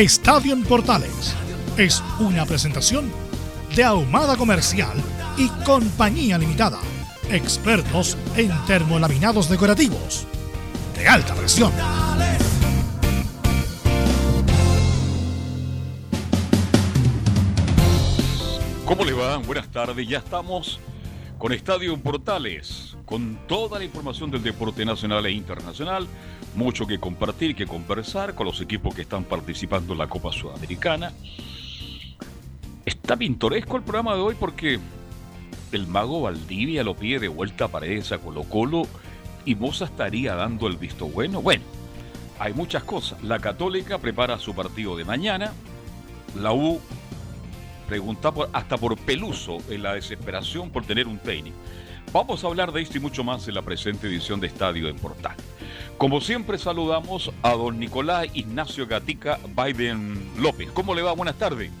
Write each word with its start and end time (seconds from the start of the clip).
Estadio 0.00 0.54
en 0.54 0.62
Portales 0.62 1.34
es 1.76 2.02
una 2.20 2.46
presentación 2.46 3.12
de 3.76 3.84
Ahumada 3.84 4.34
Comercial 4.34 4.96
y 5.36 5.48
Compañía 5.62 6.38
Limitada. 6.38 6.78
Expertos 7.28 8.16
en 8.34 8.50
termolaminados 8.64 9.50
decorativos 9.50 10.26
de 10.96 11.06
alta 11.06 11.34
presión. 11.34 11.70
¿Cómo 18.86 19.04
le 19.04 19.12
va? 19.12 19.36
Buenas 19.36 19.68
tardes. 19.68 20.08
Ya 20.08 20.16
estamos 20.16 20.80
con 21.40 21.54
Estadio 21.54 21.96
Portales, 21.96 22.98
con 23.06 23.38
toda 23.48 23.78
la 23.78 23.86
información 23.86 24.30
del 24.30 24.42
deporte 24.42 24.84
nacional 24.84 25.24
e 25.24 25.32
internacional. 25.32 26.06
Mucho 26.54 26.86
que 26.86 27.00
compartir, 27.00 27.56
que 27.56 27.66
conversar 27.66 28.34
con 28.34 28.44
los 28.44 28.60
equipos 28.60 28.94
que 28.94 29.00
están 29.00 29.24
participando 29.24 29.94
en 29.94 30.00
la 30.00 30.06
Copa 30.06 30.32
Sudamericana. 30.32 31.14
Está 32.84 33.16
pintoresco 33.16 33.78
el 33.78 33.82
programa 33.82 34.14
de 34.16 34.20
hoy 34.20 34.36
porque 34.38 34.78
el 35.72 35.86
mago 35.86 36.20
Valdivia 36.20 36.84
lo 36.84 36.94
pide 36.94 37.20
de 37.20 37.28
vuelta 37.28 37.68
para 37.68 37.86
esa 37.86 38.18
Colo 38.18 38.42
Colo 38.42 38.82
y 39.46 39.54
Moza 39.54 39.86
estaría 39.86 40.34
dando 40.34 40.66
el 40.66 40.76
visto 40.76 41.06
bueno. 41.06 41.40
Bueno, 41.40 41.62
hay 42.38 42.52
muchas 42.52 42.84
cosas. 42.84 43.22
La 43.24 43.38
Católica 43.38 43.96
prepara 43.96 44.38
su 44.38 44.54
partido 44.54 44.94
de 44.94 45.06
mañana. 45.06 45.54
La 46.36 46.52
U 46.52 46.82
pregunta 47.90 48.32
hasta 48.52 48.76
por 48.76 48.96
Peluso 48.96 49.58
en 49.68 49.82
la 49.82 49.94
desesperación 49.94 50.70
por 50.70 50.86
tener 50.86 51.08
un 51.08 51.18
técnico. 51.18 51.56
Vamos 52.12 52.44
a 52.44 52.46
hablar 52.46 52.70
de 52.70 52.82
esto 52.82 52.98
y 52.98 53.00
mucho 53.00 53.24
más 53.24 53.48
en 53.48 53.54
la 53.56 53.62
presente 53.62 54.06
edición 54.06 54.38
de 54.38 54.46
Estadio 54.46 54.88
en 54.88 54.94
Portal. 54.94 55.34
Como 55.98 56.20
siempre 56.20 56.56
saludamos 56.56 57.32
a 57.42 57.50
don 57.50 57.80
Nicolás 57.80 58.28
Ignacio 58.32 58.86
Gatica 58.86 59.40
Biden 59.56 60.30
López. 60.38 60.70
¿Cómo 60.72 60.94
le 60.94 61.02
va? 61.02 61.12
Buenas 61.14 61.34
tardes. 61.34 61.72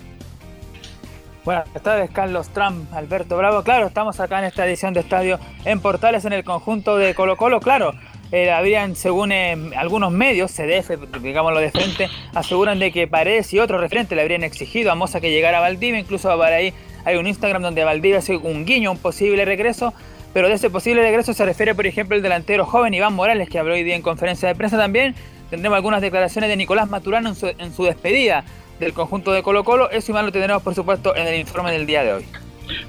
Buenas 1.44 1.70
tardes, 1.80 2.10
Carlos 2.10 2.48
Trump, 2.48 2.92
Alberto 2.92 3.36
Bravo. 3.36 3.62
Claro, 3.62 3.86
estamos 3.86 4.18
acá 4.18 4.40
en 4.40 4.46
esta 4.46 4.66
edición 4.66 4.92
de 4.92 5.00
Estadio 5.00 5.38
en 5.64 5.80
Portales 5.80 6.24
en 6.24 6.32
el 6.32 6.42
conjunto 6.42 6.96
de 6.96 7.14
Colo 7.14 7.36
Colo. 7.36 7.60
Claro, 7.60 7.92
eh, 8.32 8.50
habrían, 8.50 8.94
según 8.94 9.32
eh, 9.32 9.56
algunos 9.76 10.12
medios, 10.12 10.52
CDF, 10.52 10.90
digámoslo 11.20 11.58
de 11.58 11.70
frente, 11.70 12.08
aseguran 12.34 12.78
de 12.78 12.92
que 12.92 13.08
Paredes 13.08 13.52
y 13.52 13.58
otros 13.58 13.80
referentes 13.80 14.14
le 14.14 14.22
habrían 14.22 14.44
exigido 14.44 14.92
a 14.92 14.94
Moza 14.94 15.20
que 15.20 15.30
llegara 15.30 15.58
a 15.58 15.60
Valdivia. 15.60 15.98
Incluso 15.98 16.28
para 16.38 16.56
ahí 16.56 16.72
hay 17.04 17.16
un 17.16 17.26
Instagram 17.26 17.62
donde 17.62 17.82
Valdivia 17.82 18.18
hace 18.18 18.36
un 18.36 18.64
guiño, 18.64 18.92
un 18.92 18.98
posible 18.98 19.44
regreso. 19.44 19.92
Pero 20.32 20.46
de 20.46 20.54
ese 20.54 20.70
posible 20.70 21.02
regreso 21.02 21.34
se 21.34 21.44
refiere, 21.44 21.74
por 21.74 21.86
ejemplo, 21.86 22.16
el 22.16 22.22
delantero 22.22 22.64
joven 22.64 22.94
Iván 22.94 23.14
Morales, 23.14 23.48
que 23.48 23.58
habló 23.58 23.74
hoy 23.74 23.82
día 23.82 23.96
en 23.96 24.02
conferencia 24.02 24.48
de 24.48 24.54
prensa 24.54 24.76
también. 24.76 25.16
Tendremos 25.50 25.74
algunas 25.74 26.00
declaraciones 26.00 26.48
de 26.48 26.56
Nicolás 26.56 26.88
Maturano 26.88 27.30
en 27.30 27.34
su, 27.34 27.48
en 27.48 27.74
su 27.74 27.82
despedida 27.82 28.44
del 28.78 28.92
conjunto 28.92 29.32
de 29.32 29.42
Colo 29.42 29.64
Colo. 29.64 29.90
Eso 29.90 30.12
y 30.12 30.14
más 30.14 30.24
lo 30.24 30.30
tendremos, 30.30 30.62
por 30.62 30.76
supuesto, 30.76 31.16
en 31.16 31.26
el 31.26 31.40
informe 31.40 31.72
del 31.72 31.84
día 31.84 32.04
de 32.04 32.12
hoy. 32.12 32.24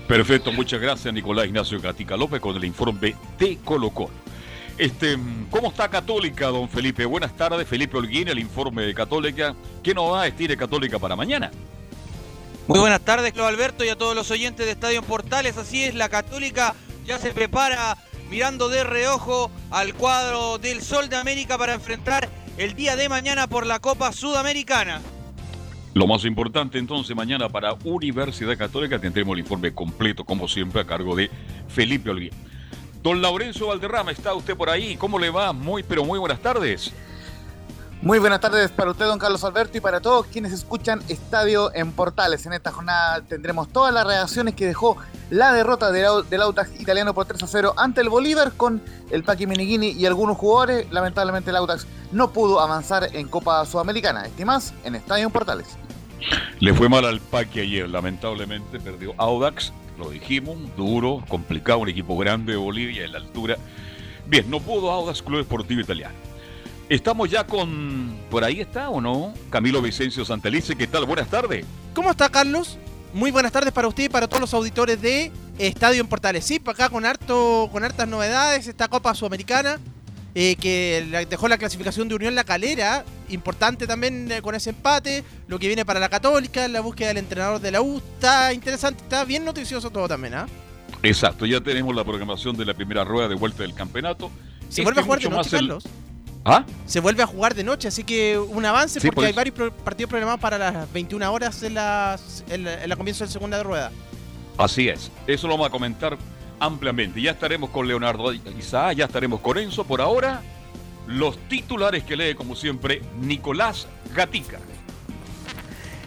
Perfecto, 0.08 0.52
muchas 0.52 0.80
gracias 0.80 1.12
Nicolás 1.12 1.48
Ignacio 1.48 1.82
Gatica 1.82 2.16
López 2.16 2.40
con 2.40 2.56
el 2.56 2.64
informe 2.64 3.16
de 3.40 3.58
Colo 3.64 3.90
Colo. 3.90 4.12
Este, 4.78 5.18
¿Cómo 5.50 5.70
está 5.70 5.90
Católica, 5.90 6.48
don 6.48 6.70
Felipe? 6.70 7.06
Buenas 7.06 7.36
tardes, 7.36 7.68
Felipe 7.68 7.98
Holguín, 7.98 8.28
el 8.28 8.40
informe 8.40 8.84
de 8.84 8.94
Católica. 8.94 9.54
¿Qué 9.84 9.94
nos 9.94 10.14
va 10.14 10.24
a 10.24 10.28
estire 10.28 10.58
Católica 10.58 10.98
para 10.98 11.16
mañana? 11.16 11.52
Muy 12.68 12.80
buenas 12.80 13.02
tardes, 13.02 13.34
Claudio 13.34 13.50
Alberto, 13.50 13.84
y 13.84 13.90
a 13.90 13.98
todos 13.98 14.16
los 14.16 14.32
oyentes 14.32 14.66
de 14.66 14.72
Estadio 14.72 15.04
Portales. 15.04 15.58
Así 15.58 15.84
es, 15.84 15.94
la 15.94 16.10
Católica 16.10 16.74
ya 17.06 17.20
se 17.20 17.32
prepara 17.32 17.98
mirando 18.30 18.70
de 18.70 18.84
reojo 18.84 19.52
al 19.72 19.94
cuadro 19.94 20.58
del 20.58 20.82
Sol 20.82 21.10
de 21.10 21.18
América 21.18 21.58
para 21.58 21.74
enfrentar 21.74 22.30
el 22.58 22.74
día 22.76 22.96
de 22.96 23.10
mañana 23.10 23.48
por 23.48 23.66
la 23.66 23.80
Copa 23.80 24.14
Sudamericana. 24.14 25.02
Lo 25.94 26.08
más 26.08 26.24
importante 26.24 26.80
entonces 26.80 27.14
mañana 27.14 27.50
para 27.50 27.74
Universidad 27.84 28.58
Católica 28.58 29.00
tendremos 29.00 29.34
el 29.34 29.40
informe 29.40 29.74
completo 29.74 30.24
como 30.24 30.48
siempre 30.48 30.80
a 30.80 30.86
cargo 30.86 31.16
de 31.16 31.30
Felipe 31.68 32.10
Olguín. 32.10 32.32
Don 33.02 33.20
Laurencio 33.20 33.68
Valderrama, 33.68 34.12
¿está 34.12 34.34
usted 34.36 34.56
por 34.56 34.70
ahí? 34.70 34.96
¿Cómo 34.96 35.18
le 35.18 35.32
va? 35.32 35.54
Muy 35.54 35.82
pero 35.82 36.06
muy 36.06 36.20
buenas 36.20 36.40
tardes. 36.40 36.92
Muy 38.04 38.20
buenas 38.20 38.40
tardes 38.40 38.70
para 38.72 38.92
usted, 38.92 39.06
don 39.06 39.18
Carlos 39.18 39.44
Alberto, 39.44 39.78
y 39.78 39.82
para 39.82 40.02
todos 40.02 40.28
quienes 40.28 40.52
escuchan 40.52 41.02
Estadio 41.08 41.74
en 41.74 41.92
Portales. 41.94 42.46
En 42.46 42.54
esta 42.54 42.72
jornada 42.72 43.22
tendremos 43.22 43.70
todas 43.70 43.94
las 43.94 44.06
reacciones 44.06 44.56
que 44.56 44.68
dejó 44.68 44.98
la 45.32 45.52
derrota 45.52 45.92
del, 45.92 46.42
Autax 46.42 46.80
italiano 46.80 47.14
por 47.16 47.26
3 47.26 47.42
a 47.42 47.48
0 47.48 47.74
ante 47.78 48.02
el 48.02 48.10
Bolívar 48.10 48.52
con 48.54 48.82
el 49.10 49.24
Paqui 49.24 49.48
Menigini 49.48 49.90
y 49.92 50.06
algunos 50.06 50.38
jugadores. 50.38 50.92
Lamentablemente 50.92 51.50
el 51.50 51.56
Autax 51.56 51.88
no 52.12 52.32
pudo 52.32 52.60
avanzar 52.60 53.16
en 53.16 53.28
Copa 53.28 53.66
Sudamericana. 53.66 54.26
Estimas 54.26 54.74
en 54.84 54.96
Estadio 54.96 55.26
en 55.26 55.32
Portales. 55.32 55.68
Le 56.60 56.74
fue 56.74 56.90
mal 56.90 57.06
al 57.06 57.20
Paqui 57.20 57.62
ayer, 57.62 57.90
lamentablemente 57.90 58.80
perdió 58.80 59.14
Audax, 59.18 59.74
lo 59.98 60.10
dijimos, 60.10 60.58
duro, 60.78 61.24
complicado, 61.28 61.80
un 61.80 61.90
equipo 61.90 62.18
grande 62.18 62.54
de 62.54 62.58
Bolivia 62.58 63.06
en 63.06 63.12
la 63.14 63.20
altura. 63.20 63.58
Bien, 64.28 64.50
no 64.50 64.60
pudo 64.60 64.92
Audax 64.92 65.22
Club 65.22 65.42
Esportivo 65.42 65.82
Italiano. 65.82 66.16
Estamos 66.90 67.30
ya 67.30 67.46
con. 67.46 68.18
¿Por 68.30 68.44
ahí 68.44 68.60
está 68.60 68.90
o 68.90 69.00
no? 69.00 69.34
Camilo 69.50 69.82
Vicencio 69.82 70.26
Santelice, 70.26 70.76
¿qué 70.76 70.88
tal? 70.88 71.06
Buenas 71.06 71.30
tardes. 71.30 71.66
¿Cómo 71.94 72.12
está, 72.12 72.30
Carlos? 72.30 72.78
Muy 73.14 73.32
buenas 73.32 73.52
tardes 73.52 73.74
para 73.74 73.88
usted 73.88 74.06
y 74.06 74.10
para 74.10 74.28
todos 74.28 74.42
los 74.42 74.54
auditores 74.54 75.02
de 75.02 75.32
Estadio 75.58 76.02
en 76.02 76.08
Portales. 76.08 76.46
Sí, 76.46 76.62
acá 76.66 76.90
con, 76.90 77.06
harto, 77.06 77.70
con 77.72 77.84
hartas 77.84 78.08
novedades, 78.08 78.68
esta 78.68 78.88
Copa 78.88 79.14
Sudamericana, 79.16 79.80
eh, 80.34 80.56
que 80.56 81.26
dejó 81.30 81.48
la 81.48 81.58
clasificación 81.58 82.08
de 82.08 82.16
Unión 82.16 82.36
La 82.36 82.44
Calera, 82.44 83.04
importante 83.30 83.86
también 83.86 84.32
eh, 84.32 84.42
con 84.42 84.56
ese 84.56 84.70
empate, 84.70 85.24
lo 85.48 85.60
que 85.60 85.68
viene 85.68 85.86
para 85.86 86.00
la 86.00 86.10
Católica, 86.10 86.68
la 86.68 86.82
búsqueda 86.82 87.10
del 87.10 87.18
entrenador 87.18 87.60
de 87.60 87.72
la 87.72 87.82
U, 87.82 87.98
está 87.98 88.54
interesante, 88.54 89.04
está 89.04 89.26
bien 89.26 89.44
noticioso 89.44 89.90
todo 89.90 90.08
también, 90.08 90.36
¿ah? 90.36 90.48
Exacto, 91.04 91.46
ya 91.46 91.60
tenemos 91.62 91.96
la 91.96 92.04
programación 92.04 92.56
de 92.56 92.66
la 92.66 92.74
primera 92.74 93.04
rueda 93.04 93.28
de 93.28 93.36
vuelta 93.36 93.64
del 93.64 93.74
campeonato. 93.74 94.32
Se 94.70 94.84
vuelve 94.84 95.02
a 95.02 95.04
jugar 95.04 95.20
de 95.20 95.30
noche, 95.30 95.50
Carlos. 95.50 95.84
¿Ah? 96.44 96.66
Se 96.86 97.00
vuelve 97.00 97.22
a 97.22 97.28
jugar 97.28 97.54
de 97.54 97.64
noche, 97.64 97.88
así 97.88 98.04
que 98.04 98.38
un 98.38 98.66
avance 98.66 99.00
porque 99.02 99.28
hay 99.28 99.34
varios 99.34 99.74
partidos 99.84 100.10
programados 100.10 100.42
para 100.42 100.58
las 100.58 100.92
21 100.92 101.32
horas 101.32 101.62
en 101.62 101.76
la, 101.76 102.20
en 102.50 102.90
la, 102.90 102.96
comienzo 102.96 103.26
de 103.26 103.32
segunda 103.32 103.62
rueda. 103.62 103.92
Así 104.58 104.90
es, 104.90 105.12
eso 105.28 105.48
lo 105.48 105.54
vamos 105.54 105.68
a 105.68 105.70
comentar 105.70 106.18
ampliamente. 106.62 107.22
Ya 107.22 107.32
estaremos 107.32 107.72
con 107.72 107.88
Leonardo 107.88 108.32
Isaac, 108.32 108.96
ya 108.96 109.06
estaremos 109.06 109.42
con 109.42 109.58
Enzo. 109.58 109.84
Por 109.84 110.00
ahora, 110.00 110.42
los 111.08 111.38
titulares 111.50 112.04
que 112.04 112.16
lee, 112.16 112.36
como 112.36 112.56
siempre, 112.56 113.02
Nicolás 113.20 113.88
Gatica. 114.16 114.60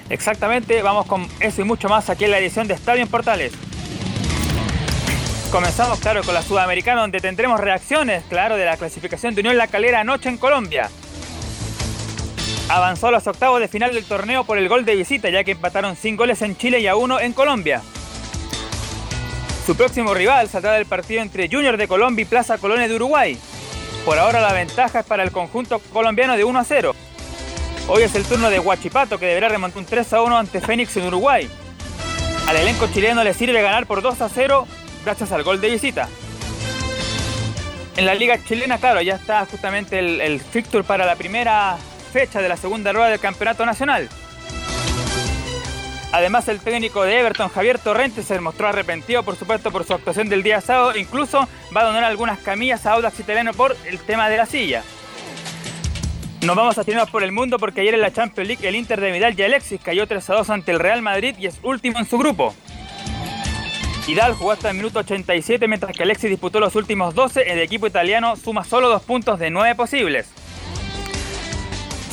Exactamente, 0.08 0.80
vamos 0.80 1.06
con 1.06 1.26
eso 1.40 1.60
y 1.60 1.64
mucho 1.64 1.88
más 1.88 2.08
aquí 2.08 2.24
en 2.24 2.30
la 2.30 2.38
edición 2.38 2.68
de 2.68 2.74
Estadio 2.74 3.02
en 3.02 3.08
Portales. 3.08 3.52
Comenzamos, 5.50 5.98
claro, 5.98 6.22
con 6.22 6.34
la 6.34 6.42
Sudamericana, 6.42 7.00
donde 7.00 7.20
tendremos 7.20 7.60
reacciones, 7.60 8.24
claro, 8.28 8.56
de 8.56 8.64
la 8.64 8.76
clasificación 8.76 9.34
de 9.34 9.40
Unión 9.40 9.56
La 9.56 9.66
Calera 9.66 10.00
anoche 10.00 10.28
en 10.28 10.36
Colombia. 10.36 10.88
Avanzó 12.68 13.08
a 13.08 13.10
los 13.10 13.26
octavos 13.26 13.60
de 13.60 13.68
final 13.68 13.92
del 13.92 14.04
torneo 14.04 14.44
por 14.44 14.58
el 14.58 14.68
gol 14.68 14.84
de 14.84 14.94
visita, 14.94 15.30
ya 15.30 15.42
que 15.42 15.52
empataron 15.52 15.96
sin 15.96 16.16
goles 16.16 16.42
en 16.42 16.56
Chile 16.56 16.80
y 16.80 16.86
a 16.86 16.96
uno 16.96 17.18
en 17.18 17.32
Colombia. 17.32 17.82
Su 19.66 19.76
próximo 19.76 20.12
rival 20.12 20.50
saldrá 20.50 20.72
del 20.72 20.84
partido 20.84 21.22
entre 21.22 21.48
Junior 21.48 21.78
de 21.78 21.88
Colombia 21.88 22.22
y 22.22 22.26
Plaza 22.26 22.58
Colonia 22.58 22.86
de 22.86 22.94
Uruguay. 22.96 23.38
Por 24.04 24.18
ahora 24.18 24.42
la 24.42 24.52
ventaja 24.52 25.00
es 25.00 25.06
para 25.06 25.22
el 25.22 25.32
conjunto 25.32 25.78
colombiano 25.78 26.36
de 26.36 26.44
1 26.44 26.58
a 26.58 26.64
0. 26.64 26.94
Hoy 27.88 28.02
es 28.02 28.14
el 28.14 28.24
turno 28.24 28.50
de 28.50 28.60
Huachipato 28.60 29.18
que 29.18 29.24
deberá 29.24 29.48
remontar 29.48 29.78
un 29.78 29.86
3 29.86 30.12
a 30.12 30.22
1 30.22 30.36
ante 30.36 30.60
Fénix 30.60 30.94
en 30.98 31.06
Uruguay. 31.06 31.48
Al 32.46 32.56
elenco 32.56 32.88
chileno 32.92 33.24
le 33.24 33.32
sirve 33.32 33.62
ganar 33.62 33.86
por 33.86 34.02
2 34.02 34.20
a 34.20 34.28
0 34.28 34.66
gracias 35.02 35.32
al 35.32 35.42
gol 35.42 35.62
de 35.62 35.70
visita. 35.70 36.10
En 37.96 38.04
la 38.04 38.14
liga 38.14 38.44
chilena, 38.44 38.76
claro, 38.76 39.00
ya 39.00 39.14
está 39.14 39.46
justamente 39.46 39.98
el, 39.98 40.20
el 40.20 40.40
fixture 40.40 40.84
para 40.84 41.06
la 41.06 41.16
primera 41.16 41.78
fecha 42.12 42.42
de 42.42 42.50
la 42.50 42.58
segunda 42.58 42.92
rueda 42.92 43.08
del 43.08 43.20
campeonato 43.20 43.64
nacional. 43.64 44.10
Además, 46.14 46.46
el 46.46 46.60
técnico 46.60 47.02
de 47.02 47.18
Everton, 47.18 47.48
Javier 47.48 47.80
Torrente, 47.80 48.22
se 48.22 48.38
mostró 48.38 48.68
arrepentido, 48.68 49.24
por 49.24 49.34
supuesto, 49.34 49.72
por 49.72 49.82
su 49.82 49.94
actuación 49.94 50.28
del 50.28 50.44
día 50.44 50.60
sábado. 50.60 50.96
Incluso 50.96 51.48
va 51.76 51.80
a 51.80 51.84
donar 51.86 52.04
algunas 52.04 52.38
camillas 52.38 52.86
a 52.86 52.92
Audax 52.92 53.18
Italiano 53.18 53.52
por 53.52 53.76
el 53.84 53.98
tema 53.98 54.28
de 54.28 54.36
la 54.36 54.46
silla. 54.46 54.84
Nos 56.42 56.54
vamos 56.54 56.78
a 56.78 56.84
tirarnos 56.84 57.10
por 57.10 57.24
el 57.24 57.32
mundo 57.32 57.58
porque 57.58 57.80
ayer 57.80 57.94
en 57.94 58.00
la 58.00 58.12
Champions 58.12 58.46
League 58.46 58.68
el 58.68 58.76
Inter 58.76 59.00
de 59.00 59.10
Vidal 59.10 59.34
y 59.36 59.42
Alexis 59.42 59.80
cayó 59.82 60.06
3 60.06 60.30
a 60.30 60.34
2 60.34 60.50
ante 60.50 60.70
el 60.70 60.78
Real 60.78 61.02
Madrid 61.02 61.34
y 61.36 61.46
es 61.46 61.58
último 61.64 61.98
en 61.98 62.06
su 62.06 62.16
grupo. 62.16 62.54
Vidal 64.06 64.34
jugó 64.34 64.52
hasta 64.52 64.70
el 64.70 64.76
minuto 64.76 65.00
87 65.00 65.66
mientras 65.66 65.96
que 65.96 66.04
Alexis 66.04 66.30
disputó 66.30 66.60
los 66.60 66.76
últimos 66.76 67.16
12. 67.16 67.50
El 67.50 67.58
equipo 67.58 67.88
italiano 67.88 68.36
suma 68.36 68.62
solo 68.62 68.88
dos 68.88 69.02
puntos 69.02 69.40
de 69.40 69.50
9 69.50 69.74
posibles. 69.74 70.28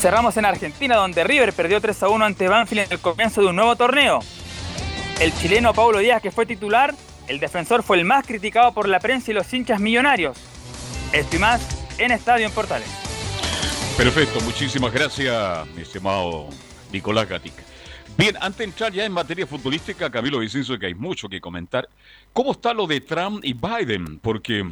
Cerramos 0.02 0.36
en 0.36 0.46
Argentina, 0.46 0.96
donde 0.96 1.24
River 1.24 1.54
perdió 1.54 1.80
3 1.80 2.02
a 2.02 2.10
1 2.10 2.26
ante 2.26 2.48
Banfield 2.48 2.86
en 2.86 2.92
el 2.94 3.00
comienzo 3.00 3.42
de 3.42 3.48
un 3.50 3.56
nuevo 3.56 3.76
torneo. 3.76 4.22
El 5.20 5.32
chileno 5.36 5.76
Paulo 5.76 6.00
Díaz, 6.00 6.24
que 6.24 6.32
fue 6.32 6.48
titular, 6.48 6.96
el 7.28 7.40
defensor 7.40 7.84
fue 7.84 7.98
el 7.98 8.06
más 8.06 8.26
criticado 8.26 8.74
por 8.74 8.90
la 8.90 9.00
prensa 9.00 9.30
y 9.30 9.36
los 9.36 9.54
hinchas 9.54 9.80
millonarios. 9.80 10.36
Esto 11.14 11.36
y 11.36 11.40
más 11.40 11.62
en 12.00 12.10
Estadio 12.10 12.48
en 12.48 12.52
Portales. 12.52 12.88
Perfecto, 13.96 14.42
muchísimas 14.42 14.92
gracias, 14.92 15.68
mi 15.76 15.84
estimado 15.84 16.50
Nicolás 16.92 17.30
Gatic. 17.30 17.54
Bien, 18.18 18.36
antes 18.42 18.58
de 18.58 18.64
entrar 18.64 18.92
ya 18.92 19.06
en 19.06 19.12
materia 19.12 19.46
futbolística, 19.46 20.10
Camilo 20.10 20.40
Vicencio, 20.40 20.80
que 20.80 20.88
hay 20.88 20.96
mucho 20.96 21.30
que 21.30 21.40
comentar. 21.40 21.88
¿Cómo 22.34 22.54
está 22.54 22.74
lo 22.74 22.88
de 22.88 23.02
Trump 23.02 23.46
y 23.46 23.54
Biden? 23.54 24.18
Porque 24.18 24.68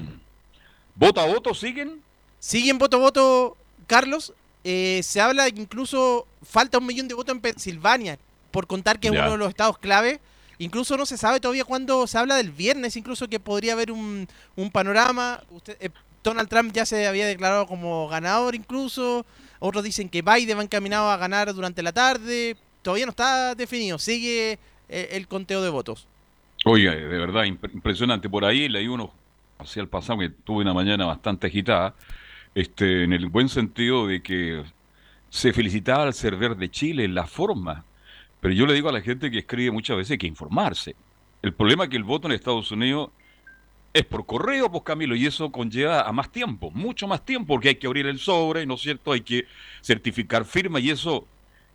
voto 0.95 1.21
a 1.21 1.27
voto 1.27 1.53
siguen. 1.53 2.01
Siguen 2.39 2.79
voto 2.79 2.97
a 2.97 2.99
voto, 2.99 3.57
Carlos. 3.85 4.33
Eh, 4.63 5.01
se 5.03 5.21
habla 5.21 5.49
que 5.49 5.61
incluso 5.61 6.27
falta 6.43 6.77
un 6.77 6.85
millón 6.85 7.07
de 7.07 7.13
votos 7.13 7.33
en 7.33 7.41
Pensilvania, 7.41 8.17
por 8.51 8.67
contar 8.67 8.99
que 8.99 9.07
es 9.07 9.13
uno 9.13 9.31
de 9.31 9.37
los 9.37 9.49
estados 9.49 9.77
clave. 9.77 10.19
Incluso 10.57 10.97
no 10.97 11.05
se 11.05 11.17
sabe 11.17 11.39
todavía 11.39 11.63
cuándo 11.63 12.05
se 12.07 12.17
habla 12.17 12.35
del 12.35 12.51
viernes, 12.51 12.97
incluso 12.97 13.29
que 13.29 13.39
podría 13.39 13.73
haber 13.73 13.91
un, 13.91 14.27
un 14.57 14.71
panorama. 14.71 15.41
Usted, 15.51 15.77
eh, 15.79 15.89
Donald 16.21 16.49
Trump 16.49 16.73
ya 16.73 16.85
se 16.85 17.07
había 17.07 17.25
declarado 17.25 17.65
como 17.65 18.09
ganador 18.09 18.55
incluso. 18.55 19.25
Otros 19.59 19.83
dicen 19.85 20.09
que 20.09 20.21
Biden 20.21 20.57
va 20.57 20.63
encaminado 20.63 21.09
a 21.09 21.15
ganar 21.17 21.53
durante 21.53 21.81
la 21.81 21.93
tarde. 21.93 22.57
Todavía 22.81 23.05
no 23.05 23.11
está 23.11 23.55
definido. 23.55 23.97
Sigue 23.99 24.59
eh, 24.89 25.09
el 25.11 25.29
conteo 25.29 25.61
de 25.61 25.69
votos. 25.69 26.07
Oiga, 26.65 26.91
de 26.91 27.07
verdad, 27.07 27.43
impre- 27.43 27.73
impresionante. 27.73 28.29
Por 28.29 28.43
ahí 28.43 28.67
leí 28.67 28.87
uno 28.87 29.13
hacia 29.59 29.81
el 29.81 29.87
pasado 29.87 30.19
que 30.19 30.29
tuve 30.29 30.63
una 30.63 30.73
mañana 30.73 31.05
bastante 31.05 31.47
agitada, 31.47 31.93
este, 32.59 33.05
en 33.05 33.13
el 33.13 33.27
buen 33.27 33.47
sentido 33.47 34.05
de 34.05 34.21
que 34.21 34.65
se 35.29 35.53
felicitaba 35.53 36.03
al 36.03 36.13
Cerver 36.13 36.57
de 36.57 36.69
Chile 36.69 37.05
en 37.05 37.15
la 37.15 37.25
forma. 37.25 37.85
Pero 38.41 38.53
yo 38.53 38.65
le 38.65 38.73
digo 38.73 38.89
a 38.89 38.91
la 38.91 38.99
gente 38.99 39.31
que 39.31 39.39
escribe 39.39 39.71
muchas 39.71 39.95
veces 39.95 40.17
que 40.17 40.27
informarse. 40.27 40.93
El 41.41 41.53
problema 41.53 41.85
es 41.85 41.89
que 41.89 41.95
el 41.95 42.03
voto 42.03 42.27
en 42.27 42.33
Estados 42.33 42.69
Unidos 42.71 43.11
es 43.93 44.03
por 44.03 44.25
correo, 44.25 44.69
pues 44.69 44.83
Camilo, 44.83 45.15
y 45.15 45.25
eso 45.25 45.49
conlleva 45.53 46.01
a 46.01 46.11
más 46.11 46.33
tiempo, 46.33 46.69
mucho 46.71 47.07
más 47.07 47.23
tiempo, 47.23 47.53
porque 47.53 47.69
hay 47.69 47.75
que 47.75 47.87
abrir 47.87 48.05
el 48.07 48.19
sobre, 48.19 48.65
¿no 48.65 48.73
es 48.73 48.81
cierto? 48.81 49.13
Hay 49.13 49.21
que 49.21 49.45
certificar 49.81 50.43
firma 50.43 50.81
y 50.81 50.89
eso 50.89 51.25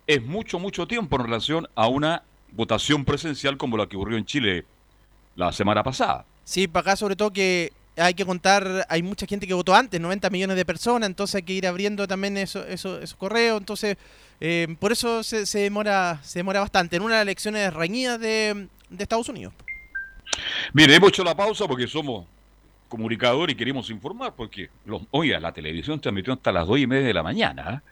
es 0.05 0.23
mucho, 0.23 0.59
mucho 0.59 0.87
tiempo 0.87 1.15
en 1.15 1.23
relación 1.23 1.67
a 1.73 1.87
una 1.87 2.21
votación 2.51 3.05
presencial 3.05 3.57
como 3.57 3.75
la 3.75 3.87
que 3.87 3.97
ocurrió 3.97 4.19
en 4.19 4.25
Chile 4.25 4.65
la 5.35 5.51
semana 5.51 5.81
pasada. 5.81 6.25
Sí, 6.43 6.67
para 6.67 6.91
acá 6.91 6.95
sobre 6.95 7.15
todo 7.15 7.33
que 7.33 7.73
hay 7.97 8.13
que 8.13 8.25
contar, 8.25 8.85
hay 8.89 9.01
mucha 9.03 9.25
gente 9.25 9.47
que 9.47 9.53
votó 9.53 9.73
antes, 9.75 9.99
90 10.01 10.29
millones 10.29 10.55
de 10.57 10.65
personas, 10.65 11.07
entonces 11.07 11.35
hay 11.35 11.43
que 11.43 11.53
ir 11.53 11.67
abriendo 11.67 12.07
también 12.07 12.37
eso, 12.37 12.65
eso, 12.65 12.99
esos 12.99 13.17
correos, 13.17 13.59
entonces 13.59 13.97
eh, 14.41 14.67
por 14.79 14.91
eso 14.91 15.23
se, 15.23 15.45
demora 15.59 16.19
se 16.23 16.39
demora 16.39 16.59
bastante 16.59 16.95
en 16.97 17.03
una 17.03 17.15
de 17.15 17.19
las 17.19 17.23
elecciones 17.23 17.73
reñidas 17.73 18.19
de, 18.19 18.67
de 18.89 19.03
Estados 19.03 19.29
Unidos. 19.29 19.53
Mire, 20.73 20.95
hemos 20.95 21.09
hecho 21.09 21.23
la 21.23 21.35
pausa 21.35 21.67
porque 21.67 21.87
somos 21.87 22.25
comunicadores 22.89 23.53
y 23.53 23.57
queremos 23.57 23.89
informar, 23.89 24.33
porque, 24.35 24.69
los, 24.85 25.01
oiga, 25.11 25.39
la 25.39 25.51
televisión 25.51 25.99
transmitió 25.99 26.33
hasta 26.33 26.51
las 26.51 26.67
dos 26.67 26.77
y 26.79 26.87
media 26.87 27.07
de 27.07 27.13
la 27.13 27.23
mañana. 27.23 27.81
¿eh? 27.83 27.89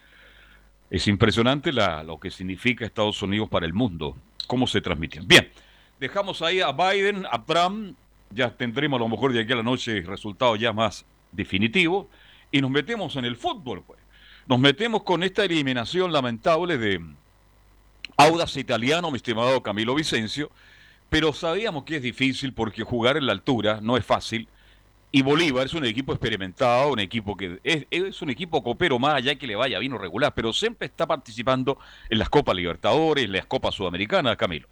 Es 0.91 1.07
impresionante 1.07 1.71
la- 1.71 2.03
lo 2.03 2.19
que 2.19 2.29
significa 2.29 2.85
Estados 2.85 3.21
Unidos 3.21 3.49
para 3.49 3.65
el 3.65 3.73
mundo, 3.73 4.17
cómo 4.47 4.67
se 4.67 4.81
transmiten. 4.81 5.27
Bien, 5.27 5.49
dejamos 5.99 6.41
ahí 6.41 6.59
a 6.61 6.71
Biden, 6.71 7.25
a 7.31 7.44
Trump, 7.44 7.97
ya 8.33 8.56
tendremos 8.56 8.97
a 8.97 9.03
lo 9.03 9.09
mejor 9.09 9.33
de 9.33 9.41
aquí 9.41 9.53
a 9.53 9.57
la 9.57 9.63
noche 9.63 10.01
resultados 10.01 10.59
ya 10.59 10.74
más 10.74 11.06
definitivos, 11.31 12.07
y 12.51 12.62
nos 12.62 12.69
metemos 12.69 13.15
en 13.15 13.25
el 13.25 13.35
fútbol, 13.35 13.83
pues. 13.85 14.00
Nos 14.45 14.59
metemos 14.59 15.03
con 15.03 15.24
esta 15.24 15.45
eliminación 15.45 16.12
lamentable 16.12 16.77
de 16.77 17.01
Audax 18.18 18.57
Italiano, 18.57 19.09
mi 19.09 19.18
estimado 19.18 19.63
Camilo 19.63 19.95
Vicencio, 19.95 20.51
pero 21.09 21.31
sabíamos 21.33 21.83
que 21.83 21.97
es 21.97 22.01
difícil 22.01 22.53
porque 22.53 22.83
jugar 22.83 23.18
en 23.18 23.25
la 23.25 23.31
altura 23.31 23.80
no 23.81 23.97
es 23.97 24.06
fácil. 24.06 24.47
Y 25.12 25.21
Bolívar 25.21 25.68
es 25.68 25.74
un 25.75 25.85
equipo 25.85 26.12
experimentado, 26.12 26.91
un 26.91 27.00
equipo 27.00 27.38
que 27.38 27.59
es, 27.63 27.85
es 27.91 28.21
un 28.21 28.31
equipo 28.31 28.63
copero 28.63 28.97
más 28.97 29.15
allá 29.15 29.35
que 29.35 29.45
le 29.45 29.56
vaya 29.56 29.77
vino 29.77 29.97
regular, 29.97 30.33
pero 30.33 30.51
siempre 30.51 30.88
está 30.88 31.06
participando 31.06 31.77
en 32.09 32.18
las 32.18 32.30
Copas 32.30 32.56
Libertadores, 32.56 33.25
en 33.25 33.31
las 33.31 33.45
Copas 33.45 33.75
Sudamericanas, 33.75 34.35
Camilo. 34.38 34.68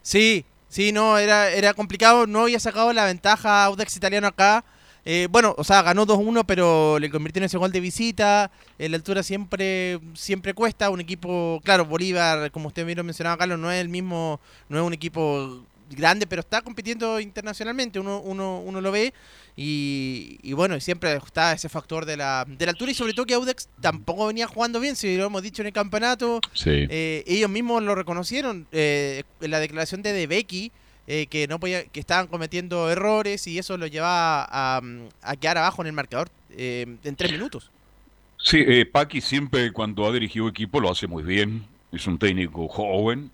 Sí, 0.00 0.44
sí, 0.72 0.90
no, 0.90 1.18
era, 1.18 1.50
era 1.50 1.74
complicado, 1.74 2.26
no 2.26 2.40
había 2.42 2.58
sacado 2.58 2.92
la 2.94 3.04
ventaja 3.04 3.64
Audax 3.64 3.94
Italiano 3.96 4.26
acá. 4.26 4.64
Eh, 5.04 5.28
bueno, 5.30 5.54
o 5.58 5.64
sea, 5.64 5.82
ganó 5.82 6.06
2-1, 6.06 6.44
pero 6.46 6.98
le 6.98 7.10
convirtió 7.10 7.40
en 7.40 7.44
ese 7.44 7.58
gol 7.58 7.72
de 7.72 7.80
visita. 7.80 8.50
En 8.78 8.92
la 8.92 8.96
altura 8.96 9.22
siempre 9.22 10.00
siempre 10.14 10.54
cuesta. 10.54 10.90
Un 10.90 11.00
equipo, 11.00 11.60
claro, 11.64 11.84
Bolívar, 11.84 12.50
como 12.52 12.68
usted 12.68 12.86
mismo 12.86 13.02
mencionaba, 13.02 13.36
Carlos, 13.36 13.58
no 13.58 13.70
es 13.70 13.80
el 13.80 13.88
mismo, 13.88 14.40
no 14.68 14.78
es 14.78 14.84
un 14.84 14.94
equipo 14.94 15.62
grande, 15.94 16.26
pero 16.26 16.40
está 16.40 16.62
compitiendo 16.62 17.20
internacionalmente, 17.20 17.98
uno, 18.00 18.20
uno, 18.20 18.60
uno 18.60 18.80
lo 18.80 18.92
ve. 18.92 19.12
Y, 19.54 20.38
y 20.42 20.54
bueno, 20.54 20.80
siempre 20.80 21.14
está 21.14 21.52
ese 21.52 21.68
factor 21.68 22.06
de 22.06 22.16
la, 22.16 22.46
de 22.48 22.64
la 22.64 22.72
altura 22.72 22.90
y 22.90 22.94
sobre 22.94 23.12
todo 23.12 23.26
que 23.26 23.34
Audax 23.34 23.68
tampoco 23.80 24.26
venía 24.26 24.46
jugando 24.46 24.80
bien, 24.80 24.96
si 24.96 25.16
lo 25.16 25.26
hemos 25.26 25.42
dicho 25.42 25.62
en 25.62 25.66
el 25.66 25.72
campeonato. 25.74 26.40
Sí. 26.54 26.86
Eh, 26.88 27.22
ellos 27.26 27.50
mismos 27.50 27.82
lo 27.82 27.94
reconocieron 27.94 28.66
eh, 28.72 29.24
en 29.40 29.50
la 29.50 29.60
declaración 29.60 30.00
de 30.02 30.12
De 30.12 30.26
Becky, 30.26 30.72
eh, 31.06 31.26
que 31.26 31.46
no 31.48 31.60
podía, 31.60 31.84
que 31.84 32.00
estaban 32.00 32.28
cometiendo 32.28 32.90
errores 32.90 33.46
y 33.46 33.58
eso 33.58 33.76
lo 33.76 33.86
llevaba 33.86 34.46
a, 34.50 34.80
a 35.20 35.36
quedar 35.36 35.58
abajo 35.58 35.82
en 35.82 35.88
el 35.88 35.92
marcador 35.92 36.30
eh, 36.56 36.86
en 37.04 37.16
tres 37.16 37.32
minutos. 37.32 37.70
Sí, 38.38 38.56
eh, 38.66 38.86
Paqui 38.86 39.20
siempre 39.20 39.70
cuando 39.72 40.06
ha 40.06 40.12
dirigido 40.12 40.48
equipo 40.48 40.80
lo 40.80 40.90
hace 40.90 41.06
muy 41.06 41.22
bien. 41.22 41.64
Es 41.92 42.06
un 42.06 42.18
técnico 42.18 42.66
joven. 42.68 43.30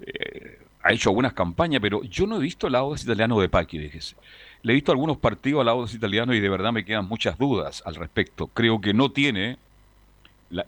eh, 0.00 0.58
ha 0.82 0.92
hecho 0.92 1.10
algunas 1.10 1.32
campañas, 1.34 1.80
pero 1.82 2.02
yo 2.04 2.26
no 2.26 2.36
he 2.36 2.40
visto 2.40 2.66
el 2.66 2.74
Audax 2.74 3.04
italiano 3.04 3.38
de 3.40 3.48
Paqui, 3.48 3.78
déjese. 3.78 4.16
Le 4.62 4.72
he 4.72 4.74
visto 4.74 4.92
algunos 4.92 5.16
partidos 5.18 5.60
al 5.62 5.68
Audax 5.68 5.94
italiano 5.94 6.34
y 6.34 6.40
de 6.40 6.48
verdad 6.48 6.72
me 6.72 6.84
quedan 6.84 7.06
muchas 7.06 7.38
dudas 7.38 7.82
al 7.86 7.94
respecto. 7.94 8.46
Creo 8.48 8.80
que 8.80 8.94
no 8.94 9.10
tiene 9.10 9.58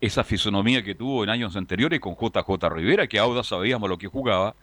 esa 0.00 0.23
fisonomía 0.23 0.83
que 0.83 0.95
tuvo 0.95 1.25
en 1.25 1.31
años 1.31 1.57
anteriores 1.57 1.99
con 2.00 2.14
JJ 2.14 2.69
Rivera, 2.71 3.07
que 3.07 3.19
Audax 3.19 3.49
sabíamos 3.49 3.88
lo 3.88 3.99
que 3.99 4.07
jugaba 4.07 4.54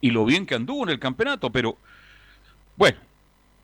y 0.00 0.10
lo 0.10 0.24
bien 0.24 0.46
que 0.46 0.54
anduvo 0.54 0.84
en 0.84 0.90
el 0.90 0.98
campeonato, 0.98 1.50
pero 1.50 1.76
bueno, 2.76 2.98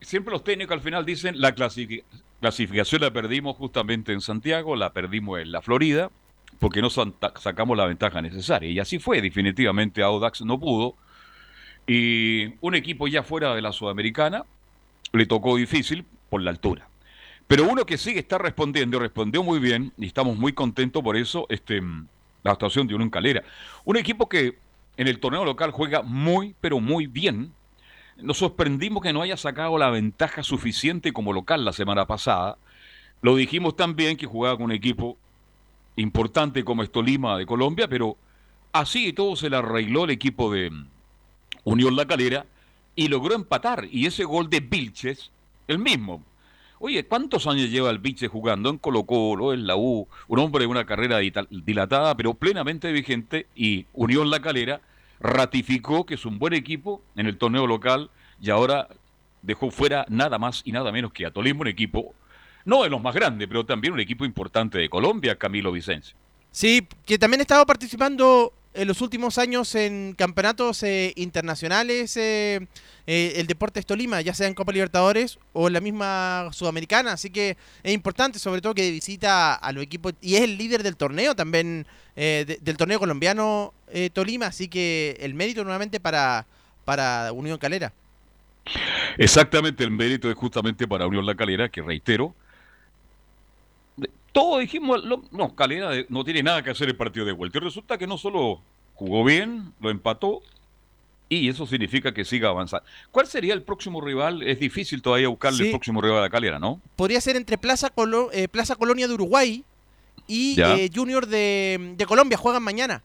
siempre 0.01 0.31
los 0.31 0.43
técnicos 0.43 0.73
al 0.75 0.81
final 0.81 1.05
dicen 1.05 1.41
la 1.41 1.55
clasifi- 1.55 2.03
clasificación 2.39 3.01
la 3.01 3.11
perdimos 3.11 3.57
justamente 3.57 4.13
en 4.13 4.21
Santiago, 4.21 4.75
la 4.75 4.91
perdimos 4.93 5.39
en 5.39 5.51
la 5.51 5.61
Florida, 5.61 6.11
porque 6.59 6.81
no 6.81 6.89
sacamos 6.89 7.77
la 7.77 7.85
ventaja 7.85 8.21
necesaria. 8.21 8.69
Y 8.69 8.79
así 8.79 8.99
fue, 8.99 9.21
definitivamente 9.21 10.03
Audax 10.03 10.41
no 10.41 10.59
pudo. 10.59 10.95
Y 11.87 12.55
un 12.61 12.75
equipo 12.75 13.07
ya 13.07 13.23
fuera 13.23 13.55
de 13.55 13.61
la 13.61 13.71
Sudamericana 13.71 14.45
le 15.11 15.25
tocó 15.25 15.55
difícil 15.55 16.05
por 16.29 16.41
la 16.41 16.51
altura. 16.51 16.87
Pero 17.47 17.67
uno 17.67 17.85
que 17.85 17.97
sí 17.97 18.13
está 18.15 18.37
respondiendo, 18.37 18.99
respondió 18.99 19.43
muy 19.43 19.59
bien, 19.59 19.91
y 19.97 20.05
estamos 20.05 20.37
muy 20.37 20.53
contentos 20.53 21.01
por 21.01 21.17
eso, 21.17 21.47
este, 21.49 21.81
la 22.43 22.51
actuación 22.51 22.85
de 22.85 22.93
Unión 22.93 23.09
Calera. 23.09 23.43
Un 23.85 23.97
equipo 23.97 24.29
que 24.29 24.59
en 24.97 25.07
el 25.07 25.19
torneo 25.19 25.43
local 25.45 25.71
juega 25.71 26.03
muy, 26.03 26.55
pero 26.61 26.79
muy 26.79 27.07
bien. 27.07 27.53
Nos 28.17 28.37
sorprendimos 28.37 29.01
que 29.01 29.13
no 29.13 29.21
haya 29.21 29.37
sacado 29.37 29.77
la 29.77 29.89
ventaja 29.89 30.43
suficiente 30.43 31.11
como 31.11 31.33
local 31.33 31.65
la 31.65 31.73
semana 31.73 32.05
pasada. 32.05 32.57
Lo 33.21 33.35
dijimos 33.35 33.75
también 33.75 34.17
que 34.17 34.25
jugaba 34.25 34.57
con 34.57 34.65
un 34.65 34.71
equipo 34.71 35.17
importante 35.95 36.63
como 36.63 36.83
es 36.83 36.91
Tolima 36.91 37.37
de 37.37 37.45
Colombia, 37.45 37.87
pero 37.87 38.17
así 38.73 39.07
y 39.07 39.13
todo 39.13 39.35
se 39.35 39.49
le 39.49 39.57
arregló 39.57 40.03
el 40.03 40.11
equipo 40.11 40.51
de 40.51 40.71
Unión 41.63 41.95
La 41.95 42.05
Calera 42.05 42.45
y 42.95 43.07
logró 43.07 43.35
empatar. 43.35 43.87
Y 43.91 44.05
ese 44.05 44.23
gol 44.23 44.49
de 44.49 44.59
Vilches, 44.59 45.31
el 45.67 45.79
mismo. 45.79 46.23
Oye, 46.81 47.05
¿cuántos 47.05 47.45
años 47.45 47.69
lleva 47.69 47.89
el 47.89 47.99
Biche 47.99 48.29
jugando 48.29 48.69
en 48.69 48.77
Colo 48.77 49.03
Colo, 49.03 49.53
en 49.53 49.67
la 49.67 49.75
U? 49.75 50.07
Un 50.29 50.39
hombre 50.39 50.61
de 50.61 50.67
una 50.67 50.85
carrera 50.85 51.19
dilatada, 51.19 52.15
pero 52.15 52.33
plenamente 52.35 52.91
vigente, 52.93 53.47
y 53.53 53.85
Unión 53.93 54.29
La 54.29 54.41
Calera 54.41 54.79
ratificó 55.19 56.05
que 56.05 56.13
es 56.13 56.25
un 56.25 56.39
buen 56.39 56.53
equipo 56.53 57.01
en 57.17 57.25
el 57.25 57.37
torneo 57.37 57.67
local 57.67 58.09
y 58.41 58.49
ahora 58.49 58.87
dejó 59.41 59.71
fuera 59.71 60.05
nada 60.07 60.39
más 60.39 60.61
y 60.63 60.71
nada 60.71 60.93
menos 60.93 61.11
que 61.11 61.25
a 61.25 61.31
Tolima, 61.31 61.61
un 61.61 61.67
equipo, 61.67 62.13
no 62.63 62.83
de 62.83 62.89
los 62.89 63.01
más 63.01 63.13
grandes, 63.13 63.47
pero 63.49 63.65
también 63.65 63.93
un 63.93 63.99
equipo 63.99 64.23
importante 64.23 64.77
de 64.77 64.89
Colombia, 64.89 65.35
Camilo 65.35 65.73
Vicencio. 65.73 66.15
Sí, 66.51 66.87
que 67.05 67.19
también 67.19 67.41
estaba 67.41 67.65
participando 67.65 68.53
en 68.73 68.87
los 68.87 69.01
últimos 69.01 69.37
años 69.37 69.73
en 69.75 70.13
campeonatos 70.17 70.83
eh, 70.83 71.13
internacionales 71.15 72.15
eh, 72.17 72.67
eh, 73.07 73.33
el 73.37 73.47
Deportes 73.47 73.85
Tolima, 73.85 74.21
ya 74.21 74.33
sea 74.33 74.47
en 74.47 74.53
Copa 74.53 74.71
Libertadores 74.71 75.39
o 75.53 75.67
en 75.67 75.73
la 75.73 75.81
misma 75.81 76.49
Sudamericana, 76.51 77.13
así 77.13 77.29
que 77.29 77.57
es 77.83 77.93
importante 77.93 78.37
sobre 78.37 78.61
todo 78.61 78.75
que 78.75 78.91
visita 78.91 79.55
a 79.55 79.71
los 79.71 79.83
equipos 79.83 80.13
y 80.21 80.35
es 80.35 80.41
el 80.41 80.57
líder 80.57 80.83
del 80.83 80.95
torneo 80.95 81.35
también, 81.35 81.87
del 82.15 82.77
torneo 82.77 82.99
colombiano 82.99 83.73
Tolima, 84.13 84.47
así 84.47 84.67
que 84.67 85.17
el 85.21 85.33
mérito 85.33 85.63
nuevamente 85.63 85.99
para, 85.99 86.45
para 86.85 87.31
Unión 87.31 87.57
Calera. 87.57 87.93
Exactamente, 89.17 89.83
el 89.83 89.91
mérito 89.91 90.29
es 90.29 90.35
justamente 90.35 90.87
para 90.87 91.07
Unión 91.07 91.25
La 91.25 91.35
Calera, 91.35 91.69
que 91.69 91.81
reitero, 91.81 92.35
todos 94.31 94.59
dijimos, 94.59 95.03
no, 95.31 95.55
Calera 95.55 95.91
no 96.09 96.23
tiene 96.23 96.43
nada 96.43 96.63
que 96.63 96.69
hacer 96.69 96.89
el 96.89 96.95
partido 96.95 97.25
de 97.25 97.31
vuelta. 97.31 97.57
Y 97.57 97.61
resulta 97.61 97.97
que 97.97 98.07
no 98.07 98.17
solo 98.17 98.61
jugó 98.95 99.23
bien, 99.23 99.73
lo 99.79 99.89
empató, 99.89 100.41
y 101.29 101.47
eso 101.47 101.67
significa 101.67 102.13
que 102.13 102.25
siga 102.25 102.49
avanzando. 102.49 102.85
¿Cuál 103.11 103.27
sería 103.27 103.53
el 103.53 103.61
próximo 103.61 104.01
rival? 104.01 104.41
Es 104.41 104.59
difícil 104.59 105.01
todavía 105.01 105.27
buscarle 105.27 105.65
el 105.65 105.71
próximo 105.71 106.01
rival 106.01 106.23
a 106.23 106.29
Calera, 106.29 106.57
¿no? 106.57 106.81
Podría 106.95 107.21
ser 107.21 107.35
entre 107.35 107.57
Plaza, 107.57 107.91
eh, 108.33 108.47
Plaza 108.47 108.75
Colonia 108.75 109.07
de 109.07 109.13
Uruguay 109.13 109.63
y 110.27 110.59
eh, 110.59 110.89
Junior 110.93 111.27
de, 111.27 111.93
de 111.95 112.05
Colombia. 112.07 112.37
Juegan 112.37 112.63
mañana. 112.63 113.03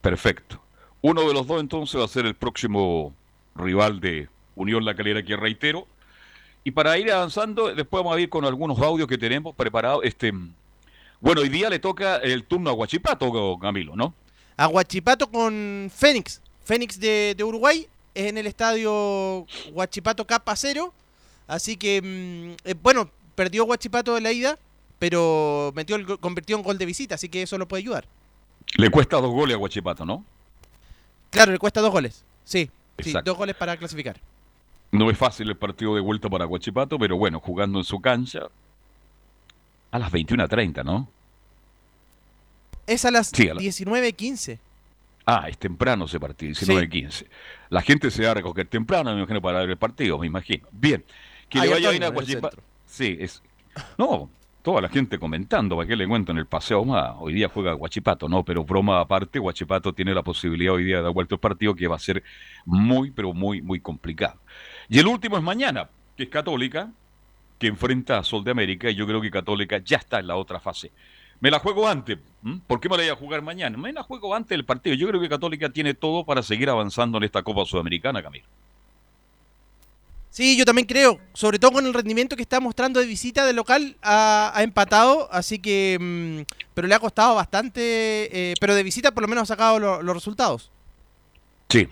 Perfecto. 0.00 0.60
Uno 1.02 1.26
de 1.26 1.34
los 1.34 1.46
dos 1.46 1.60
entonces 1.60 2.00
va 2.00 2.04
a 2.04 2.08
ser 2.08 2.26
el 2.26 2.34
próximo 2.34 3.14
rival 3.54 4.00
de 4.00 4.28
Unión 4.56 4.84
La 4.84 4.94
Calera, 4.94 5.22
que 5.22 5.36
reitero, 5.36 5.86
y 6.62 6.70
para 6.72 6.98
ir 6.98 7.10
avanzando, 7.10 7.74
después 7.74 8.02
vamos 8.02 8.16
a 8.16 8.20
ir 8.20 8.28
con 8.28 8.44
algunos 8.44 8.78
audios 8.78 9.08
que 9.08 9.16
tenemos 9.16 9.54
preparados. 9.54 10.04
Este, 10.04 10.32
bueno, 11.20 11.40
hoy 11.40 11.48
día 11.48 11.70
le 11.70 11.78
toca 11.78 12.16
el 12.16 12.44
turno 12.44 12.70
a 12.70 12.72
Guachipato, 12.74 13.58
Camilo, 13.60 13.96
¿no? 13.96 14.14
A 14.56 14.66
Guachipato 14.66 15.30
con 15.30 15.90
Fénix. 15.94 16.42
Fénix 16.64 17.00
de, 17.00 17.34
Uruguay 17.42 17.86
es 18.14 18.26
en 18.26 18.38
el 18.38 18.46
estadio 18.46 19.46
Guachipato 19.72 20.26
Capa 20.26 20.54
Cero. 20.54 20.92
Así 21.46 21.76
que, 21.76 22.00
mm, 22.02 22.68
eh, 22.68 22.74
bueno, 22.80 23.10
perdió 23.34 23.64
Guachipato 23.64 24.14
de 24.14 24.20
la 24.20 24.32
ida, 24.32 24.58
pero 24.98 25.72
metió 25.74 25.96
el, 25.96 26.06
convirtió 26.18 26.56
en 26.56 26.62
gol 26.62 26.76
de 26.76 26.86
visita, 26.86 27.14
así 27.14 27.28
que 27.28 27.42
eso 27.42 27.56
lo 27.56 27.66
puede 27.66 27.82
ayudar. 27.82 28.06
Le 28.76 28.90
cuesta 28.90 29.16
dos 29.16 29.32
goles 29.32 29.54
a 29.54 29.58
Guachipato, 29.58 30.04
¿no? 30.04 30.24
Claro, 31.30 31.52
le 31.52 31.58
cuesta 31.58 31.80
dos 31.80 31.90
goles. 31.90 32.22
Sí, 32.44 32.70
sí 32.98 33.14
dos 33.24 33.36
goles 33.36 33.56
para 33.56 33.76
clasificar. 33.76 34.20
No 34.92 35.10
es 35.10 35.16
fácil 35.16 35.48
el 35.48 35.56
partido 35.56 35.94
de 35.94 36.00
vuelta 36.00 36.28
para 36.28 36.44
Guachipato, 36.44 36.98
pero 36.98 37.16
bueno, 37.16 37.40
jugando 37.40 37.78
en 37.78 37.84
su 37.84 38.00
cancha 38.00 38.48
a 39.90 39.98
las 39.98 40.12
21.30, 40.12 40.84
¿no? 40.84 41.08
Es 42.86 43.04
a 43.04 43.10
las 43.10 43.32
19.15. 43.32 44.58
Ah, 45.26 45.48
es 45.48 45.58
temprano 45.58 46.06
ese 46.06 46.18
partido, 46.18 46.52
19.15. 46.52 47.26
La 47.68 47.82
gente 47.82 48.10
se 48.10 48.24
va 48.24 48.32
a 48.32 48.34
recoger 48.34 48.66
temprano, 48.66 49.12
me 49.12 49.18
imagino, 49.18 49.40
para 49.40 49.60
ver 49.60 49.70
el 49.70 49.76
partido, 49.76 50.18
me 50.18 50.26
imagino. 50.26 50.66
Bien, 50.72 51.04
que 51.48 51.60
le 51.60 51.68
vaya 51.68 51.90
bien 51.90 52.02
a 52.02 52.08
Guachipato. 52.08 52.58
Sí, 52.86 53.16
es... 53.20 53.42
No, 53.96 54.28
toda 54.62 54.80
la 54.80 54.88
gente 54.88 55.18
comentando, 55.18 55.76
¿para 55.76 55.86
qué 55.86 55.94
le 55.94 56.08
cuento 56.08 56.32
en 56.32 56.38
el 56.38 56.46
paseo 56.46 56.84
más? 56.84 57.14
Hoy 57.18 57.34
día 57.34 57.48
juega 57.48 57.74
Guachipato, 57.74 58.28
no, 58.28 58.44
pero 58.44 58.64
broma 58.64 59.00
aparte, 59.00 59.38
Guachipato 59.38 59.92
tiene 59.92 60.12
la 60.14 60.22
posibilidad 60.22 60.74
hoy 60.74 60.84
día 60.84 60.96
de 60.96 61.02
dar 61.02 61.12
vuelta 61.12 61.36
el 61.36 61.40
partido 61.40 61.74
que 61.74 61.86
va 61.86 61.96
a 61.96 62.00
ser 62.00 62.24
muy, 62.64 63.12
pero 63.12 63.32
muy, 63.32 63.62
muy 63.62 63.78
complicado. 63.78 64.40
Y 64.90 64.98
el 64.98 65.06
último 65.06 65.36
es 65.36 65.42
mañana, 65.42 65.88
que 66.16 66.24
es 66.24 66.28
Católica, 66.28 66.90
que 67.60 67.68
enfrenta 67.68 68.18
a 68.18 68.24
Sol 68.24 68.42
de 68.42 68.50
América, 68.50 68.90
y 68.90 68.96
yo 68.96 69.06
creo 69.06 69.20
que 69.20 69.30
Católica 69.30 69.78
ya 69.78 69.98
está 69.98 70.18
en 70.18 70.26
la 70.26 70.34
otra 70.34 70.58
fase. 70.58 70.90
Me 71.38 71.50
la 71.50 71.60
juego 71.60 71.88
antes. 71.88 72.18
¿Por 72.66 72.80
qué 72.80 72.88
me 72.88 72.96
la 72.96 73.04
voy 73.04 73.12
a 73.12 73.16
jugar 73.16 73.40
mañana? 73.40 73.78
Me 73.78 73.92
la 73.92 74.02
juego 74.02 74.34
antes 74.34 74.50
del 74.50 74.64
partido. 74.64 74.96
Yo 74.96 75.08
creo 75.08 75.20
que 75.20 75.28
Católica 75.28 75.70
tiene 75.70 75.94
todo 75.94 76.24
para 76.24 76.42
seguir 76.42 76.68
avanzando 76.68 77.18
en 77.18 77.24
esta 77.24 77.42
Copa 77.42 77.64
Sudamericana, 77.64 78.20
Camilo. 78.20 78.46
Sí, 80.30 80.56
yo 80.56 80.64
también 80.64 80.86
creo, 80.86 81.18
sobre 81.32 81.58
todo 81.58 81.72
con 81.72 81.86
el 81.86 81.94
rendimiento 81.94 82.36
que 82.36 82.42
está 82.42 82.60
mostrando 82.60 83.00
de 83.00 83.06
visita 83.06 83.46
del 83.46 83.56
local, 83.56 83.96
ha, 84.02 84.52
empatado, 84.58 85.28
así 85.32 85.58
que, 85.58 85.98
mm, 86.00 86.52
pero 86.74 86.88
le 86.88 86.94
ha 86.94 87.00
costado 87.00 87.34
bastante, 87.36 87.80
eh, 88.32 88.54
pero 88.60 88.74
de 88.74 88.82
visita 88.82 89.12
por 89.12 89.22
lo 89.22 89.28
menos 89.28 89.42
ha 89.42 89.54
sacado 89.54 90.02
los 90.02 90.14
resultados. 90.14 90.70
Sí, 91.68 91.88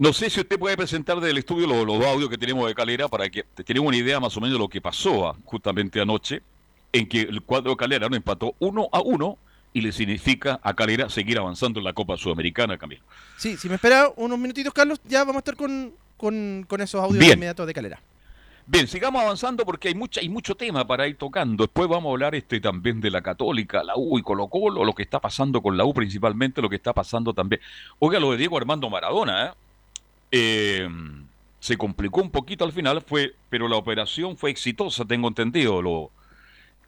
no 0.00 0.14
sé 0.14 0.30
si 0.30 0.40
usted 0.40 0.58
puede 0.58 0.78
presentar 0.78 1.20
del 1.20 1.36
estudio 1.36 1.66
los, 1.66 1.84
los 1.86 2.02
audios 2.06 2.30
que 2.30 2.38
tenemos 2.38 2.66
de 2.66 2.74
Calera 2.74 3.06
para 3.06 3.28
que 3.28 3.42
tengamos 3.42 3.88
una 3.88 3.98
idea 3.98 4.18
más 4.18 4.34
o 4.34 4.40
menos 4.40 4.54
de 4.54 4.58
lo 4.58 4.66
que 4.66 4.80
pasó 4.80 5.36
justamente 5.44 6.00
anoche, 6.00 6.40
en 6.90 7.06
que 7.06 7.20
el 7.20 7.42
cuadro 7.42 7.72
de 7.72 7.76
Calera 7.76 8.08
no 8.08 8.16
empató 8.16 8.54
uno 8.60 8.88
a 8.92 9.02
uno 9.02 9.36
y 9.74 9.82
le 9.82 9.92
significa 9.92 10.58
a 10.62 10.72
Calera 10.72 11.10
seguir 11.10 11.38
avanzando 11.38 11.80
en 11.80 11.84
la 11.84 11.92
Copa 11.92 12.16
Sudamericana, 12.16 12.78
Camilo. 12.78 13.02
Sí, 13.36 13.58
si 13.58 13.68
me 13.68 13.74
espera 13.74 14.10
unos 14.16 14.38
minutitos, 14.38 14.72
Carlos, 14.72 15.02
ya 15.04 15.18
vamos 15.18 15.36
a 15.36 15.38
estar 15.40 15.56
con, 15.56 15.92
con, 16.16 16.80
esos 16.80 17.02
audios 17.04 17.22
inmediatos 17.22 17.66
de 17.66 17.74
Calera. 17.74 18.00
Bien, 18.66 18.88
sigamos 18.88 19.20
avanzando 19.20 19.66
porque 19.66 19.88
hay 19.88 19.94
mucha, 19.94 20.22
hay 20.22 20.30
mucho 20.30 20.54
tema 20.54 20.86
para 20.86 21.08
ir 21.08 21.16
tocando. 21.16 21.64
Después 21.64 21.90
vamos 21.90 22.08
a 22.08 22.12
hablar 22.12 22.34
este 22.34 22.58
también 22.58 23.02
de 23.02 23.10
la 23.10 23.20
Católica, 23.20 23.84
la 23.84 23.92
U 23.96 24.18
y 24.18 24.22
Colo 24.22 24.48
Colo, 24.48 24.82
lo 24.82 24.94
que 24.94 25.02
está 25.02 25.20
pasando 25.20 25.60
con 25.60 25.76
la 25.76 25.84
U 25.84 25.92
principalmente, 25.92 26.62
lo 26.62 26.70
que 26.70 26.76
está 26.76 26.94
pasando 26.94 27.34
también. 27.34 27.60
Oiga, 27.98 28.18
lo 28.18 28.30
de 28.30 28.38
Diego 28.38 28.56
Armando 28.56 28.88
Maradona, 28.88 29.44
¿eh? 29.44 29.50
Eh, 30.30 30.88
se 31.60 31.76
complicó 31.76 32.22
un 32.22 32.30
poquito 32.30 32.64
al 32.64 32.72
final, 32.72 33.02
fue, 33.02 33.34
pero 33.48 33.68
la 33.68 33.76
operación 33.76 34.36
fue 34.36 34.50
exitosa, 34.50 35.04
tengo 35.04 35.28
entendido. 35.28 35.82
Lo, 35.82 36.10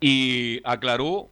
y 0.01 0.61
aclaró, 0.65 1.29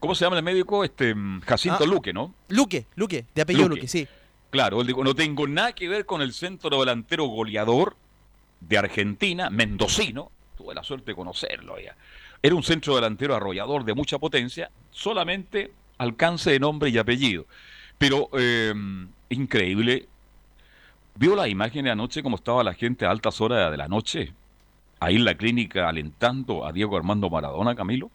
¿cómo 0.00 0.14
se 0.14 0.24
llama 0.24 0.36
el 0.36 0.42
médico? 0.42 0.84
Este 0.84 1.14
Jacinto 1.46 1.84
ah, 1.84 1.86
Luque, 1.86 2.12
¿no? 2.12 2.34
Luque, 2.48 2.86
Luque, 2.96 3.24
de 3.34 3.42
apellido 3.42 3.68
Luque, 3.68 3.88
sí. 3.88 4.06
Claro, 4.50 4.80
él 4.82 4.86
dijo, 4.86 5.02
no 5.02 5.14
tengo 5.14 5.46
nada 5.46 5.74
que 5.74 5.88
ver 5.88 6.04
con 6.04 6.20
el 6.20 6.34
centro 6.34 6.80
delantero 6.80 7.24
goleador 7.24 7.96
de 8.60 8.76
Argentina, 8.76 9.48
mendocino, 9.48 10.30
tuve 10.56 10.74
la 10.74 10.84
suerte 10.84 11.12
de 11.12 11.14
conocerlo 11.14 11.80
ya. 11.80 11.96
Era 12.42 12.54
un 12.54 12.62
centro 12.62 12.96
delantero 12.96 13.34
arrollador 13.34 13.84
de 13.84 13.94
mucha 13.94 14.18
potencia, 14.18 14.70
solamente 14.90 15.72
alcance 15.98 16.50
de 16.50 16.60
nombre 16.60 16.90
y 16.90 16.98
apellido. 16.98 17.46
Pero 17.96 18.28
eh, 18.36 18.74
increíble, 19.30 20.08
¿Vio 21.14 21.36
la 21.36 21.48
imagen 21.48 21.84
de 21.84 21.90
anoche 21.90 22.22
como 22.22 22.36
estaba 22.36 22.64
la 22.64 22.74
gente 22.74 23.04
a 23.04 23.10
altas 23.10 23.40
horas 23.40 23.70
de 23.70 23.76
la 23.76 23.88
noche? 23.88 24.32
Ahí 24.98 25.16
en 25.16 25.24
la 25.24 25.36
clínica 25.36 25.88
alentando 25.88 26.64
a 26.64 26.72
Diego 26.72 26.96
Armando 26.96 27.28
Maradona, 27.28 27.74
Camilo. 27.74 28.10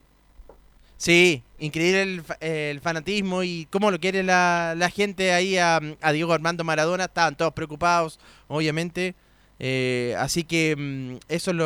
Sí, 0.97 1.43
increíble 1.59 2.23
el, 2.39 2.81
fanatismo 2.81 3.43
y 3.43 3.67
cómo 3.69 3.91
lo 3.91 3.99
quiere 3.99 4.23
la, 4.23 4.91
gente 4.93 5.31
ahí 5.31 5.57
a, 5.57 5.79
Diego 6.11 6.33
Armando 6.33 6.63
Maradona. 6.63 7.05
Estaban 7.05 7.35
todos 7.35 7.53
preocupados, 7.53 8.19
obviamente. 8.47 9.13
Eh, 9.59 10.15
así 10.19 10.43
que 10.43 10.75
mm, 10.75 11.17
eso 11.29 11.51
es 11.51 11.57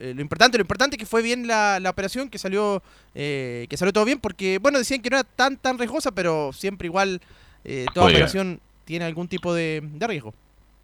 eh, 0.00 0.14
lo, 0.14 0.20
importante. 0.20 0.58
Lo 0.58 0.62
importante 0.62 0.96
es 0.96 1.00
que 1.00 1.06
fue 1.06 1.22
bien 1.22 1.46
la, 1.46 1.80
operación, 1.88 2.28
que 2.28 2.38
salió, 2.38 2.82
eh, 3.14 3.66
que 3.70 3.76
salió 3.78 3.92
todo 3.92 4.04
bien, 4.04 4.18
porque 4.18 4.58
bueno, 4.58 4.78
decían 4.78 5.00
que 5.00 5.10
no 5.10 5.16
era 5.16 5.24
tan 5.24 5.56
tan 5.56 5.78
riesgosa, 5.78 6.10
pero 6.10 6.52
siempre 6.52 6.86
igual 6.86 7.22
toda 7.94 8.06
operación 8.06 8.60
tiene 8.84 9.06
algún 9.06 9.28
tipo 9.28 9.54
de 9.54 9.82
riesgo. 9.98 10.34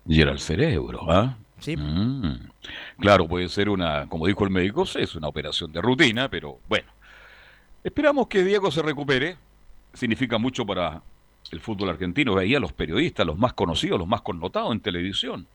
Y 0.07 0.21
era 0.21 0.33
el 0.33 0.39
cerebro, 0.39 1.11
¿ah? 1.11 1.37
Sí. 1.59 1.77
Mm. 1.77 2.51
Claro, 2.99 3.27
puede 3.27 3.49
ser 3.49 3.69
una, 3.69 4.07
como 4.07 4.27
dijo 4.27 4.45
el 4.45 4.51
médico, 4.51 4.83
es 4.83 5.15
una 5.15 5.29
operación 5.29 5.73
de 5.73 5.81
rutina, 5.81 6.29
pero 6.29 6.59
bueno. 6.69 6.89
Esperamos 7.83 8.29
que 8.29 8.43
Diego 8.43 8.71
se 8.71 8.83
recupere. 8.83 9.37
Significa 9.93 10.39
mucho 10.39 10.67
para 10.67 11.03
el 11.51 11.61
fútbol 11.61 11.91
argentino. 11.91 12.35
Veía 12.35 12.57
a 12.59 12.61
los 12.61 12.73
periodistas, 12.73 13.27
los 13.27 13.39
más 13.39 13.53
conocidos, 13.53 13.99
los 13.99 14.09
más 14.09 14.23
connotados 14.23 14.73
en 14.73 14.81
televisión. 14.81 15.47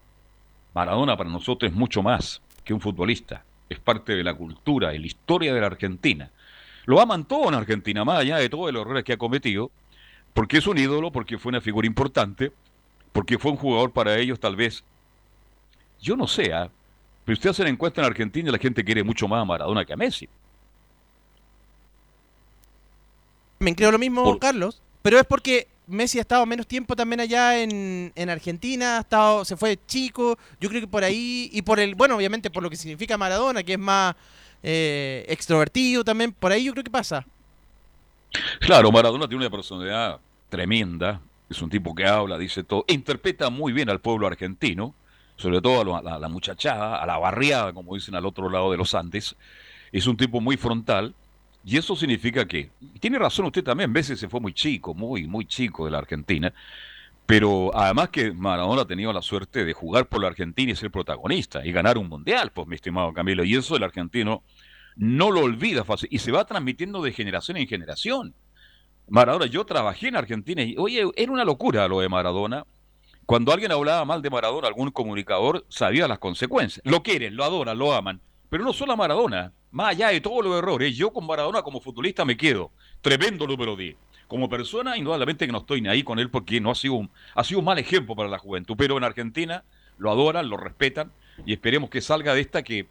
Maradona 0.74 1.18
para 1.18 1.29
nosotros 1.29 1.72
es 1.72 1.75
mucho 1.75 2.03
más 2.03 2.41
que 2.63 2.74
un 2.74 2.82
futbolista. 2.82 3.44
Es 3.68 3.79
parte 3.79 4.15
de 4.15 4.24
la 4.24 4.34
cultura 4.34 4.94
y 4.94 5.00
la 5.00 5.08
historia 5.08 5.53
de 5.53 5.62
la 5.62 5.68
Argentina. 5.68 6.29
Lo 6.86 7.01
aman 7.01 7.25
todo 7.25 7.50
en 7.50 7.56
Argentina, 7.56 8.06
más 8.06 8.20
allá 8.20 8.38
de 8.38 8.50
todos 8.50 8.72
los 8.72 8.82
errores 8.82 9.03
que 9.03 9.13
ha 9.13 9.18
cometido, 9.18 9.72
porque 10.34 10.58
es 10.58 10.68
un 10.68 10.77
ídolo, 10.77 11.12
porque 11.12 11.38
fue 11.38 11.50
una 11.50 11.62
figura 11.62 11.88
importante, 11.88 12.51
porque 13.11 13.37
fue 13.37 13.51
un 13.51 13.57
jugador 13.57 13.91
para 13.91 14.17
ellos 14.17 14.39
tal 14.39 14.55
vez, 14.55 14.83
yo 16.01 16.15
no 16.15 16.27
sé, 16.27 16.53
¿ah? 16.53 16.69
pero 17.25 17.33
usted 17.33 17.49
hace 17.49 17.63
la 17.63 17.69
encuesta 17.69 18.01
en 18.01 18.07
Argentina 18.07 18.49
y 18.49 18.51
la 18.51 18.57
gente 18.57 18.83
quiere 18.83 19.03
mucho 19.03 19.27
más 19.27 19.41
a 19.41 19.45
Maradona 19.45 19.85
que 19.85 19.93
a 19.93 19.97
Messi. 19.97 20.27
Me 23.59 23.75
creo 23.75 23.91
lo 23.91 23.99
mismo, 23.99 24.39
Carlos, 24.39 24.81
pero 25.01 25.19
es 25.19 25.25
porque 25.25 25.67
Messi 25.87 26.17
ha 26.19 26.21
estado 26.21 26.45
menos 26.45 26.65
tiempo 26.67 26.95
también 26.95 27.19
allá 27.19 27.61
en, 27.61 28.13
en 28.15 28.29
Argentina, 28.29 28.97
ha 28.97 29.01
estado, 29.01 29.43
se 29.43 29.57
fue 29.57 29.77
chico, 29.85 30.37
yo 30.61 30.69
creo 30.69 30.81
que 30.81 30.87
por 30.87 31.03
ahí, 31.03 31.49
y 31.51 31.61
por 31.61 31.79
el, 31.79 31.95
bueno, 31.95 32.15
obviamente 32.15 32.49
por 32.49 32.63
lo 32.63 32.69
que 32.69 32.77
significa 32.77 33.17
Maradona, 33.17 33.63
que 33.63 33.73
es 33.73 33.79
más 33.79 34.15
eh, 34.63 35.25
extrovertido 35.27 36.03
también, 36.03 36.31
por 36.31 36.51
ahí 36.51 36.63
yo 36.63 36.71
creo 36.71 36.83
que 36.83 36.91
pasa. 36.91 37.25
Claro, 38.59 38.91
Maradona 38.91 39.27
tiene 39.27 39.43
una 39.45 39.49
personalidad 39.49 40.19
tremenda, 40.49 41.19
es 41.50 41.62
un 41.62 41.70
tipo 41.70 41.96
que 41.96 42.06
habla, 42.06 42.38
dice 42.38 42.63
todo, 42.63 42.86
interpreta 42.88 43.50
muy 43.50 43.74
bien 43.74 43.89
al 43.89 44.00
pueblo 44.00 44.27
argentino, 44.27 44.94
sobre 45.36 45.62
todo 45.62 45.96
a 45.96 46.20
la, 46.20 46.29
muchachada, 46.29 47.01
a 47.01 47.06
la 47.06 47.18
barriada, 47.18 47.74
como 47.74 47.96
dicen 47.96 48.15
al 48.15 48.25
otro 48.25 48.50
lado 48.50 48.72
de 48.72 48.77
los 48.77 48.94
Andes, 48.94 49.36
es 49.91 50.06
un 50.06 50.18
tipo 50.18 50.41
muy 50.41 50.58
frontal, 50.58 51.15
y 51.65 51.77
eso 51.77 51.96
significa 51.96 52.48
que, 52.48 52.70
tiene 53.00 53.18
razón 53.18 53.46
usted 53.46 53.63
también, 53.63 53.91
veces 53.91 54.20
se 54.20 54.29
fue 54.29 54.39
muy 54.39 54.53
chico, 54.53 54.94
muy, 54.94 55.27
muy 55.27 55.46
chico 55.46 55.86
de 55.86 55.91
la 55.91 56.00
Argentina, 56.00 56.53
pero 57.25 57.72
además 57.75 58.10
que 58.10 58.32
Maradona 58.32 58.82
ha 58.82 58.88
tenido 58.88 59.13
la 59.13 59.22
suerte 59.22 59.63
de 59.63 59.74
jugar 59.74 60.08
por 60.08 60.22
la 60.22 60.27
Argentina 60.27 60.72
y 60.72 60.75
ser 60.75 60.91
protagonista 60.91 61.65
y 61.65 61.72
ganar 61.72 61.98
un 61.98 62.10
mundial, 62.10 62.51
pues 62.51 62.68
mi 62.68 62.75
estimado 62.75 63.13
Camilo, 63.13 63.44
y 63.44 63.56
eso 63.56 63.75
el 63.75 63.84
argentino 63.84 64.44
no 64.96 65.32
lo 65.32 65.41
olvida 65.41 65.84
fácil 65.84 66.10
y 66.12 66.20
se 66.20 66.32
va 66.32 66.46
transmitiendo 66.46 67.01
de 67.01 67.13
generación 67.13 67.58
en 67.58 67.68
generación. 67.68 68.34
Maradona, 69.09 69.47
yo 69.47 69.65
trabajé 69.65 70.09
en 70.09 70.15
Argentina 70.15 70.61
y, 70.61 70.75
oye, 70.77 71.03
era 71.15 71.31
una 71.31 71.43
locura 71.43 71.87
lo 71.87 71.99
de 71.99 72.09
Maradona. 72.09 72.65
Cuando 73.25 73.51
alguien 73.51 73.71
hablaba 73.71 74.05
mal 74.05 74.21
de 74.21 74.29
Maradona, 74.29 74.67
algún 74.67 74.91
comunicador 74.91 75.65
sabía 75.67 76.07
las 76.07 76.19
consecuencias. 76.19 76.81
Lo 76.85 77.01
quieren, 77.01 77.35
lo 77.35 77.43
adoran, 77.43 77.77
lo 77.77 77.93
aman. 77.93 78.21
Pero 78.49 78.63
no 78.63 78.73
solo 78.73 78.93
a 78.93 78.95
Maradona, 78.95 79.51
más 79.71 79.89
allá 79.89 80.09
de 80.09 80.21
todos 80.21 80.43
los 80.43 80.57
errores, 80.57 80.95
yo 80.95 81.11
con 81.11 81.25
Maradona 81.25 81.61
como 81.61 81.81
futbolista 81.81 82.23
me 82.25 82.37
quedo. 82.37 82.71
Tremendo 83.01 83.47
número 83.47 83.75
10. 83.75 83.95
Como 84.27 84.47
persona, 84.47 84.95
indudablemente 84.97 85.45
que 85.45 85.51
no 85.51 85.59
estoy 85.59 85.81
ni 85.81 85.89
ahí 85.89 86.03
con 86.03 86.19
él 86.19 86.29
porque 86.29 86.61
no 86.61 86.71
ha 86.71 86.75
sido 86.75 86.95
un, 86.95 87.09
ha 87.33 87.43
sido 87.43 87.59
un 87.59 87.65
mal 87.65 87.79
ejemplo 87.79 88.15
para 88.15 88.29
la 88.29 88.37
juventud. 88.37 88.75
Pero 88.77 88.97
en 88.97 89.03
Argentina 89.03 89.63
lo 89.97 90.11
adoran, 90.11 90.49
lo 90.49 90.57
respetan 90.57 91.11
y 91.45 91.53
esperemos 91.53 91.89
que 91.89 92.01
salga 92.01 92.33
de 92.35 92.41
esta 92.41 92.63
que 92.63 92.87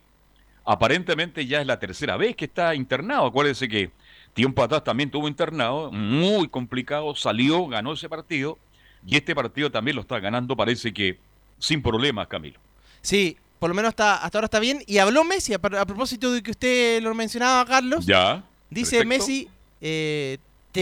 aparentemente 0.65 1.47
ya 1.47 1.61
es 1.61 1.67
la 1.67 1.79
tercera 1.79 2.17
vez 2.17 2.35
que 2.37 2.47
está 2.47 2.75
internado. 2.75 3.27
Acuérdense 3.27 3.69
que 3.69 3.91
tiempo 4.35 4.63
atrás 4.63 4.85
también 4.85 5.11
tuvo 5.11 5.29
internado, 5.29 5.91
muy 5.93 6.49
complicado, 6.49 7.15
salió, 7.15 7.67
ganó 7.67 7.93
ese 7.93 8.09
partido 8.09 8.59
y 9.07 9.17
este 9.17 9.35
partido 9.35 9.71
también 9.71 9.97
lo 9.97 10.03
está 10.03 10.19
ganando, 10.21 10.57
parece 10.57 10.93
que 10.93 11.19
sin 11.59 11.83
problemas, 11.83 12.29
Camilo. 12.29 12.59
Sí, 13.01 13.37
por 13.59 13.69
lo 13.69 13.75
menos 13.75 13.91
hasta, 13.91 14.17
hasta 14.17 14.39
ahora 14.39 14.47
está 14.47 14.61
bien. 14.61 14.83
Y 14.87 14.99
habló 14.99 15.25
Messi, 15.25 15.55
a, 15.55 15.59
propósito 15.59 16.33
de 16.33 16.43
que 16.43 16.51
usted 16.51 17.03
lo 17.03 17.15
mencionaba, 17.15 17.65
Carlos. 17.65 18.07
Ya. 18.07 18.45
Dice 18.71 19.05
Messi, 19.05 19.49
eh, 19.81 20.39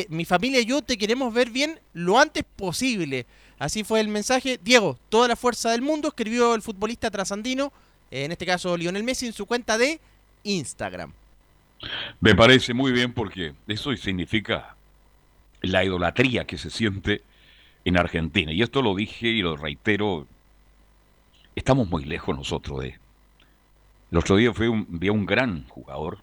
mi 0.09 0.25
familia 0.25 0.61
y 0.61 0.67
yo 0.67 0.83
te 0.83 0.99
queremos 0.99 1.33
ver 1.33 1.51
bien 1.51 1.79
lo 1.93 2.19
antes 2.19 2.45
posible. 2.57 3.27
Así 3.59 3.85
fue 3.85 4.01
el 4.01 4.09
mensaje. 4.09 4.61
Diego, 4.63 4.99
toda 5.09 5.29
la 5.29 5.37
fuerza 5.37 5.71
del 5.71 5.83
mundo, 5.83 6.09
escribió 6.09 6.55
el 6.55 6.63
futbolista 6.63 7.11
trasandino, 7.11 7.73
en 8.11 8.33
este 8.33 8.45
caso 8.45 8.77
Lionel 8.77 9.05
Messi, 9.05 9.27
en 9.27 9.33
su 9.33 9.47
cuenta 9.47 9.79
de 9.79 10.01
Instagram. 10.43 11.13
Me 12.21 12.35
parece 12.35 12.75
muy 12.75 12.93
bien 12.93 13.13
porque 13.13 13.55
eso 13.67 13.95
significa 13.97 14.77
la 15.63 15.85
idolatría 15.85 16.47
que 16.47 16.59
se 16.59 16.71
siente 16.71 17.23
en 17.85 17.99
Argentina. 17.99 18.53
Y 18.53 18.63
esto 18.63 18.83
lo 18.83 18.95
dije 18.95 19.29
y 19.29 19.43
lo 19.43 19.57
reitero, 19.57 20.27
estamos 21.55 21.89
muy 21.89 22.05
lejos 22.05 22.37
nosotros 22.37 22.81
de... 22.81 22.99
El 24.11 24.19
otro 24.19 24.37
día 24.37 24.53
fue 24.53 24.69
un, 24.69 24.87
vi 24.89 25.09
un 25.09 25.27
gran 25.27 25.67
jugador, 25.69 26.19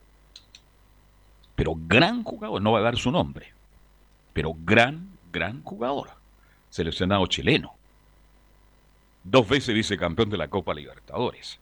pero 1.56 1.74
gran 1.76 2.24
jugador, 2.24 2.62
no 2.62 2.72
va 2.72 2.80
a 2.80 2.84
dar 2.84 2.98
su 2.98 3.12
nombre, 3.12 3.54
pero 4.32 4.54
gran, 4.58 5.10
gran 5.32 5.62
jugador, 5.64 6.10
seleccionado 6.70 7.28
chileno, 7.28 7.74
dos 9.24 9.48
veces 9.48 9.76
vicecampeón 9.76 10.30
de 10.30 10.38
la 10.38 10.48
Copa 10.48 10.74
Libertadores. 10.74 11.60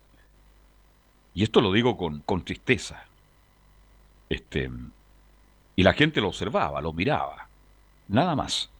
Y 1.33 1.43
esto 1.43 1.61
lo 1.61 1.71
digo 1.71 1.97
con, 1.97 2.21
con 2.21 2.43
tristeza. 2.43 3.05
Este, 4.31 4.71
y 5.75 5.83
la 5.83 5.91
gente 5.91 6.21
lo 6.21 6.29
observaba, 6.29 6.79
lo 6.79 6.93
miraba, 6.93 7.49
nada 8.07 8.33
más. 8.33 8.71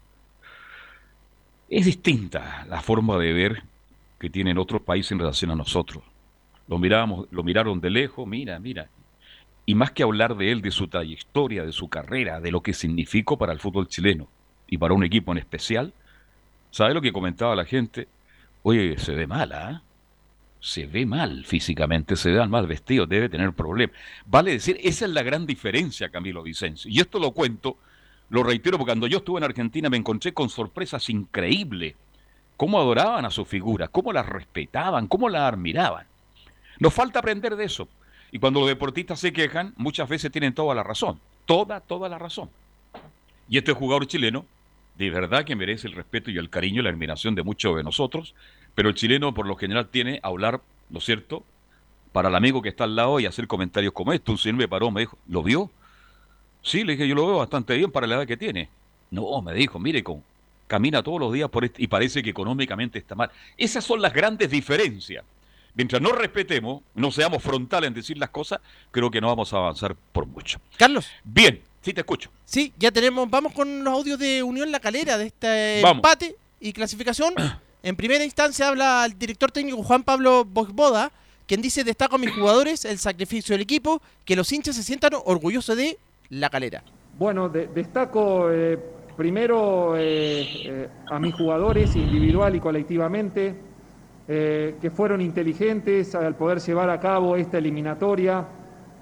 Es 1.70 1.86
distinta 1.86 2.66
la 2.70 2.80
forma 2.82 3.18
de 3.18 3.34
ver 3.34 3.64
que 4.18 4.30
tienen 4.30 4.58
otros 4.58 4.82
países 4.82 5.12
en 5.12 5.20
relación 5.20 5.52
a 5.52 5.56
nosotros. 5.56 6.06
Lo 6.70 6.78
mirábamos, 6.78 7.28
lo 7.32 7.44
miraron 7.44 7.82
de 7.82 7.90
lejos, 7.90 8.26
mira, 8.26 8.60
mira. 8.60 8.88
Y 9.66 9.76
más 9.76 9.92
que 9.92 10.04
hablar 10.04 10.38
de 10.38 10.54
él, 10.54 10.62
de 10.62 10.72
su 10.72 10.88
trayectoria, 10.88 11.66
de 11.66 11.74
su 11.74 11.90
carrera, 11.90 12.40
de 12.40 12.52
lo 12.52 12.62
que 12.62 12.72
significó 12.72 13.38
para 13.38 13.52
el 13.52 13.60
fútbol 13.60 13.90
chileno 13.90 14.30
y 14.68 14.78
para 14.78 14.94
un 14.94 15.04
equipo 15.04 15.34
en 15.34 15.40
especial, 15.40 15.94
¿sabe 16.70 16.94
lo 16.94 17.02
que 17.02 17.12
comentaba 17.12 17.58
la 17.58 17.66
gente? 17.66 18.08
Oye, 18.64 18.98
se 18.98 19.14
ve 19.14 19.28
mala, 19.28 19.68
¿ah? 19.68 19.82
Se 20.62 20.86
ve 20.86 21.06
mal 21.06 21.44
físicamente, 21.44 22.16
se 22.16 22.32
ve 22.32 22.48
mal 22.48 22.68
vestido, 22.68 23.06
debe 23.06 23.28
tener 23.28 23.52
problemas. 23.52 23.98
Vale 24.26 24.52
decir, 24.52 24.80
esa 24.82 25.06
es 25.06 25.12
la 25.12 25.24
gran 25.24 25.46
diferencia, 25.46 26.10
Camilo 26.10 26.44
Vicencio. 26.44 26.90
Y 26.90 27.02
esto 27.02 27.20
lo 27.20 27.32
cuento, 27.32 27.78
lo 28.30 28.44
reitero, 28.44 28.78
porque 28.78 28.92
cuando 28.92 29.08
yo 29.08 29.18
estuve 29.18 29.40
en 29.40 29.44
Argentina 29.44 29.90
me 29.90 29.98
encontré 29.98 30.34
con 30.34 30.50
sorpresas 30.50 31.10
increíbles 31.10 31.96
cómo 32.62 32.80
adoraban 32.80 33.26
a 33.26 33.32
su 33.32 33.44
figura, 33.44 33.88
cómo 33.88 34.14
la 34.14 34.22
respetaban, 34.22 35.08
cómo 35.08 35.28
la 35.30 35.48
admiraban. 35.48 36.06
Nos 36.80 36.94
falta 36.94 37.18
aprender 37.18 37.56
de 37.56 37.66
eso. 37.66 37.88
Y 38.32 38.38
cuando 38.38 38.60
los 38.60 38.70
deportistas 38.70 39.20
se 39.20 39.34
quejan, 39.34 39.74
muchas 39.78 40.08
veces 40.08 40.32
tienen 40.32 40.54
toda 40.54 40.76
la 40.76 40.84
razón. 40.84 41.20
Toda, 41.48 41.80
toda 41.80 42.08
la 42.08 42.20
razón. 42.20 42.52
Y 43.50 43.58
este 43.58 43.74
jugador 43.74 44.06
chileno, 44.06 44.46
de 44.98 45.10
verdad 45.10 45.46
que 45.46 45.56
merece 45.56 45.88
el 45.88 45.94
respeto 45.94 46.32
y 46.32 46.38
el 46.38 46.50
cariño 46.50 46.82
y 46.82 46.84
la 46.84 46.90
admiración 46.90 47.36
de 47.36 47.44
muchos 47.44 47.76
de 47.76 47.84
nosotros, 47.84 48.36
pero 48.76 48.90
el 48.90 48.96
chileno 48.96 49.34
por 49.34 49.48
lo 49.48 49.56
general 49.56 49.88
tiene 49.88 50.20
a 50.24 50.28
hablar, 50.28 50.62
¿no 50.90 51.00
es 51.00 51.06
cierto?, 51.06 51.44
para 52.12 52.30
el 52.30 52.36
amigo 52.36 52.62
que 52.62 52.70
está 52.70 52.84
al 52.84 52.96
lado 52.96 53.20
y 53.20 53.26
hacer 53.26 53.48
comentarios 53.48 53.94
como 53.94 54.12
esto. 54.14 54.34
Un 54.34 54.38
señor 54.38 54.58
me 54.58 54.68
paró, 54.68 54.92
me 54.92 55.02
dijo, 55.02 55.18
¿lo 55.28 55.44
vio? 55.44 55.72
Sí, 56.62 56.84
le 56.84 56.94
dije, 56.94 57.08
yo 57.08 57.16
lo 57.16 57.26
veo 57.26 57.38
bastante 57.38 57.76
bien 57.78 57.92
para 57.92 58.06
la 58.06 58.16
edad 58.16 58.28
que 58.28 58.38
tiene. 58.38 58.70
No, 59.10 59.42
me 59.42 59.54
dijo, 59.54 59.80
mire, 59.80 60.04
con, 60.04 60.24
camina 60.68 61.02
todos 61.02 61.20
los 61.20 61.34
días 61.34 61.50
por 61.50 61.70
y 61.78 61.88
parece 61.88 62.22
que 62.22 62.30
económicamente 62.30 63.00
está 63.00 63.16
mal. 63.16 63.32
Esas 63.58 63.84
son 63.84 64.02
las 64.02 64.14
grandes 64.14 64.50
diferencias. 64.50 65.24
Mientras 65.74 66.02
no 66.02 66.12
respetemos, 66.12 66.82
no 66.96 67.12
seamos 67.12 67.42
frontales 67.42 67.88
en 67.88 67.94
decir 67.94 68.18
las 68.18 68.30
cosas, 68.30 68.60
creo 68.92 69.10
que 69.10 69.22
no 69.22 69.28
vamos 69.28 69.54
a 69.54 69.58
avanzar 69.58 69.96
por 70.12 70.26
mucho. 70.26 70.60
Carlos. 70.78 71.08
Bien, 71.24 71.62
sí 71.82 71.94
te 71.94 72.02
escucho. 72.02 72.30
Sí, 72.46 72.74
ya 72.78 72.92
tenemos, 72.92 73.30
vamos 73.30 73.54
con 73.54 73.84
los 73.84 73.94
audios 73.94 74.20
de 74.20 74.44
Unión 74.44 74.72
La 74.72 74.80
Calera, 74.80 75.18
de 75.18 75.28
este 75.28 75.82
empate 75.82 76.36
y 76.60 76.74
clasificación. 76.74 77.34
En 77.84 77.96
primera 77.96 78.24
instancia 78.24 78.68
habla 78.68 79.04
el 79.08 79.18
director 79.18 79.52
técnico 79.52 79.82
Juan 79.82 80.04
Pablo 80.04 80.46
Bosboda, 80.46 81.12
quien 81.48 81.64
dice, 81.64 81.84
destaco 81.84 82.18
a 82.18 82.20
mis 82.20 82.32
jugadores, 82.32 82.86
el 82.86 83.00
sacrificio 83.00 83.54
del 83.56 83.64
equipo, 83.64 84.04
que 84.24 84.36
los 84.36 84.52
hinchas 84.52 84.76
se 84.76 84.84
sientan 84.84 85.14
orgullosos 85.26 85.76
de 85.76 85.98
La 86.30 86.52
Calera. 86.52 86.84
Bueno, 87.18 87.50
destaco... 87.50 88.52
Eh, 88.52 88.78
Primero 89.16 89.98
eh, 89.98 90.48
eh, 90.66 90.88
a 91.10 91.20
mis 91.20 91.36
jugadores 91.36 91.96
individual 91.96 92.56
y 92.56 92.60
colectivamente, 92.60 93.54
eh, 94.28 94.76
que 94.82 94.90
fueron 94.90 95.22
inteligentes 95.22 96.16
al 96.16 96.36
poder 96.36 96.60
llevar 96.60 96.90
a 96.90 97.00
cabo 97.00 97.36
esta 97.36 97.58
eliminatoria, 97.58 98.46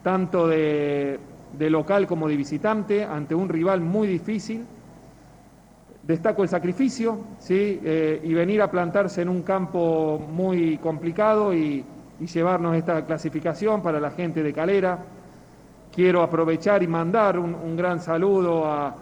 tanto 0.03 0.47
de, 0.47 1.19
local 1.57 2.07
como 2.07 2.27
de 2.27 2.35
visitante, 2.35 3.03
ante 3.03 3.35
un 3.35 3.49
rival 3.49 3.81
muy 3.81 4.07
difícil. 4.07 4.65
Destaco 6.03 6.43
el 6.43 6.49
sacrificio, 6.49 7.19
¿sí? 7.39 7.79
y 8.23 8.33
venir 8.33 8.61
a 8.61 8.71
plantarse 8.71 9.21
en 9.21 9.29
un 9.29 9.43
campo 9.43 10.19
muy 10.19 10.77
complicado 10.77 11.53
y, 11.53 11.85
llevarnos 12.19 12.75
esta 12.75 13.05
clasificación 13.05 13.81
para 13.81 13.97
la 13.97 14.11
gente 14.11 14.43
de 14.43 14.51
Calera. 14.51 14.99
Quiero 15.89 16.21
aprovechar 16.21 16.83
y 16.83 16.87
mandar 16.87 17.39
un 17.39 17.77
gran 17.77 18.01
saludo 18.01 18.65
a, 18.65 18.93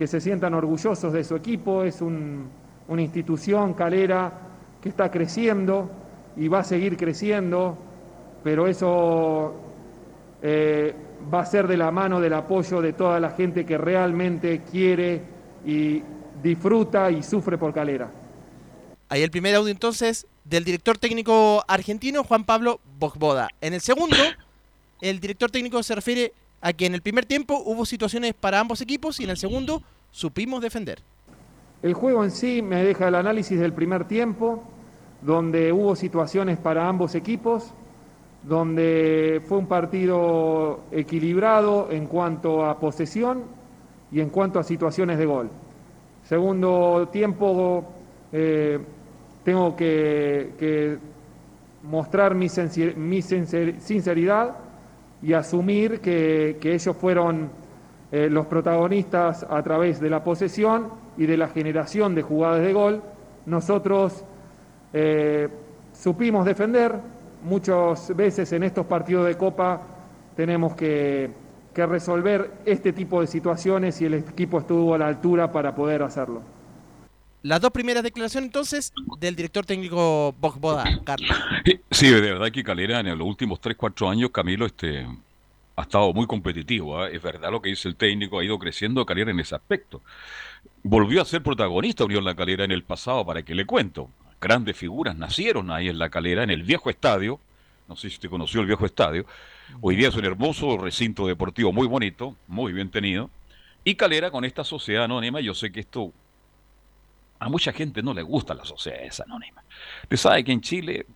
que 0.00 0.06
se 0.06 0.18
sientan 0.18 0.54
orgullosos 0.54 1.12
de 1.12 1.22
su 1.22 1.36
equipo, 1.36 1.84
es 1.84 2.00
una 2.00 3.02
institución 3.02 3.74
calera 3.74 4.32
que 4.80 4.88
está 4.88 5.10
creciendo 5.10 5.90
y 6.38 6.48
va 6.48 6.60
a 6.60 6.64
seguir 6.64 6.96
creciendo, 6.96 7.76
pero 8.42 8.66
eso 8.66 9.52
eh, 10.40 10.94
va 11.32 11.40
a 11.40 11.46
ser 11.46 11.66
de 11.66 11.76
la 11.76 11.90
mano 11.90 12.20
del 12.20 12.34
apoyo 12.34 12.80
de 12.80 12.92
toda 12.92 13.20
la 13.20 13.30
gente 13.30 13.64
que 13.66 13.78
realmente 13.78 14.62
quiere 14.70 15.22
y 15.64 16.02
disfruta 16.42 17.10
y 17.10 17.22
sufre 17.22 17.58
por 17.58 17.72
calera. 17.72 18.10
Ahí 19.08 19.22
el 19.22 19.30
primer 19.30 19.54
audio 19.54 19.70
entonces 19.70 20.26
del 20.44 20.64
director 20.64 20.98
técnico 20.98 21.64
argentino 21.68 22.24
Juan 22.24 22.44
Pablo 22.44 22.80
Bogboda. 22.98 23.48
En 23.60 23.74
el 23.74 23.80
segundo, 23.80 24.16
el 25.00 25.20
director 25.20 25.50
técnico 25.50 25.82
se 25.82 25.94
refiere 25.94 26.32
a 26.60 26.72
que 26.72 26.86
en 26.86 26.94
el 26.94 27.02
primer 27.02 27.26
tiempo 27.26 27.62
hubo 27.64 27.86
situaciones 27.86 28.34
para 28.34 28.60
ambos 28.60 28.80
equipos 28.80 29.20
y 29.20 29.24
en 29.24 29.30
el 29.30 29.36
segundo 29.36 29.82
supimos 30.10 30.62
defender. 30.62 31.02
El 31.82 31.94
juego 31.94 32.24
en 32.24 32.30
sí 32.30 32.60
me 32.62 32.84
deja 32.84 33.08
el 33.08 33.14
análisis 33.14 33.58
del 33.58 33.72
primer 33.72 34.06
tiempo, 34.06 34.62
donde 35.22 35.72
hubo 35.72 35.96
situaciones 35.96 36.58
para 36.58 36.88
ambos 36.88 37.14
equipos, 37.14 37.72
donde 38.42 39.42
fue 39.46 39.58
un 39.58 39.66
partido 39.66 40.80
equilibrado 40.90 41.88
en 41.90 42.06
cuanto 42.06 42.64
a 42.64 42.78
posesión 42.78 43.42
y 44.10 44.20
en 44.20 44.30
cuanto 44.30 44.58
a 44.58 44.62
situaciones 44.62 45.18
de 45.18 45.26
gol. 45.26 45.50
Segundo 46.24 47.08
tiempo, 47.12 47.84
eh, 48.32 48.78
tengo 49.44 49.76
que, 49.76 50.98
mostrar 51.82 52.34
mi, 52.34 52.48
sinceridad 52.48 54.56
y 55.22 55.32
asumir 55.32 56.00
que, 56.00 56.58
ellos 56.62 56.96
fueron 56.96 57.50
eh, 58.12 58.28
los 58.30 58.46
protagonistas 58.46 59.46
a 59.48 59.62
través 59.62 60.00
de 60.00 60.10
la 60.10 60.22
posesión 60.22 60.88
y 61.16 61.26
de 61.26 61.36
la 61.36 61.48
generación 61.48 62.14
de 62.14 62.22
jugadas 62.22 62.62
de 62.62 62.72
gol. 62.72 63.02
Nosotros 63.46 64.24
eh, 64.92 65.48
supimos 65.92 66.44
defender, 66.44 66.94
muchas 67.42 68.14
veces 68.16 68.52
en 68.52 68.62
estos 68.62 68.86
partidos 68.86 69.26
de 69.26 69.36
Copa 69.36 69.82
tenemos 70.36 70.74
que, 70.74 71.30
que 71.74 71.86
resolver 71.86 72.52
este 72.64 72.92
tipo 72.92 73.20
de 73.20 73.26
situaciones 73.26 74.00
y 74.00 74.06
el 74.06 74.14
equipo 74.14 74.58
estuvo 74.58 74.94
a 74.94 74.98
la 74.98 75.08
altura 75.08 75.52
para 75.52 75.74
poder 75.74 76.02
hacerlo. 76.02 76.42
Las 77.42 77.60
dos 77.60 77.70
primeras 77.70 78.02
declaraciones 78.02 78.48
entonces 78.48 78.92
del 79.18 79.34
director 79.34 79.64
técnico 79.64 80.34
Bogboda, 80.38 80.84
Carlos. 81.04 81.30
Sí, 81.90 82.10
de 82.10 82.20
verdad 82.20 82.50
que 82.50 82.62
Calera 82.62 83.00
en 83.00 83.16
los 83.16 83.26
últimos 83.26 83.60
3-4 83.62 84.10
años, 84.10 84.30
Camilo, 84.30 84.66
este, 84.66 85.06
ha 85.76 85.82
estado 85.82 86.12
muy 86.12 86.26
competitivo. 86.26 87.00
¿ah? 87.00 87.08
Es 87.08 87.22
verdad 87.22 87.50
lo 87.50 87.62
que 87.62 87.70
dice 87.70 87.88
el 87.88 87.96
técnico, 87.96 88.38
ha 88.38 88.44
ido 88.44 88.58
creciendo 88.58 89.06
Calera 89.06 89.30
en 89.30 89.40
ese 89.40 89.54
aspecto. 89.54 90.02
Volvió 90.82 91.22
a 91.22 91.24
ser 91.24 91.42
protagonista 91.42 92.04
Unión 92.04 92.24
La 92.24 92.34
Calera 92.34 92.64
en 92.64 92.72
el 92.72 92.82
pasado, 92.82 93.24
para 93.24 93.42
que 93.42 93.54
le 93.54 93.64
cuento. 93.64 94.10
Grandes 94.40 94.76
figuras 94.76 95.16
nacieron 95.16 95.70
ahí 95.70 95.88
en 95.88 95.98
La 95.98 96.08
Calera, 96.08 96.42
en 96.42 96.50
el 96.50 96.62
viejo 96.62 96.88
estadio. 96.88 97.38
No 97.88 97.96
sé 97.96 98.08
si 98.08 98.14
usted 98.14 98.30
conoció 98.30 98.60
el 98.60 98.66
viejo 98.66 98.86
estadio. 98.86 99.26
Hoy 99.80 99.96
día 99.96 100.08
es 100.08 100.14
un 100.14 100.24
hermoso 100.24 100.78
recinto 100.78 101.26
deportivo, 101.26 101.72
muy 101.72 101.86
bonito, 101.86 102.36
muy 102.46 102.72
bien 102.72 102.90
tenido. 102.90 103.28
Y 103.84 103.96
Calera 103.96 104.30
con 104.30 104.44
esta 104.44 104.64
sociedad 104.64 105.04
anónima, 105.04 105.40
yo 105.40 105.54
sé 105.54 105.70
que 105.70 105.80
esto 105.80 106.12
a 107.38 107.48
mucha 107.48 107.72
gente 107.72 108.02
no 108.02 108.14
le 108.14 108.22
gusta 108.22 108.54
la 108.54 108.64
sociedad 108.64 109.00
anónima. 109.26 109.62
Usted 110.04 110.16
sabe 110.16 110.44
que 110.44 110.52
en 110.52 110.60
Chile, 110.60 111.06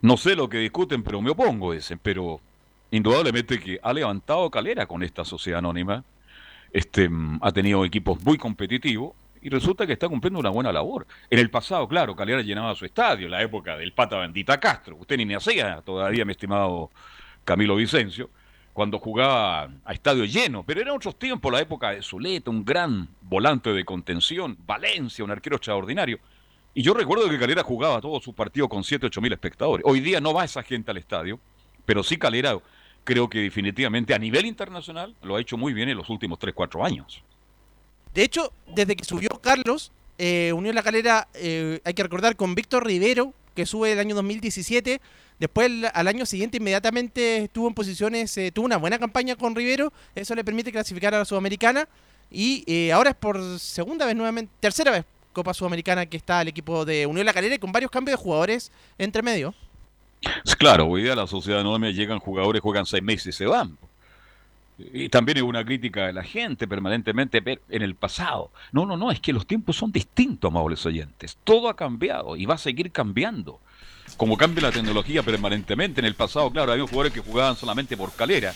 no 0.00 0.16
sé 0.16 0.34
lo 0.34 0.48
que 0.48 0.58
discuten, 0.58 1.02
pero 1.02 1.20
me 1.22 1.30
opongo, 1.30 1.72
dicen, 1.72 2.00
pero 2.02 2.40
indudablemente 2.90 3.60
que 3.60 3.78
ha 3.82 3.92
levantado 3.92 4.50
Calera 4.50 4.86
con 4.86 5.02
esta 5.02 5.24
sociedad 5.24 5.58
anónima, 5.58 6.04
este, 6.72 7.08
ha 7.40 7.52
tenido 7.52 7.84
equipos 7.84 8.22
muy 8.22 8.38
competitivos 8.38 9.12
y 9.42 9.48
resulta 9.50 9.86
que 9.86 9.92
está 9.92 10.08
cumpliendo 10.08 10.38
una 10.38 10.50
buena 10.50 10.72
labor. 10.72 11.06
En 11.28 11.38
el 11.38 11.50
pasado, 11.50 11.86
claro, 11.88 12.14
Calera 12.14 12.42
llenaba 12.42 12.74
su 12.74 12.84
estadio, 12.84 13.28
la 13.28 13.42
época 13.42 13.76
del 13.76 13.92
pata 13.92 14.18
bendita 14.18 14.58
Castro, 14.58 14.96
usted 14.96 15.16
ni 15.16 15.26
me 15.26 15.34
hacía 15.34 15.82
todavía, 15.84 16.24
mi 16.24 16.32
estimado 16.32 16.90
Camilo 17.44 17.76
Vicencio, 17.76 18.30
cuando 18.72 18.98
jugaba 18.98 19.68
a 19.84 19.92
estadio 19.92 20.24
lleno, 20.24 20.62
pero 20.62 20.80
eran 20.80 20.96
otros 20.96 21.18
tiempos, 21.18 21.52
la 21.52 21.60
época 21.60 21.90
de 21.90 22.02
Zuleta, 22.02 22.50
un 22.50 22.64
gran 22.64 23.08
volante 23.20 23.72
de 23.72 23.84
contención, 23.84 24.56
Valencia, 24.64 25.24
un 25.24 25.30
arquero 25.30 25.56
extraordinario. 25.56 26.18
Y 26.72 26.82
yo 26.82 26.94
recuerdo 26.94 27.28
que 27.28 27.38
Calera 27.38 27.62
jugaba 27.62 28.00
todos 28.00 28.24
sus 28.24 28.34
partidos 28.34 28.70
con 28.70 28.82
7, 28.82 29.06
8 29.06 29.20
mil 29.20 29.32
espectadores. 29.32 29.84
Hoy 29.86 30.00
día 30.00 30.20
no 30.20 30.32
va 30.32 30.44
esa 30.44 30.62
gente 30.62 30.90
al 30.90 30.96
estadio, 30.96 31.38
pero 31.84 32.02
sí 32.02 32.16
Calera 32.16 32.56
creo 33.04 33.28
que 33.28 33.40
definitivamente 33.40 34.14
a 34.14 34.18
nivel 34.18 34.46
internacional 34.46 35.14
lo 35.22 35.36
ha 35.36 35.40
hecho 35.40 35.58
muy 35.58 35.74
bien 35.74 35.90
en 35.90 35.98
los 35.98 36.08
últimos 36.08 36.38
3, 36.38 36.54
4 36.54 36.84
años. 36.84 37.22
De 38.14 38.22
hecho, 38.22 38.52
desde 38.74 38.96
que 38.96 39.04
subió 39.04 39.30
Carlos, 39.40 39.92
eh, 40.18 40.52
unió 40.54 40.72
la 40.72 40.82
calera, 40.82 41.28
eh, 41.34 41.80
hay 41.84 41.94
que 41.94 42.02
recordar, 42.02 42.36
con 42.36 42.54
Víctor 42.54 42.86
Rivero, 42.86 43.32
que 43.54 43.66
sube 43.66 43.92
el 43.92 43.98
año 43.98 44.14
2017 44.14 45.00
Después, 45.42 45.72
al 45.92 46.06
año 46.06 46.24
siguiente, 46.24 46.58
inmediatamente 46.58 47.38
estuvo 47.38 47.66
en 47.66 47.74
posiciones, 47.74 48.38
eh, 48.38 48.52
tuvo 48.52 48.64
una 48.64 48.76
buena 48.76 48.96
campaña 49.00 49.34
con 49.34 49.56
Rivero, 49.56 49.92
eso 50.14 50.36
le 50.36 50.44
permite 50.44 50.70
clasificar 50.70 51.16
a 51.16 51.18
la 51.18 51.24
Sudamericana. 51.24 51.88
Y 52.30 52.62
eh, 52.68 52.92
ahora 52.92 53.10
es 53.10 53.16
por 53.16 53.58
segunda 53.58 54.06
vez 54.06 54.14
nuevamente, 54.14 54.52
tercera 54.60 54.92
vez 54.92 55.04
Copa 55.32 55.52
Sudamericana 55.52 56.06
que 56.06 56.16
está 56.16 56.42
el 56.42 56.46
equipo 56.46 56.84
de 56.84 57.06
Unión 57.06 57.26
La 57.26 57.32
Calera 57.32 57.56
y 57.56 57.58
con 57.58 57.72
varios 57.72 57.90
cambios 57.90 58.16
de 58.16 58.22
jugadores 58.22 58.70
entre 58.98 59.20
medio. 59.20 59.52
Claro, 60.58 60.86
hoy 60.86 61.02
día 61.02 61.16
la 61.16 61.26
sociedad 61.26 61.64
no 61.64 61.76
me 61.76 61.92
llegan 61.92 62.20
jugadores, 62.20 62.62
juegan 62.62 62.86
seis 62.86 63.02
meses 63.02 63.34
y 63.34 63.38
se 63.38 63.46
van. 63.46 63.76
Y 64.78 65.08
también 65.08 65.38
es 65.38 65.44
una 65.44 65.64
crítica 65.64 66.06
de 66.06 66.12
la 66.12 66.24
gente 66.24 66.66
permanentemente 66.66 67.60
en 67.68 67.82
el 67.82 67.94
pasado. 67.94 68.50
No, 68.72 68.86
no, 68.86 68.96
no, 68.96 69.10
es 69.10 69.20
que 69.20 69.32
los 69.32 69.46
tiempos 69.46 69.76
son 69.76 69.92
distintos, 69.92 70.50
amables 70.50 70.84
oyentes. 70.86 71.38
Todo 71.44 71.68
ha 71.68 71.76
cambiado 71.76 72.36
y 72.36 72.46
va 72.46 72.54
a 72.54 72.58
seguir 72.58 72.90
cambiando 72.90 73.60
como 74.16 74.36
cambia 74.36 74.62
la 74.62 74.72
tecnología 74.72 75.22
permanentemente. 75.22 76.00
En 76.00 76.06
el 76.06 76.14
pasado, 76.14 76.50
claro, 76.50 76.72
había 76.72 76.84
jugadores 76.84 77.12
que 77.12 77.20
jugaban 77.20 77.56
solamente 77.56 77.96
por 77.96 78.12
calera. 78.12 78.54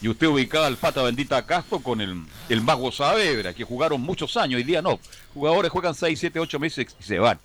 Y 0.00 0.08
usted 0.08 0.26
ubicaba 0.26 0.66
al 0.66 0.76
pata 0.76 1.02
bendita 1.02 1.44
Castro 1.46 1.80
con 1.80 2.00
el, 2.00 2.22
el 2.48 2.60
mago 2.60 2.92
Saavedra, 2.92 3.54
que 3.54 3.64
jugaron 3.64 4.00
muchos 4.00 4.36
años. 4.36 4.58
Hoy 4.58 4.64
día 4.64 4.82
no. 4.82 4.98
Jugadores 5.32 5.70
juegan 5.70 5.94
6, 5.94 6.18
7, 6.18 6.38
8 6.38 6.58
meses 6.58 6.96
y 6.98 7.02
se 7.02 7.18
van. 7.18 7.38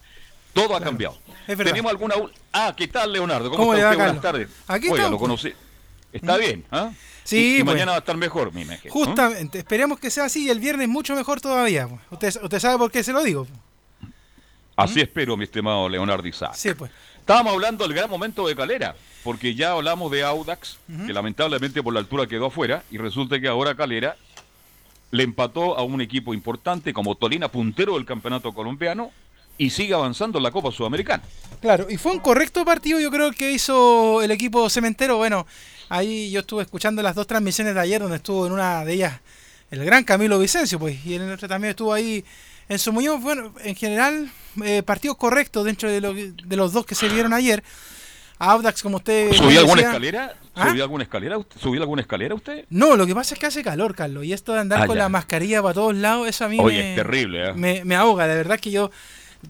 Todo 0.54 0.76
ha 0.76 0.82
cambiado. 0.82 1.18
¿Tenemos 1.48 1.92
alguna. 1.92 2.16
Ah, 2.52 2.74
¿qué 2.76 2.88
tal, 2.88 3.14
Leonardo? 3.14 3.50
¿Cómo, 3.50 3.74
está 3.74 3.92
usted? 3.92 4.04
Buenas 4.04 4.22
tardes. 4.22 4.50
Aquí 4.68 4.90
Oiga, 4.90 5.10
lo 5.10 5.18
conocí. 5.18 5.54
Está 6.12 6.38
bien, 6.38 6.66
¿ah? 6.72 6.92
Sí, 7.24 7.58
y, 7.60 7.64
pues. 7.64 7.74
mañana 7.74 7.92
va 7.92 7.98
a 7.98 8.00
estar 8.00 8.18
mejor, 8.18 8.54
mi 8.54 8.62
imagino. 8.62 8.94
Justamente, 8.94 9.60
esperemos 9.60 10.00
que 10.00 10.10
sea 10.10 10.26
así 10.26 10.46
y 10.46 10.50
el 10.50 10.60
viernes 10.60 10.90
mucho 10.90 11.16
mejor 11.16 11.40
todavía. 11.40 11.88
Usted, 12.10 12.44
usted 12.44 12.60
sabe 12.60 12.78
por 12.78 12.92
qué 12.92 13.04
se 13.04 13.14
lo 13.14 13.24
digo. 13.24 13.48
Así 14.76 15.00
espero, 15.00 15.38
mi 15.38 15.44
estimado 15.44 15.88
Leonardo 15.88 16.28
Isaac. 16.28 16.54
Sí, 16.56 16.74
pues. 16.74 16.92
Estábamos 17.20 17.54
hablando 17.54 17.88
del 17.88 17.94
gran 17.96 18.10
momento 18.10 18.48
de 18.48 18.56
Calera, 18.56 18.96
porque 19.24 19.54
ya 19.54 19.72
hablamos 19.72 20.12
de 20.12 20.24
Audax, 20.24 20.80
que 21.06 21.14
lamentablemente 21.14 21.84
por 21.84 21.94
la 21.94 22.00
altura 22.00 22.26
quedó 22.26 22.48
afuera, 22.48 22.84
y 22.90 22.98
resulta 22.98 23.40
que 23.40 23.48
ahora 23.48 23.76
Calera 23.76 24.18
le 25.12 25.24
empató 25.24 25.78
a 25.78 25.84
un 25.84 26.02
equipo 26.02 26.34
importante 26.34 26.94
como 26.94 27.16
Tolina, 27.16 27.50
puntero 27.50 27.94
del 27.94 28.06
campeonato 28.06 28.52
colombiano, 28.54 29.12
y 29.58 29.70
sigue 29.70 29.94
avanzando 29.94 30.40
en 30.40 30.44
la 30.44 30.52
Copa 30.52 30.72
Sudamericana. 30.72 31.22
Claro, 31.62 31.86
y 31.90 31.98
fue 31.98 32.14
un 32.14 32.20
correcto 32.20 32.66
partido, 32.66 33.00
yo 33.00 33.12
creo 33.12 33.32
que 33.32 33.52
hizo 33.52 34.24
el 34.24 34.32
equipo 34.32 34.68
cementero. 34.70 35.18
Bueno, 35.18 35.46
ahí 35.92 36.32
yo 36.32 36.40
estuve 36.40 36.64
escuchando 36.64 37.02
las 37.02 37.16
dos 37.16 37.28
transmisiones 37.28 37.76
de 37.76 37.82
ayer, 37.82 38.02
donde 38.02 38.18
estuvo 38.18 38.48
en 38.48 38.54
una 38.54 38.84
de 38.86 38.94
ellas 38.94 39.20
el 39.70 39.86
gran 39.86 40.04
Camilo 40.04 40.40
Vicencio, 40.40 40.80
pues, 40.80 41.06
y 41.06 41.16
en 41.16 41.24
el 41.24 41.32
otro 41.32 41.48
también 41.48 41.72
estuvo 41.72 41.94
ahí 41.94 42.26
en 42.68 42.80
su 42.80 42.92
Muñoz. 42.92 43.22
Bueno, 43.22 43.54
en 43.64 43.76
general 43.76 44.30
eh, 44.64 44.84
partido 44.84 45.16
correcto 45.16 45.64
dentro 45.64 45.90
de, 45.90 46.02
de, 46.02 46.56
los 46.58 46.74
dos 46.74 46.86
que 46.86 46.96
se 46.96 47.08
vieron 47.08 47.34
ayer. 47.34 47.64
Audax, 48.40 48.82
como 48.82 48.98
usted. 48.98 49.32
¿Subió 49.34 49.60
alguna 49.60 49.82
escalera? 49.82 50.34
¿Ah? 50.56 50.70
¿Subió 50.70 50.84
alguna 50.84 51.04
escalera? 51.04 51.38
¿Subió 51.58 51.82
alguna 51.82 52.02
escalera 52.02 52.36
usted? 52.36 52.66
No, 52.70 52.98
lo 52.98 53.06
que 53.06 53.14
pasa 53.14 53.36
es 53.36 53.40
que 53.40 53.46
hace 53.46 53.64
calor, 53.64 53.96
Carlos. 53.96 54.26
Y 54.26 54.34
esto 54.34 54.54
de 54.54 54.60
andar 54.60 54.82
ah, 54.82 54.88
con 54.88 54.98
la 54.98 55.10
mascarilla 55.10 55.62
para 55.62 55.76
todos 55.76 55.96
lados, 55.96 56.28
eso 56.28 56.46
a 56.46 56.50
mí 56.50 56.58
me, 56.58 56.96
terrible, 56.96 57.50
¿eh? 57.50 57.54
me, 57.54 57.86
me, 57.86 57.96
ahoga. 57.96 58.28
De 58.28 58.36
verdad 58.36 58.60
que 58.60 58.72
yo. 58.72 58.92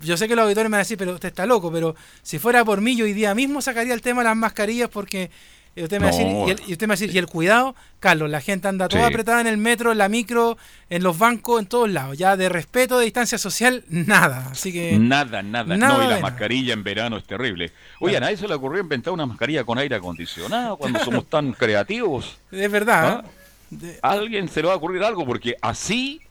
Yo 0.01 0.15
sé 0.15 0.30
que 0.30 0.38
los 0.38 0.43
auditores 0.43 0.69
me 0.69 0.75
van 0.75 0.80
a 0.80 0.84
decir, 0.84 0.97
pero 0.97 1.13
usted 1.13 1.30
está 1.30 1.45
loco. 1.45 1.71
Pero 1.71 1.95
si 2.21 2.39
fuera 2.39 2.63
por 2.63 2.80
mí, 2.80 2.95
yo 2.95 3.06
hoy 3.06 3.13
día 3.13 3.36
mismo 3.36 3.62
sacaría 3.62 3.93
el 3.93 4.01
tema 4.01 4.21
de 4.21 4.30
las 4.30 4.38
mascarillas 4.38 4.89
porque 4.89 5.32
y 5.73 5.84
usted, 5.84 5.99
me 5.99 6.07
va 6.07 6.10
a 6.10 6.95
decir, 6.95 7.12
y, 7.13 7.17
el, 7.17 7.27
cuidado, 7.27 7.75
Carlos, 8.01 8.29
la 8.29 8.41
gente 8.41 8.67
anda 8.67 8.89
toda 8.89 9.07
apretada 9.07 9.39
en 9.39 9.47
el 9.47 9.55
metro, 9.55 9.93
en 9.93 9.99
la 9.99 10.10
micro, 10.10 10.57
en 10.89 11.01
los 11.01 11.17
bancos, 11.17 11.62
en 11.62 11.65
todos 11.65 11.89
lados. 11.89 12.17
Ya 12.17 12.36
de 12.36 12.49
respeto, 12.49 12.99
de 12.99 13.05
distancia 13.05 13.38
social, 13.38 13.86
nada. 13.88 14.49
Así 14.51 14.73
que. 14.73 14.99
Nada, 14.99 15.41
nada. 15.41 15.77
no, 15.77 16.03
y 16.03 16.07
la 16.07 16.19
mascarilla 16.19 16.73
en 16.73 16.84
verano 16.84 17.15
es 17.15 17.23
terrible. 17.23 17.71
Oye, 18.01 18.17
a 18.17 18.19
nadie 18.19 18.36
se 18.36 18.49
le 18.49 18.53
ocurrió 18.53 18.81
inventar 18.81 19.13
una 19.13 19.25
mascarilla 19.25 19.63
con 19.63 19.77
aire 19.77 19.95
acondicionado 19.95 20.75
cuando 20.75 20.99
somos 20.99 21.25
tan 21.27 21.53
creativos. 21.57 22.38
Es 22.51 22.69
verdad. 22.69 23.23
¿Ah? 23.23 23.29
alguien 24.01 24.49
se 24.49 24.62
le 24.62 24.67
va 24.67 24.73
a 24.73 24.77
ocurrir 24.77 25.01
algo 25.01 25.25
porque 25.25 25.55
así 25.62 26.21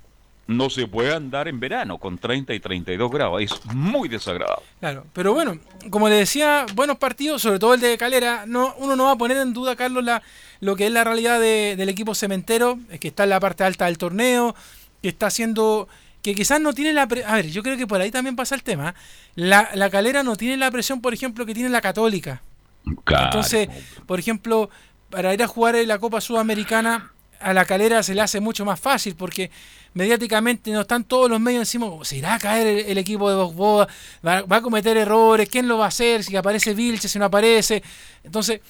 no 0.51 0.69
se 0.69 0.87
puede 0.87 1.15
andar 1.15 1.49
en 1.49 1.61
verano 1.61 1.99
con 1.99 2.19
30 2.19 2.53
y 2.53 2.61
32 2.61 3.11
grados. 3.11 3.41
Es 3.41 3.65
muy 3.67 4.09
desagradable. 4.09 4.65
Claro, 4.81 5.07
pero 5.13 5.33
bueno, 5.33 5.59
como 5.91 6.09
le 6.09 6.17
decía, 6.17 6.67
buenos 6.75 6.99
partidos, 6.99 7.43
sobre 7.43 7.59
todo 7.59 7.75
el 7.75 7.81
de 7.81 7.97
Calera. 7.97 8.45
No, 8.47 8.75
uno 8.79 8.97
no 8.97 9.05
va 9.05 9.13
a 9.13 9.17
poner 9.17 9.37
en 9.37 9.53
duda, 9.53 9.77
Carlos, 9.77 10.05
la, 10.05 10.23
lo 10.61 10.75
que 10.77 10.87
es 10.87 10.93
la 10.93 11.05
realidad 11.05 11.41
del 11.41 11.89
equipo 11.89 12.15
cementero, 12.15 12.79
es 12.91 12.99
que 12.99 13.09
está 13.09 13.25
en 13.25 13.31
la 13.31 13.41
parte 13.41 13.65
alta 13.65 13.87
del 13.87 13.97
torneo, 13.97 14.55
que 15.01 15.09
está 15.09 15.29
haciendo 15.29 15.89
que 16.23 16.35
quizás 16.35 16.61
no 16.61 16.75
tiene 16.75 16.93
la... 16.93 17.03
a 17.03 17.35
ver, 17.35 17.49
yo 17.49 17.63
creo 17.63 17.79
que 17.79 17.87
por 17.87 18.01
ahí 18.01 18.11
también 18.11 18.37
pasa 18.37 18.55
el 18.55 18.63
tema. 18.63 18.95
La, 19.37 19.71
la 19.75 19.89
calera 19.89 20.23
no 20.23 20.37
tiene 20.37 20.57
la 20.57 20.71
presión, 20.71 21.01
por 21.01 21.15
ejemplo, 21.15 21.47
que 21.47 21.55
tiene 21.55 21.71
la 21.71 21.81
católica. 21.81 22.43
Entonces, 22.85 23.69
por 24.07 24.19
ejemplo, 24.19 24.69
para 25.11 25.33
ir 25.33 25.43
a 25.43 25.47
jugar 25.47 25.77
en 25.77 25.89
la 25.89 25.99
Copa 25.99 26.21
Sudamericana, 26.21 27.13
a 27.41 27.53
la 27.53 27.65
calera 27.65 28.03
se 28.03 28.15
le 28.15 28.21
hace 28.21 28.41
mucho 28.41 28.65
más 28.65 28.79
fácil 28.79 29.17
porque 29.17 29.51
mediáticamente 29.95 30.71
no 30.71 30.83
están 30.83 31.05
todos 31.05 31.29
los 31.29 31.41
medios 31.41 31.63
encima. 31.63 31.87
¿Se 32.03 32.17
irá 32.17 32.35
a 32.35 32.39
caer 32.39 32.87
el, 32.89 32.99
equipo 32.99 33.29
de 33.29 33.37
Bosboa? 33.37 33.89
¿Va, 34.27 34.43
¿Va, 34.43 34.57
a 34.57 34.63
cometer 34.63 34.97
errores? 34.97 35.49
¿Quién 35.49 35.67
lo 35.67 35.79
va 35.79 35.87
a 35.87 35.89
hacer? 35.89 36.23
Si 36.23 36.37
aparece 36.37 36.75
Vilche, 36.75 37.09
si 37.09 37.19
no 37.19 37.25
aparece. 37.25 37.83
Entonces, 38.23 38.61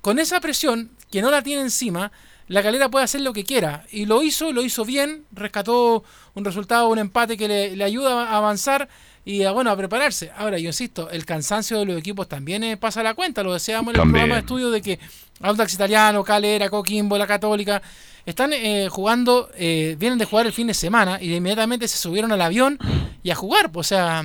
con 0.00 0.18
esa 0.18 0.40
presión 0.40 0.90
que 1.10 1.22
no 1.22 1.30
la 1.30 1.42
tiene 1.42 1.62
encima, 1.62 2.10
la 2.48 2.62
calera 2.62 2.90
puede 2.90 3.04
hacer 3.04 3.20
lo 3.20 3.32
que 3.32 3.44
quiera. 3.44 3.84
Y 3.90 4.06
lo 4.06 4.22
hizo, 4.22 4.52
lo 4.52 4.62
hizo 4.62 4.84
bien, 4.84 5.24
rescató 5.32 6.04
un 6.34 6.44
resultado, 6.44 6.88
un 6.88 6.98
empate 6.98 7.36
que 7.36 7.48
le, 7.74 7.84
ayuda 7.84 8.28
a 8.28 8.36
avanzar 8.36 8.88
y 9.24 9.44
a, 9.44 9.52
bueno, 9.52 9.70
a 9.70 9.76
prepararse. 9.76 10.30
Ahora, 10.36 10.58
yo 10.58 10.66
insisto, 10.66 11.08
el 11.10 11.24
cansancio 11.24 11.78
de 11.78 11.86
los 11.86 11.98
equipos 11.98 12.28
también 12.28 12.62
eh, 12.64 12.76
pasa 12.76 13.02
la 13.02 13.14
cuenta. 13.14 13.42
Lo 13.42 13.54
decíamos 13.54 13.94
en 13.94 14.00
el 14.00 14.10
programa 14.10 14.34
de 14.34 14.40
estudio 14.40 14.70
de 14.70 14.82
que 14.82 14.98
Audax 15.40 15.74
Italiano, 15.74 16.22
Calera, 16.22 16.70
Coquimbo, 16.70 17.18
La 17.18 17.26
Católica, 17.26 17.82
están 18.26 18.54
eh, 18.54 18.88
jugando, 18.90 19.50
eh, 19.54 19.96
vienen 19.98 20.18
de 20.18 20.24
jugar 20.24 20.46
el 20.46 20.52
fin 20.52 20.66
de 20.66 20.74
semana 20.74 21.18
y 21.20 21.34
inmediatamente 21.34 21.86
se 21.86 21.98
subieron 21.98 22.32
al 22.32 22.40
avión 22.40 22.78
y 23.22 23.30
a 23.30 23.34
jugar. 23.34 23.70
O 23.74 23.82
sea, 23.82 24.22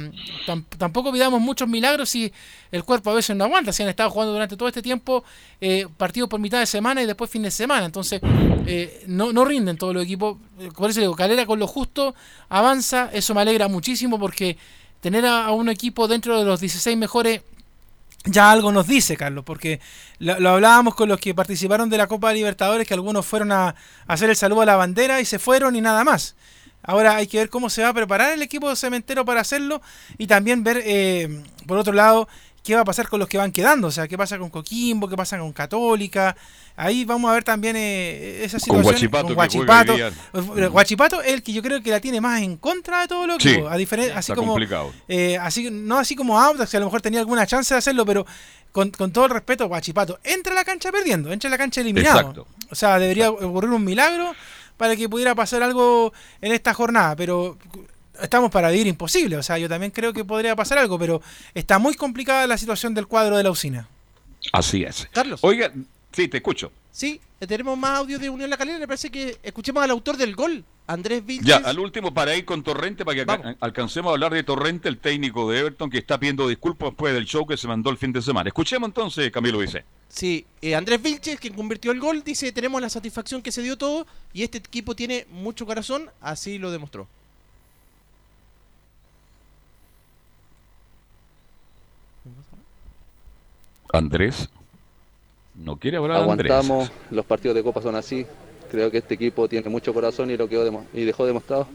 tampoco 0.77 1.11
pidamos 1.11 1.41
muchos 1.41 1.67
milagros 1.67 2.09
si 2.09 2.31
el 2.71 2.83
cuerpo 2.85 3.09
a 3.09 3.15
veces 3.15 3.35
no 3.35 3.43
aguanta. 3.43 3.73
Si 3.73 3.83
han 3.83 3.89
estado 3.89 4.09
jugando 4.09 4.31
durante 4.33 4.55
todo 4.55 4.69
este 4.69 4.81
tiempo 4.81 5.25
eh, 5.59 5.85
partidos 5.97 6.29
por 6.29 6.39
mitad 6.39 6.59
de 6.59 6.65
semana 6.65 7.03
y 7.03 7.05
después 7.05 7.29
fin 7.29 7.41
de 7.41 7.51
semana. 7.51 7.85
Entonces, 7.85 8.21
no, 9.07 9.33
no 9.33 9.43
rinden 9.43 9.77
todos 9.77 9.93
los 9.93 10.03
equipos. 10.03 10.37
Por 10.77 10.89
eso 10.89 11.01
digo, 11.01 11.15
Calera 11.15 11.45
con 11.45 11.59
lo 11.59 11.67
justo 11.67 12.15
avanza. 12.47 13.09
Eso 13.11 13.33
me 13.33 13.41
alegra 13.41 13.67
muchísimo 13.67 14.17
porque 14.17 14.57
tener 15.01 15.25
a 15.25 15.51
un 15.51 15.67
equipo 15.67 16.07
dentro 16.07 16.39
de 16.39 16.45
los 16.45 16.61
16 16.61 16.95
mejores 16.97 17.41
ya 18.25 18.51
algo 18.51 18.71
nos 18.71 18.87
dice, 18.87 19.15
Carlos, 19.15 19.43
porque 19.45 19.79
lo, 20.19 20.49
hablábamos 20.49 20.95
con 20.95 21.09
los 21.09 21.19
que 21.19 21.33
participaron 21.33 21.89
de 21.89 21.97
la 21.97 22.07
Copa 22.07 22.33
Libertadores, 22.33 22.87
que 22.87 22.93
algunos 22.93 23.25
fueron 23.25 23.51
a, 23.51 23.75
hacer 24.07 24.29
el 24.29 24.35
saludo 24.35 24.61
a 24.61 24.65
la 24.65 24.75
bandera 24.75 25.21
y 25.21 25.25
se 25.25 25.39
fueron 25.39 25.75
y 25.75 25.81
nada 25.81 26.03
más. 26.03 26.35
Ahora 26.81 27.15
hay 27.15 27.27
que 27.27 27.37
ver 27.37 27.49
cómo 27.49 27.69
se 27.69 27.81
va 27.81 27.89
a 27.89 27.93
preparar 27.93 28.31
el 28.33 28.41
equipo 28.41 28.69
de 28.69 28.75
cementero 28.75 29.25
para 29.25 29.41
hacerlo 29.41 29.81
y 30.17 30.27
también 30.27 30.63
ver, 30.63 30.81
eh, 30.85 31.43
por 31.67 31.77
otro 31.77 31.93
lado, 31.93 32.29
qué 32.69 32.75
va 32.75 32.81
a 32.81 32.85
pasar 32.85 33.09
con 33.09 33.19
los 33.19 33.27
que 33.27 33.39
van 33.39 33.51
quedando, 33.51 33.87
o 33.87 33.91
sea, 33.91 34.07
qué 34.07 34.15
pasa 34.15 34.37
con 34.37 34.51
Coquimbo, 34.51 35.09
qué 35.09 35.17
pasa 35.17 35.39
con 35.39 35.51
Católica. 35.51 36.35
Ahí 36.75 37.03
vamos 37.03 37.31
a 37.31 37.33
ver 37.33 37.43
también 37.43 37.75
eh, 37.75 38.43
esa 38.43 38.59
situación. 38.59 38.83
Con 38.83 38.91
Guachipato. 38.91 39.25
Con 39.25 39.33
Guachipato. 39.33 40.71
Guachipato 40.71 41.21
es 41.23 41.33
el 41.33 41.41
que 41.41 41.51
yo 41.51 41.63
creo 41.63 41.81
que 41.81 41.89
la 41.89 41.99
tiene 41.99 42.21
más 42.21 42.43
en 42.43 42.57
contra 42.57 43.01
de 43.01 43.07
todo 43.07 43.25
lo 43.25 43.39
que. 43.39 43.65
a 43.67 43.75
diferencia, 43.75 44.15
así 44.15 44.33
como. 44.33 44.55
Eh, 45.07 45.35
así, 45.41 45.71
no 45.71 45.97
así 45.97 46.15
como 46.15 46.39
Audax, 46.39 46.69
que 46.69 46.77
a 46.77 46.79
lo 46.79 46.85
mejor 46.85 47.01
tenía 47.01 47.21
alguna 47.21 47.47
chance 47.47 47.73
de 47.73 47.79
hacerlo, 47.79 48.05
pero 48.05 48.23
con, 48.71 48.91
todo 48.91 49.25
el 49.25 49.31
respeto, 49.31 49.67
Guachipato 49.67 50.19
entra 50.23 50.53
a 50.53 50.55
la 50.55 50.63
cancha 50.63 50.91
perdiendo, 50.91 51.33
entra 51.33 51.47
a 51.47 51.51
la 51.51 51.57
cancha 51.57 51.81
eliminado. 51.81 52.45
O 52.69 52.75
sea, 52.75 52.99
debería 52.99 53.31
ocurrir 53.31 53.71
un 53.71 53.83
milagro 53.83 54.35
para 54.77 54.95
que 54.95 55.09
pudiera 55.09 55.33
pasar 55.33 55.63
algo 55.63 56.13
en 56.39 56.51
esta 56.51 56.75
jornada, 56.75 57.15
pero 57.15 57.57
estamos 58.21 58.51
para 58.51 58.69
vivir 58.69 58.87
imposible. 58.87 59.37
O 59.37 59.43
sea, 59.43 59.57
yo 59.57 59.69
también 59.69 59.91
creo 59.91 60.13
que 60.13 60.25
podría 60.25 60.55
pasar 60.55 60.77
algo, 60.77 60.97
pero 60.99 61.21
está 61.53 61.79
muy 61.79 61.95
complicada 61.95 62.47
la 62.47 62.57
situación 62.57 62.93
del 62.93 63.07
cuadro 63.07 63.37
de 63.37 63.43
la 63.43 63.51
usina. 63.51 63.87
Así 64.53 64.83
es. 64.83 65.07
Carlos. 65.11 65.39
Oiga, 65.43 65.71
sí, 66.11 66.27
te 66.27 66.37
escucho. 66.37 66.71
Sí, 66.91 67.21
tenemos 67.39 67.77
más 67.77 67.99
audio 67.99 68.19
de 68.19 68.29
Unión 68.29 68.49
La 68.49 68.57
Calera. 68.57 68.79
Me 68.79 68.87
parece 68.87 69.09
que 69.09 69.37
escuchemos 69.43 69.83
al 69.83 69.91
autor 69.91 70.17
del 70.17 70.35
gol, 70.35 70.63
Andrés 70.87 71.25
Vilches. 71.25 71.47
Ya, 71.47 71.57
al 71.57 71.79
último 71.79 72.13
para 72.13 72.35
ir 72.35 72.45
con 72.45 72.63
Torrente, 72.63 73.05
para 73.05 73.23
que 73.23 73.55
alcancemos 73.59 74.09
a 74.09 74.13
hablar 74.13 74.33
de 74.33 74.43
Torrente, 74.43 74.89
el 74.89 74.97
técnico 74.97 75.49
de 75.49 75.59
Everton, 75.59 75.89
que 75.89 75.99
está 75.99 76.19
pidiendo 76.19 76.47
disculpas 76.47 76.89
después 76.89 77.13
del 77.13 77.25
show 77.25 77.45
que 77.45 77.57
se 77.57 77.67
mandó 77.67 77.89
el 77.89 77.97
fin 77.97 78.11
de 78.11 78.21
semana. 78.21 78.49
Escuchemos 78.49 78.87
entonces, 78.87 79.31
Camilo 79.31 79.59
dice. 79.59 79.85
Sí, 80.09 80.45
eh, 80.61 80.75
Andrés 80.75 81.01
Vilches, 81.01 81.39
quien 81.39 81.53
convirtió 81.53 81.91
el 81.91 81.99
gol, 81.99 82.23
dice, 82.23 82.51
tenemos 82.51 82.81
la 82.81 82.89
satisfacción 82.89 83.41
que 83.41 83.51
se 83.51 83.61
dio 83.61 83.77
todo 83.77 84.07
y 84.33 84.43
este 84.43 84.57
equipo 84.57 84.95
tiene 84.95 85.27
mucho 85.29 85.65
corazón, 85.65 86.09
así 86.19 86.57
lo 86.57 86.71
demostró. 86.71 87.07
Andrés. 93.91 94.49
No 95.55 95.77
quiere 95.77 95.97
hablar 95.97 96.21
Aguantamos, 96.21 96.91
los 97.11 97.25
partidos 97.25 97.55
de 97.55 97.63
Copa 97.63 97.81
son 97.81 97.95
así. 97.95 98.25
Creo 98.71 98.91
que 98.91 98.99
este 98.99 99.15
equipo 99.15 99.47
tiene 99.47 99.67
mucho 99.69 99.93
corazón 99.93 100.29
y 100.31 100.37
lo 100.37 100.47
quedó 100.47 100.83
y 100.93 101.03
dejó 101.03 101.25
demostrado 101.25 101.67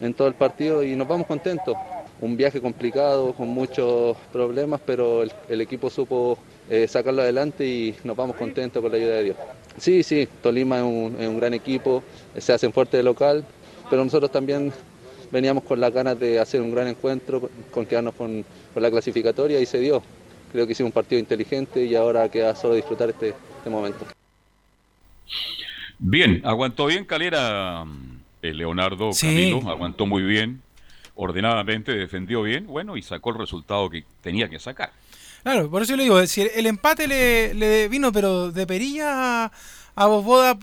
en 0.00 0.14
todo 0.14 0.26
el 0.26 0.34
partido 0.34 0.82
y 0.82 0.96
nos 0.96 1.06
vamos 1.06 1.26
contentos. 1.26 1.76
Un 2.20 2.36
viaje 2.36 2.60
complicado, 2.60 3.32
con 3.32 3.48
muchos 3.48 4.16
problemas, 4.32 4.80
pero 4.84 5.22
el, 5.22 5.60
equipo 5.60 5.88
supo 5.88 6.38
eh, 6.68 6.86
sacarlo 6.88 7.22
adelante 7.22 7.66
y 7.66 7.94
nos 8.04 8.16
vamos 8.16 8.36
contentos 8.36 8.82
con 8.82 8.90
la 8.90 8.98
ayuda 8.98 9.14
de 9.16 9.22
Dios. 9.24 9.36
Sí, 9.78 10.02
sí, 10.02 10.28
Tolima 10.42 10.78
es 10.78 10.82
un, 10.82 11.36
gran 11.38 11.54
equipo, 11.54 12.02
se 12.36 12.52
hacen 12.52 12.72
fuerte 12.72 12.98
de 12.98 13.02
local, 13.02 13.44
pero 13.88 14.04
nosotros 14.04 14.30
también 14.30 14.72
veníamos 15.30 15.64
con 15.64 15.80
las 15.80 15.92
ganas 15.92 16.18
de 16.18 16.38
hacer 16.38 16.60
un 16.60 16.72
gran 16.72 16.88
encuentro, 16.88 17.48
con 17.70 17.86
quedarnos 17.86 18.14
con 18.14 18.44
la 18.74 18.90
clasificatoria 18.90 19.60
y 19.60 19.66
se 19.66 19.78
dio. 19.78 20.02
Creo 20.52 20.66
que 20.66 20.72
hicimos 20.72 20.88
un 20.88 20.92
partido 20.92 21.18
inteligente 21.18 21.84
y 21.84 21.94
ahora 21.94 22.28
queda 22.28 22.54
solo 22.54 22.74
disfrutar 22.74 23.10
este, 23.10 23.34
este 23.58 23.70
momento. 23.70 24.04
Bien, 25.98 26.40
aguantó 26.44 26.86
bien 26.86 27.04
Calera, 27.04 27.84
el 28.42 28.56
Leonardo 28.56 29.10
Camilo, 29.20 29.68
aguantó 29.70 30.06
muy 30.06 30.22
bien, 30.22 30.62
ordenadamente 31.14 31.92
defendió 31.92 32.42
bien, 32.42 32.66
bueno, 32.66 32.96
y 32.96 33.02
sacó 33.02 33.30
el 33.30 33.38
resultado 33.38 33.90
que 33.90 34.04
tenía 34.22 34.48
que 34.48 34.58
sacar. 34.58 34.92
Claro, 35.42 35.70
por 35.70 35.82
eso 35.82 35.96
le 35.96 36.04
digo, 36.04 36.26
si 36.26 36.42
el 36.42 36.66
empate 36.66 37.06
le, 37.06 37.54
le 37.54 37.88
vino, 37.88 38.12
pero 38.12 38.50
de 38.50 38.66
perilla 38.66 39.44
a, 39.44 39.52
a 39.94 40.06
Boda, 40.06 40.58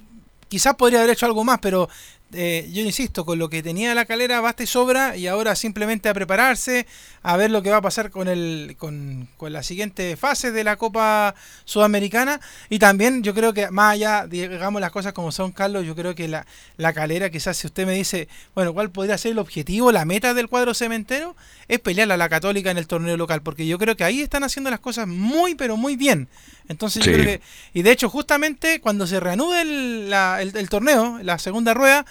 quizás 0.50 0.76
podría 0.76 1.00
haber 1.00 1.12
hecho 1.12 1.26
algo 1.26 1.44
más, 1.44 1.60
pero 1.60 1.90
eh, 2.34 2.70
yo 2.74 2.82
insisto, 2.82 3.26
con 3.26 3.40
lo 3.40 3.50
que 3.50 3.64
tenía 3.64 3.96
la 3.96 4.04
calera 4.04 4.42
basta 4.42 4.62
y 4.62 4.68
sobra 4.68 5.16
y 5.16 5.28
ahora 5.28 5.56
simplemente 5.56 6.10
a 6.10 6.14
prepararse, 6.14 6.86
a 7.24 7.38
ver 7.38 7.50
lo 7.52 7.62
que 7.64 7.70
va 7.70 7.78
a 7.78 7.82
pasar 7.82 8.12
con, 8.12 8.28
el, 8.28 8.76
con, 8.78 9.30
con, 9.38 9.54
la 9.54 9.64
siguiente 9.64 10.18
fase 10.18 10.52
de 10.52 10.66
la 10.66 10.76
Copa 10.76 11.36
Sudamericana 11.64 12.42
y 12.70 12.80
también 12.80 13.24
yo 13.24 13.34
creo 13.34 13.54
que 13.54 13.72
más 13.72 13.94
allá, 13.94 14.28
digamos 14.28 14.82
las 14.82 14.92
cosas 14.92 15.14
como 15.14 15.32
son, 15.32 15.54
Carlos, 15.54 15.86
yo 15.86 15.96
creo 15.96 16.16
que 16.16 16.28
la, 16.28 16.46
la 16.76 16.92
calera 16.92 17.30
quizás 17.30 17.56
si 17.56 17.68
usted 17.68 17.86
me 17.86 17.94
dice, 17.94 18.28
bueno, 18.54 18.74
¿cuál 18.74 18.92
podría 18.92 19.18
ser 19.18 19.32
el 19.32 19.40
objetivo, 19.40 19.94
la 19.94 20.04
meta 20.04 20.34
del 20.34 20.50
cuadro 20.50 20.74
cementero? 20.74 21.34
Es 21.70 21.80
pelear 21.80 22.12
a 22.12 22.18
la 22.18 22.28
católica 22.28 22.72
en 22.72 22.78
el 22.78 22.88
torneo 22.88 23.16
local, 23.16 23.42
porque 23.42 23.66
yo 23.66 23.78
creo 23.78 23.96
que 23.96 24.04
ahí 24.04 24.20
están 24.20 24.44
haciendo 24.44 24.70
las 24.70 24.82
cosas 24.82 25.08
muy, 25.08 25.56
pero 25.56 25.78
muy 25.78 25.96
bien. 25.96 26.28
Entonces 26.68 27.06
yo 27.06 27.14
creo 27.14 27.24
que, 27.24 27.42
y 27.74 27.84
de 27.84 27.92
hecho 27.92 28.10
justamente 28.10 28.82
cuando 28.82 29.08
se 29.08 29.22
reanude 29.22 29.62
el, 29.62 30.14
el 30.14 30.70
torneo, 30.70 31.20
la 31.24 31.40
segunda 31.40 31.74
rueda, 31.74 32.06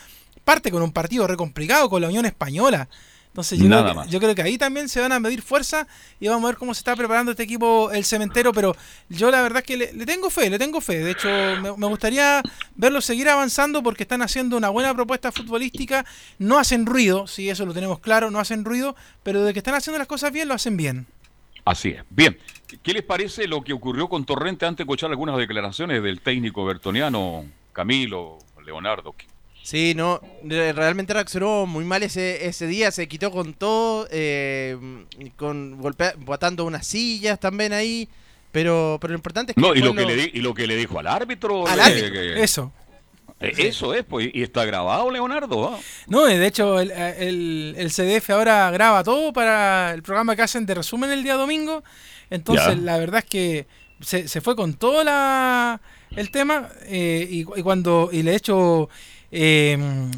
parte 0.47 0.71
con 0.71 0.81
un 0.81 0.93
partido 0.93 1.27
re 1.27 1.37
complicado 1.37 1.91
con 1.91 2.01
la 2.01 2.07
Unión 2.07 2.25
Española. 2.25 2.89
Entonces 3.27 3.59
yo 3.59 3.67
creo, 3.67 3.85
que, 3.85 4.09
yo 4.09 4.19
creo, 4.19 4.35
que, 4.35 4.43
ahí 4.43 4.57
también 4.57 4.89
se 4.89 4.99
van 4.99 5.13
a 5.13 5.21
medir 5.21 5.43
fuerza 5.43 5.87
y 6.21 6.29
vamos 6.29 6.45
a 6.45 6.53
ver 6.53 6.57
cómo 6.57 6.73
se 6.73 6.79
está 6.79 6.97
preparando 6.97 7.33
este 7.33 7.43
equipo 7.43 7.91
el 7.91 8.03
cementero, 8.03 8.51
pero 8.53 8.75
yo 9.11 9.31
la 9.31 9.43
verdad 9.43 9.59
es 9.59 9.65
que 9.65 9.77
le, 9.77 10.07
tengo 10.07 10.31
fe, 10.31 10.49
le 10.49 10.59
tengo 10.59 10.81
fe. 10.81 11.01
De 11.01 11.11
hecho, 11.11 11.29
me, 11.61 11.87
gustaría 11.89 12.41
verlos 12.77 13.05
seguir 13.05 13.29
avanzando 13.29 13.83
porque 13.83 14.05
están 14.05 14.23
haciendo 14.23 14.57
una 14.57 14.71
buena 14.71 14.95
propuesta 14.95 15.33
futbolística. 15.33 16.07
No 16.39 16.59
hacen 16.59 16.87
ruido, 16.87 17.27
sí, 17.27 17.51
eso 17.51 17.67
lo 17.67 17.75
tenemos 17.75 17.99
claro, 17.99 18.31
no 18.31 18.39
hacen 18.39 18.65
ruido, 18.65 18.97
pero 19.23 19.45
de 19.45 19.53
que 19.53 19.59
están 19.59 19.75
haciendo 19.75 19.99
las 19.99 20.09
cosas 20.09 20.33
bien, 20.33 20.49
lo 20.49 20.55
hacen 20.55 20.79
bien. 20.79 21.07
Así 21.67 21.91
es. 21.91 22.05
Bien, 22.09 22.39
¿qué 22.83 22.93
les 22.95 23.03
parece 23.03 23.49
lo 23.49 23.63
que 23.63 23.75
ocurrió 23.75 24.09
con 24.09 24.25
Torrente 24.25 24.65
antes 24.65 24.79
de 24.79 24.83
escuchar 24.85 25.11
algunas 25.11 25.37
declaraciones 25.37 26.03
del 26.03 26.23
técnico 26.23 26.65
bertoniano 26.65 27.45
Camilo 27.75 28.39
Leonardo? 28.65 29.15
Sí, 29.67 29.95
no, 29.97 30.21
realmente 30.45 31.13
reaccionó 31.13 31.67
muy 31.67 31.85
mal 31.85 32.01
ese, 32.05 32.47
ese 32.47 32.69
día, 32.69 32.93
se 32.93 33.09
quitó 33.09 33.33
con 33.33 33.53
todo, 33.53 34.07
eh, 34.13 34.79
con 35.35 35.81
golpea, 35.81 36.15
botando 36.19 36.65
unas 36.65 36.87
sillas 36.87 37.41
también 37.41 37.73
ahí, 37.73 38.09
pero, 38.53 38.97
pero 39.01 39.11
lo 39.11 39.19
importante 39.19 39.51
es 39.51 39.57
que... 39.57 39.61
No, 39.61 39.75
y 39.75 39.81
lo, 39.81 39.93
que 39.93 40.07
le 40.07 40.31
y 40.33 40.41
lo 40.41 40.55
que 40.55 40.69
le 40.69 40.77
dijo 40.77 41.01
al 41.01 41.09
árbitro... 41.09 41.67
Al 41.67 41.81
árbitro, 41.81 42.21
eso. 42.21 42.73
Eh, 43.41 43.55
eso 43.59 43.93
es, 43.93 44.05
pues, 44.05 44.31
y 44.33 44.45
está 44.45 44.65
grabado, 44.65 45.11
Leonardo. 45.11 45.75
¿ah? 45.75 45.81
No, 46.07 46.27
de 46.27 46.47
hecho, 46.47 46.79
el, 46.79 46.93
el, 46.93 47.75
el, 47.77 47.91
CDF 47.91 48.31
ahora 48.31 48.71
graba 48.71 49.03
todo 49.03 49.33
para 49.33 49.95
el 49.95 50.05
programa 50.05 50.37
que 50.37 50.43
hacen 50.43 50.65
de 50.65 50.77
resumen 50.77 51.11
el 51.11 51.25
día 51.25 51.35
domingo. 51.35 51.83
Entonces, 52.31 52.79
la 52.79 52.99
verdad 52.99 53.19
es 53.19 53.29
que 53.29 53.67
se, 54.01 54.29
se 54.29 54.41
fue 54.41 54.55
con 54.55 54.75
todo 54.75 55.03
la, 55.03 55.81
el 56.15 56.31
tema 56.31 56.69
eh, 56.85 57.27
y, 57.29 57.41
y, 57.41 57.63
cuando 57.65 58.11
y 58.13 58.23
le 58.23 58.31
he 58.31 58.37
hecho 58.37 58.89
Em, 59.31 60.11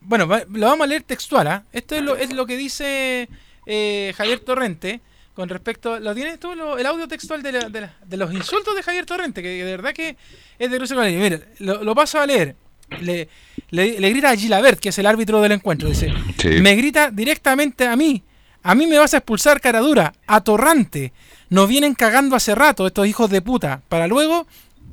bueno, 0.00 0.26
lo 0.26 0.66
vamos 0.66 0.84
a 0.84 0.86
leer 0.86 1.02
textual. 1.02 1.46
¿ah? 1.46 1.64
Esto 1.72 1.94
es 1.94 2.02
lo, 2.02 2.16
es 2.16 2.32
lo 2.32 2.46
que 2.46 2.56
dice 2.56 3.28
eh, 3.66 4.12
Javier 4.16 4.40
Torrente 4.40 5.00
con 5.34 5.48
respecto. 5.48 6.00
¿Lo 6.00 6.14
tienes 6.14 6.40
tú 6.40 6.52
el 6.52 6.86
audio 6.86 7.06
textual 7.06 7.42
de, 7.42 7.52
de, 7.52 8.16
los 8.16 8.32
insultos 8.32 8.74
de 8.74 8.82
Javier 8.82 9.06
Torrente? 9.06 9.42
Que 9.42 9.64
de 9.64 9.76
verdad 9.76 9.92
que 9.92 10.16
es 10.58 10.70
de 10.70 10.76
Cruce 10.76 10.94
Mira, 10.94 11.40
lo, 11.58 11.84
lo, 11.84 11.94
paso 11.94 12.18
a 12.18 12.26
leer. 12.26 12.56
Le, 13.00 13.28
le, 13.70 14.10
grita 14.10 14.30
a 14.30 14.36
Gilabert, 14.36 14.80
que 14.80 14.88
es 14.88 14.98
el 14.98 15.06
árbitro 15.06 15.40
del 15.40 15.52
encuentro. 15.52 15.88
Dice: 15.88 16.12
Me 16.60 16.74
grita 16.74 17.10
directamente 17.10 17.86
a 17.86 17.94
mí. 17.94 18.22
A 18.62 18.74
mí 18.74 18.86
me 18.86 18.98
vas 18.98 19.14
a 19.14 19.18
expulsar 19.18 19.60
cara 19.60 19.80
dura, 19.80 20.12
atorrante. 20.26 21.12
Nos 21.48 21.68
vienen 21.68 21.94
cagando 21.94 22.34
hace 22.34 22.54
rato 22.54 22.86
estos 22.86 23.06
hijos 23.06 23.30
de 23.30 23.40
puta. 23.40 23.82
Para 23.88 24.08
luego 24.08 24.46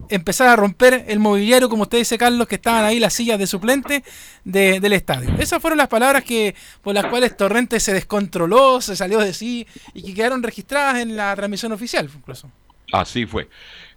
empezar 0.10 0.48
a 0.48 0.56
romper 0.56 1.06
el 1.08 1.20
mobiliario, 1.20 1.70
como 1.70 1.84
usted 1.84 1.98
dice, 1.98 2.18
Carlos, 2.18 2.48
que 2.48 2.56
estaban 2.56 2.84
ahí 2.86 3.00
las 3.00 3.14
sillas 3.14 3.40
de 3.40 3.48
suplente 3.48 4.04
del 4.44 4.94
estadio. 4.94 5.30
Esas 5.40 5.62
fueron 5.62 5.78
las 5.78 5.88
palabras 5.88 6.24
que 6.24 6.56
por 6.82 6.94
las 6.94 7.06
cuales 7.06 7.36
Torrente 7.36 7.80
se 7.80 7.94
descontroló, 7.94 8.82
se 8.82 8.96
salió 8.96 9.20
de 9.20 9.34
sí 9.34 9.68
y 9.94 10.04
que 10.04 10.14
quedaron 10.14 10.44
registradas 10.44 11.00
en 11.00 11.16
la 11.16 11.36
transmisión 11.36 11.72
oficial, 11.72 12.10
incluso. 12.16 12.50
Así 12.92 13.26
fue. 13.26 13.50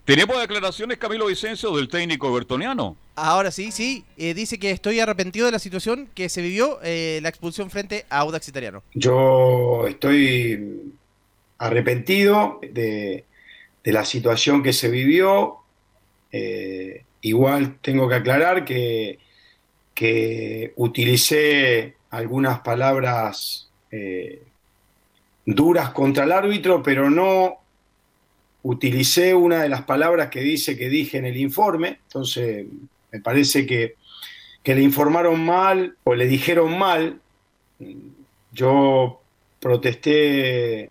¿Tenemos 0.04 0.40
declaraciones, 0.40 0.96
Camilo 0.96 1.26
Vicencio, 1.26 1.76
del 1.76 1.88
técnico 1.88 2.32
bertoniano? 2.32 2.96
Ahora 3.14 3.50
sí, 3.50 3.70
sí. 3.70 4.04
Eh, 4.16 4.32
dice 4.32 4.58
que 4.58 4.70
estoy 4.70 5.00
arrepentido 5.00 5.44
de 5.44 5.52
la 5.52 5.58
situación 5.58 6.08
que 6.14 6.30
se 6.30 6.40
vivió, 6.40 6.78
eh, 6.82 7.20
la 7.22 7.28
expulsión 7.28 7.68
frente 7.70 8.06
a 8.08 8.20
Audax 8.20 8.48
Italiano. 8.48 8.82
Yo 8.94 9.86
estoy 9.86 10.94
arrepentido 11.58 12.58
de, 12.62 13.26
de 13.84 13.92
la 13.92 14.06
situación 14.06 14.62
que 14.62 14.72
se 14.72 14.88
vivió 14.88 15.57
Eh, 16.32 17.04
igual 17.22 17.78
tengo 17.80 18.08
que 18.08 18.14
aclarar 18.16 18.64
que, 18.64 19.18
que 19.94 20.72
utilicé 20.76 21.96
algunas 22.10 22.60
palabras 22.60 23.70
eh, 23.90 24.42
duras 25.44 25.90
contra 25.90 26.24
el 26.24 26.32
árbitro, 26.32 26.82
pero 26.82 27.10
no 27.10 27.58
utilicé 28.62 29.34
una 29.34 29.62
de 29.62 29.68
las 29.68 29.82
palabras 29.82 30.28
que 30.28 30.40
dice 30.40 30.76
que 30.76 30.88
dije 30.88 31.18
en 31.18 31.26
el 31.26 31.36
informe. 31.36 32.00
Entonces, 32.06 32.66
me 33.10 33.20
parece 33.20 33.66
que, 33.66 33.94
que 34.62 34.74
le 34.74 34.82
informaron 34.82 35.44
mal 35.44 35.96
o 36.04 36.14
le 36.14 36.26
dijeron 36.26 36.78
mal. 36.78 37.20
Yo 38.52 39.22
protesté 39.60 40.90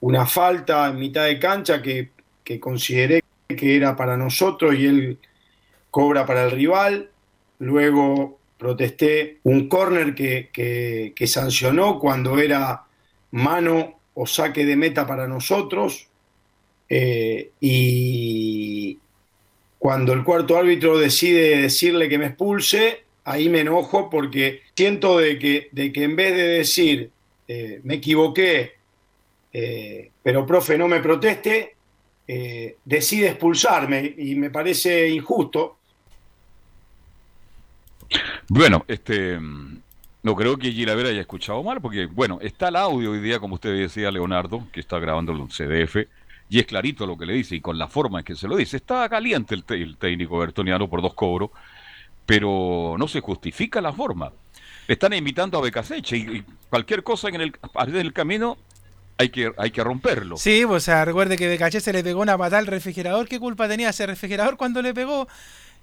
una 0.00 0.26
falta 0.26 0.88
en 0.88 0.98
mitad 0.98 1.26
de 1.26 1.38
cancha 1.38 1.82
que, 1.82 2.10
que 2.44 2.58
consideré 2.60 3.22
que 3.58 3.76
era 3.76 3.94
para 3.96 4.16
nosotros 4.16 4.74
y 4.74 4.86
él 4.86 5.18
cobra 5.90 6.24
para 6.24 6.44
el 6.44 6.52
rival. 6.52 7.10
Luego 7.58 8.38
protesté 8.56 9.38
un 9.44 9.68
córner 9.68 10.14
que, 10.14 10.50
que, 11.14 11.26
sancionó 11.26 11.98
cuando 11.98 12.38
era 12.38 12.84
mano 13.32 14.00
o 14.14 14.26
saque 14.26 14.64
de 14.64 14.76
meta 14.76 15.06
para 15.06 15.28
nosotros. 15.28 16.08
Eh, 16.88 17.50
y 17.60 18.98
cuando 19.78 20.12
el 20.12 20.24
cuarto 20.24 20.56
árbitro 20.56 20.98
decide 20.98 21.60
decirle 21.60 22.08
que 22.08 22.18
me 22.18 22.26
expulse, 22.26 23.04
ahí 23.24 23.48
me 23.48 23.60
enojo 23.60 24.08
porque 24.08 24.62
siento 24.74 25.18
de 25.18 25.38
que, 25.38 25.68
de 25.72 25.92
que 25.92 26.04
en 26.04 26.16
vez 26.16 26.34
de 26.34 26.48
decir 26.48 27.10
eh, 27.46 27.80
me 27.84 27.94
equivoqué, 27.94 28.72
eh, 29.52 30.10
pero 30.22 30.46
profe 30.46 30.76
no 30.76 30.88
me 30.88 31.00
proteste, 31.00 31.76
eh, 32.28 32.76
decide 32.84 33.30
expulsarme 33.30 34.14
y 34.18 34.34
me 34.34 34.50
parece 34.50 35.08
injusto. 35.08 35.78
Bueno, 38.48 38.84
este 38.86 39.38
no 40.22 40.34
creo 40.36 40.58
que 40.58 40.72
Gilavera 40.72 41.08
haya 41.08 41.22
escuchado 41.22 41.62
mal, 41.62 41.80
porque 41.80 42.04
bueno, 42.04 42.38
está 42.42 42.68
el 42.68 42.76
audio 42.76 43.12
hoy 43.12 43.20
día, 43.20 43.38
como 43.38 43.54
usted 43.54 43.74
decía, 43.74 44.10
Leonardo, 44.10 44.66
que 44.72 44.80
está 44.80 44.98
grabando 44.98 45.32
el 45.32 45.48
CDF, 45.48 46.06
y 46.50 46.58
es 46.58 46.66
clarito 46.66 47.06
lo 47.06 47.16
que 47.16 47.24
le 47.24 47.32
dice 47.32 47.56
y 47.56 47.60
con 47.62 47.78
la 47.78 47.88
forma 47.88 48.18
en 48.18 48.24
que 48.26 48.34
se 48.34 48.46
lo 48.46 48.56
dice. 48.56 48.76
Está 48.76 49.08
caliente 49.08 49.54
el, 49.54 49.64
el 49.68 49.96
técnico 49.96 50.38
bertoniano 50.38 50.88
por 50.88 51.00
dos 51.00 51.14
cobros, 51.14 51.50
pero 52.26 52.96
no 52.98 53.08
se 53.08 53.20
justifica 53.20 53.80
la 53.80 53.92
forma. 53.92 54.32
Están 54.86 55.14
invitando 55.14 55.56
a 55.56 55.62
Becaseche 55.62 56.16
y, 56.18 56.20
y 56.20 56.44
cualquier 56.68 57.02
cosa 57.02 57.28
en 57.28 57.40
el, 57.40 57.52
en 57.74 57.96
el 57.96 58.12
camino 58.12 58.58
hay 59.18 59.30
que, 59.30 59.52
hay 59.56 59.70
que 59.72 59.82
romperlo. 59.82 60.36
Sí, 60.36 60.62
pues 60.64 60.84
o 60.84 60.84
sea, 60.84 61.04
recuerde 61.04 61.36
que 61.36 61.48
Becaché 61.48 61.80
se 61.80 61.92
le 61.92 62.04
pegó 62.04 62.22
una 62.22 62.38
patada 62.38 62.58
al 62.58 62.66
refrigerador. 62.66 63.28
¿Qué 63.28 63.40
culpa 63.40 63.68
tenía 63.68 63.90
ese 63.90 64.06
refrigerador 64.06 64.56
cuando 64.56 64.80
le 64.80 64.94
pegó? 64.94 65.26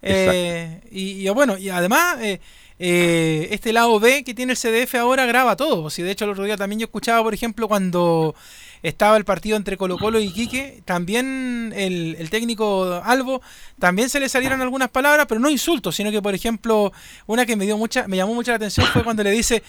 Eh, 0.01 0.81
y, 0.89 1.27
y, 1.27 1.29
bueno, 1.29 1.57
y 1.57 1.69
además, 1.69 2.17
eh, 2.21 2.39
eh, 2.77 3.47
este 3.51 3.71
lado 3.71 3.99
B 3.99 4.23
que 4.23 4.33
tiene 4.33 4.53
el 4.53 4.57
CDF 4.57 4.95
ahora 4.95 5.25
graba 5.25 5.55
todo. 5.55 5.89
Si 5.89 6.01
de 6.01 6.11
hecho 6.11 6.25
el 6.25 6.31
otro 6.31 6.45
día 6.45 6.57
también 6.57 6.79
yo 6.79 6.85
escuchaba, 6.85 7.23
por 7.23 7.33
ejemplo, 7.33 7.67
cuando 7.67 8.35
estaba 8.83 9.17
el 9.17 9.25
partido 9.25 9.57
entre 9.57 9.77
Colo 9.77 9.97
Colo 9.97 10.19
y 10.19 10.31
Quique, 10.31 10.81
también 10.85 11.73
el, 11.75 12.15
el, 12.19 12.29
técnico 12.29 13.01
Albo, 13.03 13.41
también 13.79 14.09
se 14.09 14.19
le 14.19 14.29
salieron 14.29 14.61
algunas 14.61 14.89
palabras, 14.89 15.25
pero 15.27 15.39
no 15.39 15.49
insultos, 15.49 15.95
sino 15.95 16.11
que 16.11 16.21
por 16.21 16.35
ejemplo, 16.35 16.91
una 17.25 17.45
que 17.45 17.55
me 17.55 17.65
dio 17.65 17.77
mucha, 17.77 18.07
me 18.07 18.17
llamó 18.17 18.33
mucho 18.33 18.51
la 18.51 18.57
atención 18.57 18.85
fue 18.87 19.03
cuando 19.03 19.23
le 19.23 19.31
dice 19.31 19.63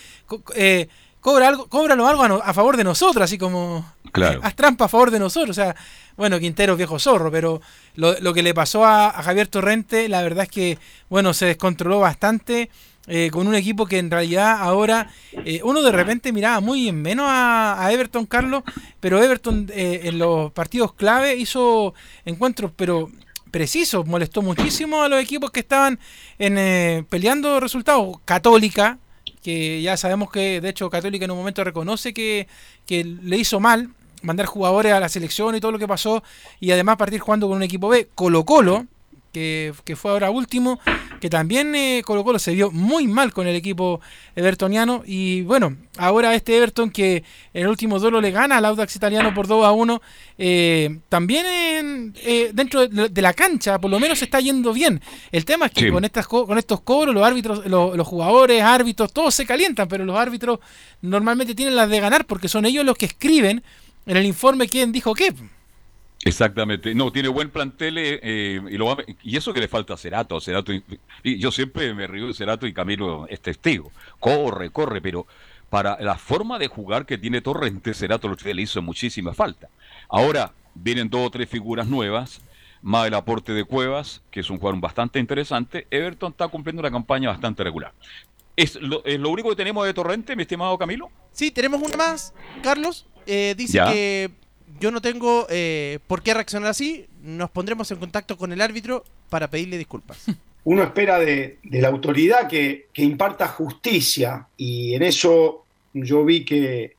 eh, 0.55 0.88
cobra 1.26 1.48
algo, 1.48 1.66
cóbralo 1.66 2.06
algo 2.06 2.22
a, 2.22 2.36
a, 2.36 2.54
favor 2.54 2.76
de 2.76 2.84
nosotros, 2.84 3.24
así 3.24 3.36
como 3.36 3.84
claro. 4.12 4.38
haz 4.44 4.54
trampa 4.54 4.84
a 4.84 4.88
favor 4.88 5.10
de 5.10 5.18
nosotros. 5.18 5.58
O 5.58 5.60
sea, 5.60 5.74
bueno, 6.16 6.38
Quintero 6.38 6.74
es 6.74 6.76
viejo 6.76 7.00
zorro, 7.00 7.32
pero 7.32 7.60
lo, 7.96 8.16
lo 8.20 8.32
que 8.32 8.44
le 8.44 8.54
pasó 8.54 8.84
a, 8.84 9.08
a, 9.08 9.24
Javier 9.24 9.48
Torrente, 9.48 10.08
la 10.08 10.22
verdad 10.22 10.44
es 10.44 10.50
que, 10.50 10.78
bueno, 11.10 11.34
se 11.34 11.46
descontroló 11.46 11.98
bastante. 11.98 12.70
Eh, 13.08 13.30
con 13.32 13.46
un 13.46 13.54
equipo 13.54 13.86
que 13.86 13.98
en 13.98 14.10
realidad 14.10 14.58
ahora 14.60 15.08
eh, 15.44 15.60
uno 15.62 15.80
de 15.82 15.92
repente 15.92 16.32
miraba 16.32 16.58
muy 16.58 16.88
en 16.88 17.00
menos 17.02 17.26
a, 17.28 17.84
a 17.84 17.92
Everton 17.92 18.26
Carlos, 18.26 18.64
pero 18.98 19.22
Everton 19.22 19.68
eh, 19.72 20.02
en 20.04 20.18
los 20.18 20.50
partidos 20.50 20.92
clave 20.92 21.36
hizo 21.36 21.94
encuentros, 22.24 22.72
pero 22.74 23.08
precisos, 23.52 24.06
molestó 24.06 24.42
muchísimo 24.42 25.02
a 25.02 25.08
los 25.08 25.20
equipos 25.20 25.52
que 25.52 25.60
estaban 25.60 26.00
en, 26.38 27.04
peleando 27.04 27.60
resultados. 27.60 28.16
Católica, 28.24 28.98
que 29.46 29.80
ya 29.80 29.96
sabemos 29.96 30.28
que 30.32 30.61
de 30.61 30.70
hecho 30.70 30.90
Católica 30.90 31.24
en 31.24 31.30
un 31.30 31.38
momento 31.38 31.62
reconoce 31.62 32.12
que, 32.12 32.48
que 32.85 33.04
le 33.04 33.37
hizo 33.37 33.61
mal 33.61 33.90
mandar 34.22 34.46
jugadores 34.46 34.92
a 34.92 34.98
la 34.98 35.09
selección 35.09 35.54
y 35.54 35.61
todo 35.61 35.70
lo 35.70 35.78
que 35.78 35.87
pasó, 35.87 36.24
y 36.59 36.72
además 36.72 36.96
partir 36.96 37.20
jugando 37.20 37.46
con 37.46 37.59
un 37.59 37.62
equipo 37.62 37.88
B, 37.88 38.09
Colo 38.12 38.44
Colo, 38.44 38.87
que, 39.32 39.72
que, 39.85 39.94
fue 39.94 40.11
ahora 40.11 40.30
último, 40.30 40.80
que 41.20 41.31
también 41.31 41.74
eh, 41.74 42.02
Colo 42.05 42.24
Colo 42.24 42.38
se 42.38 42.55
vio 42.55 42.70
muy 42.70 43.07
mal 43.07 43.33
con 43.33 43.46
el 43.46 43.57
equipo 43.57 44.00
evertoniano 44.35 45.02
y 45.07 45.42
bueno, 45.42 45.76
ahora 45.96 46.35
este 46.35 46.57
Everton 46.57 46.90
que 46.90 47.24
en 47.52 47.62
el 47.62 47.68
último 47.68 47.98
duelo 47.98 48.20
le 48.20 48.31
gana 48.31 48.59
al 48.59 48.64
Audax 48.64 48.96
italiano 48.96 49.33
por 49.35 49.46
2 49.46 49.64
a 49.64 49.72
1, 49.72 50.02
eh, 50.38 50.98
también 51.09 51.46
en, 51.46 52.14
eh, 52.24 52.50
dentro 52.52 52.87
de, 52.87 53.09
de, 53.09 53.22
la 53.22 53.33
cancha 53.33 53.79
por 53.79 53.90
lo 53.90 53.98
menos 53.98 54.20
está 54.22 54.40
yendo 54.40 54.72
bien. 54.72 55.00
El 55.33 55.44
tema 55.44 55.66
es 55.66 55.72
que 55.72 55.87
sí. 55.87 55.90
con, 55.90 56.05
estas, 56.05 56.26
con 56.29 56.59
estos 56.59 56.81
cobros 56.81 57.14
los 57.14 57.24
árbitros, 57.24 57.66
los, 57.66 57.96
los 57.96 58.07
jugadores, 58.07 58.62
árbitros, 58.62 59.12
todos 59.12 59.35
se 59.35 59.46
calientan, 59.46 59.88
pero 59.88 60.05
los 60.05 60.16
árbitros 60.16 60.61
normalmente 61.00 61.55
tienen 61.55 61.76
las 61.76 61.88
de 61.88 62.00
ganar 62.00 62.26
porque 62.26 62.48
son 62.48 62.66
ellos 62.66 62.85
los 62.85 62.96
que 62.96 63.07
escriben 63.07 63.62
en 64.07 64.16
el 64.16 64.24
informe 64.24 64.68
quién 64.68 64.92
dijo 64.92 65.14
qué. 65.14 65.33
Exactamente, 66.26 66.94
no, 66.94 67.12
tiene 67.12 67.28
buen 67.28 67.50
plantel 67.50 67.98
eh, 67.98 68.18
eh, 68.20 68.60
y, 68.68 68.76
lo 68.76 68.86
va, 68.86 68.96
y, 69.22 69.36
eso 69.36 69.54
que 69.54 69.60
le 69.60 69.68
falta 69.68 69.94
a 69.94 69.96
Cerato, 69.96 70.40
Cerato 70.40 70.72
y, 70.72 70.82
y, 71.22 71.38
yo 71.38 71.52
siempre 71.52 71.94
me 71.94 72.06
río 72.08 72.26
de 72.26 72.34
Cerato 72.34 72.66
y 72.66 72.72
Camilo 72.72 73.28
es 73.28 73.40
testigo, 73.40 73.92
corre, 74.18 74.70
corre, 74.70 75.00
pero 75.00 75.26
para 75.70 76.00
la 76.00 76.16
forma 76.16 76.58
de 76.58 76.66
jugar 76.66 77.06
que 77.06 77.16
tiene 77.16 77.40
Torrente, 77.42 77.94
Cerato 77.94 78.28
le 78.28 78.62
hizo 78.62 78.82
muchísima 78.82 79.34
falta. 79.34 79.68
Ahora 80.08 80.52
vienen 80.74 81.08
dos 81.08 81.26
o 81.26 81.30
tres 81.30 81.48
figuras 81.48 81.86
nuevas, 81.86 82.40
más 82.82 83.06
el 83.06 83.14
aporte 83.14 83.52
de 83.52 83.64
Cuevas, 83.64 84.22
que 84.30 84.40
es 84.40 84.50
un 84.50 84.58
jugador 84.58 84.80
bastante 84.80 85.18
interesante, 85.18 85.86
Everton 85.90 86.32
está 86.32 86.48
cumpliendo 86.48 86.80
una 86.80 86.90
campaña 86.90 87.30
bastante 87.30 87.62
regular. 87.62 87.92
¿Es 88.56 88.74
lo, 88.80 89.04
¿Es 89.04 89.20
lo 89.20 89.30
único 89.30 89.50
que 89.50 89.56
tenemos 89.56 89.86
de 89.86 89.94
Torrente, 89.94 90.34
mi 90.34 90.42
estimado 90.42 90.76
Camilo? 90.78 91.10
Sí, 91.30 91.50
tenemos 91.50 91.80
una 91.82 91.96
más, 91.96 92.32
Carlos. 92.62 93.06
Eh, 93.26 93.54
dice 93.56 93.74
¿Ya? 93.74 93.92
que 93.92 94.30
yo 94.81 94.90
no 94.90 95.00
tengo 95.00 95.46
eh, 95.50 95.98
por 96.07 96.22
qué 96.22 96.35
reaccionar 96.35 96.70
así. 96.70 97.07
Nos 97.22 97.50
pondremos 97.50 97.90
en 97.90 97.98
contacto 97.98 98.37
con 98.37 98.52
el 98.52 98.61
árbitro 98.61 99.05
para 99.31 99.48
pedirle 99.48 99.79
disculpas. 99.79 100.24
Uno 100.64 100.83
espera 100.83 101.18
de, 101.18 101.59
de 101.62 101.81
la 101.81 101.88
autoridad 101.88 102.48
que, 102.48 102.88
que, 102.92 103.02
imparta 103.02 103.46
justicia 103.46 104.48
y 104.57 104.94
en 104.94 105.05
eso 105.05 105.64
yo 105.92 106.24
vi 106.24 106.44
que, 106.44 106.96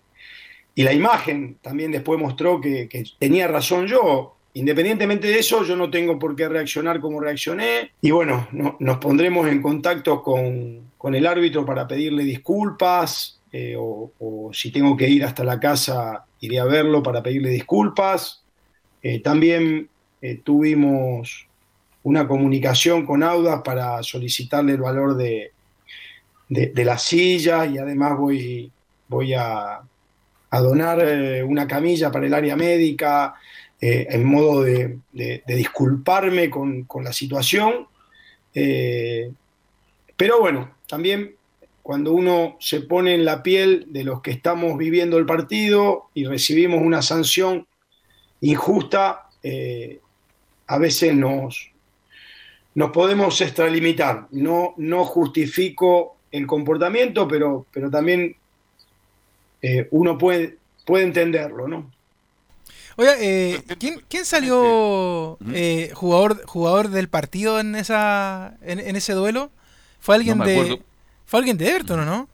y 0.77 0.83
la 0.83 0.93
imagen 0.93 1.57
también 1.61 1.91
después 1.91 2.19
mostró 2.19 2.61
que, 2.61 2.87
tenía 3.17 3.47
razón 3.47 3.87
yo. 3.87 4.35
Independientemente 4.53 5.27
de 5.27 5.39
eso, 5.39 5.63
yo 5.63 5.75
no 5.75 5.89
tengo 5.89 6.19
por 6.19 6.35
qué 6.35 6.47
reaccionar 6.47 6.99
como 6.99 7.19
reaccioné. 7.19 7.91
Y 7.99 8.11
bueno, 8.11 8.47
no, 8.51 8.77
nos 8.79 8.97
pondremos 8.97 9.47
en 9.47 9.61
contacto 9.61 10.21
con, 10.21 10.91
con, 10.97 11.15
el 11.15 11.25
árbitro 11.25 11.65
para 11.65 11.87
pedirle 11.87 12.23
disculpas 12.23 13.36
eh, 13.51 13.75
o, 13.77 14.51
si 14.53 14.71
tengo 14.71 14.97
que 14.97 15.07
ir 15.09 15.23
hasta 15.23 15.43
la 15.43 15.59
casa 15.59 16.25
iré 16.39 16.59
a 16.59 16.65
verlo 16.65 17.01
para 17.01 17.23
pedirle 17.23 17.49
disculpas. 17.49 18.43
Eh, 19.01 19.19
también 19.21 19.89
eh, 20.21 20.41
tuvimos 20.43 21.47
una 22.03 22.27
comunicación 22.27 23.05
con 23.05 23.23
Audas 23.23 23.61
para 23.63 24.03
solicitarle 24.03 24.73
el 24.73 24.81
valor 24.81 25.15
de, 25.15 25.51
de, 26.49 26.67
de 26.67 26.85
la 26.85 26.97
silla 26.97 27.65
y 27.65 27.77
además 27.77 28.17
voy, 28.17 28.71
voy 29.07 29.33
a, 29.33 29.81
a 30.49 30.59
donar 30.59 31.03
una 31.45 31.67
camilla 31.67 32.11
para 32.11 32.27
el 32.27 32.33
área 32.33 32.55
médica 32.55 33.35
en 33.79 34.25
modo 34.25 34.63
de, 34.63 34.97
de 35.11 35.43
disculparme 35.45 36.49
con, 36.49 36.85
con, 36.85 37.03
la 37.03 37.11
situación. 37.11 37.87
Pero 38.53 40.39
bueno, 40.39 40.71
también 40.87 41.36
cuando 41.87 42.11
uno 42.11 42.57
se 42.59 42.81
pone 42.81 43.15
en 43.15 43.23
la 43.23 43.41
piel 43.41 43.85
de 43.87 44.03
los 44.03 44.21
que 44.21 44.31
estamos 44.31 44.77
viviendo 44.77 45.17
el 45.17 45.25
partido 45.25 46.09
y 46.13 46.25
recibimos 46.25 46.81
una 46.81 47.01
sanción 47.01 47.65
injusta, 48.41 49.29
eh, 49.41 50.01
a 50.67 50.77
veces 50.79 51.15
nos, 51.15 51.71
nos 52.75 52.91
podemos 52.91 53.39
extralimitar. 53.39 54.27
No, 54.31 54.73
no 54.75 55.05
justifico 55.05 56.17
el 56.29 56.45
comportamiento, 56.45 57.25
pero, 57.25 57.65
pero 57.71 57.89
también 57.89 58.35
eh, 59.61 59.87
uno 59.91 60.17
puede, 60.17 60.57
puede 60.85 61.05
entenderlo, 61.05 61.69
¿no? 61.69 61.89
Oye, 62.97 63.11
eh, 63.21 63.63
¿quién, 63.79 64.01
¿quién, 64.09 64.25
salió 64.25 65.37
eh, 65.53 65.91
jugador, 65.93 66.45
jugador 66.47 66.89
del 66.89 67.07
partido 67.07 67.61
en, 67.61 67.75
esa, 67.75 68.57
en, 68.61 68.81
en 68.81 68.97
ese 68.97 69.13
duelo? 69.13 69.51
¿Fue 70.01 70.15
alguien 70.15 70.39
no 70.39 70.43
de... 70.43 70.81
Fue 71.27 71.39
alguien 71.39 71.57
de 71.57 71.69
Everton, 71.69 71.99
¿o 71.99 72.05
no? 72.05 72.27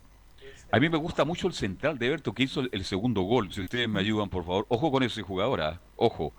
A 0.72 0.80
mí 0.80 0.88
me 0.90 0.98
gusta 0.98 1.26
mucho 1.26 1.48
el 1.48 1.54
central 1.54 2.00
de 2.00 2.08
Everton 2.08 2.34
que 2.34 2.44
hizo 2.44 2.64
el 2.72 2.86
segundo 2.86 3.22
gol. 3.24 3.52
Si 3.54 3.60
ustedes 3.62 3.90
me 3.90 4.00
ayudan, 4.00 4.30
por 4.30 4.46
favor. 4.46 4.66
Ojo 4.70 4.92
con 4.92 5.04
ese 5.04 5.22
jugador, 5.22 5.60
¿eh? 5.60 5.78
ojo. 5.98 6.32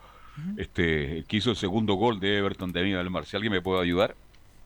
este, 0.57 1.19
el 1.19 1.25
que 1.27 1.37
hizo 1.37 1.51
el 1.51 1.57
segundo 1.57 1.95
gol 1.95 2.19
de 2.19 2.39
Everton 2.39 2.73
de 2.73 2.83
del 2.83 3.11
Mar. 3.11 3.27
Si 3.27 3.37
alguien 3.37 3.53
me 3.53 3.61
puede 3.61 3.83
ayudar. 3.83 4.17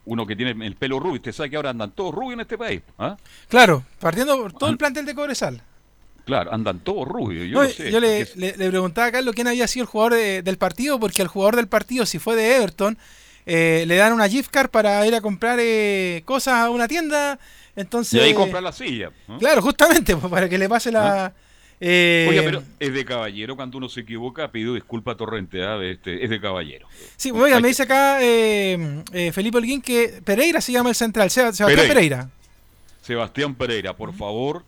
Uno 0.06 0.26
que 0.26 0.34
tiene 0.36 0.64
el 0.66 0.74
pelo 0.74 0.98
rubio. 1.00 1.16
Usted 1.16 1.32
sabe 1.32 1.50
que 1.50 1.56
ahora 1.56 1.68
andan 1.68 1.90
todos 1.90 2.14
rubios 2.14 2.34
en 2.34 2.40
este 2.40 2.56
país. 2.56 2.80
¿ah? 2.98 3.18
Claro, 3.48 3.84
partiendo 4.00 4.38
por 4.38 4.52
todo 4.54 4.70
el 4.70 4.78
plantel 4.78 5.04
de 5.04 5.14
Cobresal. 5.14 5.60
Claro, 6.24 6.50
andan 6.54 6.78
todos 6.80 7.06
rubios. 7.06 7.46
Yo, 7.46 7.58
No, 7.58 7.64
no 7.64 7.68
sé. 7.70 7.90
yo 7.90 8.00
le, 8.00 8.20
Es- 8.22 8.36
le- 8.36 8.56
le 8.56 8.68
preguntaba 8.70 9.08
a 9.08 9.12
Carlos 9.12 9.34
quién 9.34 9.48
había 9.48 9.66
sido 9.66 9.82
el 9.84 9.88
jugador 9.90 10.14
de- 10.14 10.42
del 10.42 10.56
partido, 10.56 10.98
porque 10.98 11.20
al 11.20 11.28
jugador 11.28 11.56
del 11.56 11.68
partido, 11.68 12.06
si 12.06 12.18
fue 12.18 12.36
de 12.36 12.56
Everton, 12.56 12.96
eh, 13.48 13.84
le 13.86 13.96
dan 13.96 14.12
una 14.12 14.28
gift 14.28 14.50
card 14.50 14.68
para 14.70 15.04
ir 15.06 15.14
a 15.14 15.20
comprar 15.20 15.58
eh, 15.60 16.22
cosas 16.24 16.54
a 16.54 16.70
una 16.70 16.86
tienda. 16.86 17.38
Entonces, 17.74 18.14
y 18.20 18.22
ahí 18.22 18.34
comprar 18.34 18.62
la 18.62 18.72
silla. 18.72 19.10
¿no? 19.26 19.38
Claro, 19.38 19.62
justamente, 19.62 20.16
pues, 20.18 20.30
para 20.30 20.48
que 20.48 20.58
le 20.58 20.68
pase 20.68 20.92
la. 20.92 21.32
eh, 21.80 22.26
Oye, 22.28 22.42
pero 22.42 22.62
es 22.78 22.92
de 22.92 23.04
caballero 23.04 23.54
cuando 23.56 23.78
uno 23.78 23.88
se 23.88 24.00
equivoca, 24.00 24.50
pido 24.50 24.74
disculpa 24.74 25.12
a 25.12 25.16
Torrente, 25.16 25.62
¿ah? 25.64 25.78
Este, 25.82 26.22
es 26.24 26.28
de 26.30 26.40
caballero. 26.40 26.86
Sí, 27.16 27.30
oiga, 27.30 27.56
Hay 27.56 27.62
me 27.62 27.68
dice 27.68 27.84
acá 27.84 28.18
eh, 28.22 29.02
eh, 29.12 29.32
Felipe 29.32 29.58
Holguín 29.58 29.80
que 29.80 30.20
Pereira 30.24 30.60
se 30.60 30.72
llama 30.72 30.90
el 30.90 30.94
central, 30.96 31.30
Seba- 31.30 31.52
Sebastián 31.52 31.68
Pereira. 31.88 31.94
Pereira. 31.94 32.30
Sebastián 33.02 33.54
Pereira, 33.54 33.96
por 33.96 34.12
favor, 34.14 34.64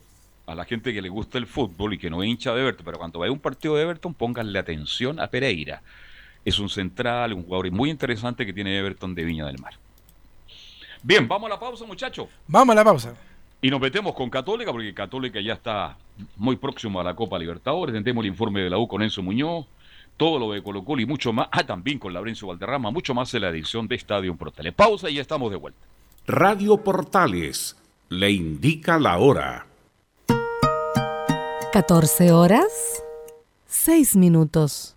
a 0.47 0.55
la 0.55 0.64
gente 0.64 0.93
que 0.95 1.03
le 1.03 1.09
gusta 1.09 1.37
el 1.39 1.47
fútbol 1.47 1.95
y 1.95 1.99
que 1.99 2.09
no 2.11 2.22
es 2.22 2.28
hincha 2.28 2.55
de 2.55 2.62
Everton, 2.62 2.85
pero 2.85 2.99
cuando 2.99 3.18
vaya 3.18 3.31
a 3.31 3.33
un 3.33 3.39
partido 3.41 3.76
de 3.76 3.83
Everton, 3.83 4.14
pónganle 4.14 4.59
atención 4.59 5.20
a 5.20 5.26
Pereira. 5.26 5.83
Es 6.45 6.59
un 6.59 6.68
central, 6.68 7.32
un 7.32 7.45
jugador 7.45 7.70
muy 7.70 7.91
interesante 7.91 8.47
que 8.47 8.53
tiene 8.53 8.78
Everton 8.78 9.14
de 9.14 9.24
Viña 9.24 9.47
del 9.47 9.59
Mar. 9.59 9.74
Bien, 11.03 11.26
vamos 11.26 11.47
a 11.51 11.55
la 11.55 11.61
pausa, 11.61 11.84
muchachos. 11.84 12.28
Vamos 12.47 12.72
a 12.72 12.76
la 12.76 12.84
pausa. 12.84 13.14
Y 13.62 13.70
nos 13.70 13.80
metemos 13.80 14.14
con 14.14 14.30
Católica, 14.30 14.72
porque 14.72 14.95
Católica 14.95 15.41
ya 15.41 15.55
está 15.55 15.97
muy 16.36 16.57
próximo 16.57 17.01
a 17.01 17.05
la 17.05 17.14
Copa 17.14 17.38
Libertadores. 17.38 17.95
Tendremos 17.95 18.24
el 18.24 18.30
informe 18.30 18.61
de 18.61 18.70
la 18.70 18.78
U 18.78 18.88
con 18.88 19.03
Enzo 19.03 19.22
Muñoz, 19.22 19.66
todo 20.16 20.38
lo 20.38 20.53
de 20.53 20.62
Colo 20.62 20.84
Colo 20.84 21.03
y 21.03 21.07
mucho 21.07 21.32
más. 21.32 21.49
Ah, 21.53 21.64
también 21.64 21.99
con 21.99 22.12
Laurencio 22.12 22.49
Valderrama, 22.49 22.91
mucho 22.91 23.14
más 23.14 23.32
en 23.34 23.43
la 23.43 23.49
edición 23.49 23.86
de 23.88 23.97
Estadio 23.97 24.34
Portales. 24.34 24.72
Pausa 24.72 25.11
y 25.11 25.14
ya 25.14 25.22
estamos 25.22 25.51
de 25.51 25.57
vuelta. 25.57 25.80
Radio 26.26 26.78
Portales 26.78 27.76
le 28.09 28.30
indica 28.30 28.99
la 28.99 29.18
hora. 29.18 29.66
14 31.72 32.32
horas, 32.32 33.03
6 33.66 34.16
minutos. 34.16 34.97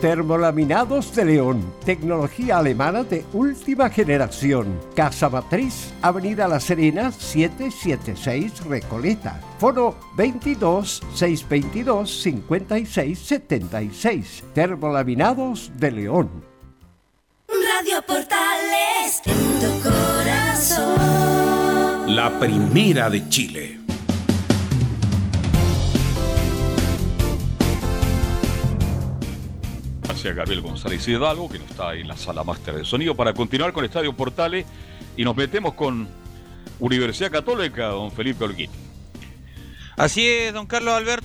Termolaminados 0.00 1.12
de 1.16 1.24
León, 1.24 1.74
tecnología 1.84 2.58
alemana 2.58 3.02
de 3.02 3.24
última 3.32 3.90
generación. 3.90 4.78
Casa 4.94 5.28
Matriz, 5.28 5.92
Avenida 6.02 6.46
La 6.46 6.60
Serena, 6.60 7.10
776 7.10 8.64
Recoleta. 8.66 9.40
Foro 9.58 9.96
22 10.16 11.02
622 11.14 12.22
56 12.22 13.18
76. 13.18 14.44
Termolaminados 14.54 15.72
de 15.74 15.90
León. 15.90 16.30
Radio 17.48 18.00
Portales 18.06 19.20
en 19.24 19.58
tu 19.58 19.80
corazón. 19.82 20.94
La 22.14 22.38
primera 22.38 23.10
de 23.10 23.28
Chile. 23.28 23.77
Gracias 30.18 30.34
Gabriel 30.34 30.62
González 30.62 31.06
Hidalgo, 31.06 31.48
que 31.48 31.60
no 31.60 31.64
está 31.64 31.94
en 31.94 32.08
la 32.08 32.16
sala 32.16 32.42
máster 32.42 32.74
de 32.74 32.84
sonido, 32.84 33.14
para 33.14 33.32
continuar 33.32 33.72
con 33.72 33.84
Estadio 33.84 34.16
Portales 34.16 34.66
y 35.16 35.22
nos 35.22 35.36
metemos 35.36 35.74
con 35.74 36.08
Universidad 36.80 37.30
Católica, 37.30 37.86
don 37.86 38.10
Felipe 38.10 38.42
Holguín. 38.42 38.68
Así 39.96 40.26
es, 40.26 40.52
don 40.52 40.66
Carlos 40.66 40.94
Alberto. 40.94 41.24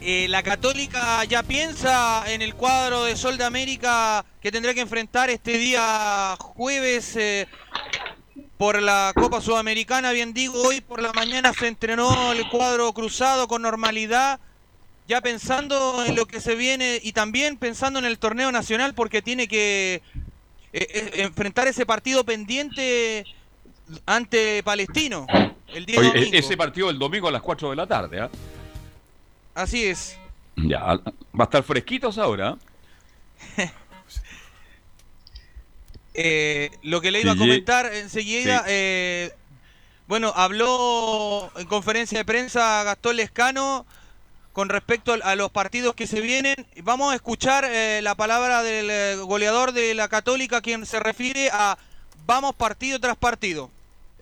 Eh, 0.00 0.26
la 0.30 0.42
Católica 0.42 1.22
ya 1.24 1.42
piensa 1.42 2.24
en 2.32 2.40
el 2.40 2.54
cuadro 2.54 3.04
de 3.04 3.14
Sol 3.14 3.36
de 3.36 3.44
América 3.44 4.24
que 4.40 4.50
tendrá 4.50 4.72
que 4.72 4.80
enfrentar 4.80 5.28
este 5.28 5.58
día 5.58 6.34
jueves 6.38 7.14
eh, 7.16 7.46
por 8.56 8.80
la 8.80 9.12
Copa 9.14 9.42
Sudamericana. 9.42 10.12
Bien 10.12 10.32
digo, 10.32 10.62
hoy 10.62 10.80
por 10.80 11.02
la 11.02 11.12
mañana 11.12 11.52
se 11.52 11.68
entrenó 11.68 12.32
el 12.32 12.48
cuadro 12.48 12.90
cruzado 12.94 13.48
con 13.48 13.60
normalidad, 13.60 14.40
ya 15.12 15.20
pensando 15.20 16.06
en 16.06 16.16
lo 16.16 16.24
que 16.24 16.40
se 16.40 16.54
viene 16.54 16.98
y 17.02 17.12
también 17.12 17.58
pensando 17.58 17.98
en 17.98 18.06
el 18.06 18.18
torneo 18.18 18.50
nacional 18.50 18.94
porque 18.94 19.20
tiene 19.20 19.46
que 19.46 20.00
eh, 20.00 20.00
eh, 20.72 21.10
enfrentar 21.16 21.68
ese 21.68 21.84
partido 21.84 22.24
pendiente 22.24 23.26
ante 24.06 24.62
Palestino 24.62 25.26
el 25.68 25.84
día 25.84 26.00
Oye, 26.00 26.08
domingo. 26.08 26.34
e- 26.34 26.38
ese 26.38 26.56
partido 26.56 26.88
el 26.88 26.98
domingo 26.98 27.28
a 27.28 27.30
las 27.30 27.42
4 27.42 27.68
de 27.68 27.76
la 27.76 27.86
tarde, 27.86 28.20
¿ah? 28.20 28.30
Así 29.54 29.84
es. 29.84 30.16
Ya, 30.56 30.82
va 30.82 31.02
a 31.40 31.42
estar 31.44 31.62
fresquitos 31.62 32.16
ahora. 32.16 32.56
Eh, 36.14 36.70
lo 36.82 37.00
que 37.00 37.10
le 37.10 37.22
iba 37.22 37.32
a 37.32 37.36
comentar 37.36 37.86
enseguida, 37.94 38.58
sí. 38.58 38.64
eh, 38.68 39.32
bueno, 40.06 40.30
habló 40.36 41.50
en 41.56 41.66
conferencia 41.66 42.18
de 42.18 42.24
prensa 42.26 42.84
Gastón 42.84 43.16
Lescano 43.16 43.86
con 44.52 44.68
respecto 44.68 45.14
a 45.22 45.34
los 45.36 45.50
partidos 45.50 45.94
que 45.94 46.06
se 46.06 46.20
vienen. 46.20 46.54
Vamos 46.82 47.12
a 47.12 47.16
escuchar 47.16 47.64
eh, 47.68 48.00
la 48.02 48.14
palabra 48.14 48.62
del 48.62 48.88
eh, 48.90 49.16
goleador 49.16 49.72
de 49.72 49.94
la 49.94 50.08
Católica, 50.08 50.60
quien 50.60 50.84
se 50.86 51.00
refiere 51.00 51.48
a 51.52 51.78
vamos 52.26 52.54
partido 52.54 52.98
tras 53.00 53.16
partido. 53.16 53.70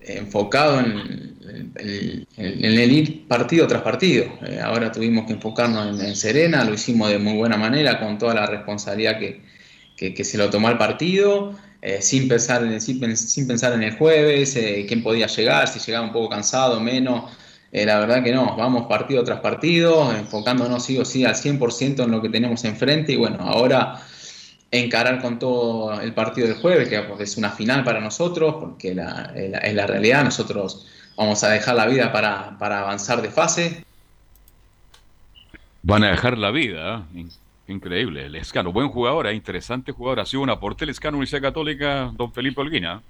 enfocado 0.03 0.79
en, 0.79 1.37
el, 1.75 2.27
el- 2.37 2.65
en 2.65 2.79
el 2.79 2.91
ir 2.91 3.27
partido 3.27 3.67
tras 3.67 3.81
partido. 3.83 4.25
Eh, 4.47 4.59
ahora 4.63 4.91
tuvimos 4.91 5.25
que 5.27 5.33
enfocarnos 5.33 5.99
en, 5.99 6.07
en 6.07 6.15
Serena, 6.15 6.63
lo 6.63 6.73
hicimos 6.73 7.09
de 7.09 7.19
muy 7.19 7.33
buena 7.37 7.57
manera, 7.57 7.99
con 7.99 8.17
toda 8.17 8.33
la 8.33 8.45
responsabilidad 8.47 9.19
que, 9.19 9.41
que- 9.95 10.23
se 10.23 10.37
lo 10.37 10.49
tomó 10.49 10.69
el 10.69 10.77
partido, 10.77 11.53
eh, 11.81 12.01
sin, 12.01 12.27
pensar 12.27 12.63
en, 12.63 12.79
pen- 12.99 13.17
sin 13.17 13.47
pensar 13.47 13.73
en 13.73 13.83
el 13.83 13.95
jueves, 13.97 14.57
quién 14.87 15.03
podía 15.03 15.27
llegar, 15.27 15.67
si 15.67 15.79
llegaba 15.79 16.05
un 16.05 16.11
poco 16.13 16.29
cansado, 16.29 16.79
menos. 16.79 17.31
Eh, 17.71 17.85
la 17.85 17.99
verdad 17.99 18.21
que 18.23 18.31
no, 18.33 18.55
vamos 18.57 18.87
partido 18.87 19.23
tras 19.23 19.39
partido, 19.39 20.11
enfocándonos 20.13 20.83
sí 20.83 20.97
o 20.97 21.05
sí 21.05 21.23
al 21.25 21.35
100% 21.35 22.03
en 22.03 22.11
lo 22.11 22.21
que 22.21 22.29
tenemos 22.29 22.63
enfrente 22.65 23.13
y 23.13 23.15
bueno, 23.15 23.37
ahora 23.41 24.01
encarar 24.71 25.21
con 25.21 25.39
todo 25.39 25.99
el 26.01 26.13
partido 26.13 26.47
del 26.47 26.57
jueves, 26.57 26.89
que 26.89 27.01
es 27.19 27.37
una 27.37 27.49
final 27.51 27.83
para 27.83 27.99
nosotros, 28.01 28.55
porque 28.59 28.93
la, 28.95 29.31
es 29.35 29.51
la- 29.51 29.57
es 29.59 29.73
la 29.73 29.87
realidad, 29.87 30.23
nosotros 30.23 30.87
vamos 31.17 31.43
a 31.43 31.49
dejar 31.49 31.75
la 31.75 31.85
vida 31.87 32.11
para, 32.11 32.57
para 32.57 32.79
avanzar 32.81 33.21
de 33.21 33.29
fase. 33.29 33.85
Van 35.83 36.03
a 36.03 36.11
dejar 36.11 36.37
la 36.37 36.51
vida. 36.51 37.05
¿eh? 37.15 37.19
In- 37.19 37.31
Increíble. 37.67 38.25
El 38.25 38.35
Escano, 38.35 38.73
buen 38.73 38.89
jugador, 38.89 39.27
¿eh? 39.27 39.33
interesante 39.33 39.93
jugador. 39.93 40.19
Ha 40.19 40.25
sido 40.25 40.41
un 40.43 40.49
aporte 40.49 40.83
el 40.83 40.89
Escano 40.89 41.15
Universidad 41.15 41.41
Católica, 41.41 42.11
don 42.13 42.33
Felipe 42.33 42.59
Olguina. 42.59 43.01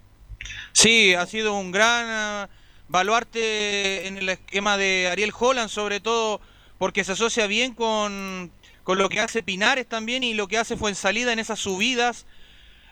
Sí, 0.71 1.15
ha 1.15 1.25
sido 1.25 1.57
un 1.57 1.71
gran 1.71 2.47
baluarte 2.91 4.07
en 4.07 4.17
el 4.17 4.29
esquema 4.29 4.77
de 4.77 5.07
Ariel 5.11 5.33
Holland, 5.37 5.69
sobre 5.69 5.99
todo 5.99 6.41
porque 6.77 7.03
se 7.03 7.13
asocia 7.13 7.47
bien 7.47 7.73
con, 7.73 8.51
con 8.83 8.97
lo 8.97 9.09
que 9.09 9.19
hace 9.19 9.43
Pinares 9.43 9.87
también 9.87 10.23
y 10.23 10.33
lo 10.33 10.47
que 10.47 10.57
hace 10.57 10.75
fue 10.77 10.89
en 10.89 10.95
salida 10.95 11.31
en 11.31 11.39
esas 11.39 11.59
subidas 11.59 12.25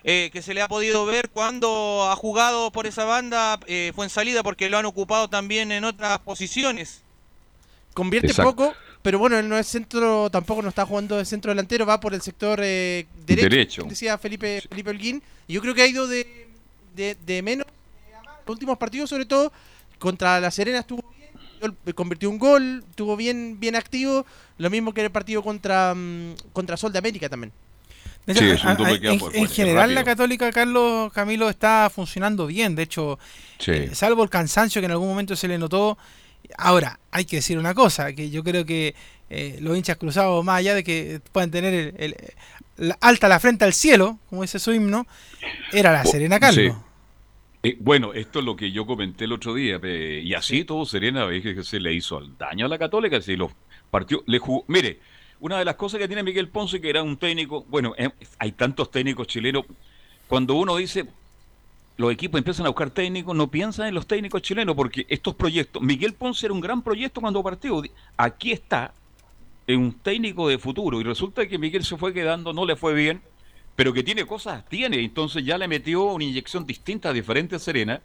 eh, 0.06 0.30
que 0.32 0.42
se 0.42 0.54
le 0.54 0.62
ha 0.62 0.68
podido 0.70 1.06
ver 1.06 1.30
cuando 1.30 2.08
ha 2.10 2.16
jugado 2.16 2.72
por 2.72 2.88
esa 2.88 3.04
banda 3.04 3.60
eh, 3.68 3.92
fue 3.94 4.06
en 4.06 4.10
salida 4.10 4.44
porque 4.44 4.70
lo 4.70 4.78
han 4.78 4.86
ocupado 4.86 5.28
también 5.30 5.72
en 5.74 5.84
otras 5.84 6.20
posiciones. 6.20 7.02
Convierte 7.94 8.28
Exacto. 8.30 8.56
poco, 8.56 8.74
pero 9.02 9.20
bueno, 9.20 9.38
él 9.38 9.50
no 9.50 9.58
es 9.58 9.68
centro, 9.68 10.30
tampoco 10.30 10.62
no 10.62 10.70
está 10.70 10.86
jugando 10.86 11.18
de 11.18 11.26
centro 11.26 11.52
delantero, 11.52 11.86
va 11.86 12.00
por 12.00 12.14
el 12.14 12.22
sector 12.22 12.60
eh, 12.64 13.06
derecho, 13.26 13.50
Derecho. 13.50 13.84
decía 13.84 14.18
Felipe, 14.18 14.62
Felipe 14.70 14.92
Holguín. 14.92 15.22
Y 15.48 15.54
yo 15.54 15.62
creo 15.62 15.74
que 15.76 15.82
ha 15.82 15.88
ido 15.88 16.08
de, 16.08 16.48
de, 16.96 17.18
de 17.26 17.42
menos 17.42 17.66
a 18.18 18.24
más. 18.24 18.36
Los 18.46 18.54
últimos 18.54 18.78
partidos, 18.78 19.10
sobre 19.10 19.26
todo, 19.26 19.52
contra 20.00 20.40
la 20.40 20.50
Serena 20.52 20.80
estuvo 20.80 21.04
bien, 21.18 21.30
gol- 21.62 21.94
convirtió 21.96 22.30
un 22.30 22.40
gol, 22.40 22.84
estuvo 22.90 23.16
bien, 23.16 23.60
bien 23.60 23.76
activo, 23.76 24.26
lo 24.58 24.70
mismo 24.70 24.94
que 24.94 25.02
en 25.02 25.06
el 25.06 25.12
partido 25.12 25.44
contra, 25.44 25.94
mm, 25.96 26.36
contra 26.54 26.78
Sol 26.78 26.92
de 26.92 27.00
América 27.00 27.30
también. 27.30 27.52
De 28.26 28.36
Sí, 28.36 28.46
es 28.50 28.64
un 28.64 28.70
a- 28.70 28.76
que 28.78 29.08
en, 29.10 29.20
en 29.34 29.48
general 29.48 29.96
la. 29.96 30.04
Católica, 30.04 30.52
Carlos 30.52 31.12
Camilo, 31.14 31.50
está 31.50 31.90
funcionando 31.94 32.46
bien. 32.48 32.76
De 32.76 32.84
hecho, 32.84 33.18
Sí. 33.58 33.72
eh, 33.72 33.90
salvo 33.94 34.24
el 34.24 34.30
cansancio 34.30 34.82
que 34.82 34.86
en 34.86 34.92
algún 34.92 35.08
momento 35.08 35.36
se 35.36 35.48
le 35.48 35.58
notó. 35.58 35.98
Ahora, 36.58 37.00
hay 37.12 37.26
que 37.26 37.38
decir 37.38 37.58
una 37.58 37.74
cosa, 37.74 38.14
que 38.14 38.30
yo 38.30 38.44
creo 38.44 38.66
que 38.66 38.94
eh, 39.32 39.58
los 39.62 39.78
hinchas 39.78 39.98
cruzados, 39.98 40.44
más 40.44 40.58
allá 40.60 40.74
de 40.76 40.84
que 40.84 41.22
puedan 41.32 41.50
tener 41.52 41.74
el, 41.74 41.94
el- 41.98 42.16
la- 42.78 42.98
alta 43.02 43.28
la 43.28 43.40
frente 43.40 43.64
al 43.66 43.74
cielo, 43.74 44.20
como 44.30 44.42
dice 44.42 44.58
su 44.60 44.74
himno, 44.74 45.06
era 45.72 45.92
la 45.92 46.04
Bo- 46.04 46.12
Serena 46.12 46.40
Carlos. 46.40 46.74
sí. 46.76 46.80
Eh, 47.62 47.76
bueno, 47.80 48.14
esto 48.14 48.40
es 48.40 48.46
lo 48.46 48.56
que 48.56 48.72
yo 48.72 48.86
comenté 48.86 49.26
el 49.26 49.34
otro 49.34 49.54
día, 49.54 49.80
eh, 49.84 50.22
y 50.24 50.34
así 50.34 50.64
todo 50.64 50.86
Serena 50.86 51.28
que 51.30 51.62
se 51.64 51.80
le 51.82 51.94
hizo 51.94 52.18
al 52.18 52.38
daño 52.38 52.66
a 52.66 52.70
la 52.70 52.78
Católica, 52.78 53.22
si 53.22 53.36
los 53.36 53.52
partió, 53.92 54.24
le 54.28 54.40
jugó, 54.40 54.64
mire, 54.68 55.00
una 55.42 55.60
de 55.60 55.66
las 55.66 55.76
cosas 55.76 56.00
que 56.00 56.08
tiene 56.08 56.24
Miguel 56.24 56.48
Ponce, 56.48 56.80
que 56.80 56.90
era 56.90 57.04
un 57.04 57.18
técnico, 57.18 57.66
bueno, 57.68 57.94
eh, 57.98 58.12
hay 58.38 58.54
tantos 58.54 58.90
técnicos 58.92 59.28
chilenos, 59.28 59.66
cuando 60.30 60.54
uno 60.54 60.78
dice, 60.78 61.06
los 61.98 62.14
equipos 62.14 62.38
empiezan 62.38 62.66
a 62.66 62.70
buscar 62.70 62.92
técnicos, 62.92 63.36
no 63.36 63.52
piensan 63.52 63.88
en 63.88 63.96
los 63.96 64.08
técnicos 64.08 64.42
chilenos, 64.42 64.74
porque 64.74 65.06
estos 65.10 65.36
proyectos, 65.36 65.82
Miguel 65.82 66.14
Ponce 66.14 66.46
era 66.46 66.54
un 66.54 66.62
gran 66.62 66.82
proyecto 66.82 67.20
cuando 67.20 67.44
partió, 67.44 67.82
aquí 68.16 68.54
está, 68.54 68.94
es 69.68 69.76
un 69.76 69.92
técnico 69.92 70.48
de 70.48 70.60
futuro, 70.60 71.02
y 71.02 71.04
resulta 71.04 71.46
que 71.46 71.58
Miguel 71.58 71.84
se 71.84 71.98
fue 71.98 72.14
quedando, 72.14 72.54
no 72.54 72.66
le 72.66 72.78
fue 72.78 72.94
bien, 72.94 73.22
pero 73.80 73.94
que 73.94 74.04
tiene 74.04 74.26
cosas, 74.26 74.68
tiene. 74.68 75.00
Entonces 75.00 75.46
ya 75.46 75.58
le 75.58 75.66
metió 75.66 76.04
una 76.04 76.26
inyección 76.26 76.66
distinta, 76.66 77.14
diferente 77.14 77.56
a 77.56 77.60
Serena. 77.60 78.02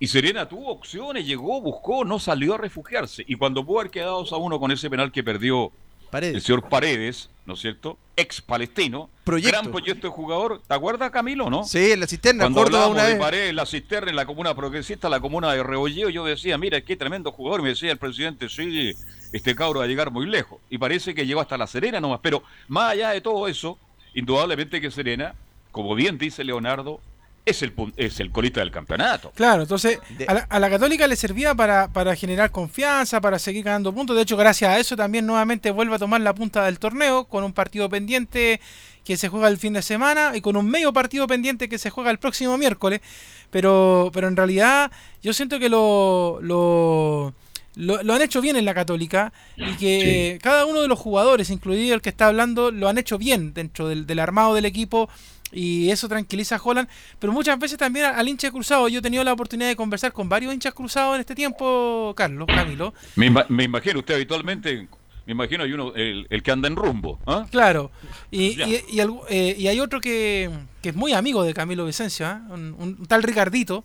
Y 0.00 0.08
Serena 0.08 0.48
tuvo 0.48 0.72
opciones, 0.72 1.24
llegó, 1.24 1.60
buscó, 1.60 2.04
no 2.04 2.18
salió 2.18 2.54
a 2.54 2.58
refugiarse. 2.58 3.24
Y 3.28 3.36
cuando 3.36 3.64
pudo 3.64 3.78
haber 3.78 3.92
quedado 3.92 4.18
2 4.18 4.32
a 4.32 4.36
uno 4.38 4.58
con 4.58 4.72
ese 4.72 4.90
penal 4.90 5.12
que 5.12 5.22
perdió 5.22 5.70
el 6.12 6.42
señor 6.42 6.68
Paredes, 6.68 7.30
¿no 7.46 7.54
es 7.54 7.60
cierto? 7.60 7.96
Ex 8.16 8.40
palestino. 8.40 9.08
Proyecto. 9.22 9.52
Gran 9.52 9.70
proyecto 9.70 10.08
de 10.08 10.12
jugador. 10.12 10.60
¿Te 10.66 10.74
acuerdas, 10.74 11.12
Camilo, 11.12 11.48
no? 11.48 11.62
Sí, 11.62 11.92
en 11.92 12.00
la 12.00 12.08
cisterna, 12.08 12.42
Cuando 12.46 12.64
Córdoba 12.64 12.88
una 12.88 13.04
de. 13.04 13.14
Paredes, 13.14 13.54
la 13.54 13.66
cisterna 13.66 14.10
en 14.10 14.16
la 14.16 14.26
comuna 14.26 14.52
progresista, 14.56 15.08
la 15.08 15.20
comuna 15.20 15.52
de 15.52 15.62
Rebolleo, 15.62 16.08
yo 16.08 16.24
decía, 16.24 16.58
mira, 16.58 16.80
qué 16.80 16.96
tremendo 16.96 17.30
jugador. 17.30 17.62
Me 17.62 17.68
decía 17.68 17.92
el 17.92 17.98
presidente, 17.98 18.48
sí, 18.48 18.90
este 19.32 19.54
cabro 19.54 19.78
va 19.78 19.84
a 19.84 19.88
llegar 19.88 20.10
muy 20.10 20.26
lejos. 20.26 20.58
Y 20.70 20.78
parece 20.78 21.14
que 21.14 21.24
llegó 21.24 21.40
hasta 21.40 21.56
la 21.56 21.68
Serena 21.68 22.00
nomás. 22.00 22.18
Pero 22.20 22.42
más 22.66 22.94
allá 22.94 23.10
de 23.10 23.20
todo 23.20 23.46
eso, 23.46 23.78
indudablemente 24.14 24.80
que 24.80 24.90
Serena, 24.90 25.34
como 25.72 25.94
bien 25.94 26.18
dice 26.18 26.44
Leonardo, 26.44 27.00
es 27.46 27.60
el, 27.62 27.76
pun- 27.76 27.92
es 27.98 28.20
el 28.20 28.30
colista 28.30 28.60
del 28.60 28.70
campeonato. 28.70 29.30
Claro, 29.34 29.62
entonces 29.62 29.98
a 30.26 30.32
la, 30.32 30.40
a 30.48 30.58
la 30.58 30.70
Católica 30.70 31.06
le 31.06 31.14
servía 31.14 31.54
para, 31.54 31.88
para 31.88 32.16
generar 32.16 32.50
confianza, 32.50 33.20
para 33.20 33.38
seguir 33.38 33.64
ganando 33.64 33.92
puntos. 33.92 34.16
De 34.16 34.22
hecho, 34.22 34.36
gracias 34.38 34.70
a 34.70 34.78
eso 34.78 34.96
también 34.96 35.26
nuevamente 35.26 35.70
vuelve 35.70 35.96
a 35.96 35.98
tomar 35.98 36.22
la 36.22 36.34
punta 36.34 36.64
del 36.64 36.78
torneo 36.78 37.24
con 37.26 37.44
un 37.44 37.52
partido 37.52 37.90
pendiente 37.90 38.60
que 39.04 39.18
se 39.18 39.28
juega 39.28 39.48
el 39.48 39.58
fin 39.58 39.74
de 39.74 39.82
semana 39.82 40.32
y 40.34 40.40
con 40.40 40.56
un 40.56 40.66
medio 40.66 40.94
partido 40.94 41.26
pendiente 41.26 41.68
que 41.68 41.76
se 41.76 41.90
juega 41.90 42.10
el 42.10 42.18
próximo 42.18 42.56
miércoles. 42.56 43.02
Pero, 43.50 44.10
pero 44.14 44.28
en 44.28 44.36
realidad 44.36 44.90
yo 45.22 45.34
siento 45.34 45.58
que 45.58 45.68
lo, 45.68 46.38
lo, 46.40 47.34
lo, 47.76 48.02
lo 48.02 48.14
han 48.14 48.22
hecho 48.22 48.40
bien 48.40 48.56
en 48.56 48.64
la 48.64 48.74
Católica 48.74 49.32
y 49.56 49.72
que 49.76 50.38
cada 50.42 50.64
uno 50.66 50.80
de 50.82 50.88
los 50.88 50.98
jugadores, 50.98 51.50
incluido 51.50 51.94
el 51.94 52.00
que 52.02 52.10
está 52.10 52.26
hablando, 52.28 52.70
lo 52.70 52.88
han 52.88 52.98
hecho 52.98 53.18
bien 53.18 53.52
dentro 53.54 53.88
del, 53.88 54.06
del 54.06 54.18
armado 54.18 54.54
del 54.54 54.64
equipo 54.64 55.08
y 55.52 55.90
eso 55.90 56.08
tranquiliza 56.08 56.56
a 56.56 56.60
Holland, 56.62 56.88
pero 57.20 57.32
muchas 57.32 57.58
veces 57.58 57.78
también 57.78 58.06
al 58.06 58.28
hincha 58.28 58.50
cruzado. 58.50 58.88
Yo 58.88 58.98
he 58.98 59.02
tenido 59.02 59.22
la 59.22 59.32
oportunidad 59.32 59.68
de 59.68 59.76
conversar 59.76 60.12
con 60.12 60.28
varios 60.28 60.52
hinchas 60.52 60.74
cruzados 60.74 61.14
en 61.14 61.20
este 61.20 61.34
tiempo, 61.34 62.12
Carlos, 62.16 62.46
Camilo. 62.48 62.92
Me, 63.16 63.26
ima- 63.30 63.46
me 63.48 63.62
imagino, 63.64 64.00
usted 64.00 64.14
habitualmente, 64.14 64.88
me 65.26 65.32
imagino 65.32 65.62
hay 65.62 65.72
uno, 65.72 65.94
el, 65.94 66.26
el 66.28 66.42
que 66.42 66.50
anda 66.50 66.66
en 66.66 66.74
rumbo. 66.74 67.20
¿ah? 67.26 67.46
Claro, 67.52 67.92
y, 68.32 68.56
y, 68.90 69.00
eh, 69.30 69.54
y 69.56 69.68
hay 69.68 69.78
otro 69.78 70.00
que, 70.00 70.50
que 70.82 70.88
es 70.88 70.96
muy 70.96 71.12
amigo 71.12 71.44
de 71.44 71.54
Camilo 71.54 71.86
Vicencio, 71.86 72.26
¿ah? 72.26 72.42
un, 72.50 72.74
un 72.76 73.06
tal 73.06 73.22
Ricardito. 73.22 73.84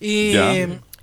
Y. 0.00 0.32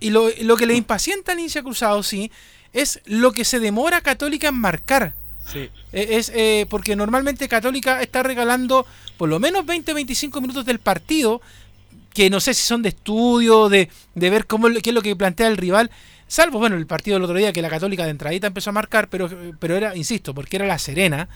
y 0.02 0.10
lo, 0.10 0.28
lo 0.42 0.58
que 0.58 0.66
le 0.66 0.74
impacienta 0.74 1.32
al 1.32 1.40
hincha 1.40 1.64
cruzado, 1.64 2.04
sí, 2.04 2.32
es 2.74 3.00
lo 3.06 3.32
que 3.32 3.46
se 3.46 3.60
demora 3.60 4.02
Católica 4.02 4.50
en 4.50 4.56
marcar. 4.56 5.14
Eh, 5.54 5.70
Es 5.92 6.32
eh, 6.34 6.66
porque 6.70 6.96
normalmente 6.96 7.48
Católica 7.48 8.02
está 8.02 8.24
regalando 8.24 8.86
por 9.18 9.30
lo 9.30 9.40
menos 9.40 9.66
20-25 9.66 10.42
minutos 10.42 10.66
del 10.66 10.80
partido, 10.80 11.42
que 12.14 12.30
no 12.30 12.40
sé 12.40 12.54
si 12.54 12.64
son 12.66 12.82
de 12.82 12.90
estudio, 12.90 13.70
de, 13.70 13.90
de 14.16 14.30
ver 14.30 14.48
cómo 14.48 14.68
qué 14.70 14.90
es 14.90 14.94
lo 14.94 15.02
que 15.02 15.16
plantea 15.16 15.48
el 15.48 15.58
rival. 15.58 15.92
Salvo, 16.28 16.60
bueno, 16.60 16.78
el 16.78 16.88
partido 16.88 17.16
del 17.16 17.24
otro 17.26 17.38
día 17.38 17.52
que 17.52 17.62
la 17.62 17.70
Católica 17.70 18.06
de 18.06 18.12
entradita 18.12 18.48
empezó 18.48 18.70
a 18.70 18.74
marcar, 18.74 19.10
pero, 19.10 19.30
pero 19.60 19.76
era, 19.76 19.96
insisto, 19.98 20.34
porque 20.34 20.56
era 20.56 20.66
la 20.66 20.80
Serena. 20.80 21.28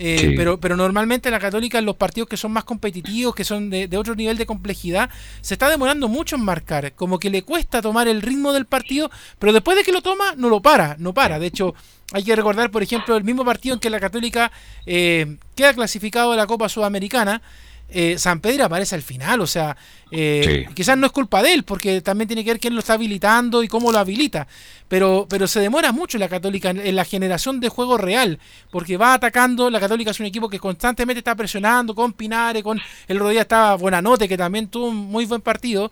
Eh, 0.00 0.16
Sí. 0.20 0.34
pero, 0.36 0.60
pero 0.60 0.76
normalmente 0.76 1.28
la 1.28 1.40
Católica 1.40 1.78
en 1.80 1.84
los 1.84 1.96
partidos 1.96 2.28
que 2.28 2.36
son 2.36 2.52
más 2.52 2.62
competitivos, 2.62 3.34
que 3.34 3.42
son 3.44 3.68
de, 3.68 3.88
de 3.88 3.96
otro 3.98 4.14
nivel 4.14 4.38
de 4.38 4.46
complejidad, 4.46 5.10
se 5.40 5.54
está 5.54 5.68
demorando 5.68 6.06
mucho 6.08 6.36
en 6.36 6.44
marcar. 6.44 6.92
Como 6.94 7.18
que 7.18 7.30
le 7.30 7.42
cuesta 7.42 7.82
tomar 7.82 8.06
el 8.08 8.22
ritmo 8.22 8.52
del 8.52 8.64
partido, 8.64 9.10
pero 9.40 9.52
después 9.52 9.76
de 9.76 9.82
que 9.82 9.92
lo 9.92 10.00
toma, 10.00 10.34
no 10.36 10.48
lo 10.48 10.62
para, 10.62 10.94
no 10.98 11.12
para. 11.12 11.38
De 11.40 11.48
hecho, 11.48 11.74
hay 12.12 12.22
que 12.22 12.36
recordar, 12.36 12.70
por 12.70 12.82
ejemplo, 12.82 13.16
el 13.16 13.24
mismo 13.24 13.44
partido 13.44 13.74
en 13.74 13.80
que 13.80 13.90
la 13.90 13.98
Católica 14.00 14.52
eh, 14.86 15.36
queda 15.56 15.74
clasificado 15.74 16.32
a 16.32 16.36
la 16.36 16.46
Copa 16.46 16.68
Sudamericana. 16.68 17.42
Eh, 17.90 18.18
San 18.18 18.40
Pedro 18.40 18.64
aparece 18.64 18.94
al 18.94 19.02
final, 19.02 19.40
o 19.40 19.46
sea, 19.46 19.76
eh, 20.10 20.64
Sí. 20.68 20.74
quizás 20.74 20.96
no 20.98 21.06
es 21.06 21.12
culpa 21.12 21.42
de 21.42 21.52
él, 21.54 21.64
porque 21.64 22.00
también 22.00 22.28
tiene 22.28 22.44
que 22.44 22.50
ver 22.50 22.60
quién 22.60 22.74
lo 22.74 22.80
está 22.80 22.94
habilitando 22.94 23.62
y 23.62 23.68
cómo 23.68 23.92
lo 23.92 23.98
habilita, 23.98 24.46
pero, 24.88 25.26
pero 25.28 25.46
se 25.46 25.60
demora 25.60 25.92
mucho 25.92 26.16
la 26.18 26.28
Católica 26.28 26.70
en, 26.70 26.78
en 26.80 26.96
la 26.96 27.04
generación 27.04 27.60
de 27.60 27.68
juego 27.68 27.98
real, 27.98 28.38
porque 28.70 28.96
va 28.96 29.14
atacando, 29.14 29.68
la 29.70 29.80
Católica 29.80 30.10
es 30.10 30.20
un 30.20 30.26
equipo 30.26 30.48
que 30.48 30.58
constantemente 30.58 31.18
está 31.18 31.34
presionando 31.34 31.94
con 31.94 32.12
Pinares, 32.12 32.62
con 32.62 32.80
el 33.06 33.18
día 33.30 33.42
estaba 33.42 33.74
Buenanote, 33.76 34.28
que 34.28 34.36
también 34.38 34.68
tuvo 34.68 34.88
un 34.88 34.96
muy 34.96 35.24
buen 35.26 35.40
partido, 35.40 35.90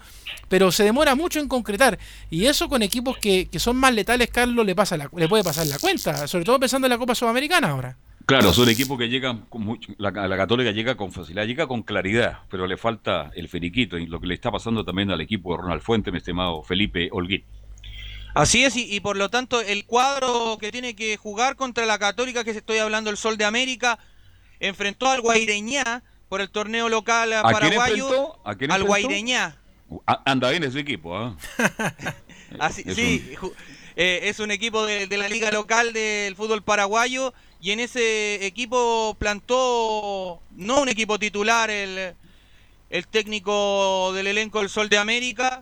pero 0.49 0.73
se 0.73 0.85
demora 0.85 1.15
mucho 1.15 1.41
en 1.41 1.49
concretar, 1.49 1.99
y 2.31 2.47
eso 2.47 2.69
con 2.69 2.83
equipos 2.83 3.19
que, 3.19 3.49
que 3.51 3.59
son 3.59 3.77
más 3.77 3.93
letales, 3.95 4.29
Carlos, 4.31 4.65
le, 4.67 4.75
pasa 4.75 4.97
la- 4.97 5.11
le 5.17 5.29
puede 5.29 5.45
pasar 5.45 5.67
la 5.67 5.79
cuenta, 5.79 6.27
sobre 6.27 6.45
todo 6.45 6.59
pensando 6.61 6.87
en 6.87 6.91
la 6.91 6.99
Copa 6.99 7.15
Sudamericana 7.15 7.71
ahora. 7.71 7.97
Claro, 8.27 8.53
son 8.53 8.69
equipos 8.69 8.99
que 8.99 9.09
llegan 9.09 9.43
con 9.49 9.63
mucho, 9.63 9.93
la, 9.99 10.11
la 10.11 10.37
Católica 10.37 10.73
llega 10.73 10.97
con 10.97 11.13
facilidad, 11.13 11.45
llega 11.47 11.69
con 11.69 11.83
claridad, 11.85 12.41
pero 12.51 12.67
le 12.67 12.77
falta 12.77 13.31
el 13.37 13.49
feriquito 13.49 13.99
y 13.99 14.07
lo 14.07 14.21
que 14.21 14.27
le 14.27 14.35
está 14.35 14.51
pasando 14.51 14.85
también 14.85 15.13
al 15.13 15.21
equipo 15.21 15.53
de 15.57 15.63
Ronald 15.63 15.81
Fuente, 15.83 16.11
mi 16.11 16.19
estimado 16.19 16.63
Felipe 16.65 17.09
Holguín. 17.13 17.45
Así 18.35 18.65
es, 18.65 18.75
y, 18.77 18.93
y 18.93 18.99
por 19.01 19.17
lo 19.17 19.31
tanto 19.31 19.61
el 19.61 19.87
cuadro 19.87 20.59
que 20.61 20.73
tiene 20.73 20.97
que 20.97 21.17
jugar 21.17 21.55
contra 21.55 21.87
la 21.87 21.99
Católica, 22.01 22.43
que 22.43 22.53
se 22.53 22.59
estoy 22.59 22.79
hablando 22.79 23.11
el 23.11 23.17
Sol 23.17 23.37
de 23.39 23.45
América, 23.45 23.99
enfrentó 24.59 25.09
al 25.09 25.21
Guaireñá 25.21 26.03
por 26.29 26.41
el 26.41 26.51
torneo 26.51 26.89
local 26.89 27.33
¿A 27.33 27.43
paraguayo. 27.43 28.09
enfrentó? 28.09 28.41
¿A 28.45 28.57
quién 28.57 28.73
al? 28.73 28.83
Guaireñá. 28.83 29.57
Anda 30.25 30.51
bien 30.51 30.65
ese 30.65 30.81
equipo, 30.81 31.17
¿ah? 31.17 31.37
Así, 32.59 32.83
Es 32.85 32.97
sí, 32.97 33.35
ju- 33.37 33.53
eh, 33.95 34.21
es 34.25 34.41
un 34.41 34.51
equipo 34.51 34.85
de, 34.85 35.07
de 35.07 35.17
la 35.17 35.29
liga 35.29 35.53
local 35.53 35.93
del 35.93 36.35
fútbol 36.35 36.63
paraguayo 36.65 37.33
y 37.61 37.71
en 37.71 37.81
ese 37.81 38.47
equipo 38.47 39.17
plantó 39.19 40.41
no 40.57 40.81
un 40.81 40.89
equipo 40.89 41.19
titular 41.19 41.71
el, 41.71 42.15
el 42.91 43.07
técnico 43.07 44.13
del 44.13 44.27
elenco 44.27 44.61
del 44.61 44.69
Sol 44.69 44.89
de 44.89 44.99
América 44.99 45.61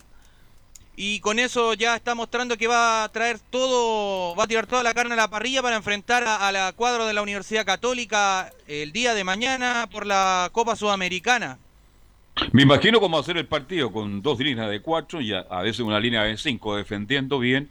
y 0.96 1.20
con 1.20 1.38
eso 1.38 1.74
ya 1.74 1.96
está 1.96 2.14
mostrando 2.14 2.56
que 2.56 2.68
va 2.68 3.04
a 3.04 3.08
traer 3.08 3.38
todo, 3.38 4.36
va 4.36 4.44
a 4.44 4.46
tirar 4.46 4.66
toda 4.66 4.82
la 4.82 4.94
carne 4.94 5.14
a 5.14 5.16
la 5.16 5.28
parrilla 5.28 5.60
para 5.60 5.76
enfrentar 5.76 6.24
a, 6.24 6.52
la 6.52 6.72
cuadro 6.72 7.06
de 7.06 7.12
la 7.12 7.22
Universidad 7.22 7.66
Católica 7.66 8.52
el 8.68 8.92
día 8.92 9.14
de 9.14 9.24
mañana 9.24 9.88
por 9.90 10.06
la 10.06 10.50
Copa 10.52 10.76
Sudamericana. 10.76 11.58
Me 12.52 12.62
imagino 12.62 13.00
cómo 13.00 13.18
hacer 13.18 13.36
el 13.36 13.46
partido 13.46 13.92
con 13.92 14.22
dos 14.22 14.38
líneas 14.38 14.70
de 14.70 14.80
cuatro 14.80 15.20
y 15.20 15.32
a, 15.32 15.40
a 15.40 15.62
veces 15.62 15.80
una 15.80 15.98
línea 15.98 16.22
de 16.22 16.36
cinco 16.36 16.76
defendiendo 16.76 17.38
bien 17.38 17.68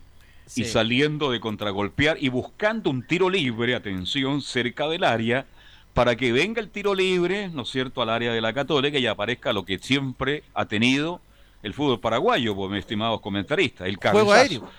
y 0.55 0.65
saliendo 0.65 1.31
de 1.31 1.39
contragolpear 1.39 2.17
y 2.19 2.29
buscando 2.29 2.89
un 2.89 3.05
tiro 3.05 3.29
libre, 3.29 3.75
atención, 3.75 4.41
cerca 4.41 4.87
del 4.87 5.03
área, 5.03 5.45
para 5.93 6.15
que 6.15 6.31
venga 6.31 6.59
el 6.61 6.69
tiro 6.69 6.95
libre, 6.95 7.49
¿no 7.49 7.61
es 7.63 7.69
cierto?, 7.69 8.01
al 8.01 8.09
área 8.09 8.33
de 8.33 8.41
la 8.41 8.53
Católica 8.53 8.97
y 8.97 9.05
aparezca 9.07 9.53
lo 9.53 9.63
que 9.65 9.77
siempre 9.79 10.43
ha 10.53 10.65
tenido 10.65 11.21
el 11.61 11.73
fútbol 11.73 11.99
paraguayo, 11.99 12.55
pues, 12.55 12.71
mis 12.71 12.79
estimados 12.79 13.21
comentaristas, 13.21 13.87
el 13.87 13.95
Juego 13.97 14.29
cabezazo. 14.29 14.41
aéreo. 14.41 14.69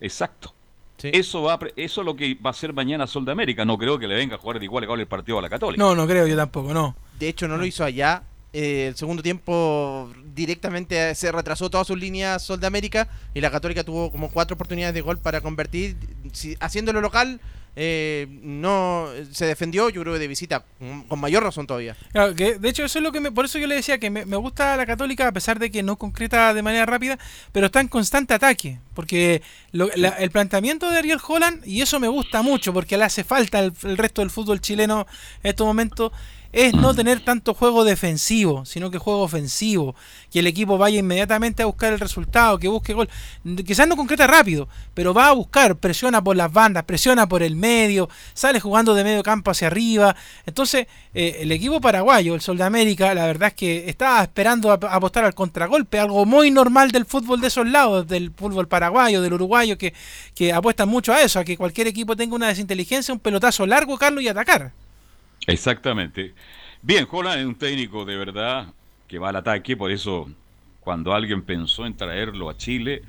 Exacto. 0.00 0.54
Eso 1.02 1.42
va 1.42 1.52
a 1.52 1.58
pre- 1.60 1.72
eso 1.76 2.00
es 2.00 2.04
lo 2.04 2.16
que 2.16 2.34
va 2.44 2.50
a 2.50 2.52
ser 2.52 2.72
mañana 2.72 3.06
Sol 3.06 3.24
de 3.24 3.30
América. 3.30 3.64
No 3.64 3.78
creo 3.78 3.98
que 4.00 4.08
le 4.08 4.16
venga 4.16 4.34
a 4.34 4.38
jugar 4.38 4.58
de 4.58 4.64
igual 4.64 4.82
a 4.82 4.86
igual 4.86 5.00
el 5.00 5.06
partido 5.06 5.38
a 5.38 5.42
la 5.42 5.48
Católica. 5.48 5.80
No, 5.82 5.94
no 5.94 6.06
creo 6.08 6.26
yo 6.26 6.34
tampoco, 6.36 6.74
no. 6.74 6.96
De 7.20 7.28
hecho, 7.28 7.46
no 7.46 7.56
lo 7.56 7.64
hizo 7.64 7.84
allá. 7.84 8.22
Eh, 8.52 8.86
el 8.88 8.96
segundo 8.96 9.22
tiempo 9.22 10.10
directamente 10.34 11.14
se 11.14 11.30
retrasó 11.32 11.68
todas 11.68 11.86
sus 11.86 11.98
líneas 11.98 12.42
Sol 12.42 12.58
de 12.60 12.66
América 12.66 13.08
y 13.34 13.40
la 13.40 13.50
Católica 13.50 13.84
tuvo 13.84 14.10
como 14.10 14.30
cuatro 14.30 14.54
oportunidades 14.54 14.94
de 14.94 15.00
gol 15.02 15.18
para 15.18 15.40
convertir. 15.40 15.96
Si, 16.32 16.56
haciéndolo 16.60 17.00
local, 17.02 17.40
eh, 17.80 18.26
no 18.42 19.06
se 19.30 19.44
defendió, 19.46 19.88
yo 19.90 20.00
creo 20.00 20.14
que 20.14 20.18
de 20.18 20.26
visita, 20.26 20.64
con- 20.78 21.02
con 21.04 21.20
mayor 21.20 21.44
razón 21.44 21.66
todavía. 21.66 21.96
Claro, 22.10 22.34
que 22.34 22.58
de 22.58 22.68
hecho 22.70 22.84
eso 22.84 22.98
es 22.98 23.02
lo 23.04 23.12
que 23.12 23.20
me, 23.20 23.30
por 23.30 23.44
eso 23.44 23.58
yo 23.58 23.66
le 23.68 23.76
decía 23.76 23.98
que 23.98 24.10
me, 24.10 24.24
me 24.24 24.36
gusta 24.36 24.76
la 24.76 24.84
Católica 24.86 25.28
a 25.28 25.32
pesar 25.32 25.58
de 25.60 25.70
que 25.70 25.82
no 25.84 25.96
concreta 25.96 26.54
de 26.54 26.62
manera 26.62 26.86
rápida, 26.86 27.18
pero 27.52 27.66
está 27.66 27.80
en 27.80 27.86
constante 27.88 28.34
ataque, 28.34 28.80
porque 28.94 29.42
lo- 29.72 29.90
la- 29.94 30.08
el 30.08 30.30
planteamiento 30.30 30.90
de 30.90 30.98
Ariel 30.98 31.20
Holland 31.24 31.62
y 31.68 31.82
eso 31.82 32.00
me 32.00 32.08
gusta 32.08 32.42
mucho 32.42 32.72
porque 32.72 32.96
le 32.96 33.04
hace 33.04 33.22
falta 33.22 33.60
el, 33.60 33.72
el 33.84 33.96
resto 33.98 34.22
del 34.22 34.30
fútbol 34.30 34.60
chileno 34.60 35.06
en 35.44 35.50
estos 35.50 35.66
momentos 35.66 36.10
es 36.52 36.72
no 36.72 36.94
tener 36.94 37.20
tanto 37.20 37.52
juego 37.52 37.84
defensivo, 37.84 38.64
sino 38.64 38.90
que 38.90 38.98
juego 38.98 39.20
ofensivo, 39.20 39.94
que 40.30 40.38
el 40.38 40.46
equipo 40.46 40.78
vaya 40.78 40.98
inmediatamente 40.98 41.62
a 41.62 41.66
buscar 41.66 41.92
el 41.92 42.00
resultado, 42.00 42.58
que 42.58 42.68
busque 42.68 42.94
gol, 42.94 43.08
quizás 43.66 43.86
no 43.86 43.96
concreta 43.96 44.26
rápido, 44.26 44.66
pero 44.94 45.12
va 45.12 45.28
a 45.28 45.32
buscar, 45.32 45.76
presiona 45.76 46.22
por 46.24 46.36
las 46.36 46.50
bandas, 46.52 46.84
presiona 46.84 47.28
por 47.28 47.42
el 47.42 47.54
medio, 47.54 48.08
sale 48.32 48.60
jugando 48.60 48.94
de 48.94 49.04
medio 49.04 49.22
campo 49.22 49.50
hacia 49.50 49.66
arriba, 49.66 50.16
entonces 50.46 50.86
eh, 51.14 51.38
el 51.40 51.52
equipo 51.52 51.80
paraguayo, 51.80 52.34
el 52.34 52.40
Sol 52.40 52.56
de 52.56 52.64
América, 52.64 53.12
la 53.14 53.26
verdad 53.26 53.48
es 53.48 53.54
que 53.54 53.88
estaba 53.90 54.22
esperando 54.22 54.70
a- 54.72 54.74
apostar 54.74 55.24
al 55.24 55.34
contragolpe, 55.34 55.98
algo 55.98 56.24
muy 56.24 56.50
normal 56.50 56.90
del 56.92 57.04
fútbol 57.04 57.40
de 57.40 57.48
esos 57.48 57.66
lados, 57.66 58.08
del 58.08 58.32
fútbol 58.34 58.68
paraguayo, 58.68 59.20
del 59.20 59.34
uruguayo, 59.34 59.76
que, 59.76 59.92
que 60.34 60.52
apuestan 60.52 60.88
mucho 60.88 61.12
a 61.12 61.20
eso, 61.20 61.38
a 61.38 61.44
que 61.44 61.56
cualquier 61.58 61.88
equipo 61.88 62.16
tenga 62.16 62.34
una 62.34 62.48
desinteligencia, 62.48 63.12
un 63.12 63.20
pelotazo 63.20 63.66
largo, 63.66 63.98
Carlos, 63.98 64.22
y 64.24 64.28
atacar. 64.28 64.72
Exactamente. 65.46 66.34
Bien, 66.82 67.06
Holland 67.10 67.40
es 67.40 67.46
un 67.46 67.54
técnico 67.54 68.04
de 68.04 68.16
verdad 68.16 68.66
que 69.06 69.18
va 69.18 69.30
al 69.30 69.36
ataque, 69.36 69.76
por 69.76 69.90
eso 69.90 70.28
cuando 70.80 71.12
alguien 71.12 71.42
pensó 71.42 71.86
en 71.86 71.96
traerlo 71.96 72.48
a 72.48 72.56
Chile 72.56 73.02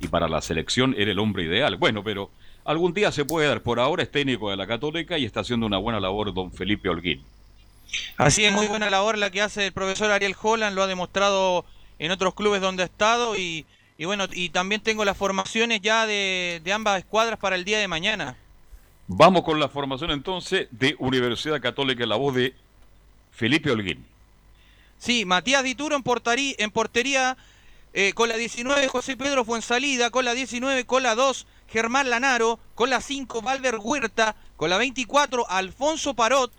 y 0.00 0.08
para 0.08 0.28
la 0.28 0.40
selección 0.40 0.94
era 0.96 1.10
el 1.10 1.18
hombre 1.18 1.44
ideal. 1.44 1.76
Bueno, 1.76 2.04
pero 2.04 2.30
algún 2.64 2.92
día 2.92 3.10
se 3.12 3.24
puede 3.24 3.48
dar. 3.48 3.62
Por 3.62 3.80
ahora 3.80 4.02
es 4.02 4.10
técnico 4.10 4.50
de 4.50 4.56
la 4.56 4.66
Católica 4.66 5.18
y 5.18 5.24
está 5.24 5.40
haciendo 5.40 5.66
una 5.66 5.78
buena 5.78 6.00
labor 6.00 6.32
don 6.34 6.52
Felipe 6.52 6.88
Holguín. 6.88 7.22
Así 8.16 8.44
es 8.44 8.52
muy 8.52 8.66
buena 8.66 8.90
labor 8.90 9.18
la 9.18 9.30
que 9.30 9.40
hace 9.40 9.66
el 9.66 9.72
profesor 9.72 10.10
Ariel 10.10 10.34
Holland, 10.40 10.74
lo 10.74 10.82
ha 10.82 10.86
demostrado 10.86 11.64
en 11.98 12.10
otros 12.10 12.34
clubes 12.34 12.60
donde 12.60 12.82
ha 12.82 12.86
estado 12.86 13.36
y, 13.36 13.66
y 13.98 14.04
bueno, 14.04 14.26
y 14.32 14.48
también 14.48 14.80
tengo 14.80 15.04
las 15.04 15.16
formaciones 15.16 15.80
ya 15.80 16.06
de, 16.06 16.60
de 16.64 16.72
ambas 16.72 16.98
escuadras 16.98 17.38
para 17.38 17.56
el 17.56 17.64
día 17.64 17.78
de 17.78 17.88
mañana. 17.88 18.36
Vamos 19.06 19.42
con 19.42 19.60
la 19.60 19.68
formación 19.68 20.10
entonces 20.10 20.66
de 20.70 20.96
Universidad 20.98 21.60
Católica 21.60 22.06
la 22.06 22.16
voz 22.16 22.34
de 22.34 22.54
Felipe 23.32 23.70
Holguín. 23.70 24.06
Sí, 24.98 25.26
Matías 25.26 25.62
Dituro 25.62 25.94
en, 25.94 26.02
en 26.58 26.70
portería 26.70 27.36
eh, 27.92 28.14
con 28.14 28.30
la 28.30 28.36
19 28.36 28.88
José 28.88 29.16
Pedro 29.18 29.44
Fuensalida, 29.44 30.10
con 30.10 30.24
la 30.24 30.32
19 30.32 30.86
con 30.86 31.02
la 31.02 31.14
2 31.14 31.46
Germán 31.68 32.08
Lanaro, 32.08 32.58
con 32.74 32.88
la 32.88 33.02
5 33.02 33.42
Valver 33.42 33.76
Huerta, 33.78 34.36
con 34.56 34.70
la 34.70 34.78
24 34.78 35.50
Alfonso 35.50 36.14
Parot, 36.14 36.50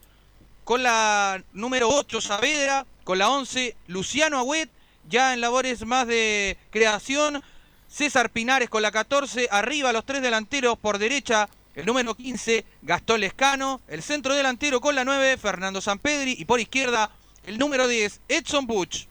con 0.64 0.84
la 0.84 1.44
número 1.52 1.90
8 1.90 2.22
Saavedra, 2.22 2.86
con 3.04 3.18
la 3.18 3.30
11 3.30 3.76
Luciano 3.88 4.38
Agüet, 4.38 4.70
ya 5.10 5.34
en 5.34 5.42
labores 5.42 5.84
más 5.84 6.06
de 6.06 6.60
creación, 6.70 7.42
César 7.88 8.30
Pinares 8.30 8.70
con 8.70 8.84
la 8.84 8.92
14, 8.92 9.48
arriba 9.50 9.94
los 9.94 10.06
tres 10.06 10.22
delanteros 10.22 10.78
por 10.78 11.00
derecha, 11.00 11.50
el 11.76 11.86
número 11.86 12.16
15 12.16 12.66
Gastón 12.82 13.22
Lescano, 13.22 13.82
el 13.88 14.02
centro 14.02 14.34
delantero 14.34 14.82
con 14.82 14.96
la 14.96 15.06
9 15.06 15.38
Fernando 15.38 15.82
Sampedri 15.82 16.36
y 16.38 16.46
por 16.46 16.60
izquierda 16.60 17.12
el 17.46 17.58
número 17.58 17.88
10 17.88 18.22
Edson 18.28 18.66
Buch. 18.66 19.08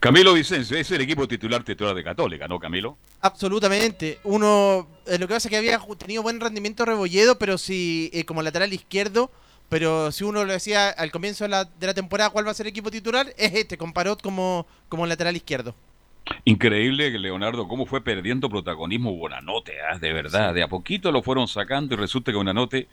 Camilo 0.00 0.34
Vicencio 0.34 0.76
es 0.76 0.90
el 0.90 1.00
equipo 1.00 1.26
titular 1.26 1.64
titular 1.64 1.94
de 1.94 2.04
Católica, 2.04 2.46
¿no, 2.46 2.58
Camilo? 2.58 2.96
Absolutamente. 3.20 4.20
Uno, 4.24 4.86
eh, 5.06 5.18
lo 5.18 5.26
que 5.26 5.34
pasa 5.34 5.48
es 5.48 5.50
que 5.50 5.56
había 5.56 5.80
tenido 5.98 6.22
buen 6.22 6.40
rendimiento 6.40 6.84
Rebolledo, 6.84 7.38
pero 7.38 7.58
si 7.58 8.10
eh, 8.12 8.24
como 8.24 8.42
lateral 8.42 8.72
izquierdo, 8.72 9.30
pero 9.68 10.12
si 10.12 10.24
uno 10.24 10.44
lo 10.44 10.52
decía 10.52 10.90
al 10.90 11.10
comienzo 11.10 11.44
de 11.44 11.48
la, 11.48 11.64
de 11.64 11.86
la 11.86 11.94
temporada 11.94 12.30
cuál 12.30 12.46
va 12.46 12.50
a 12.50 12.54
ser 12.54 12.66
el 12.66 12.70
equipo 12.70 12.90
titular, 12.90 13.32
es 13.36 13.54
este, 13.54 13.78
con 13.78 13.92
Parot 13.92 14.22
como, 14.22 14.66
como 14.88 15.06
lateral 15.06 15.36
izquierdo. 15.36 15.74
Increíble 16.44 17.10
Leonardo 17.18 17.68
cómo 17.68 17.86
fue 17.86 18.02
perdiendo 18.02 18.48
protagonismo 18.48 19.12
Buenanote, 19.16 19.72
¿ah? 19.92 19.98
de 19.98 20.12
verdad, 20.12 20.54
de 20.54 20.62
a 20.62 20.68
poquito 20.68 21.12
lo 21.12 21.22
fueron 21.22 21.48
sacando 21.48 21.94
y 21.94 21.98
resulta 21.98 22.32
que 22.32 22.36
Buenanote 22.36 22.88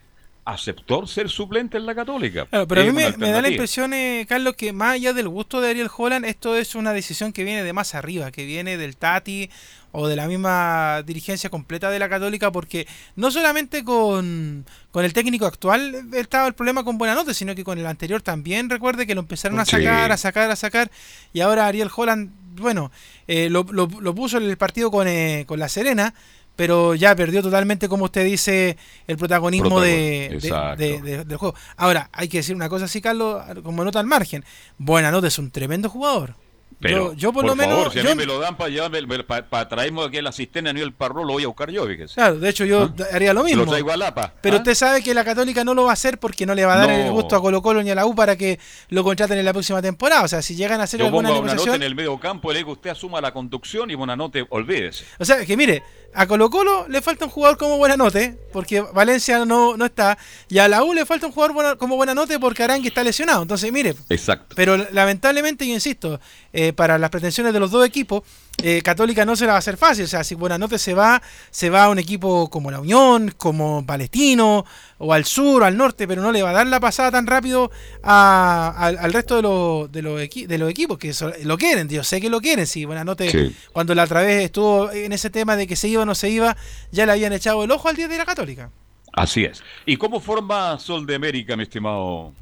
aceptó 0.46 1.06
ser 1.06 1.30
suplente 1.30 1.78
en 1.78 1.86
la 1.86 1.94
Católica. 1.94 2.44
Claro, 2.44 2.68
pero 2.68 2.82
a 2.82 2.84
mí 2.84 2.92
me, 2.92 3.16
me 3.16 3.30
da 3.30 3.40
la 3.40 3.48
impresión, 3.48 3.94
eh, 3.94 4.26
Carlos, 4.28 4.54
que 4.56 4.74
más 4.74 4.94
allá 4.94 5.14
del 5.14 5.26
gusto 5.28 5.60
de 5.62 5.70
Ariel 5.70 5.88
Holland, 5.96 6.26
esto 6.26 6.54
es 6.56 6.74
una 6.74 6.92
decisión 6.92 7.32
que 7.32 7.44
viene 7.44 7.64
de 7.64 7.72
más 7.72 7.94
arriba, 7.94 8.30
que 8.30 8.44
viene 8.44 8.76
del 8.76 8.94
Tati 8.96 9.48
o 9.92 10.06
de 10.06 10.16
la 10.16 10.26
misma 10.26 11.02
dirigencia 11.06 11.48
completa 11.48 11.88
de 11.90 11.98
la 11.98 12.10
Católica, 12.10 12.52
porque 12.52 12.86
no 13.16 13.30
solamente 13.30 13.84
con, 13.84 14.66
con 14.90 15.04
el 15.06 15.14
técnico 15.14 15.46
actual 15.46 16.08
estaba 16.12 16.46
el 16.46 16.54
problema 16.54 16.84
con 16.84 16.98
Buenanote, 16.98 17.32
sino 17.32 17.54
que 17.54 17.64
con 17.64 17.78
el 17.78 17.86
anterior 17.86 18.20
también, 18.20 18.68
recuerde 18.68 19.06
que 19.06 19.14
lo 19.14 19.20
empezaron 19.22 19.58
a 19.60 19.64
Sí. 19.64 19.76
sacar, 19.76 20.12
a 20.12 20.16
sacar, 20.18 20.50
a 20.50 20.56
sacar, 20.56 20.90
y 21.32 21.40
ahora 21.40 21.66
Ariel 21.66 21.88
Holland, 21.94 22.30
bueno, 22.56 22.90
eh, 23.26 23.48
lo, 23.50 23.64
lo- 23.70 23.88
lo 24.00 24.14
puso 24.14 24.38
en 24.38 24.44
el 24.44 24.56
partido 24.56 24.90
con, 24.90 25.06
eh, 25.08 25.44
con 25.46 25.58
La 25.58 25.68
Serena, 25.68 26.14
pero 26.56 26.94
ya 26.94 27.16
perdió 27.16 27.42
totalmente, 27.42 27.88
como 27.88 28.04
usted 28.04 28.24
dice, 28.24 28.76
el 29.08 29.16
protagonismo 29.16 29.80
de, 29.80 31.24
del 31.24 31.36
juego. 31.36 31.54
Ahora, 31.76 32.08
hay 32.12 32.28
que 32.28 32.38
decir 32.38 32.54
una 32.54 32.68
cosa 32.68 32.84
así, 32.84 33.00
Carlos, 33.00 33.42
como 33.64 33.82
nota 33.84 33.98
al 33.98 34.06
margen. 34.06 34.44
Buenanote 34.78 35.26
es 35.28 35.38
un 35.38 35.50
tremendo 35.50 35.88
jugador. 35.88 36.36
Pero, 36.84 37.12
yo, 37.12 37.18
yo 37.18 37.32
por, 37.32 37.44
lo 37.46 37.56
menos... 37.56 37.76
favor, 37.76 37.92
si 37.92 37.98
a 37.98 38.02
yo- 38.02 38.10
mí 38.10 38.14
me 38.14 38.26
lo 38.26 38.38
dan 38.38 38.56
para 38.56 38.68
llevarme, 38.70 39.24
para 39.24 39.68
traerme 39.68 40.04
aquí 40.04 40.18
el 40.18 40.26
asistente 40.26 40.68
a 40.68 40.72
nivel 40.72 40.92
parro, 40.92 41.24
lo 41.24 41.32
voy 41.32 41.44
a 41.44 41.46
buscar 41.46 41.70
yo, 41.70 41.86
fíjese. 41.86 42.14
Claro, 42.14 42.38
de 42.38 42.48
hecho 42.48 42.64
yo 42.64 42.92
haría 43.12 43.32
lo 43.32 43.42
mismo. 43.42 43.64
Lo 43.64 43.70
traigo 43.70 43.90
a 43.90 43.96
Lapa. 43.96 44.34
Pero 44.40 44.56
¿ah? 44.56 44.58
usted 44.58 44.74
sabe 44.74 45.02
que 45.02 45.14
la 45.14 45.24
Católica 45.24 45.64
no 45.64 45.72
lo 45.74 45.84
va 45.84 45.90
a 45.90 45.94
hacer 45.94 46.18
porque 46.18 46.44
no 46.46 46.54
le 46.54 46.64
va 46.64 46.74
a 46.74 46.78
dar 46.78 46.88
No. 46.90 46.94
el 47.06 47.10
gusto 47.10 47.36
a 47.36 47.40
Colo 47.40 47.62
Colo 47.62 47.82
ni 47.82 47.90
a 47.90 47.94
la 47.94 48.04
U 48.06 48.14
para 48.14 48.36
que 48.36 48.58
lo 48.90 49.02
contraten 49.02 49.38
en 49.38 49.44
la 49.44 49.52
próxima 49.52 49.80
temporada. 49.80 50.22
O 50.24 50.28
sea, 50.28 50.42
si 50.42 50.54
llegan 50.56 50.80
a 50.80 50.84
hacer 50.84 51.00
Yo 51.00 51.06
alguna 51.06 51.30
pongo 51.30 51.42
a 51.42 51.46
negociación... 51.46 51.76
en 51.76 51.82
el 51.84 51.94
medio 51.94 52.18
campo, 52.20 52.52
le 52.52 52.58
digo 52.58 52.72
usted 52.72 52.90
asuma 52.90 53.20
la 53.20 53.32
conducción 53.32 53.90
y 53.90 53.94
Buenanote, 53.94 54.44
olvídese. 54.50 55.04
O 55.18 55.24
sea, 55.24 55.44
que 55.44 55.56
mire, 55.56 55.82
a 56.14 56.26
Colo 56.26 56.48
Colo 56.50 56.86
le 56.88 57.02
falta 57.02 57.24
un 57.24 57.30
jugador 57.30 57.58
como 57.58 57.76
Buenanote, 57.78 58.38
porque 58.52 58.80
Valencia 58.80 59.44
no, 59.44 59.76
no 59.76 59.84
está, 59.86 60.16
y 60.48 60.58
a 60.58 60.68
la 60.68 60.82
U 60.84 60.94
le 60.94 61.04
falta 61.06 61.26
un 61.26 61.32
jugador 61.32 61.54
buena- 61.54 61.76
como 61.76 61.96
Buenanote 61.96 62.38
porque 62.38 62.62
Arangui 62.62 62.88
está 62.88 63.02
lesionado. 63.02 63.42
Entonces, 63.42 63.70
mire, 63.72 63.94
Exacto. 64.08 64.54
pero 64.56 64.76
lamentablemente, 64.92 65.66
yo 65.66 65.74
insisto, 65.74 66.20
eh, 66.52 66.72
para 66.72 66.98
las 66.98 67.10
pretensiones 67.10 67.52
de 67.52 67.60
los 67.60 67.70
dos 67.70 67.86
equipos, 67.86 68.22
eh, 68.62 68.80
Católica 68.82 69.24
no 69.24 69.36
se 69.36 69.44
la 69.46 69.52
va 69.52 69.56
a 69.56 69.58
hacer 69.58 69.76
fácil. 69.76 70.04
O 70.04 70.08
sea, 70.08 70.22
si 70.24 70.34
Buenanote 70.34 70.78
se 70.78 70.94
va, 70.94 71.20
se 71.50 71.70
va 71.70 71.84
a 71.84 71.88
un 71.90 71.98
equipo 71.98 72.48
como 72.50 72.70
la 72.70 72.80
Unión, 72.80 73.34
como 73.36 73.84
Palestino, 73.84 74.64
o 74.98 75.12
al 75.12 75.24
sur, 75.24 75.62
o 75.62 75.64
al 75.66 75.76
norte, 75.76 76.06
pero 76.08 76.22
no 76.22 76.30
le 76.32 76.42
va 76.42 76.50
a 76.50 76.54
dar 76.54 76.66
la 76.66 76.80
pasada 76.80 77.10
tan 77.10 77.26
rápido 77.26 77.70
a- 78.02 78.72
al, 78.76 78.98
al 78.98 79.12
resto 79.12 79.36
de, 79.36 79.42
los 79.42 79.90
de, 79.92 80.02
los 80.02 80.20
equi- 80.20 80.46
de 80.46 80.58
los 80.58 80.70
equipos 80.70 80.98
que 80.98 81.12
so- 81.12 81.32
lo 81.42 81.58
quieren. 81.58 81.88
Yo 81.88 82.04
sé 82.04 82.20
que 82.20 82.30
lo 82.30 82.40
quieren. 82.40 82.66
Si 82.66 82.84
Buenanote, 82.84 83.30
Sí. 83.30 83.56
cuando 83.72 83.94
la 83.94 84.04
otra 84.04 84.22
vez 84.22 84.44
estuvo 84.44 84.90
en 84.92 85.12
ese 85.12 85.30
tema 85.30 85.56
de 85.56 85.66
que 85.66 85.76
se 85.76 85.88
iba 85.88 86.02
o 86.02 86.06
no 86.06 86.14
se 86.14 86.30
iba, 86.30 86.56
ya 86.92 87.06
le 87.06 87.12
habían 87.12 87.32
echado 87.32 87.64
el 87.64 87.70
ojo 87.70 87.88
al 87.88 87.96
día 87.96 88.08
de 88.08 88.18
la 88.18 88.24
Católica. 88.24 88.70
Así 89.12 89.44
es. 89.44 89.62
¿Y 89.86 89.96
cómo 89.96 90.20
forma 90.20 90.78
Sol 90.78 91.06
de 91.06 91.14
América, 91.16 91.56
mi 91.56 91.62
estimado 91.64 92.32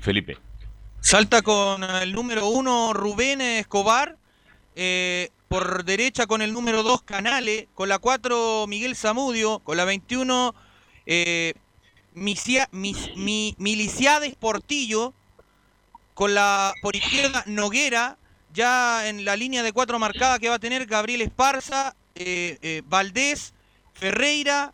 Felipe? 0.00 0.36
Salta 1.00 1.42
con 1.42 1.82
el 1.84 2.12
número 2.12 2.46
1 2.48 2.92
Rubén 2.94 3.40
Escobar, 3.40 4.16
eh, 4.76 5.30
por 5.48 5.84
derecha 5.84 6.26
con 6.26 6.42
el 6.42 6.52
número 6.52 6.82
2 6.82 7.02
Canale, 7.02 7.68
con 7.74 7.88
la 7.88 7.98
4 7.98 8.66
Miguel 8.66 8.96
Zamudio, 8.96 9.60
con 9.60 9.76
la 9.76 9.84
21 9.84 10.54
eh, 11.06 11.54
Miliciades 12.14 12.66
Portillo, 14.36 15.14
con 16.14 16.34
la 16.34 16.72
por 16.82 16.96
izquierda 16.96 17.42
Noguera, 17.46 18.18
ya 18.52 19.08
en 19.08 19.24
la 19.24 19.36
línea 19.36 19.62
de 19.62 19.72
cuatro 19.72 19.98
marcada 19.98 20.38
que 20.38 20.48
va 20.48 20.56
a 20.56 20.60
tener 20.60 20.86
Gabriel 20.86 21.22
Esparza, 21.22 21.96
eh, 22.14 22.58
eh, 22.62 22.82
Valdés, 22.86 23.52
Ferreira, 23.92 24.72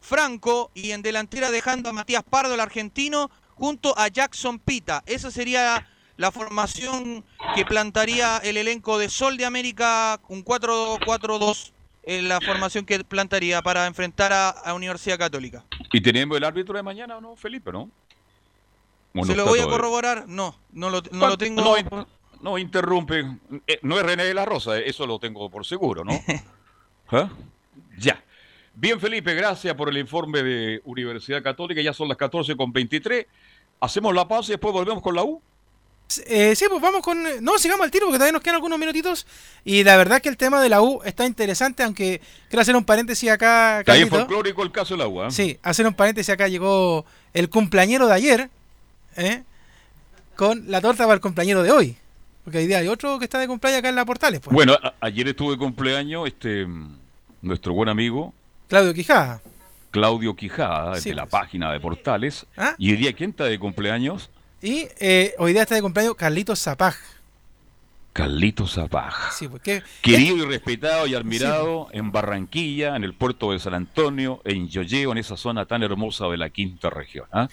Franco 0.00 0.70
y 0.74 0.92
en 0.92 1.02
delantera 1.02 1.50
dejando 1.50 1.90
a 1.90 1.92
Matías 1.92 2.24
Pardo, 2.24 2.54
el 2.54 2.60
argentino, 2.60 3.30
junto 3.54 3.98
a 3.98 4.08
Jackson 4.08 4.58
Pita. 4.58 5.02
Esa 5.06 5.30
sería 5.30 5.86
la 6.18 6.30
formación 6.32 7.24
que 7.54 7.64
plantaría 7.64 8.36
el 8.38 8.56
elenco 8.58 8.98
de 8.98 9.08
Sol 9.08 9.36
de 9.38 9.46
América, 9.46 10.20
un 10.28 10.44
4-4-2, 10.44 11.72
eh, 12.02 12.22
la 12.22 12.40
formación 12.40 12.84
que 12.84 13.02
plantaría 13.04 13.62
para 13.62 13.86
enfrentar 13.86 14.32
a, 14.32 14.50
a 14.50 14.74
Universidad 14.74 15.16
Católica. 15.16 15.64
¿Y 15.92 16.00
tenemos 16.00 16.36
el 16.36 16.42
árbitro 16.44 16.76
de 16.76 16.82
mañana 16.82 17.16
o 17.16 17.20
no, 17.20 17.36
Felipe, 17.36 17.70
no? 17.72 17.82
¿O 19.14 19.20
no 19.20 19.24
¿Se 19.24 19.36
lo 19.36 19.46
voy 19.46 19.60
a 19.60 19.66
corroborar? 19.66 20.26
No, 20.28 20.54
no 20.72 20.90
lo, 20.90 21.02
no 21.12 21.28
lo 21.28 21.38
tengo. 21.38 21.62
No, 21.62 21.78
in- 21.78 21.88
no 22.40 22.58
interrumpe. 22.58 23.24
Eh, 23.68 23.78
no 23.82 23.96
es 23.98 24.04
René 24.04 24.24
de 24.24 24.34
la 24.34 24.44
Rosa, 24.44 24.76
eh, 24.76 24.84
eso 24.86 25.06
lo 25.06 25.20
tengo 25.20 25.48
por 25.48 25.64
seguro, 25.64 26.04
¿no? 26.04 26.12
¿Ah? 27.12 27.30
Ya. 27.96 28.22
Bien, 28.74 28.98
Felipe, 29.00 29.34
gracias 29.34 29.74
por 29.76 29.88
el 29.88 29.98
informe 29.98 30.42
de 30.42 30.80
Universidad 30.84 31.42
Católica. 31.44 31.80
Ya 31.80 31.92
son 31.92 32.08
las 32.08 32.16
14 32.16 32.56
con 32.56 32.72
23. 32.72 33.26
Hacemos 33.80 34.14
la 34.14 34.26
pausa 34.26 34.50
y 34.50 34.54
después 34.54 34.72
volvemos 34.72 35.00
con 35.02 35.14
la 35.14 35.22
U. 35.22 35.40
Eh, 36.26 36.54
sí, 36.56 36.64
pues 36.70 36.80
vamos 36.80 37.02
con. 37.02 37.22
No, 37.42 37.58
sigamos 37.58 37.84
al 37.84 37.90
tiro 37.90 38.06
porque 38.06 38.18
todavía 38.18 38.32
nos 38.32 38.42
quedan 38.42 38.56
algunos 38.56 38.78
minutitos. 38.78 39.26
Y 39.64 39.84
la 39.84 39.96
verdad 39.96 40.22
que 40.22 40.28
el 40.28 40.36
tema 40.36 40.60
de 40.62 40.68
la 40.68 40.80
U 40.80 41.02
está 41.04 41.26
interesante, 41.26 41.82
aunque 41.82 42.20
quiero 42.48 42.62
hacer 42.62 42.74
un 42.76 42.84
paréntesis 42.84 43.28
acá. 43.30 43.80
Está 43.80 43.92
Carlito. 43.92 44.16
folclórico 44.16 44.62
el 44.62 44.72
caso 44.72 44.94
de 44.94 44.98
la 44.98 45.08
U. 45.08 45.20
¿ah? 45.22 45.30
Sí, 45.30 45.58
hacer 45.62 45.86
un 45.86 45.94
paréntesis 45.94 46.30
acá. 46.30 46.48
Llegó 46.48 47.04
el 47.34 47.50
cumpleañero 47.50 48.06
de 48.06 48.14
ayer 48.14 48.50
¿eh? 49.16 49.42
con 50.36 50.70
la 50.70 50.80
torta 50.80 51.04
para 51.04 51.14
el 51.14 51.20
cumpleañero 51.20 51.62
de 51.62 51.70
hoy. 51.72 51.96
Porque 52.44 52.58
hoy 52.58 52.66
día 52.66 52.78
hay 52.78 52.88
otro 52.88 53.18
que 53.18 53.26
está 53.26 53.38
de 53.38 53.46
cumpleaños 53.46 53.80
acá 53.80 53.90
en 53.90 53.96
la 53.96 54.06
Portales. 54.06 54.40
Pues. 54.40 54.54
Bueno, 54.54 54.76
ayer 55.00 55.28
estuvo 55.28 55.50
de 55.50 55.58
cumpleaños 55.58 56.26
este, 56.26 56.66
nuestro 57.42 57.74
buen 57.74 57.90
amigo 57.90 58.32
Claudio 58.68 58.94
Quijada. 58.94 59.42
Claudio 59.90 60.34
Quijada, 60.34 60.96
Sí, 61.00 61.10
de 61.10 61.16
la 61.16 61.26
pues. 61.26 61.32
página 61.32 61.70
de 61.72 61.80
Portales. 61.80 62.46
¿Ah? 62.56 62.74
Y 62.78 62.92
hoy 62.92 62.96
día, 62.96 63.12
¿quién 63.12 63.30
está 63.30 63.44
de 63.44 63.58
cumpleaños? 63.58 64.30
Y 64.60 64.88
eh, 64.98 65.34
hoy 65.38 65.52
día 65.52 65.62
está 65.62 65.74
de 65.76 65.82
cumpleaños 65.82 66.16
Carlitos 66.16 66.60
Zapaj. 66.60 66.96
Carlitos 68.12 68.72
Zapaj. 68.74 69.30
Sí, 69.32 69.46
pues 69.46 69.62
que. 69.62 69.82
Querido 70.02 70.36
y 70.38 70.44
respetado 70.46 71.06
y 71.06 71.14
admirado 71.14 71.86
en 71.92 72.10
Barranquilla, 72.10 72.96
en 72.96 73.04
el 73.04 73.14
puerto 73.14 73.52
de 73.52 73.60
San 73.60 73.74
Antonio, 73.74 74.40
en 74.44 74.68
Yoyeo, 74.68 75.12
en 75.12 75.18
esa 75.18 75.36
zona 75.36 75.66
tan 75.66 75.84
hermosa 75.84 76.26
de 76.26 76.36
la 76.36 76.50
quinta 76.50 76.90
región. 76.90 77.26
¿ah? 77.30 77.46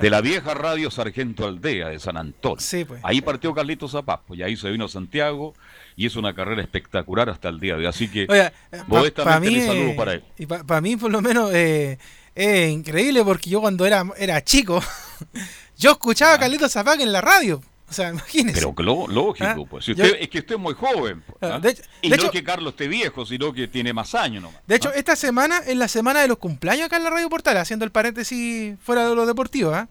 De 0.00 0.10
la 0.10 0.20
vieja 0.20 0.54
radio 0.54 0.88
Sargento 0.92 1.48
Aldea 1.48 1.88
de 1.88 1.98
San 1.98 2.16
Antonio. 2.16 2.60
Sí, 2.60 2.84
pues. 2.84 3.00
Ahí 3.02 3.20
partió 3.22 3.52
Carlitos 3.52 3.90
Zapaj, 3.90 4.20
pues, 4.28 4.38
y 4.38 4.44
ahí 4.44 4.56
se 4.56 4.70
vino 4.70 4.84
a 4.84 4.88
Santiago 4.88 5.54
y 5.96 6.06
es 6.06 6.14
una 6.14 6.32
carrera 6.32 6.62
espectacular 6.62 7.28
hasta 7.28 7.48
el 7.48 7.58
día 7.58 7.72
de 7.74 7.80
hoy. 7.80 7.86
Así 7.86 8.08
que, 8.08 8.26
pa- 8.26 8.52
modestamente, 8.86 9.24
pa' 9.24 9.40
mí, 9.40 9.60
saludo 9.66 9.96
para 9.96 10.12
él. 10.12 10.24
Y 10.38 10.46
para 10.46 10.80
mí, 10.80 10.96
por 10.96 11.10
lo 11.10 11.20
menos, 11.22 11.52
eh, 11.52 11.98
es 12.36 12.70
increíble 12.70 13.24
porque 13.24 13.50
yo 13.50 13.60
cuando 13.60 13.84
era, 13.84 14.04
era 14.16 14.44
chico, 14.44 14.80
yo 15.76 15.92
escuchaba 15.92 16.34
a 16.34 16.38
Carlitos 16.38 16.72
Zapag 16.72 17.00
en 17.00 17.12
la 17.12 17.20
radio. 17.20 17.60
O 17.88 17.92
sea, 17.92 18.08
imagínese. 18.10 18.58
Pero 18.60 18.74
lo- 18.82 19.06
lógico, 19.06 19.46
Ah, 19.46 19.56
pues. 19.68 19.84
Si 19.84 19.94
yo- 19.94 20.04
usted, 20.04 20.18
es 20.20 20.28
que 20.28 20.38
usted 20.38 20.54
es 20.54 20.60
muy 20.60 20.74
joven. 20.74 21.22
pues, 21.26 21.36
Ah, 21.42 21.56
¿ah? 21.56 21.60
de 21.60 21.70
hecho- 21.70 21.82
y 22.02 22.08
de 22.08 22.16
no 22.16 22.22
hecho- 22.22 22.26
es 22.26 22.32
que 22.32 22.42
Carlos 22.44 22.72
esté 22.72 22.88
viejo, 22.88 23.26
sino 23.26 23.52
que 23.52 23.68
tiene 23.68 23.92
más 23.92 24.14
años 24.14 24.42
nomás. 24.42 24.60
De 24.66 24.74
hecho, 24.74 24.92
esta 24.92 25.14
semana 25.16 25.58
es 25.66 25.76
la 25.76 25.86
semana 25.88 26.20
de 26.22 26.28
los 26.28 26.38
cumpleaños 26.38 26.86
acá 26.86 26.96
en 26.96 27.04
la 27.04 27.10
Radio 27.10 27.28
Portal, 27.28 27.56
haciendo 27.58 27.84
el 27.84 27.90
paréntesis 27.92 28.76
fuera 28.82 29.06
de 29.08 29.14
lo 29.14 29.26
deportivo, 29.26 29.72
¿ah? 29.74 29.88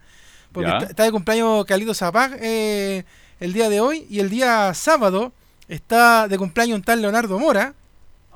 Porque 0.51 0.69
está, 0.69 0.85
está 0.85 1.03
de 1.03 1.11
cumpleaños 1.11 1.65
Carlitos 1.65 1.97
Zapag 1.99 2.37
eh, 2.41 3.05
el 3.39 3.53
día 3.53 3.69
de 3.69 3.79
hoy 3.79 4.05
y 4.09 4.19
el 4.19 4.29
día 4.29 4.73
sábado 4.73 5.31
está 5.67 6.27
de 6.27 6.37
cumpleaños 6.37 6.75
un 6.77 6.83
tal 6.83 7.01
Leonardo 7.01 7.37
Mora. 7.39 7.73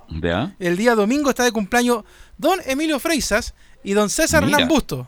¿Ya? 0.09 0.55
El 0.59 0.77
día 0.77 0.95
domingo 0.95 1.29
está 1.31 1.43
de 1.43 1.51
cumpleaños 1.51 2.03
don 2.37 2.59
Emilio 2.65 2.99
Freisas 2.99 3.53
y 3.83 3.93
don 3.93 4.09
César. 4.09 4.43
Hernán 4.43 4.67
Busto. 4.67 5.07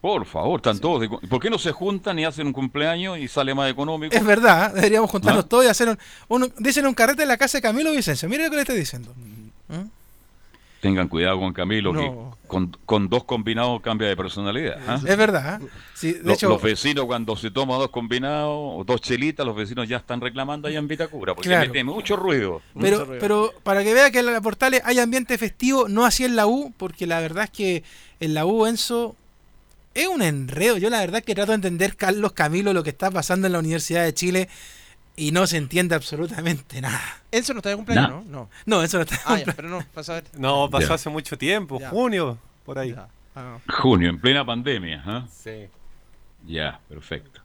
Por 0.00 0.24
favor, 0.26 0.60
están 0.60 0.78
todos. 0.78 1.00
de 1.00 1.08
¿Por 1.08 1.40
qué 1.40 1.50
no 1.50 1.58
se 1.58 1.72
juntan 1.72 2.18
y 2.20 2.24
hacen 2.24 2.46
un 2.46 2.52
cumpleaños 2.52 3.18
y 3.18 3.26
sale 3.26 3.52
más 3.54 3.68
económico? 3.70 4.14
Es 4.14 4.24
verdad, 4.24 4.70
¿eh? 4.70 4.74
deberíamos 4.76 5.10
juntarnos 5.10 5.44
¿Ah? 5.44 5.48
todos 5.48 5.64
y 5.64 5.68
hacer 5.68 5.88
un, 5.88 5.98
un- 6.28 6.52
dicen 6.58 6.86
un 6.86 6.94
carrete 6.94 7.22
en 7.22 7.28
la 7.28 7.36
casa 7.36 7.58
de 7.58 7.62
Camilo 7.62 7.90
Vicencio. 7.92 8.28
Mire 8.28 8.44
lo 8.44 8.50
que 8.50 8.56
le 8.56 8.62
estoy 8.62 8.78
diciendo. 8.78 9.12
¿Mm? 9.68 9.88
Tengan 10.80 11.08
cuidado 11.08 11.40
con 11.40 11.52
Camilo, 11.52 11.92
No. 11.92 12.00
que 12.00 12.46
con, 12.46 12.76
con 12.86 13.08
dos 13.08 13.24
combinados 13.24 13.80
cambia 13.80 14.06
de 14.06 14.16
personalidad. 14.16 14.78
¿ah? 14.86 15.00
Es 15.04 15.16
verdad. 15.16 15.60
¿eh? 15.60 15.66
Sí, 15.94 16.12
de 16.12 16.22
Lo- 16.22 16.32
hecho, 16.34 16.48
los 16.48 16.62
vecinos 16.62 17.04
cuando 17.06 17.34
se 17.34 17.50
toma 17.50 17.74
dos 17.74 17.90
combinados 17.90 18.52
o 18.54 18.84
dos 18.86 19.00
chelitas, 19.00 19.44
los 19.44 19.56
vecinos 19.56 19.88
ya 19.88 19.96
están 19.96 20.20
reclamando 20.20 20.68
allá 20.68 20.78
en 20.78 20.86
Vitacura, 20.86 21.34
porque 21.34 21.48
Claro. 21.48 21.66
mete 21.66 21.82
mucho 21.82 22.14
ruido. 22.14 22.62
pero, 22.80 23.08
pero 23.18 23.52
para 23.64 23.82
que 23.82 23.92
vea 23.92 24.12
que 24.12 24.20
en 24.20 24.26
la 24.26 24.40
Portales 24.40 24.80
hay 24.84 25.00
ambiente 25.00 25.36
festivo, 25.36 25.88
no 25.88 26.04
así 26.04 26.24
en 26.24 26.36
la 26.36 26.46
U, 26.46 26.72
porque 26.76 27.08
la 27.08 27.18
verdad 27.18 27.44
es 27.44 27.50
que 27.50 27.82
en 28.20 28.34
la 28.34 28.46
U, 28.46 28.64
Enzo, 28.64 29.16
es 30.02 30.08
un 30.08 30.22
enredo. 30.22 30.76
Yo 30.78 30.90
la 30.90 31.00
verdad 31.00 31.22
que 31.22 31.34
trato 31.34 31.52
de 31.52 31.56
entender, 31.56 31.96
Carlos 31.96 32.32
Camilo, 32.32 32.72
lo 32.72 32.82
que 32.82 32.90
está 32.90 33.10
pasando 33.10 33.46
en 33.46 33.52
la 33.52 33.58
Universidad 33.58 34.04
de 34.04 34.14
Chile 34.14 34.48
y 35.16 35.32
no 35.32 35.46
se 35.46 35.56
entiende 35.56 35.94
absolutamente 35.94 36.80
nada. 36.80 37.00
Enzo 37.32 37.52
no 37.52 37.58
está 37.58 37.70
de 37.70 37.76
cumpleaños, 37.76 38.10
Nah. 38.26 38.30
¿no? 38.30 38.30
No. 38.30 38.50
No, 38.66 38.82
eso 38.82 38.98
no 38.98 39.02
está 39.04 39.16
de 39.16 39.22
Ah, 39.26 39.38
ya, 39.46 39.52
pero 39.54 39.68
no, 39.68 39.84
pasa 39.94 40.12
a 40.12 40.14
ver. 40.16 40.24
No, 40.38 40.70
pasó 40.70 40.88
Ya. 40.88 40.94
hace 40.94 41.10
mucho 41.10 41.36
tiempo, 41.36 41.80
Ya. 41.80 41.90
junio, 41.90 42.38
por 42.64 42.78
ahí. 42.78 42.94
Ah. 43.34 43.58
Junio, 43.80 44.08
en 44.10 44.20
plena 44.20 44.44
pandemia. 44.44 45.02
¿ah? 45.06 45.26
Sí. 45.30 45.68
Ya, 46.46 46.80
perfecto. 46.88 47.40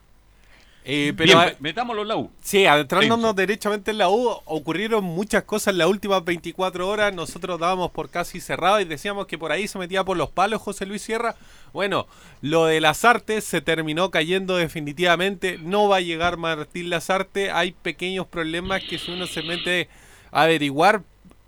Eh, 0.86 1.14
pero 1.16 1.38
me- 1.38 1.56
metámoslo 1.60 2.02
en 2.02 2.08
la 2.08 2.16
U. 2.16 2.30
Sí, 2.42 2.66
adentrándonos 2.66 3.34
derechamente 3.34 3.90
en 3.90 3.96
la 3.98 4.10
U, 4.10 4.28
ocurrieron 4.44 5.02
muchas 5.02 5.44
cosas 5.44 5.72
en 5.72 5.78
las 5.78 5.88
últimas 5.88 6.22
24 6.24 6.86
horas. 6.86 7.14
Nosotros 7.14 7.58
dábamos 7.58 7.90
por 7.90 8.10
casi 8.10 8.38
cerrado 8.38 8.78
y 8.80 8.84
decíamos 8.84 9.26
que 9.26 9.38
por 9.38 9.50
ahí 9.50 9.66
se 9.66 9.78
metía 9.78 10.04
por 10.04 10.18
los 10.18 10.30
palos 10.30 10.60
José 10.60 10.84
Luis 10.84 11.00
Sierra. 11.00 11.36
Bueno, 11.72 12.06
lo 12.42 12.66
de 12.66 12.82
las 12.82 13.04
artes 13.06 13.44
se 13.44 13.62
terminó 13.62 14.10
cayendo 14.10 14.56
definitivamente. 14.56 15.58
No 15.62 15.88
va 15.88 15.96
a 15.96 16.00
llegar 16.00 16.36
Martín 16.36 16.90
Lazarte. 16.90 17.50
Hay 17.50 17.72
pequeños 17.72 18.26
problemas 18.26 18.82
que 18.84 18.98
si 18.98 19.10
uno 19.10 19.26
se 19.26 19.42
mete 19.42 19.88
a 20.32 20.42
averiguar, 20.42 21.02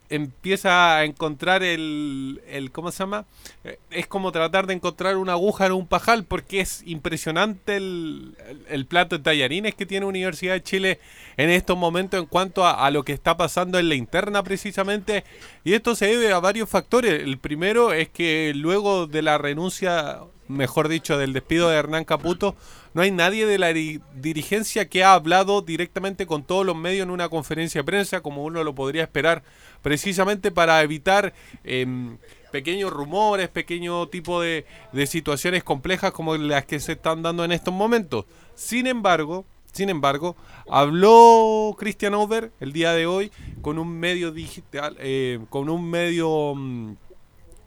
empieza 0.08 0.96
a 0.96 1.04
encontrar 1.04 1.62
el, 1.62 2.40
el 2.48 2.70
¿cómo 2.70 2.90
se 2.92 2.98
llama? 3.00 3.24
Eh, 3.64 3.78
Es 3.90 4.06
como 4.06 4.32
tratar 4.32 4.66
de 4.66 4.74
encontrar 4.74 5.16
una 5.16 5.32
aguja 5.32 5.66
en 5.66 5.72
un 5.72 5.86
pajal 5.86 6.24
porque 6.24 6.60
es 6.60 6.82
impresionante 6.86 7.76
el, 7.76 8.36
el- 8.68 8.86
plato 8.86 9.16
de 9.18 9.24
tallarines 9.24 9.74
que 9.74 9.86
tiene 9.86 10.06
Universidad 10.06 10.54
de 10.54 10.62
Chile 10.62 11.00
en 11.36 11.50
estos 11.50 11.76
momentos 11.76 12.20
en 12.20 12.26
cuanto 12.26 12.64
a, 12.64 12.86
a 12.86 12.90
lo 12.90 13.04
que 13.04 13.12
está 13.12 13.36
pasando 13.36 13.78
en 13.78 13.88
la 13.88 13.94
interna 13.96 14.42
precisamente 14.42 15.24
y 15.64 15.72
esto 15.74 15.94
se 15.94 16.06
debe 16.06 16.32
a 16.32 16.38
varios 16.40 16.68
factores. 16.68 17.22
El 17.22 17.38
primero 17.38 17.92
es 17.92 18.08
que 18.08 18.52
luego 18.54 19.06
de 19.06 19.22
la 19.22 19.38
renuncia, 19.38 20.20
mejor 20.48 20.88
dicho, 20.88 21.18
del 21.18 21.32
despido 21.32 21.68
de 21.68 21.76
Hernán 21.76 22.04
Caputo, 22.04 22.54
no 22.96 23.02
hay 23.02 23.10
nadie 23.10 23.44
de 23.44 23.58
la 23.58 23.74
di- 23.74 24.00
dirigencia 24.14 24.88
que 24.88 25.04
ha 25.04 25.12
hablado 25.12 25.60
directamente 25.60 26.24
con 26.24 26.44
todos 26.44 26.64
los 26.64 26.74
medios 26.74 27.02
en 27.02 27.10
una 27.10 27.28
conferencia 27.28 27.82
de 27.82 27.84
prensa, 27.84 28.22
como 28.22 28.42
uno 28.42 28.64
lo 28.64 28.74
podría 28.74 29.02
esperar, 29.02 29.42
precisamente 29.82 30.50
para 30.50 30.80
evitar 30.80 31.34
em, 31.62 32.16
pequeños 32.52 32.90
rumores, 32.90 33.50
pequeño 33.50 34.08
tipo 34.08 34.40
de, 34.40 34.64
de 34.94 35.06
situaciones 35.06 35.62
complejas 35.62 36.10
como 36.12 36.38
las 36.38 36.64
que 36.64 36.80
se 36.80 36.92
están 36.92 37.22
dando 37.22 37.44
en 37.44 37.52
estos 37.52 37.74
momentos. 37.74 38.24
Sin 38.54 38.86
embargo, 38.86 39.44
sin 39.72 39.90
embargo, 39.90 40.34
habló 40.66 41.76
Christian 41.78 42.14
Over 42.14 42.50
el 42.60 42.72
día 42.72 42.92
de 42.94 43.04
hoy 43.04 43.30
con 43.60 43.78
un 43.78 43.90
medio 44.00 44.32
digital, 44.32 44.96
eh, 45.00 45.38
con 45.50 45.68
un 45.68 45.90
medio 45.90 46.54
mm, 46.56 46.94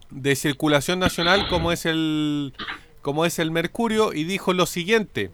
de 0.10 0.36
circulación 0.36 0.98
nacional 0.98 1.48
como 1.50 1.72
es 1.72 1.86
el 1.86 2.52
como 3.10 3.26
es 3.26 3.40
el 3.40 3.50
Mercurio 3.50 4.14
y 4.14 4.24
dijo 4.24 4.54
lo 4.54 4.68
siguiente: 4.68 5.32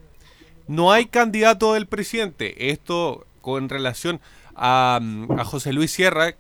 no 0.66 0.94
hay 0.94 1.08
candidato 1.08 1.74
del 1.74 1.88
presidente. 1.88 2.72
Esto 2.72 3.28
con 3.42 3.68
relación 3.68 4.22
a, 4.56 5.00
mm, 5.02 5.40
José 5.40 5.74
Luis 5.74 5.92
Sierra, 5.92 6.36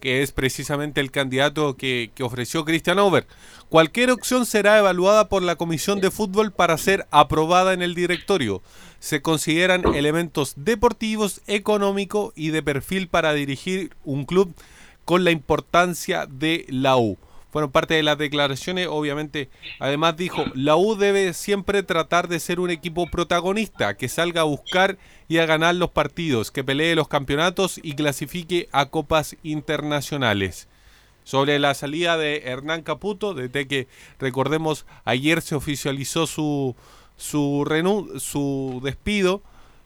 que 0.00 0.22
es 0.22 0.32
precisamente 0.32 1.00
el 1.00 1.12
candidato 1.12 1.76
que, 1.76 2.10
que 2.12 2.24
ofreció 2.24 2.64
Christian 2.64 2.98
Over. 2.98 3.28
Cualquier 3.68 4.10
opción 4.10 4.46
será 4.46 4.78
evaluada 4.78 5.28
por 5.28 5.44
la 5.44 5.54
Comisión 5.54 6.00
de 6.00 6.10
Fútbol 6.10 6.50
para 6.50 6.76
ser 6.76 7.06
aprobada 7.12 7.72
en 7.72 7.82
el 7.82 7.94
directorio. 7.94 8.60
Se 8.98 9.22
consideran 9.22 9.94
elementos 9.94 10.54
deportivos, 10.56 11.40
económico 11.46 12.32
y 12.34 12.50
de 12.50 12.64
perfil 12.64 13.06
para 13.06 13.32
dirigir 13.32 13.94
un 14.04 14.24
club 14.24 14.52
con 15.04 15.22
la 15.22 15.30
importancia 15.30 16.26
de 16.26 16.66
la 16.68 16.96
U. 16.96 17.16
fueron 17.50 17.70
parte 17.70 17.94
de 17.94 18.02
las 18.02 18.18
declaraciones. 18.18 18.88
Obviamente, 18.88 19.50
además 19.78 20.16
dijo, 20.16 20.44
la 20.54 20.76
U 20.76 20.96
debe 20.96 21.32
siempre 21.34 21.82
tratar 21.82 22.28
de 22.28 22.40
ser 22.40 22.60
un 22.60 22.70
equipo 22.70 23.06
protagonista, 23.10 23.94
que 23.96 24.08
salga 24.08 24.42
a 24.42 24.44
buscar 24.44 24.98
y 25.28 25.38
a 25.38 25.46
ganar 25.46 25.74
los 25.74 25.90
partidos, 25.90 26.50
que 26.50 26.64
pelee 26.64 26.94
los 26.94 27.08
campeonatos 27.08 27.78
y 27.82 27.94
clasifique 27.94 28.68
a 28.72 28.86
copas 28.86 29.36
internacionales. 29.42 30.68
Sobre 31.24 31.58
la 31.58 31.74
salida 31.74 32.16
de 32.16 32.42
Hernán 32.46 32.82
Caputo, 32.82 33.34
desde 33.34 33.68
que 33.68 33.88
recordemos 34.18 34.86
ayer 35.04 35.42
se 35.42 35.54
oficializó 35.54 36.26
su, 36.26 36.74
su, 37.16 38.16
su 38.18 38.80
despido, 38.82 39.42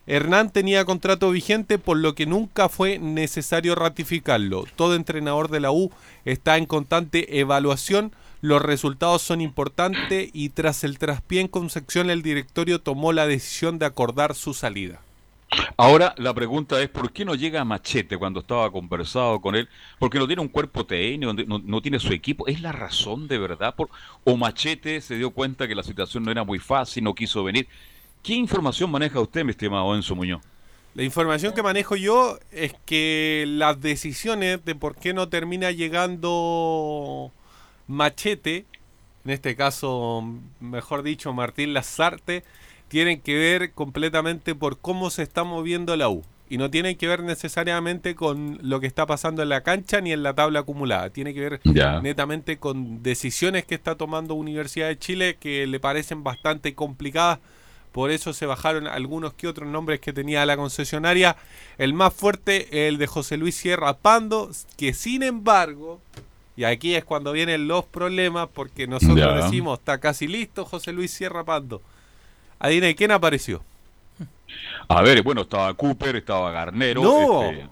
Hernán 0.07 0.51
tenía 0.51 0.85
contrato 0.85 1.31
vigente 1.31 1.79
por 1.79 1.97
lo 1.97 2.15
que 2.15 2.27
nunca 2.27 2.69
fue 2.69 2.99
necesario 2.99 3.75
ratificarlo. 3.75 4.65
Todo 4.77 4.95
entrenador 4.95 5.51
de 5.51 5.61
la 5.61 5.73
U 5.73 5.91
está 6.25 6.59
en 6.59 6.67
constante 6.67 7.41
evaluación, 7.41 8.13
los 8.43 8.61
resultados 8.61 9.23
son 9.23 9.41
importantes 9.41 10.29
y 10.35 10.51
tras 10.51 10.85
el 10.85 10.99
traspié 10.99 11.41
en 11.41 11.49
Concepción 11.49 12.11
el 12.11 12.23
directorio 12.23 12.79
tomó 12.79 13.15
la 13.15 13.27
decisión 13.27 13.79
de 13.79 13.87
acordar 13.87 14.35
su 14.35 14.53
salida. 14.53 15.01
Ahora 15.79 16.15
la 16.19 16.35
pregunta 16.35 16.83
es, 16.83 16.91
¿por 16.91 17.11
qué 17.11 17.25
no 17.25 17.35
llega 17.35 17.63
a 17.63 17.65
Machete 17.65 18.19
cuando 18.19 18.41
estaba 18.41 18.71
conversado 18.71 19.41
con 19.41 19.55
él? 19.55 19.69
Porque 19.99 20.19
no 20.19 20.27
tiene 20.27 20.43
un 20.43 20.49
cuerpo 20.49 20.85
técnico, 20.85 21.33
no, 21.33 21.59
no 21.65 21.81
tiene 21.81 21.99
su 21.99 22.13
equipo. 22.13 22.47
¿Es 22.47 22.61
la 22.61 22.73
razón 22.73 23.29
de 23.29 23.39
verdad? 23.39 23.75
Por, 23.75 23.89
¿O 24.25 24.37
Machete 24.37 25.01
se 25.01 25.17
dio 25.17 25.31
cuenta 25.31 25.67
que 25.67 25.75
la 25.75 25.83
situación 25.83 26.25
no 26.25 26.31
era 26.31 26.45
muy 26.45 26.59
fácil, 26.59 27.05
no 27.05 27.15
quiso 27.15 27.45
venir? 27.45 27.67
¿Qué 28.25 28.33
información 28.33 28.91
maneja 28.91 29.21
usted, 29.21 29.45
mi 29.45 29.51
estimado 29.51 29.95
Enzo 29.95 30.17
Muñoz? 30.17 30.41
La 30.95 31.03
información 31.03 31.53
que 31.53 31.63
manejo 31.63 31.95
yo 31.95 32.39
es 32.53 32.75
que 32.87 33.45
las 33.47 33.83
decisiones 33.83 34.65
de 34.65 34.75
por 34.75 34.97
qué 34.97 35.13
no 35.13 35.29
termina 35.29 35.71
llegando 35.73 37.31
Machete, 37.87 38.65
en 39.27 39.31
este 39.31 39.57
caso, 39.57 40.25
mejor 40.59 41.03
dicho, 41.03 41.35
Martín 41.35 41.75
Lazarte, 41.75 42.45
tienen 42.89 43.21
que 43.21 43.37
ver 43.37 43.73
completamente 43.73 44.55
por 44.55 44.79
cómo 44.79 45.11
se 45.11 45.23
está 45.23 45.45
moviendo 45.45 45.95
la 45.95 46.09
U. 46.09 46.25
Y 46.49 46.57
no 46.57 46.71
tienen 46.71 46.97
que 46.97 47.07
ver 47.07 47.23
necesariamente 47.23 48.15
con 48.15 48.59
lo 48.63 48.81
que 48.81 48.87
está 48.87 49.05
pasando 49.05 49.43
en 49.43 49.51
la 49.51 49.63
cancha 49.63 50.01
ni 50.01 50.13
en 50.13 50.23
la 50.23 50.33
tabla 50.33 50.61
acumulada. 50.61 51.11
Tiene 51.11 51.35
que 51.35 51.41
ver 51.41 51.61
netamente 52.03 52.57
con 52.57 53.03
decisiones 53.03 53.67
que 53.67 53.75
está 53.75 53.97
tomando 53.97 54.33
Universidad 54.33 54.89
de 54.89 54.99
Chile 54.99 55.37
que 55.39 55.67
le 55.67 55.79
parecen 55.79 56.25
bastante 56.25 56.75
complicadas. 56.75 57.41
Por 57.95 58.11
eso 58.11 58.33
se 58.33 58.45
bajaron 58.45 58.89
algunos 58.89 59.35
que 59.35 59.47
otros 59.47 59.69
nombres 59.69 60.01
que 60.01 60.13
tenía 60.13 60.45
la 60.47 60.57
concesionaria. 60.57 61.37
El 61.79 61.95
más 61.95 62.13
fuerte, 62.13 62.89
el 62.89 62.99
de 62.99 63.07
José 63.07 63.37
Luis 63.37 63.55
Sierra 63.55 63.95
Pando, 63.97 64.51
que 64.77 64.93
sin 64.95 65.23
embargo, 65.23 66.01
y 66.57 66.65
aquí 66.65 66.97
es 66.97 67.05
cuando 67.05 67.31
vienen 67.31 67.69
los 67.69 67.85
problemas, 67.85 68.49
porque 68.53 68.89
nosotros 68.89 69.17
Ya. 69.19 69.35
decimos, 69.45 69.79
está 69.79 69.99
casi 69.99 70.27
listo 70.27 70.65
José 70.65 70.93
Luis 70.93 71.13
Sierra 71.13 71.45
Pando. 71.45 71.83
Adivinen, 72.59 72.97
¿quién 72.97 73.13
apareció? 73.13 73.63
A 74.89 75.01
ver, 75.03 75.23
bueno, 75.23 75.43
estaba 75.43 75.73
Cooper, 75.75 76.17
estaba 76.17 76.51
Garnero. 76.51 77.01
No. 77.01 77.45
este, 77.45 77.69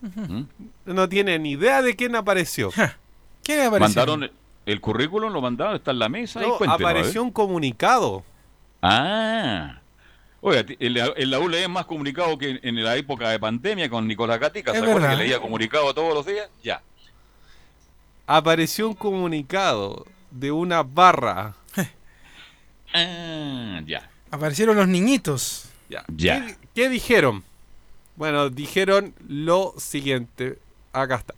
¿Mm? 0.00 0.46
No 0.86 1.06
tiene 1.06 1.38
ni 1.38 1.50
idea 1.50 1.82
de 1.82 1.94
quién 1.94 2.16
apareció. 2.16 2.70
¿Quién 3.42 3.60
apareció? 3.60 3.80
Mandaron 4.02 4.30
el 4.64 4.80
currículum, 4.80 5.30
lo 5.34 5.42
mandaron, 5.42 5.76
está 5.76 5.90
en 5.90 5.98
la 5.98 6.08
mesa. 6.08 6.42
y 6.42 6.46
No, 6.48 6.56
apareció 6.72 7.22
un 7.22 7.30
comunicado. 7.30 8.24
Ah. 8.88 9.80
Oiga, 10.40 10.64
en 10.78 11.30
la, 11.30 11.38
U 11.40 11.48
lees 11.48 11.68
más 11.68 11.86
comunicado 11.86 12.38
que 12.38 12.50
en, 12.50 12.60
en 12.62 12.84
la 12.84 12.96
época 12.96 13.30
de 13.30 13.38
pandemia 13.40 13.88
con 13.90 14.06
Nicolás 14.06 14.38
Gatica. 14.38 14.70
¿Se 14.72 14.78
Es 14.78 14.82
acuerda 14.82 15.00
verdad. 15.08 15.18
que 15.18 15.24
leía 15.24 15.40
comunicado 15.40 15.92
todos 15.92 16.14
los 16.14 16.24
días? 16.26 16.48
Ya. 16.62 16.82
Apareció 18.26 18.88
un 18.88 18.94
comunicado 18.94 20.06
de 20.30 20.52
una 20.52 20.82
barra. 20.82 21.54
Ah, 22.94 23.80
ya. 23.84 24.08
Aparecieron 24.30 24.76
los 24.76 24.88
niñitos. 24.88 25.68
Ya. 25.90 26.04
Ya. 26.08 26.46
¿Qué, 26.46 26.56
qué 26.74 26.88
dijeron? 26.88 27.44
Bueno, 28.14 28.48
dijeron 28.48 29.14
lo 29.28 29.74
siguiente. 29.76 30.58
Acá 30.92 31.16
está. 31.16 31.34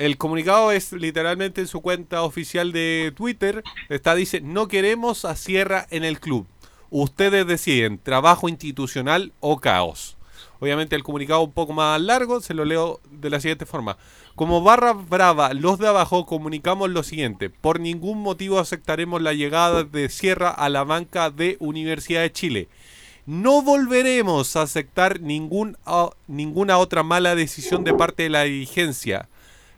El 0.00 0.16
comunicado 0.16 0.72
es 0.72 0.92
literalmente 0.92 1.60
en 1.60 1.66
su 1.66 1.82
cuenta 1.82 2.22
oficial 2.22 2.72
de 2.72 3.12
Twitter. 3.14 3.62
Está, 3.90 4.14
dice, 4.14 4.40
no 4.40 4.66
queremos 4.66 5.26
a 5.26 5.36
Sierra 5.36 5.86
en 5.90 6.04
el 6.04 6.20
club. 6.20 6.46
Ustedes 6.88 7.46
deciden, 7.46 7.98
trabajo 7.98 8.48
institucional 8.48 9.34
o 9.40 9.58
caos. 9.60 10.16
Obviamente 10.58 10.96
el 10.96 11.02
comunicado 11.02 11.42
un 11.42 11.52
poco 11.52 11.74
más 11.74 12.00
largo, 12.00 12.40
se 12.40 12.54
lo 12.54 12.64
leo 12.64 12.98
de 13.10 13.28
la 13.28 13.40
siguiente 13.40 13.66
forma. 13.66 13.98
Como 14.36 14.62
barra 14.62 14.94
brava, 14.94 15.52
los 15.52 15.78
de 15.78 15.88
abajo 15.88 16.24
comunicamos 16.24 16.88
lo 16.88 17.02
siguiente. 17.02 17.50
Por 17.50 17.78
ningún 17.78 18.22
motivo 18.22 18.58
aceptaremos 18.58 19.20
la 19.20 19.34
llegada 19.34 19.84
de 19.84 20.08
Sierra 20.08 20.48
a 20.48 20.70
la 20.70 20.82
banca 20.84 21.30
de 21.30 21.58
Universidad 21.60 22.22
de 22.22 22.32
Chile. 22.32 22.68
No 23.26 23.60
volveremos 23.60 24.56
a 24.56 24.62
aceptar 24.62 25.20
ningún, 25.20 25.76
a- 25.84 26.08
ninguna 26.26 26.78
otra 26.78 27.02
mala 27.02 27.34
decisión 27.34 27.84
de 27.84 27.92
parte 27.92 28.22
de 28.22 28.30
la 28.30 28.44
dirigencia. 28.44 29.28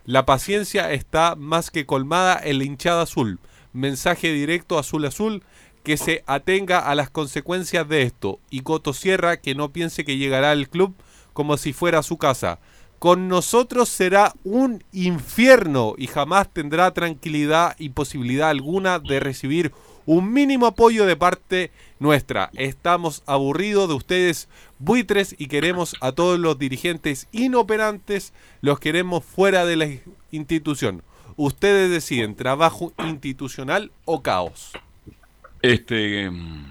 La 0.05 0.25
paciencia 0.25 0.91
está 0.91 1.35
más 1.35 1.71
que 1.71 1.85
colmada 1.85 2.37
en 2.43 2.57
la 2.57 2.65
hinchada 2.65 3.03
azul. 3.03 3.39
Mensaje 3.71 4.33
directo 4.33 4.77
azul 4.77 5.05
azul 5.05 5.43
que 5.83 5.95
se 5.95 6.23
atenga 6.27 6.79
a 6.79 6.93
las 6.93 7.09
consecuencias 7.09 7.87
de 7.87 8.01
esto. 8.01 8.39
Y 8.49 8.61
Coto 8.61 8.93
Sierra 8.93 9.37
que 9.37 9.55
no 9.55 9.71
piense 9.71 10.03
que 10.03 10.17
llegará 10.17 10.51
al 10.51 10.67
club 10.67 10.93
como 11.31 11.55
si 11.55 11.71
fuera 11.71 12.03
su 12.03 12.17
casa. 12.17 12.59
Con 12.99 13.29
nosotros 13.29 13.87
será 13.87 14.33
un 14.43 14.83
infierno 14.91 15.95
y 15.97 16.07
jamás 16.07 16.51
tendrá 16.51 16.91
tranquilidad 16.91 17.75
y 17.79 17.89
posibilidad 17.89 18.49
alguna 18.49 18.99
de 18.99 19.19
recibir 19.21 19.71
un 20.05 20.33
mínimo 20.33 20.67
apoyo 20.67 21.05
de 21.05 21.15
parte 21.15 21.71
nuestra. 21.99 22.49
Estamos 22.55 23.23
aburridos 23.25 23.87
de 23.87 23.95
ustedes 23.95 24.49
buitres 24.83 25.35
y 25.37 25.47
queremos 25.47 25.95
a 26.01 26.11
todos 26.11 26.39
los 26.39 26.57
dirigentes 26.59 27.27
inoperantes, 27.31 28.33
los 28.61 28.79
queremos 28.79 29.23
fuera 29.23 29.65
de 29.65 29.75
la 29.75 29.87
institución. 30.31 31.03
Ustedes 31.35 31.89
deciden 31.89 32.35
trabajo 32.35 32.93
institucional 33.07 33.91
o 34.05 34.21
caos. 34.21 34.71
Este, 35.61 36.29
mm, 36.29 36.65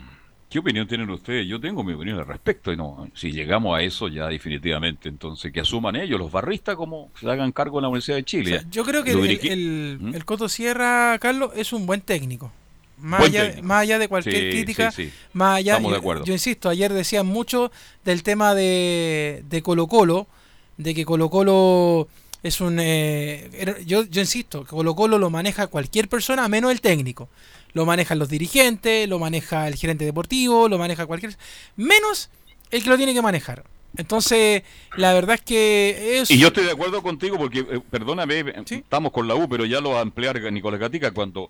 ¿qué 0.50 0.58
opinión 0.58 0.86
tienen 0.86 1.08
ustedes? 1.10 1.46
Yo 1.48 1.58
tengo 1.60 1.82
mi 1.82 1.94
opinión 1.94 2.18
al 2.18 2.26
respecto 2.26 2.72
y 2.72 2.76
no, 2.76 3.08
si 3.14 3.32
llegamos 3.32 3.76
a 3.76 3.82
eso 3.82 4.08
ya 4.08 4.26
definitivamente, 4.28 5.08
entonces 5.08 5.50
que 5.52 5.60
asuman 5.60 5.96
ellos, 5.96 6.18
los 6.20 6.30
barristas, 6.30 6.76
como 6.76 7.10
se 7.18 7.28
hagan 7.30 7.52
cargo 7.52 7.78
en 7.78 7.82
la 7.82 7.88
Universidad 7.88 8.16
de 8.18 8.24
Chile. 8.24 8.56
O 8.56 8.60
sea, 8.60 8.70
yo 8.70 8.84
creo 8.84 9.02
que 9.02 9.12
el, 9.12 9.40
el- 9.50 9.98
¿Mm? 10.00 10.14
el 10.14 10.24
Coto 10.24 10.48
Sierra, 10.48 11.18
Carlos, 11.18 11.52
es 11.56 11.72
un 11.72 11.86
buen 11.86 12.02
técnico. 12.02 12.52
Más, 13.02 13.22
allá, 13.22 13.42
técnico. 13.46 13.66
más 13.66 13.82
allá 13.82 13.98
de 13.98 14.08
cualquier 14.08 14.34
Sí, 14.36 14.50
crítica, 14.50 14.90
sí, 14.92 15.06
sí. 15.06 15.12
más 15.32 15.58
allá, 15.58 15.72
Estamos 15.72 15.90
de 15.92 15.96
yo, 15.96 15.98
acuerdo. 16.00 16.24
yo 16.24 16.32
insisto, 16.32 16.68
ayer 16.68 16.92
decían 16.92 17.26
mucho 17.26 17.70
del 18.04 18.22
tema 18.22 18.54
de, 18.54 19.42
de 19.48 19.62
Colo 19.62 19.86
Colo, 19.88 20.26
de 20.76 20.94
que 20.94 21.04
Colo 21.04 21.28
Colo 21.28 22.08
es 22.42 22.60
un... 22.60 22.78
eh, 22.80 23.82
yo, 23.86 24.04
yo 24.04 24.20
insisto, 24.20 24.64
que 24.64 24.70
Colo 24.70 24.94
Colo 24.94 25.18
lo 25.18 25.30
maneja 25.30 25.66
cualquier 25.66 26.08
persona 26.08 26.48
menos 26.48 26.72
el 26.72 26.80
técnico. 26.80 27.28
Lo 27.74 27.86
manejan 27.86 28.18
los 28.18 28.28
dirigentes, 28.28 29.08
lo 29.08 29.18
maneja 29.18 29.66
el 29.68 29.76
gerente 29.76 30.04
deportivo, 30.04 30.68
lo 30.68 30.78
maneja 30.78 31.06
cualquier... 31.06 31.36
Menos 31.76 32.28
el 32.70 32.82
que 32.82 32.88
lo 32.90 32.96
tiene 32.96 33.14
que 33.14 33.22
manejar. 33.22 33.64
Entonces, 33.96 34.62
la 34.96 35.12
verdad 35.14 35.34
es 35.36 35.40
que 35.42 36.18
es... 36.20 36.30
Y 36.30 36.38
yo 36.38 36.48
estoy 36.48 36.64
de 36.64 36.72
acuerdo 36.72 37.02
contigo 37.02 37.36
porque, 37.38 37.60
eh, 37.60 37.80
perdóname, 37.90 38.44
estamos 38.70 39.12
con 39.12 39.28
la 39.28 39.34
U, 39.34 39.48
pero 39.48 39.64
ya 39.64 39.80
lo 39.80 39.90
va 39.90 39.98
a 39.98 40.02
ampliar 40.02 40.40
Nicolás 40.52 40.80
Gatica 40.80 41.10
cuando 41.12 41.48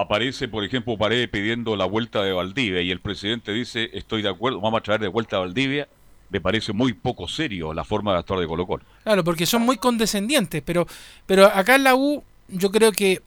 aparece, 0.00 0.48
por 0.48 0.64
ejemplo, 0.64 0.96
Paredes 0.96 1.28
pidiendo 1.28 1.76
la 1.76 1.84
vuelta 1.84 2.22
de 2.22 2.32
Valdivia 2.32 2.80
y 2.82 2.90
el 2.90 3.00
presidente 3.00 3.52
dice, 3.52 3.90
estoy 3.92 4.22
de 4.22 4.28
acuerdo, 4.28 4.60
vamos 4.60 4.80
a 4.80 4.82
traer 4.82 5.00
de 5.00 5.08
vuelta 5.08 5.36
a 5.36 5.40
Valdivia, 5.40 5.88
me 6.30 6.40
parece 6.40 6.72
muy 6.72 6.92
poco 6.92 7.28
serio 7.28 7.74
la 7.74 7.84
forma 7.84 8.12
de 8.12 8.18
actuar 8.18 8.40
de 8.40 8.46
Colo 8.46 8.66
Colo. 8.66 8.84
Claro, 9.02 9.24
porque 9.24 9.46
son 9.46 9.62
muy 9.62 9.76
condescendientes, 9.76 10.62
pero, 10.64 10.86
pero 11.26 11.46
acá 11.46 11.74
en 11.74 11.84
la 11.84 11.94
U 11.94 12.22
yo 12.48 12.70
creo 12.70 12.92
que, 12.92 13.20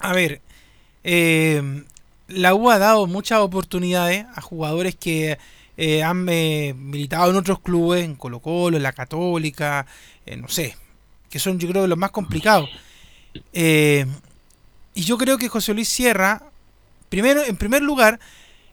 a 0.00 0.12
ver, 0.12 0.40
eh, 1.04 1.82
la 2.28 2.54
U 2.54 2.70
ha 2.70 2.78
dado 2.78 3.06
muchas 3.06 3.40
oportunidades 3.40 4.26
a 4.34 4.40
jugadores 4.40 4.94
que 4.94 5.38
eh, 5.76 6.02
han 6.02 6.26
eh, 6.28 6.74
militado 6.76 7.30
en 7.30 7.36
otros 7.36 7.60
clubes, 7.60 8.04
en 8.04 8.14
Colo 8.14 8.40
Colo, 8.40 8.76
en 8.76 8.82
la 8.82 8.92
Católica, 8.92 9.86
eh, 10.26 10.36
no 10.36 10.48
sé, 10.48 10.76
que 11.30 11.38
son 11.38 11.58
yo 11.58 11.68
creo 11.68 11.86
los 11.86 11.98
más 11.98 12.10
complicados. 12.10 12.68
Y 14.94 15.02
yo 15.02 15.18
creo 15.18 15.38
que 15.38 15.48
José 15.48 15.74
Luis 15.74 15.88
Sierra, 15.88 16.42
primero, 17.08 17.44
en 17.44 17.56
primer 17.56 17.82
lugar, 17.82 18.18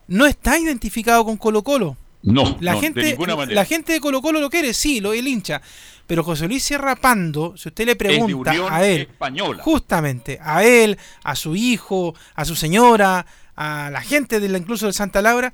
no 0.08 0.26
está 0.26 0.58
identificado 0.58 1.24
con 1.24 1.36
Colo 1.36 1.62
Colo. 1.62 1.96
No, 2.22 2.56
La 2.60 2.72
no, 2.72 2.80
gente, 2.80 3.00
de 3.00 3.10
ninguna 3.12 3.36
manera. 3.36 3.54
la 3.60 3.64
gente 3.64 3.92
de 3.92 4.00
Colo 4.00 4.20
Colo 4.20 4.40
lo 4.40 4.50
quiere, 4.50 4.74
sí, 4.74 5.00
lo 5.00 5.12
el 5.12 5.28
hincha. 5.28 5.62
Pero 6.06 6.24
José 6.24 6.48
Luis 6.48 6.64
Sierra 6.64 6.96
Pando, 6.96 7.56
si 7.56 7.68
usted 7.68 7.86
le 7.86 7.94
pregunta 7.94 8.50
a 8.70 8.84
él, 8.84 9.02
Española. 9.02 9.62
justamente, 9.62 10.38
a 10.42 10.64
él, 10.64 10.98
a 11.22 11.36
su 11.36 11.54
hijo, 11.54 12.14
a 12.34 12.44
su 12.44 12.56
señora, 12.56 13.24
a 13.54 13.90
la 13.92 14.00
gente 14.00 14.40
de 14.40 14.48
la, 14.48 14.58
incluso 14.58 14.86
de 14.86 14.94
Santa 14.94 15.22
Laura, 15.22 15.52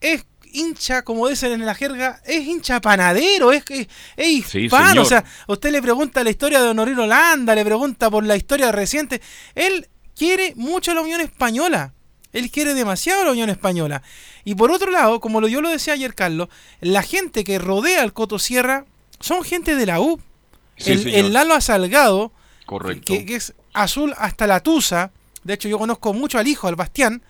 es, 0.00 0.24
hincha, 0.52 1.02
como 1.02 1.28
dicen 1.28 1.52
en 1.52 1.64
la 1.64 1.74
jerga, 1.74 2.20
es 2.24 2.46
hincha 2.46 2.80
panadero, 2.80 3.52
es, 3.52 3.64
es, 3.68 3.88
es 4.16 4.54
hispano. 4.54 5.02
o 5.02 5.04
sea, 5.04 5.24
usted 5.46 5.70
le 5.70 5.82
pregunta 5.82 6.24
la 6.24 6.30
historia 6.30 6.60
de 6.60 6.68
Honorino 6.68 7.04
Holanda, 7.04 7.54
le 7.54 7.64
pregunta 7.64 8.10
por 8.10 8.24
la 8.24 8.36
historia 8.36 8.72
reciente. 8.72 9.20
Él 9.54 9.88
quiere 10.16 10.54
mucho 10.56 10.94
la 10.94 11.00
Unión 11.00 11.20
Española. 11.20 11.94
Él 12.32 12.50
quiere 12.50 12.74
demasiado 12.74 13.24
la 13.24 13.32
Unión 13.32 13.48
Española. 13.48 14.02
Y 14.44 14.54
por 14.54 14.70
otro 14.70 14.90
lado, 14.90 15.20
como 15.20 15.46
yo 15.46 15.60
lo 15.60 15.70
decía 15.70 15.94
ayer, 15.94 16.14
Carlos, 16.14 16.48
la 16.80 17.02
gente 17.02 17.44
que 17.44 17.58
rodea 17.58 18.02
al 18.02 18.12
Coto 18.12 18.38
Sierra 18.38 18.84
son 19.20 19.44
gente 19.44 19.76
de 19.76 19.86
la 19.86 20.00
U. 20.00 20.20
Sí, 20.76 20.92
el, 20.92 21.32
Lalo 21.32 21.60
Salgado, 21.60 22.32
Correcto. 22.66 23.12
que, 23.12 23.26
que 23.26 23.34
es 23.36 23.54
azul 23.72 24.14
hasta 24.18 24.46
la 24.46 24.60
tusa. 24.60 25.10
De 25.42 25.54
hecho, 25.54 25.68
yo 25.68 25.78
conozco 25.78 26.12
mucho 26.12 26.38
al 26.38 26.46
hijo, 26.46 26.68
al 26.68 26.76
Bastián, 26.76 27.22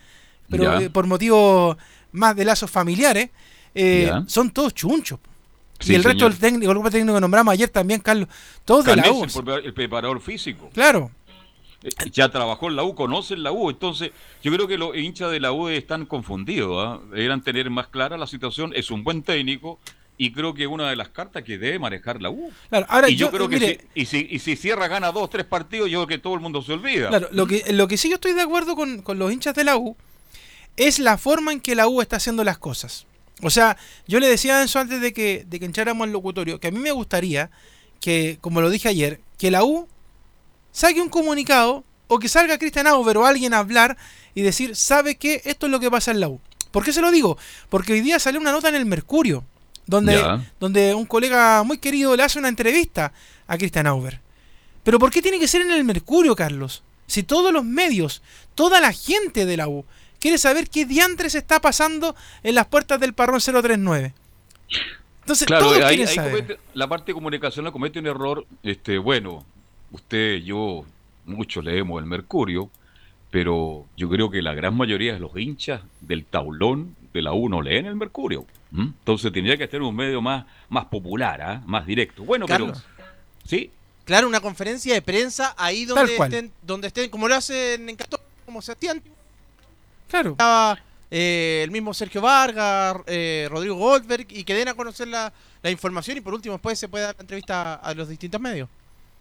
pero 0.51 0.81
eh, 0.81 0.91
por 0.91 1.07
motivos 1.07 1.77
más 2.13 2.35
de 2.37 2.45
lazos 2.45 2.71
familiares, 2.71 3.31
eh, 3.75 4.11
son 4.27 4.51
todos 4.51 4.75
chunchos. 4.75 5.19
Sí, 5.81 5.93
y 5.93 5.95
el 5.95 6.03
resto 6.03 6.25
del 6.29 6.37
técnico, 6.39 6.65
el 6.73 6.75
grupo 6.77 6.91
técnico 6.91 7.15
que 7.15 7.21
nombramos 7.21 7.53
ayer 7.53 7.69
también, 7.69 8.01
Carlos, 8.01 8.29
todos 8.65 8.85
de 8.85 8.97
la 8.97 9.13
U. 9.13 9.23
el, 9.23 9.31
prepa- 9.31 9.65
el 9.65 9.73
preparador 9.73 10.21
físico. 10.21 10.71
Claro. 10.75 11.11
Eh, 11.85 11.91
Ya 12.11 12.29
trabajó 12.31 12.69
en 12.69 12.75
la 12.75 12.83
U, 12.83 12.97
conocen 12.97 13.45
la 13.45 13.53
U. 13.53 13.71
Entonces, 13.71 14.11
yo 14.43 14.53
creo 14.53 14.67
que 14.67 14.77
los 14.77 14.97
hinchas 14.97 15.31
de 15.31 15.39
la 15.39 15.53
U 15.53 15.69
están 15.69 16.05
confundidos. 16.07 16.85
¿ah? 16.85 16.99
Deberían 17.11 17.43
tener 17.43 17.71
más 17.71 17.87
clara 17.87 18.19
la 18.19 18.27
situación. 18.27 18.73
Es 18.75 18.91
un 18.91 19.05
buen 19.05 19.23
técnico 19.23 19.79
y 20.17 20.33
creo 20.33 20.53
que 20.53 20.65
es 20.65 20.69
una 20.69 20.91
de 20.91 20.97
las 20.97 21.11
cartas 21.11 21.45
que 21.45 21.59
debe 21.59 21.79
manejar 21.79 22.21
la 22.21 22.31
U. 22.31 22.51
Claro, 22.71 22.87
ahora 22.89 23.09
y 23.09 23.15
yo, 23.15 23.27
yo, 23.27 23.31
creo 23.31 23.49
que 23.49 23.61
si, 23.61 23.79
y, 23.95 24.05
si, 24.07 24.27
y 24.29 24.41
si 24.41 24.57
Sierra 24.57 24.89
gana 24.89 25.13
dos, 25.13 25.31
tres 25.31 25.47
partidos, 25.47 25.89
yo 25.89 26.05
creo 26.05 26.19
que 26.19 26.21
todo 26.21 26.35
el 26.35 26.41
mundo 26.41 26.61
se 26.61 26.73
olvida. 26.73 27.09
Claro, 27.11 27.29
lo 27.31 27.47
que, 27.47 27.73
lo 27.73 27.87
que 27.87 27.97
sí 27.97 28.09
yo 28.09 28.17
estoy 28.17 28.33
de 28.33 28.43
acuerdo 28.43 28.75
con, 28.75 29.01
con 29.03 29.21
los 29.21 29.33
hinchas 29.33 29.55
de 29.55 29.63
la 29.63 29.77
U 29.77 29.97
es 30.79 31.01
la 31.01 31.19
forma 31.19 31.53
en 31.53 31.61
que 31.61 31.75
la 31.75 31.89
U 31.89 32.01
está 32.01 32.17
haciendo 32.17 32.45
las 32.45 32.57
cosas. 32.57 33.07
O 33.43 33.51
sea, 33.51 33.77
yo 34.07 34.21
le 34.21 34.29
decía 34.29 34.57
a 34.57 34.63
Enzo 34.63 34.79
antes 34.79 35.01
de 35.01 35.13
que, 35.13 35.45
de 35.47 35.61
que 35.61 35.81
al 35.81 36.13
locutorio, 36.13 36.59
que 36.59 36.69
a 36.69 36.71
mí 36.71 36.79
me 36.79 36.93
gustaría 36.93 37.51
que, 38.01 38.39
como 38.41 38.61
lo 38.61 38.71
dije 38.71 38.89
ayer, 38.89 39.21
que 39.37 39.51
la 39.51 39.65
U 39.65 39.89
saque 40.73 41.01
un 41.01 41.09
comunicado 41.09 41.85
o 42.07 42.19
que 42.19 42.29
salga 42.29 42.59
Cristian 42.59 42.87
Auber 42.87 43.19
o 43.19 43.27
alguien 43.27 43.55
a 43.55 43.59
hablar 43.59 43.97
y 44.35 44.43
decir, 44.43 44.77
¿sabe 44.77 45.17
qué? 45.17 45.43
Esto 45.45 45.67
es 45.67 45.73
lo 45.73 45.81
que 45.81 45.91
pasa 45.91 46.13
en 46.13 46.21
la 46.21 46.29
U. 46.29 46.41
¿Por 46.71 46.85
qué 46.85 46.93
se 46.93 47.01
lo 47.01 47.11
digo? 47.11 47.37
Porque 47.69 47.93
hoy 47.93 48.01
día 48.01 48.19
salió 48.19 48.41
una 48.41 48.53
nota 48.53 48.69
en 48.69 48.77
el 48.77 48.87
Mercurio, 48.87 49.45
donde, 49.87 50.23
donde 50.61 50.95
un 50.95 51.07
colega 51.07 51.63
muy 51.65 51.79
querido 51.79 52.15
le 52.15 52.23
hace 52.23 52.39
una 52.39 52.49
entrevista 52.49 53.13
a 53.47 53.59
Cristian 53.59 53.87
Auber. 53.87 54.21
Pero 54.85 54.99
¿por 54.99 55.11
qué 55.11 55.23
tiene 55.23 55.41
que 55.41 55.49
ser 55.49 55.63
en 55.63 55.73
el 55.73 55.85
Mercurio, 55.85 56.37
Carlos? 56.37 56.83
Si 57.07 57.23
todos 57.23 57.53
los 57.53 57.65
medios, 57.65 58.23
toda 58.55 58.81
la 58.81 58.93
gente 58.93 59.47
de 59.47 59.57
la 59.57 59.69
U 59.69 59.85
quiere 60.21 60.39
saber 60.39 60.69
qué 60.69 60.85
diantres 60.85 61.35
está 61.35 61.61
pasando 61.61 62.15
en 62.43 62.55
las 62.55 62.67
puertas 62.67 63.01
del 63.01 63.13
parrón 63.15 63.41
039. 63.41 64.15
Entonces, 65.21 65.47
Claro, 65.47 65.67
todos 65.67 65.83
ahí, 65.83 65.97
quieren 65.97 66.09
ahí 66.09 66.15
saber. 66.15 66.33
comete- 66.33 66.59
la 66.75 66.89
parte 66.89 67.13
comunicacional 67.13 67.73
comete 67.73 67.99
un 67.99 68.07
error. 68.07 68.47
Este, 68.63 68.99
bueno, 68.99 69.45
usted, 69.93 70.37
yo, 70.39 70.85
muchos 71.27 71.65
leemos 71.65 72.01
el 72.03 72.07
Mercurio, 72.09 72.71
pero 73.31 73.85
yo 73.97 74.09
creo 74.09 74.31
que 74.31 74.41
la 74.41 74.55
gran 74.55 74.75
mayoría 74.77 75.13
de 75.13 75.21
los 75.21 75.37
hinchas 75.37 75.83
del 76.01 76.25
tablón 76.25 76.97
de 77.13 77.23
la 77.23 77.33
U 77.35 77.49
no 77.49 77.61
leen 77.61 77.87
el 77.87 77.97
Mercurio. 77.97 78.47
Entonces 78.75 79.33
tendría 79.33 79.57
que 79.57 79.67
tener 79.67 79.83
un 79.83 79.97
medio 79.97 80.21
más, 80.21 80.45
más 80.69 80.85
popular, 80.87 81.41
¿ah? 81.41 81.63
más 81.67 81.87
directo. 81.87 82.23
Bueno, 82.23 82.47
Carlos. 82.47 82.85
pero. 82.97 83.09
Sí, 83.45 83.71
Claro, 84.05 84.27
una 84.27 84.41
conferencia 84.41 84.95
de 84.95 85.03
prensa 85.03 85.55
ahí 85.59 85.85
donde 85.85 86.17
estén, 86.17 86.51
donde 86.63 86.87
estén, 86.89 87.11
como 87.11 87.29
lo 87.29 87.35
hacen 87.35 87.87
en 87.91 87.95
Católica, 87.97 88.27
como 88.47 88.63
se 88.63 88.73
hacían. 88.73 89.03
Claro. 90.09 90.31
Estaba 90.31 90.79
eh, 91.11 91.63
el 91.65 91.71
mismo 91.71 91.95
Sergio 91.95 92.21
Vargas, 92.21 92.97
eh, 93.07 93.47
Rodrigo 93.51 93.77
Goldberg, 93.77 94.27
y 94.31 94.45
que 94.45 94.55
den 94.55 94.69
a 94.69 94.75
conocer 94.75 95.09
la, 95.09 95.33
la 95.63 95.71
información 95.71 96.17
y 96.19 96.21
por 96.21 96.35
último 96.35 96.55
después 96.55 96.79
se 96.79 96.89
puede 96.89 97.05
dar 97.05 97.15
la 97.17 97.23
entrevista 97.23 97.75
a, 97.75 97.77
a 97.77 97.95
los 97.95 98.09
distintos 98.09 98.41
medios. 98.41 98.69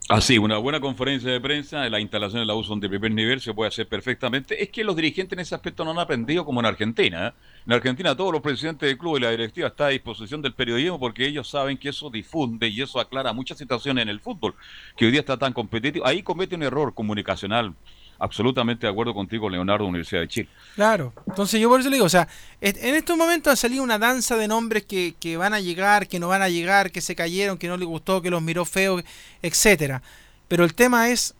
Así, 0.09 0.37
una 0.37 0.57
buena 0.57 0.79
conferencia 0.79 1.29
de 1.29 1.41
prensa, 1.41 1.89
las 1.89 1.99
instalaciones 1.99 2.43
de 2.43 2.45
la 2.45 2.55
U 2.55 2.63
son 2.63 2.79
de 2.79 2.87
primer 2.87 3.11
nivel, 3.11 3.41
se 3.41 3.53
puede 3.53 3.67
hacer 3.67 3.89
perfectamente. 3.89 4.63
Es 4.63 4.69
que 4.69 4.81
los 4.85 4.95
dirigentes 4.95 5.35
en 5.37 5.41
ese 5.41 5.53
aspecto 5.53 5.83
no 5.83 5.91
han 5.91 5.99
aprendido 5.99 6.45
como 6.45 6.61
en 6.61 6.65
Argentina. 6.65 7.27
¿eh? 7.27 7.33
En 7.65 7.73
Argentina 7.73 8.15
todos 8.15 8.31
los 8.31 8.41
presidentes 8.41 8.87
del 8.87 8.97
club 8.97 9.17
y 9.17 9.19
la 9.19 9.31
directiva 9.31 9.67
están 9.67 9.87
a 9.87 9.89
disposición 9.89 10.41
del 10.41 10.53
periodismo 10.53 10.97
porque 10.97 11.25
ellos 11.27 11.49
saben 11.49 11.77
que 11.77 11.89
eso 11.89 12.09
difunde 12.09 12.69
y 12.69 12.81
eso 12.81 13.01
aclara 13.01 13.33
muchas 13.33 13.57
situaciones 13.57 14.03
en 14.03 14.07
el 14.07 14.21
fútbol, 14.21 14.55
que 14.95 15.03
hoy 15.03 15.11
día 15.11 15.19
está 15.19 15.35
tan 15.35 15.51
competitivo. 15.51 16.07
Ahí 16.07 16.23
comete 16.23 16.55
un 16.55 16.63
error 16.63 16.93
comunicacional. 16.93 17.73
Absolutamente 18.19 18.87
de 18.87 18.91
acuerdo 18.91 19.13
contigo, 19.13 19.49
Leonardo, 19.49 19.85
Universidad 19.85 20.21
de 20.21 20.27
Chile. 20.27 20.49
Claro, 20.75 21.13
entonces 21.27 21.59
yo 21.59 21.69
por 21.69 21.79
eso 21.79 21.89
le 21.89 21.97
digo, 21.97 22.05
o 22.05 22.09
sea, 22.09 22.27
en 22.61 22.95
estos 22.95 23.15
momentos 23.17 23.53
ha 23.53 23.55
salido 23.55 23.83
una 23.83 23.99
danza 23.99 24.35
de 24.37 24.47
nombres 24.47 24.85
que, 24.85 25.15
que 25.19 25.37
van 25.37 25.53
a 25.53 25.59
llegar, 25.59 26.07
que 26.07 26.19
no 26.19 26.27
van 26.27 26.41
a 26.41 26.49
llegar, 26.49 26.91
que 26.91 27.01
se 27.01 27.15
cayeron, 27.15 27.57
que 27.57 27.67
no 27.67 27.77
les 27.77 27.87
gustó, 27.87 28.21
que 28.21 28.31
los 28.31 28.41
miró 28.41 28.65
feo, 28.65 29.01
etcétera. 29.41 30.01
Pero 30.47 30.63
el 30.63 30.73
tema 30.73 31.09
es, 31.09 31.35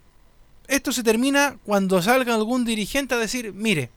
esto 0.68 0.92
se 0.92 1.04
termina 1.04 1.58
cuando 1.66 2.02
salga 2.02 2.36
algún 2.36 2.66
dirigente 2.66 3.16
a 3.16 3.18
decir, 3.18 3.54
mire, 3.54 3.90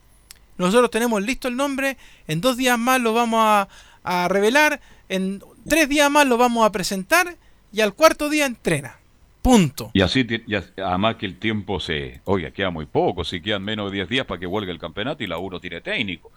nosotros 0.56 0.90
tenemos 0.90 1.22
listo 1.22 1.48
el 1.48 1.56
nombre, 1.56 1.96
en 2.28 2.40
dos 2.40 2.56
días 2.56 2.78
más 2.78 3.00
lo 3.00 3.12
vamos 3.12 3.40
a, 3.42 3.68
a 4.04 4.28
revelar, 4.28 4.80
en 5.08 5.42
tres 5.68 5.88
días 5.88 6.10
más 6.10 6.26
lo 6.26 6.38
vamos 6.38 6.64
a 6.64 6.72
presentar 6.72 7.36
y 7.72 7.80
al 7.80 7.94
cuarto 7.94 8.28
día 8.28 8.46
entrena. 8.46 8.99
Punto. 9.42 9.90
Y 9.94 10.02
así, 10.02 10.26
y 10.46 10.54
además 10.54 11.16
que 11.16 11.26
el 11.26 11.38
tiempo 11.38 11.80
se... 11.80 12.20
Oiga, 12.24 12.50
queda 12.50 12.70
muy 12.70 12.86
poco, 12.86 13.24
si 13.24 13.40
quedan 13.40 13.62
menos 13.62 13.90
de 13.90 13.96
10 13.96 14.08
días 14.08 14.26
para 14.26 14.38
que 14.38 14.46
vuelva 14.46 14.70
el 14.70 14.78
campeonato 14.78 15.24
y 15.24 15.26
la 15.26 15.38
U 15.38 15.50
no 15.50 15.60
tiene 15.60 15.80
técnico. 15.80 16.30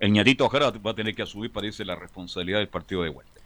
El 0.00 0.12
ñatito 0.12 0.46
Ojara 0.46 0.70
va 0.70 0.90
a 0.90 0.94
tener 0.94 1.14
que 1.14 1.22
asumir, 1.22 1.52
parece, 1.52 1.84
la 1.84 1.94
responsabilidad 1.94 2.58
del 2.58 2.68
partido 2.68 3.02
de 3.02 3.10
vuelta. 3.10 3.40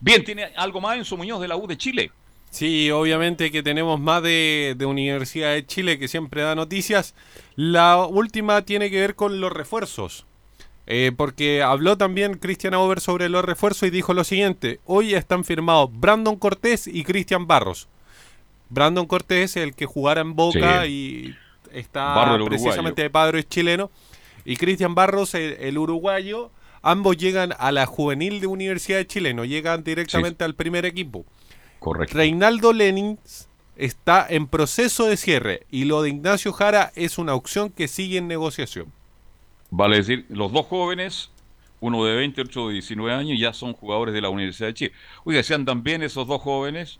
Bien, 0.00 0.24
¿tiene 0.24 0.44
algo 0.56 0.80
más 0.80 0.96
en 0.96 1.04
su 1.04 1.16
Muñoz 1.16 1.40
de 1.40 1.48
la 1.48 1.56
U 1.56 1.66
de 1.66 1.78
Chile? 1.78 2.10
Sí, 2.50 2.90
obviamente 2.90 3.52
que 3.52 3.62
tenemos 3.62 4.00
más 4.00 4.22
de, 4.22 4.74
de 4.76 4.86
Universidad 4.86 5.52
de 5.52 5.64
Chile 5.64 5.98
que 5.98 6.08
siempre 6.08 6.42
da 6.42 6.56
noticias. 6.56 7.14
La 7.54 8.04
última 8.04 8.62
tiene 8.62 8.90
que 8.90 9.00
ver 9.00 9.14
con 9.14 9.40
los 9.40 9.52
refuerzos. 9.52 10.26
Eh, 10.92 11.12
porque 11.16 11.62
habló 11.62 11.96
también 11.96 12.38
Cristian 12.38 12.74
Auber 12.74 12.98
sobre 12.98 13.28
los 13.28 13.44
refuerzos 13.44 13.86
y 13.86 13.90
dijo 13.90 14.12
lo 14.12 14.24
siguiente. 14.24 14.80
Hoy 14.84 15.14
están 15.14 15.44
firmados 15.44 15.88
Brandon 15.92 16.34
Cortés 16.34 16.88
y 16.88 17.04
Cristian 17.04 17.46
Barros. 17.46 17.88
Brandon 18.70 19.06
Cortés, 19.06 19.56
el 19.56 19.74
que 19.74 19.86
jugara 19.86 20.20
en 20.20 20.34
Boca 20.34 20.84
Sí. 20.84 21.34
y 21.72 21.78
está 21.78 22.38
precisamente 22.46 23.02
de 23.02 23.10
padre 23.10 23.40
es 23.40 23.48
chileno. 23.48 23.90
Y 24.44 24.56
Cristian 24.56 24.94
Barros, 24.94 25.34
el, 25.34 25.52
el 25.60 25.76
uruguayo. 25.78 26.50
Ambos 26.82 27.18
llegan 27.18 27.52
a 27.58 27.72
la 27.72 27.84
juvenil 27.84 28.40
de 28.40 28.46
Universidad 28.46 28.96
de 28.96 29.06
Chile, 29.06 29.34
no 29.34 29.44
llegan 29.44 29.84
directamente 29.84 30.44
al 30.44 30.54
primer 30.54 30.86
equipo. 30.86 31.26
Correcto. 31.78 32.16
Reinaldo 32.16 32.72
Lenin 32.72 33.18
está 33.76 34.26
en 34.28 34.46
proceso 34.46 35.06
de 35.06 35.18
cierre 35.18 35.66
y 35.70 35.84
lo 35.84 36.00
de 36.00 36.08
Ignacio 36.10 36.52
Jara 36.54 36.90
es 36.94 37.18
una 37.18 37.34
opción 37.34 37.68
que 37.70 37.86
sigue 37.86 38.16
en 38.18 38.28
negociación. 38.28 38.92
Vale 39.70 39.96
decir, 39.96 40.24
los 40.30 40.52
dos 40.52 40.66
jóvenes, 40.66 41.30
uno 41.80 42.04
de 42.04 42.16
20, 42.16 42.40
otro 42.42 42.68
de 42.68 42.74
19 42.74 43.12
años, 43.12 43.38
ya 43.38 43.52
son 43.52 43.74
jugadores 43.74 44.14
de 44.14 44.20
la 44.22 44.30
Universidad 44.30 44.68
de 44.68 44.74
Chile. 44.74 44.92
Oiga, 45.24 45.42
si 45.42 45.52
andan 45.52 45.82
bien 45.82 46.02
esos 46.02 46.26
dos 46.26 46.40
jóvenes, 46.40 46.98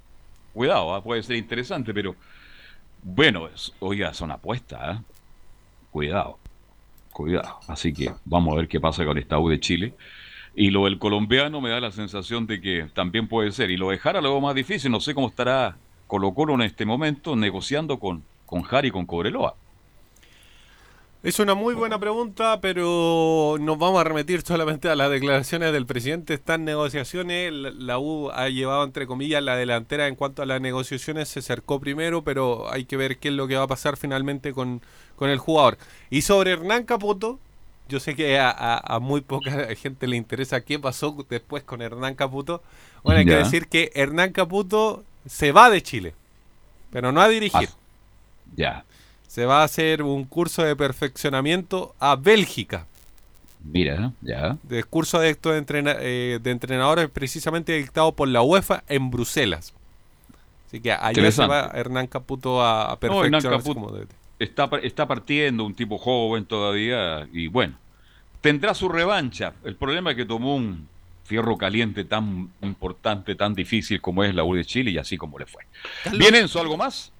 cuidado, 0.52 0.94
¿ah? 0.94 1.02
puede 1.02 1.22
ser 1.22 1.36
interesante, 1.36 1.92
pero 1.94 2.14
bueno, 3.02 3.48
es- 3.48 3.72
oiga, 3.80 4.12
son 4.14 4.30
apuestas, 4.30 4.80
¿ah? 4.82 5.02
cuidado, 5.90 6.38
cuidado. 7.12 7.58
Así 7.68 7.92
que 7.92 8.12
vamos 8.24 8.52
a 8.54 8.56
ver 8.58 8.68
qué 8.68 8.80
pasa 8.80 9.04
con 9.04 9.18
esta 9.18 9.38
U 9.38 9.48
de 9.48 9.60
Chile. 9.60 9.94
Y 10.54 10.70
lo 10.70 10.84
del 10.86 10.98
colombiano 10.98 11.60
me 11.60 11.70
da 11.70 11.80
la 11.80 11.92
sensación 11.92 12.46
de 12.46 12.60
que 12.60 12.88
también 12.94 13.28
puede 13.28 13.52
ser. 13.52 13.70
Y 13.70 13.76
lo 13.76 13.90
de 13.90 13.98
Jara 13.98 14.20
más 14.40 14.54
difícil, 14.54 14.90
no 14.90 15.00
sé 15.00 15.14
cómo 15.14 15.28
estará 15.28 15.76
Colo 16.06 16.34
Colo 16.34 16.54
en 16.54 16.62
este 16.62 16.84
momento 16.84 17.36
negociando 17.36 17.98
con, 18.00 18.24
con 18.46 18.62
y 18.84 18.90
con 18.90 19.06
Cobreloa. 19.06 19.54
Es 21.22 21.38
una 21.38 21.54
muy 21.54 21.74
buena 21.74 21.98
pregunta, 21.98 22.62
pero 22.62 23.56
nos 23.60 23.76
vamos 23.76 24.00
a 24.00 24.04
remitir 24.04 24.40
solamente 24.40 24.88
a 24.88 24.96
las 24.96 25.10
declaraciones 25.10 25.70
del 25.70 25.84
presidente. 25.84 26.32
Están 26.32 26.64
negociaciones, 26.64 27.52
la, 27.52 27.98
U 27.98 28.30
ha 28.30 28.48
llevado 28.48 28.84
entre 28.84 29.06
comillas 29.06 29.42
la 29.42 29.54
delantera 29.56 30.06
en 30.08 30.16
cuanto 30.16 30.40
a 30.40 30.46
las 30.46 30.62
negociaciones, 30.62 31.28
se 31.28 31.40
acercó 31.40 31.78
primero, 31.78 32.22
pero 32.24 32.72
hay 32.72 32.86
que 32.86 32.96
ver 32.96 33.18
qué 33.18 33.28
es 33.28 33.34
lo 33.34 33.46
que 33.48 33.56
va 33.56 33.64
a 33.64 33.68
pasar 33.68 33.98
finalmente 33.98 34.54
con, 34.54 34.80
con 35.16 35.28
el 35.28 35.38
jugador. 35.38 35.76
Y 36.08 36.22
sobre 36.22 36.52
Hernán 36.52 36.84
Caputo, 36.84 37.38
yo 37.86 38.00
sé 38.00 38.14
que 38.16 38.38
a, 38.38 38.48
a- 38.50 38.96
a 38.96 38.98
muy 38.98 39.20
poca 39.20 39.74
gente 39.76 40.06
le 40.06 40.16
interesa 40.16 40.62
qué 40.62 40.78
pasó 40.78 41.14
después 41.28 41.62
con 41.64 41.82
Hernán 41.82 42.14
Caputo. 42.14 42.62
Bueno, 43.02 43.18
hay 43.18 43.26
que 43.26 43.32
decir 43.44 43.68
que 43.68 43.92
Hernán 43.94 44.32
Caputo 44.32 45.04
se 45.26 45.52
va 45.52 45.68
de 45.68 45.82
Chile, 45.82 46.14
pero 46.90 47.12
no 47.12 47.20
a 47.20 47.28
dirigir. 47.28 47.68
Ya, 48.56 48.84
Se 49.30 49.46
va 49.46 49.60
a 49.60 49.64
hacer 49.64 50.02
un 50.02 50.24
curso 50.24 50.64
de 50.64 50.74
perfeccionamiento 50.74 51.94
a 52.00 52.16
Bélgica. 52.16 52.86
mira, 53.62 54.12
ya. 54.22 54.56
De 54.64 54.82
curso 54.82 55.20
de, 55.20 55.30
esto 55.30 55.52
de, 55.52 55.58
entrena- 55.58 55.96
eh, 56.00 56.40
de 56.42 56.50
entrenadores 56.50 57.08
precisamente 57.08 57.76
dictado 57.76 58.10
por 58.10 58.26
la 58.26 58.42
UEFA 58.42 58.82
en 58.88 59.08
Bruselas. 59.10 59.72
Así 60.66 60.80
que 60.80 60.90
allá 60.90 61.30
se 61.30 61.46
va 61.46 61.70
Hernán 61.74 62.08
Caputo 62.08 62.60
a, 62.60 62.90
a 62.92 62.98
No, 63.02 63.22
Hernán 63.24 63.40
perfeccionarse 63.40 63.48
Caputo 63.50 63.74
como 63.74 63.92
DT. 63.92 64.10
está, 64.40 64.68
está 64.82 65.06
partiendo, 65.06 65.64
un 65.64 65.74
tipo 65.74 65.96
joven 65.98 66.44
todavía, 66.44 67.28
y 67.32 67.46
bueno, 67.46 67.74
tendrá 68.40 68.74
su 68.74 68.88
revancha. 68.88 69.52
El 69.64 69.76
problema 69.76 70.10
es 70.10 70.16
que 70.16 70.24
tomó 70.24 70.56
un 70.56 70.88
fierro 71.24 71.56
caliente 71.56 72.02
tan 72.04 72.50
importante, 72.62 73.36
tan 73.36 73.54
difícil 73.54 74.00
como 74.00 74.24
es 74.24 74.34
la 74.34 74.42
U 74.42 74.54
de 74.56 74.64
Chile 74.64 74.90
y 74.90 74.98
así 74.98 75.16
como 75.16 75.38
le 75.38 75.46
fue. 75.46 75.62
¿Viene 76.18 76.38
Enzo 76.40 76.60
algo 76.60 76.76
más? 76.76 77.12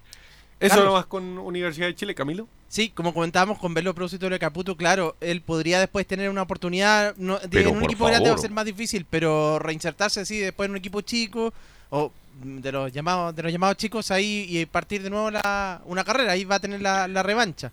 ¿Eso 0.61 0.75
Carlos. 0.75 0.85
nomás 0.93 1.05
con 1.07 1.37
Universidad 1.39 1.87
de 1.87 1.95
Chile, 1.95 2.15
Camilo? 2.15 2.47
Sí, 2.69 2.89
como 2.89 3.13
comentábamos 3.13 3.57
con 3.59 3.73
Velo 3.73 3.93
Propósito 3.93 4.29
de 4.29 4.39
Caputo, 4.39 4.77
claro, 4.77 5.15
él 5.19 5.41
podría 5.41 5.79
después 5.79 6.07
tener 6.07 6.29
una 6.29 6.43
oportunidad 6.43 7.15
no, 7.17 7.37
de- 7.39 7.61
en 7.63 7.75
un 7.75 7.83
equipo 7.83 8.05
grande 8.05 8.29
va 8.29 8.35
a 8.35 8.39
ser 8.39 8.51
más 8.51 8.63
difícil, 8.65 9.05
pero 9.09 9.59
reinsertarse 9.59 10.21
así 10.21 10.37
después 10.37 10.67
en 10.67 10.71
un 10.71 10.77
equipo 10.77 11.01
chico 11.01 11.53
o 11.89 12.11
de 12.43 12.71
los 12.71 12.91
llamados 12.93 13.35
de 13.35 13.43
los 13.43 13.51
llamados 13.51 13.75
chicos 13.77 14.09
ahí 14.09 14.45
y 14.49 14.65
partir 14.65 15.03
de 15.03 15.09
nuevo 15.09 15.29
la, 15.31 15.81
una 15.85 16.03
carrera, 16.03 16.31
ahí 16.31 16.45
va 16.45 16.55
a 16.55 16.59
tener 16.59 16.81
la, 16.81 17.07
la 17.09 17.21
revancha. 17.23 17.71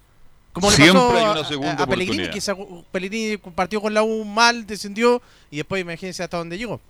Como 0.52 0.70
le 0.70 0.76
Siempre 0.76 1.00
pasó 1.00 1.16
hay 1.16 1.24
una 1.30 1.40
a- 1.40 1.44
segunda 1.44 1.82
a, 1.84 1.86
Pellegrini, 1.86 2.30
que 2.30 2.40
se- 2.40 2.56
Pellegrini 2.90 3.36
partió 3.36 3.80
con 3.80 3.94
la 3.94 4.02
U 4.02 4.24
mal, 4.24 4.66
descendió 4.66 5.22
y 5.50 5.58
después 5.58 5.80
imagínense 5.82 6.22
hasta 6.24 6.38
dónde 6.38 6.58
llegó. 6.58 6.80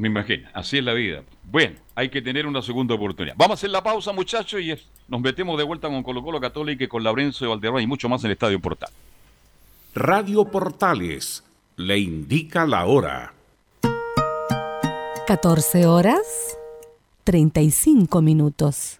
Me 0.00 0.08
imagino, 0.08 0.48
así 0.54 0.78
es 0.78 0.84
la 0.84 0.94
vida. 0.94 1.22
Bueno, 1.44 1.76
hay 1.94 2.08
que 2.08 2.22
tener 2.22 2.46
una 2.46 2.62
segunda 2.62 2.94
oportunidad. 2.94 3.34
Vamos 3.36 3.56
a 3.56 3.58
hacer 3.60 3.68
la 3.68 3.82
pausa, 3.82 4.12
muchachos, 4.12 4.58
y 4.62 4.70
es- 4.70 4.86
nos 5.08 5.20
metemos 5.20 5.58
de 5.58 5.64
vuelta 5.64 5.88
con 5.88 6.02
Colo 6.02 6.22
Colo 6.22 6.40
Católica 6.40 6.84
y 6.84 6.88
con 6.88 7.04
Laurencio 7.04 7.46
de 7.46 7.50
Valderrama 7.50 7.82
y 7.82 7.86
mucho 7.86 8.08
más 8.08 8.22
en 8.22 8.28
el 8.28 8.32
Estadio 8.32 8.58
Portal. 8.60 8.88
Radio 9.94 10.46
Portales 10.46 11.44
le 11.76 11.98
indica 11.98 12.64
la 12.66 12.86
hora. 12.86 13.34
14 15.26 15.84
horas 15.86 16.56
35 17.24 18.22
minutos. 18.22 18.99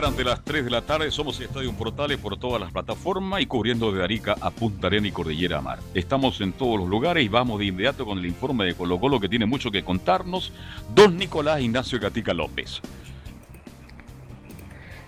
Separan 0.00 0.16
de 0.16 0.24
las 0.24 0.42
3 0.42 0.64
de 0.64 0.70
la 0.70 0.80
tarde. 0.80 1.10
Somos 1.10 1.38
Estadio 1.40 1.70
Portales 1.74 2.16
por 2.16 2.38
todas 2.38 2.58
las 2.58 2.72
plataformas 2.72 3.42
y 3.42 3.46
cubriendo 3.46 3.92
de 3.92 4.02
Arica 4.02 4.34
a 4.40 4.50
Punta 4.50 4.86
Arena 4.86 5.08
y 5.08 5.12
Cordillera 5.12 5.60
Mar. 5.60 5.78
Estamos 5.92 6.40
en 6.40 6.54
todos 6.54 6.80
los 6.80 6.88
lugares 6.88 7.22
y 7.22 7.28
vamos 7.28 7.58
de 7.58 7.66
inmediato 7.66 8.06
con 8.06 8.18
el 8.18 8.24
informe 8.24 8.64
de 8.64 8.74
Colo 8.74 8.98
Colo 8.98 9.20
que 9.20 9.28
tiene 9.28 9.44
mucho 9.44 9.70
que 9.70 9.84
contarnos. 9.84 10.54
Don 10.94 11.18
Nicolás 11.18 11.60
Ignacio 11.60 12.00
Gatica 12.00 12.32
López. 12.32 12.80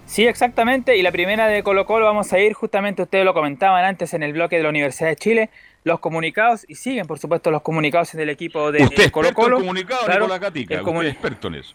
Sí, 0.05 0.27
exactamente. 0.27 0.95
Y 0.99 1.03
la 1.03 1.11
primera 1.11 1.47
de 1.47 1.63
Colo 1.63 1.87
Colo 1.87 2.05
vamos 2.05 2.31
a 2.35 2.39
ir, 2.39 2.53
justamente 2.53 3.01
ustedes 3.01 3.25
lo 3.25 3.33
comentaban 3.33 3.87
antes 3.87 4.13
en 4.13 4.23
el 4.23 4.35
bloque 4.35 4.59
de 4.59 4.65
la 4.65 4.69
Universidad 4.69 5.09
de 5.09 5.17
Chile, 5.17 5.51
los 5.85 6.01
comunicados, 6.01 6.67
y 6.69 6.75
siguen 6.75 7.07
por 7.07 7.19
supuesto 7.19 7.51
los 7.51 7.63
comunicados 7.63 8.13
del 8.13 8.29
equipo 8.29 8.71
de 8.71 8.83
Usted 8.83 9.11
Colo 9.11 9.33
Colo. 9.33 9.57
en 9.57 9.63
comunicado, 9.63 10.05
Claro, 10.05 10.25
Nicolás 10.25 10.41
Gatica. 10.41 10.75
el 10.75 10.87
Usted 10.87 11.07
experto 11.07 11.49
en 11.49 11.55
eso. 11.55 11.75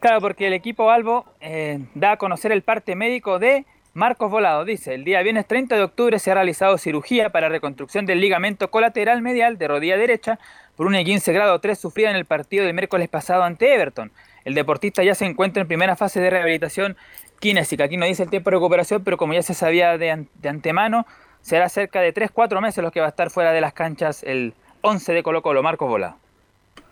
Claro, 0.00 0.20
porque 0.20 0.46
el 0.46 0.52
equipo 0.52 0.90
Albo 0.90 1.26
eh, 1.40 1.80
da 1.94 2.12
a 2.12 2.16
conocer 2.18 2.52
el 2.52 2.62
parte 2.62 2.94
médico 2.94 3.38
de 3.38 3.64
Marcos 3.94 4.30
Volado. 4.30 4.64
Dice, 4.64 4.94
el 4.94 5.04
día 5.04 5.22
viernes 5.22 5.46
30 5.46 5.74
de 5.74 5.82
octubre 5.82 6.18
se 6.20 6.30
ha 6.30 6.34
realizado 6.34 6.78
cirugía 6.78 7.30
para 7.30 7.48
reconstrucción 7.48 8.06
del 8.06 8.20
ligamento 8.20 8.70
colateral 8.70 9.22
medial 9.22 9.58
de 9.58 9.66
rodilla 9.66 9.96
derecha 9.96 10.38
por 10.76 10.86
un 10.86 10.94
15 10.94 11.32
grado 11.32 11.58
3 11.60 11.76
sufrida 11.78 12.10
en 12.10 12.16
el 12.16 12.24
partido 12.26 12.64
del 12.64 12.74
miércoles 12.74 13.08
pasado 13.08 13.42
ante 13.42 13.74
Everton. 13.74 14.12
El 14.44 14.54
deportista 14.54 15.02
ya 15.02 15.16
se 15.16 15.26
encuentra 15.26 15.62
en 15.62 15.66
primera 15.68 15.96
fase 15.96 16.20
de 16.20 16.30
rehabilitación 16.30 16.96
kinésica. 17.40 17.84
Aquí 17.84 17.96
no 17.96 18.06
dice 18.06 18.22
el 18.22 18.30
tiempo 18.30 18.50
de 18.50 18.56
recuperación, 18.56 19.02
pero 19.02 19.16
como 19.16 19.32
ya 19.34 19.42
se 19.42 19.54
sabía 19.54 19.98
de, 19.98 20.12
an- 20.12 20.28
de 20.36 20.48
antemano, 20.48 21.06
será 21.40 21.68
cerca 21.68 22.00
de 22.00 22.14
3-4 22.14 22.60
meses 22.60 22.82
los 22.84 22.92
que 22.92 23.00
va 23.00 23.06
a 23.06 23.10
estar 23.10 23.30
fuera 23.30 23.52
de 23.52 23.60
las 23.60 23.72
canchas 23.72 24.22
el 24.22 24.54
11 24.82 25.12
de 25.12 25.22
Colo 25.24 25.42
Colo, 25.42 25.62
Marcos 25.64 25.88
Volado. 25.88 26.16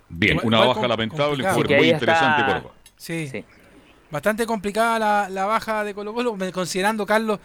Bien, 0.09 0.41
una 0.43 0.59
baja 0.69 0.89
lamentable, 0.89 1.45
que 1.69 1.77
muy 1.77 1.87
interesante, 1.95 2.43
está- 2.43 2.70
Sí. 2.97 3.44
Bastante 4.10 4.47
complicada 4.47 4.98
la, 4.98 5.28
la 5.28 5.44
baja 5.47 5.82
de 5.85 5.94
Colo 5.94 6.14
Colo, 6.14 6.36
considerando 6.52 7.05
Carlos 7.06 7.40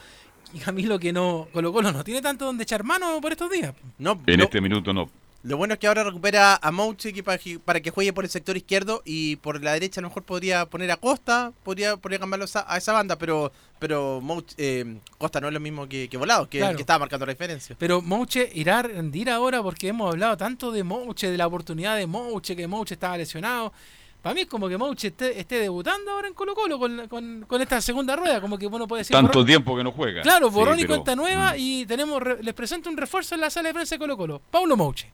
y 0.54 0.60
Camilo 0.60 1.00
que 1.00 1.12
no 1.12 1.48
Colo 1.52 1.74
Colo 1.74 1.92
no 1.92 2.04
tiene 2.04 2.22
tanto 2.22 2.46
donde 2.46 2.64
echar 2.64 2.84
mano 2.84 3.20
por 3.22 3.32
estos 3.32 3.50
días. 3.50 3.74
No, 3.98 4.22
En 4.28 4.38
lo- 4.40 4.44
este 4.46 4.62
minuto 4.62 4.94
no. 4.94 5.10
Lo 5.44 5.58
bueno 5.58 5.74
es 5.74 5.80
que 5.80 5.88
ahora 5.88 6.04
recupera 6.04 6.60
a 6.62 6.72
Mouche 6.72 7.12
que 7.14 7.24
para, 7.24 7.40
que- 7.40 7.58
para 7.58 7.80
que 7.80 7.90
juegue 7.90 8.14
por 8.14 8.24
el 8.24 8.30
sector 8.30 8.56
izquierdo 8.56 9.02
y 9.06 9.38
por 9.38 9.64
la 9.64 9.74
derecha 9.74 10.00
a 10.00 10.04
lo 10.04 10.10
mejor 10.10 10.22
podría 10.22 10.68
poner 10.68 10.92
a 10.92 10.98
Costa, 10.98 11.52
podría, 11.64 11.98
podría 11.98 12.20
cambiarlo 12.20 12.44
a 12.44 12.46
esa, 12.46 12.64
a 12.72 12.78
esa 12.78 12.94
banda, 12.94 13.16
pero 13.18 13.52
pero 13.80 14.22
Mouche, 14.22 14.54
eh, 14.60 14.98
Costa 15.18 15.42
no 15.42 15.48
es 15.48 15.54
lo 15.56 15.60
mismo 15.60 15.90
que, 15.90 16.08
que 16.10 16.16
Volado, 16.18 16.48
que, 16.48 16.60
Claro. 16.60 16.76
que 16.78 16.82
estaba 16.84 17.00
marcando 17.00 17.26
la 17.26 17.32
diferencia. 17.34 17.76
Pero 17.80 18.04
Mouche 18.04 18.52
irá 18.54 18.78
a 18.80 18.84
rendir 18.84 19.32
ahora 19.32 19.64
porque 19.64 19.88
hemos 19.88 20.12
hablado 20.12 20.38
tanto 20.38 20.72
de 20.72 20.84
Mouche, 20.84 21.32
de 21.32 21.38
la 21.40 21.48
oportunidad 21.48 21.96
de 21.98 22.06
Mouche, 22.06 22.56
que 22.56 22.68
Mouche 22.68 22.94
estaba 22.94 23.18
lesionado. 23.18 23.74
Para 24.22 24.36
mí 24.36 24.42
es 24.42 24.48
como 24.48 24.70
que 24.70 24.78
Mouche 24.78 25.08
esté, 25.08 25.40
esté 25.40 25.58
debutando 25.60 26.12
ahora 26.12 26.28
en 26.28 26.36
Colo 26.36 26.54
Colo 26.54 26.78
con, 26.78 27.08
con- 27.08 27.44
con 27.48 27.62
esta 27.62 27.82
segunda 27.82 28.16
rueda, 28.16 28.40
como 28.40 28.58
que 28.58 28.68
uno 28.68 28.88
puede 28.88 29.00
decir... 29.02 29.16
Tanto 29.16 29.40
borrón- 29.40 29.46
tiempo 29.48 29.76
que 29.76 29.84
no 29.84 29.92
juega. 29.92 30.22
Claro, 30.22 30.50
Sí, 30.50 30.54
borrón 30.54 30.78
y 30.78 30.84
pero- 30.84 30.94
cuenta 30.96 31.16
nueva 31.16 31.58
y 31.58 31.86
tenemos 31.88 32.22
re- 32.22 32.44
les 32.44 32.54
presento 32.54 32.90
un 32.90 32.98
refuerzo 32.98 33.34
en 33.34 33.42
la 33.42 33.50
sala 33.50 33.70
de 33.70 33.74
prensa 33.74 33.96
de 33.96 34.00
Colo 34.00 34.16
Colo. 34.18 34.42
Paulo 34.52 34.78
Mouche. 34.78 35.12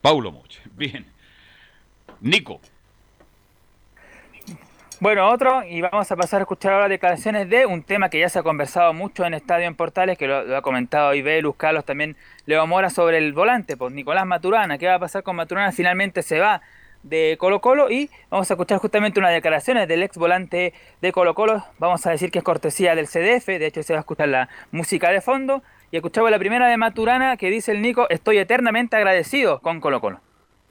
Paulo 0.00 0.30
Moche. 0.32 0.60
Bien. 0.76 1.04
Nico. 2.20 2.60
Bueno, 5.00 5.28
otro, 5.28 5.64
y 5.64 5.80
vamos 5.80 6.10
a 6.12 6.16
pasar 6.16 6.40
a 6.40 6.42
escuchar 6.42 6.74
ahora 6.74 6.88
declaraciones 6.88 7.50
de 7.50 7.66
un 7.66 7.82
tema 7.82 8.08
que 8.08 8.20
ya 8.20 8.28
se 8.28 8.38
ha 8.38 8.44
conversado 8.44 8.92
mucho 8.92 9.24
en 9.24 9.34
Estadio 9.34 9.66
en 9.66 9.74
Portales, 9.74 10.16
que 10.16 10.28
lo, 10.28 10.44
lo 10.44 10.56
ha 10.56 10.62
comentado 10.62 11.12
Ibelus, 11.12 11.56
Carlos, 11.56 11.84
también 11.84 12.16
Leo 12.46 12.64
Mora 12.68 12.88
sobre 12.88 13.18
el 13.18 13.32
volante, 13.32 13.76
pues 13.76 13.92
Nicolás 13.92 14.26
Maturana, 14.26 14.78
¿qué 14.78 14.86
va 14.86 14.94
a 14.94 14.98
pasar 15.00 15.24
con 15.24 15.34
Maturana? 15.34 15.72
Finalmente 15.72 16.22
se 16.22 16.38
va 16.38 16.62
de 17.02 17.36
Colo 17.38 17.60
Colo 17.60 17.90
y 17.90 18.10
vamos 18.30 18.50
a 18.50 18.54
escuchar 18.54 18.78
justamente 18.78 19.18
unas 19.18 19.32
declaraciones 19.32 19.88
del 19.88 20.02
ex 20.02 20.16
volante 20.16 20.72
de 21.00 21.12
Colo 21.12 21.34
Colo, 21.34 21.64
vamos 21.78 22.06
a 22.06 22.10
decir 22.10 22.30
que 22.30 22.38
es 22.38 22.44
cortesía 22.44 22.94
del 22.94 23.06
CDF, 23.06 23.46
de 23.46 23.66
hecho 23.66 23.82
se 23.82 23.92
va 23.92 23.98
a 23.98 24.00
escuchar 24.00 24.28
la 24.28 24.48
música 24.70 25.10
de 25.10 25.20
fondo, 25.20 25.62
y 25.90 25.96
escuchamos 25.96 26.30
la 26.30 26.38
primera 26.38 26.68
de 26.68 26.76
Maturana 26.76 27.36
que 27.36 27.50
dice 27.50 27.72
el 27.72 27.82
Nico, 27.82 28.08
estoy 28.08 28.38
eternamente 28.38 28.96
agradecido 28.96 29.60
con 29.60 29.80
Colo 29.80 30.00
Colo. 30.00 30.20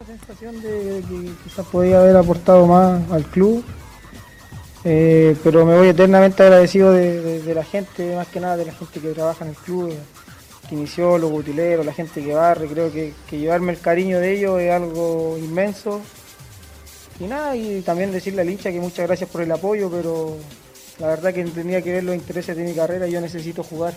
sensación 0.06 0.62
de 0.62 1.04
que 1.08 1.32
quizás 1.44 1.66
podía 1.68 2.00
haber 2.00 2.16
aportado 2.16 2.66
más 2.66 3.12
al 3.12 3.24
club, 3.26 3.64
eh, 4.84 5.36
pero 5.44 5.66
me 5.66 5.78
voy 5.78 5.90
eternamente 5.90 6.42
agradecido 6.42 6.92
de, 6.94 7.54
la 7.54 7.64
gente, 7.64 8.16
más 8.16 8.28
que 8.28 8.40
nada 8.40 8.58
de 8.58 8.66
la 8.66 8.74
gente 8.74 9.00
que 9.00 9.10
trabaja 9.10 9.44
en 9.44 9.52
el 9.52 9.58
club, 9.58 9.94
que 10.68 10.76
inició, 10.76 11.18
los 11.18 11.32
utileros, 11.32 11.86
la 11.86 11.94
gente 11.94 12.24
que 12.24 12.34
barre, 12.34 12.66
creo 12.68 12.90
que 12.92 13.14
llevarme 13.30 13.74
el 13.74 13.80
cariño 13.80 14.20
de 14.20 14.32
ellos 14.32 14.60
es 14.62 14.72
algo 14.72 15.38
inmenso. 15.38 16.02
Y 17.22 17.28
nada, 17.28 17.56
y 17.56 17.82
también 17.82 18.12
decirle 18.12 18.42
al 18.42 18.50
hincha 18.50 18.72
que 18.72 18.80
muchas 18.80 19.06
gracias 19.06 19.30
por 19.30 19.44
el 19.44 19.52
apoyo, 19.52 19.92
pero 19.92 20.38
la 20.98 21.06
verdad 21.06 21.32
que 21.32 21.44
tenía 21.44 21.80
que 21.84 21.92
ver 21.92 22.04
los 22.04 22.16
intereses 22.16 22.58
de 22.58 22.64
mi 22.64 22.74
carrera 22.74 23.06
yo 23.06 23.22
necesito 23.22 23.62
jugar. 23.62 23.94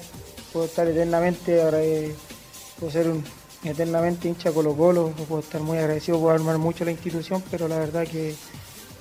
Puedo 0.52 0.66
estar 0.66 0.86
eternamente, 0.86 1.62
ahora, 1.62 1.82
eh, 1.82 2.14
puedo 2.78 2.92
ser 2.92 3.08
un 3.08 3.24
eternamente 3.64 4.28
hincha 4.28 4.52
Colo 4.52 4.76
Colo, 4.76 5.08
puedo 5.26 5.40
estar 5.40 5.62
muy 5.62 5.78
agradecido 5.78 6.20
por 6.20 6.34
armar 6.34 6.58
mucho 6.58 6.84
la 6.84 6.90
institución, 6.90 7.42
pero 7.50 7.66
la 7.66 7.78
verdad 7.78 8.06
que 8.06 8.34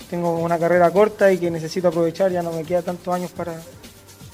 tengo 0.09 0.39
una 0.39 0.57
carrera 0.57 0.89
corta 0.89 1.29
y 1.33 1.37
que 1.37 1.51
necesito 1.51 1.89
aprovechar, 1.89 2.31
ya 2.31 2.41
no 2.41 2.53
me 2.53 2.63
queda 2.63 2.81
tantos 2.81 3.13
años 3.13 3.31
para, 3.31 3.61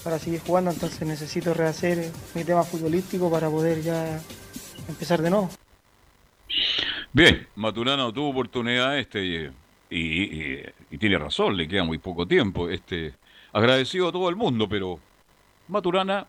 para 0.03 0.19
seguir 0.19 0.41
jugando, 0.41 0.69
entonces 0.69 1.01
necesito 1.01 1.51
rehacer 1.55 1.97
eh, 1.97 2.11
mi 2.35 2.43
tema 2.43 2.63
futbolístico 2.63 3.31
para 3.31 3.49
poder 3.49 3.81
ya 3.81 4.21
empezar 4.87 5.19
de 5.23 5.31
nuevo. 5.31 5.49
Bien, 7.11 7.47
Maturana 7.55 8.13
tuvo 8.13 8.29
oportunidad 8.29 8.99
este 8.99 9.51
y, 9.89 10.23
y- 10.23 10.63
y 10.91 10.97
tiene 10.97 11.17
razón, 11.17 11.57
le 11.57 11.67
queda 11.67 11.83
muy 11.83 11.97
poco 11.97 12.27
tiempo. 12.27 12.69
Este, 12.69 13.13
agradecido 13.53 14.09
a 14.09 14.11
todo 14.11 14.29
el 14.29 14.35
mundo, 14.35 14.67
pero 14.69 14.99
Maturana 15.67 16.27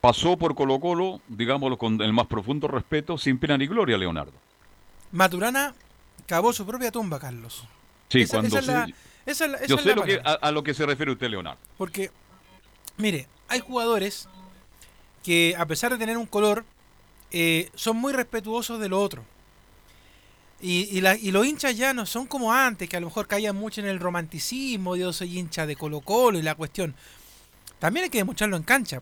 pasó 0.00 0.36
por 0.36 0.54
Colo 0.54 0.78
Colo, 0.80 1.20
digámoslo 1.28 1.78
con 1.78 2.00
el 2.00 2.12
más 2.12 2.26
profundo 2.26 2.68
respeto, 2.68 3.18
sin 3.18 3.38
pena 3.38 3.56
ni 3.58 3.66
gloria, 3.66 3.96
Leonardo. 3.98 4.32
Maturana 5.12 5.74
cavó 6.26 6.52
su 6.52 6.66
propia 6.66 6.90
tumba, 6.90 7.18
Carlos. 7.18 7.64
Sí, 8.08 8.20
Esa- 8.22 8.36
cuando 8.38 8.58
esa 8.58 8.58
es 8.58 8.64
se- 8.66 8.72
es 9.46 9.50
la- 9.50 9.58
esa 9.58 9.66
yo 9.66 9.76
es 9.76 9.82
sé 9.82 9.88
la 9.90 9.94
lo 9.96 10.02
que, 10.04 10.20
a 10.24 10.50
lo 10.52 10.62
que 10.62 10.74
se 10.74 10.86
refiere 10.86 11.12
usted, 11.12 11.28
Leonardo. 11.28 11.58
Porque, 11.78 12.10
mire, 12.96 13.26
hay 13.48 13.60
jugadores 13.60 14.28
que 15.24 15.54
a 15.58 15.66
pesar 15.66 15.90
de 15.92 15.98
tener 15.98 16.16
un 16.16 16.26
color, 16.26 16.64
eh, 17.32 17.70
son 17.74 17.96
muy 17.96 18.12
respetuosos 18.12 18.78
de 18.78 18.88
lo 18.88 19.00
otro. 19.00 19.24
Y, 20.68 20.88
y, 20.98 21.00
la- 21.00 21.14
y 21.16 21.30
los 21.30 21.46
hinchas 21.46 21.76
ya 21.76 21.94
no 21.94 22.06
son 22.06 22.26
como 22.26 22.52
antes, 22.52 22.88
que 22.88 22.96
a 22.96 23.00
lo 23.00 23.06
mejor 23.06 23.28
caían 23.28 23.54
mucho 23.54 23.80
en 23.80 23.86
el 23.86 24.00
romanticismo, 24.00 24.96
yo 24.96 25.12
soy 25.12 25.38
hincha 25.38 25.64
de 25.64 25.76
Colo 25.76 26.00
Colo 26.00 26.38
y 26.38 26.42
la 26.42 26.56
cuestión. 26.56 26.94
También 27.78 28.04
hay 28.04 28.10
que 28.10 28.18
demostrarlo 28.18 28.56
en 28.56 28.64
cancha. 28.64 29.00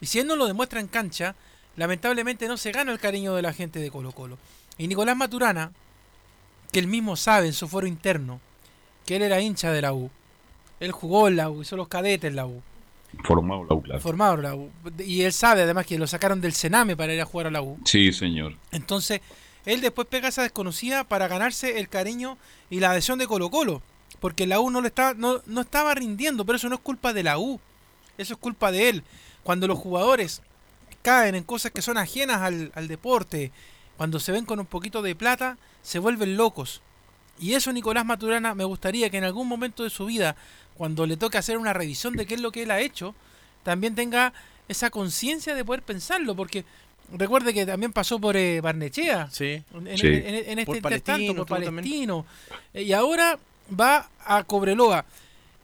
Y 0.00 0.06
si 0.06 0.20
él 0.20 0.26
no 0.28 0.36
lo 0.36 0.46
demuestra 0.46 0.78
en 0.78 0.86
cancha, 0.86 1.34
lamentablemente 1.76 2.46
no 2.46 2.56
se 2.56 2.70
gana 2.70 2.92
el 2.92 3.00
cariño 3.00 3.34
de 3.34 3.42
la 3.42 3.52
gente 3.52 3.80
de 3.80 3.90
Colo 3.90 4.12
Colo. 4.12 4.38
Y 4.78 4.86
Nicolás 4.86 5.16
Maturana, 5.16 5.72
que 6.70 6.78
él 6.78 6.86
mismo 6.86 7.16
sabe 7.16 7.48
en 7.48 7.54
su 7.54 7.66
foro 7.66 7.88
interno, 7.88 8.40
que 9.04 9.16
él 9.16 9.22
era 9.22 9.40
hincha 9.40 9.72
de 9.72 9.82
la 9.82 9.92
U. 9.92 10.10
Él 10.78 10.92
jugó 10.92 11.26
en 11.26 11.36
la 11.36 11.50
U, 11.50 11.62
hizo 11.62 11.76
los 11.76 11.88
cadetes 11.88 12.28
en 12.28 12.36
la 12.36 12.46
U. 12.46 12.62
Formado 13.24 13.64
la 13.68 13.74
U, 13.74 13.82
claro. 13.82 14.00
Formado 14.00 14.36
la 14.36 14.54
U. 14.54 14.70
Y 15.04 15.22
él 15.22 15.32
sabe 15.32 15.62
además 15.62 15.86
que 15.86 15.98
lo 15.98 16.06
sacaron 16.06 16.40
del 16.40 16.52
Sename 16.52 16.96
para 16.96 17.12
ir 17.12 17.20
a 17.20 17.24
jugar 17.24 17.48
a 17.48 17.50
la 17.50 17.62
U. 17.62 17.78
Sí, 17.84 18.12
señor. 18.12 18.54
Entonces, 18.70 19.20
él 19.66 19.80
después 19.80 20.08
pega 20.08 20.28
esa 20.28 20.42
desconocida 20.42 21.04
para 21.04 21.28
ganarse 21.28 21.78
el 21.78 21.88
cariño 21.88 22.38
y 22.70 22.80
la 22.80 22.90
adhesión 22.90 23.18
de 23.18 23.26
Colo 23.26 23.50
Colo. 23.50 23.82
Porque 24.20 24.46
la 24.46 24.60
U 24.60 24.70
no, 24.70 24.80
le 24.80 24.88
estaba, 24.88 25.14
no, 25.14 25.40
no 25.46 25.60
estaba 25.62 25.94
rindiendo, 25.94 26.44
pero 26.44 26.56
eso 26.56 26.68
no 26.68 26.76
es 26.76 26.80
culpa 26.80 27.12
de 27.12 27.22
la 27.22 27.38
U. 27.38 27.60
Eso 28.18 28.34
es 28.34 28.40
culpa 28.40 28.70
de 28.70 28.88
él. 28.88 29.04
Cuando 29.42 29.66
los 29.66 29.78
jugadores 29.78 30.42
caen 31.02 31.34
en 31.34 31.44
cosas 31.44 31.72
que 31.72 31.82
son 31.82 31.96
ajenas 31.96 32.42
al, 32.42 32.72
al 32.74 32.88
deporte, 32.88 33.52
cuando 33.96 34.20
se 34.20 34.32
ven 34.32 34.44
con 34.44 34.60
un 34.60 34.66
poquito 34.66 35.02
de 35.02 35.14
plata, 35.14 35.56
se 35.82 35.98
vuelven 35.98 36.36
locos. 36.36 36.82
Y 37.38 37.54
eso 37.54 37.72
Nicolás 37.72 38.04
Maturana 38.04 38.54
me 38.54 38.64
gustaría 38.64 39.08
que 39.08 39.16
en 39.16 39.24
algún 39.24 39.48
momento 39.48 39.82
de 39.82 39.90
su 39.90 40.06
vida, 40.06 40.36
cuando 40.76 41.06
le 41.06 41.16
toque 41.16 41.38
hacer 41.38 41.56
una 41.56 41.72
revisión 41.72 42.14
de 42.14 42.26
qué 42.26 42.34
es 42.34 42.40
lo 42.40 42.52
que 42.52 42.64
él 42.64 42.70
ha 42.70 42.80
hecho, 42.80 43.14
también 43.62 43.94
tenga 43.94 44.34
esa 44.68 44.90
conciencia 44.90 45.54
de 45.54 45.64
poder 45.64 45.82
pensarlo, 45.82 46.36
porque 46.36 46.64
recuerde 47.12 47.52
que 47.54 47.66
también 47.66 47.92
pasó 47.92 48.18
por 48.18 48.36
eh, 48.36 48.60
Barnechea. 48.60 49.28
Sí. 49.30 49.62
En, 49.74 49.98
Sí. 49.98 50.06
en- 50.06 50.14
en- 50.26 50.34
en 50.50 50.58
este 50.58 50.64
Por 50.66 50.82
Palestino, 50.82 51.34
por. 51.46 51.46
Palestino. 51.46 52.26
Eh, 52.74 52.82
Y 52.82 52.92
ahora 52.92 53.38
va 53.78 54.08
a 54.24 54.44
Cobreloa. 54.44 55.04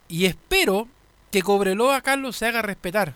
Y 0.09 0.27
espero 0.27 0.89
que 1.31 1.43
Cobreloa, 1.43 2.01
Carlos, 2.01 2.37
se 2.37 2.47
haga 2.47 2.63
respetar. 2.63 3.15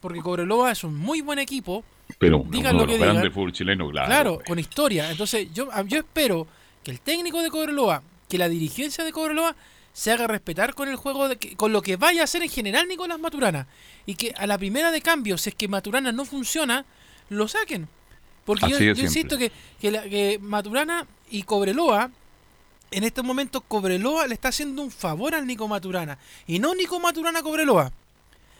Porque 0.00 0.20
Cobreloa 0.20 0.72
es 0.72 0.82
un 0.84 0.96
muy 0.96 1.20
buen 1.20 1.38
equipo. 1.38 1.84
Pero 2.18 2.44
Digan 2.48 2.76
lo 2.76 2.86
que 2.86 2.94
digan. 2.98 3.32
fútbol 3.32 3.52
chileno, 3.52 3.88
claro. 3.90 4.06
Claro, 4.08 4.40
con 4.46 4.58
historia. 4.58 5.10
Entonces, 5.10 5.48
yo, 5.52 5.68
ah, 5.72 5.82
yo 5.86 5.98
espero 5.98 6.46
que 6.82 6.90
el 6.90 7.00
técnico 7.00 7.40
de 7.42 7.50
Cobreloa, 7.50 8.02
que 8.28 8.38
la 8.38 8.48
dirigencia 8.48 9.04
de 9.04 9.12
Cobreloa 9.12 9.54
se 9.92 10.10
haga 10.10 10.26
respetar 10.26 10.74
con 10.74 10.88
el 10.88 10.96
juego, 10.96 11.28
de 11.28 11.36
que- 11.36 11.54
con 11.56 11.72
lo 11.72 11.82
que 11.82 11.96
vaya 11.96 12.22
a 12.22 12.24
hacer 12.24 12.42
en 12.42 12.48
general 12.48 12.88
Nicolás 12.88 13.18
Maturana. 13.20 13.66
Y 14.06 14.14
que 14.16 14.32
a 14.36 14.46
la 14.46 14.58
primera 14.58 14.90
de 14.90 15.00
cambio, 15.02 15.36
si 15.38 15.50
es 15.50 15.54
que 15.54 15.68
Maturana 15.68 16.12
no 16.12 16.24
funciona, 16.24 16.84
lo 17.32 17.48
saquen. 17.48 17.88
Porque 18.44 18.66
yo, 18.68 18.76
insisto 19.04 19.36
que, 19.38 19.52
que, 19.80 19.90
la- 19.90 20.02
que 20.02 20.38
Maturana 20.40 21.06
y 21.30 21.42
Cobreloa, 21.44 22.10
en 22.90 23.04
estos 23.04 23.24
momentos 23.24 23.62
Cobreloa 23.68 24.26
le 24.26 24.34
está 24.34 24.48
haciendo 24.48 24.82
un 24.82 24.90
favor 24.90 25.34
al 25.34 25.46
Nico 25.46 25.68
Maturana. 25.68 26.18
Y 26.46 26.58
no 26.58 26.74
Nico 26.74 26.98
Maturana 27.00 27.38
a 27.38 27.42
Cobreloa. 27.42 27.92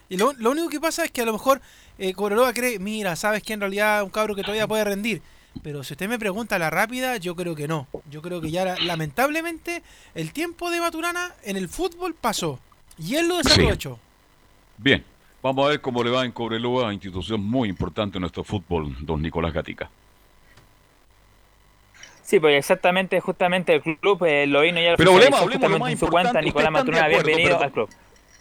Y 0.09 0.17
lo, 0.17 0.33
lo 0.35 0.51
único 0.51 0.69
que 0.69 0.81
pasa 0.81 1.05
es 1.05 1.11
que 1.11 1.23
a 1.23 1.25
lo 1.25 1.33
mejor 1.33 1.61
eh, 1.99 2.13
Cobreloa 2.15 2.53
cree, 2.53 2.79
mira, 2.79 3.17
sabes 3.17 3.43
que 3.43 3.53
en 3.55 3.61
realidad 3.61 3.99
es 3.99 4.05
un 4.05 4.11
cabro 4.11 4.35
que 4.35 4.43
todavía 4.43 4.67
puede 4.69 4.85
rendir. 4.85 5.21
Pero 5.63 5.85
si 5.85 5.93
usted 5.95 6.09
me 6.09 6.19
pregunta 6.19 6.59
la 6.59 6.71
rápida, 6.71 7.17
yo 7.19 7.35
creo 7.37 7.55
que 7.55 7.69
no. 7.69 7.87
Yo 8.11 8.23
creo 8.23 8.41
que 8.41 8.51
ya 8.51 8.65
la- 8.65 8.77
lamentablemente 8.79 9.83
el 10.15 10.33
tiempo 10.33 10.71
de 10.71 10.81
Maturana 10.81 11.35
en 11.45 11.57
el 11.57 11.69
fútbol 11.69 12.15
pasó. 12.15 12.59
Y 12.99 13.17
él 13.17 13.29
lo 13.29 13.37
desaprovechó. 13.39 13.99
Bien, 14.79 15.05
vamos 15.43 15.67
a 15.67 15.71
ver 15.71 15.81
cómo 15.81 16.03
le 16.03 16.11
va 16.11 16.25
en 16.25 16.33
Cobreloa, 16.33 16.93
institución 16.93 17.45
muy 17.45 17.69
importante 17.69 18.19
en 18.19 18.23
nuestro 18.23 18.45
fútbol, 18.45 18.95
don 19.01 19.21
Nicolás 19.21 19.53
Gatica. 19.53 19.91
Sí, 22.23 22.41
pues 22.41 22.57
exactamente, 22.57 23.21
justamente 23.21 23.75
el 23.75 23.83
club 23.99 24.25
eh, 24.25 24.47
lo 24.47 24.63
vino 24.63 24.81
ya 24.81 24.97
Pero 24.97 25.13
hablemos, 25.13 25.41
hablemos 25.41 25.71
lo 25.71 25.79
más 25.79 25.93
en 25.93 25.99
su 25.99 26.07
cuenta, 26.07 26.41
importante. 26.41 26.47
Nicolás 26.47 26.69
¿Ustedes 26.69 26.81
están 26.81 26.85
de 26.87 26.93
Maturana, 26.93 27.07
acuerdo? 27.07 27.27
bienvenido 27.27 27.59
Perdón. 27.59 27.65
al 27.65 27.73
club. 27.73 27.91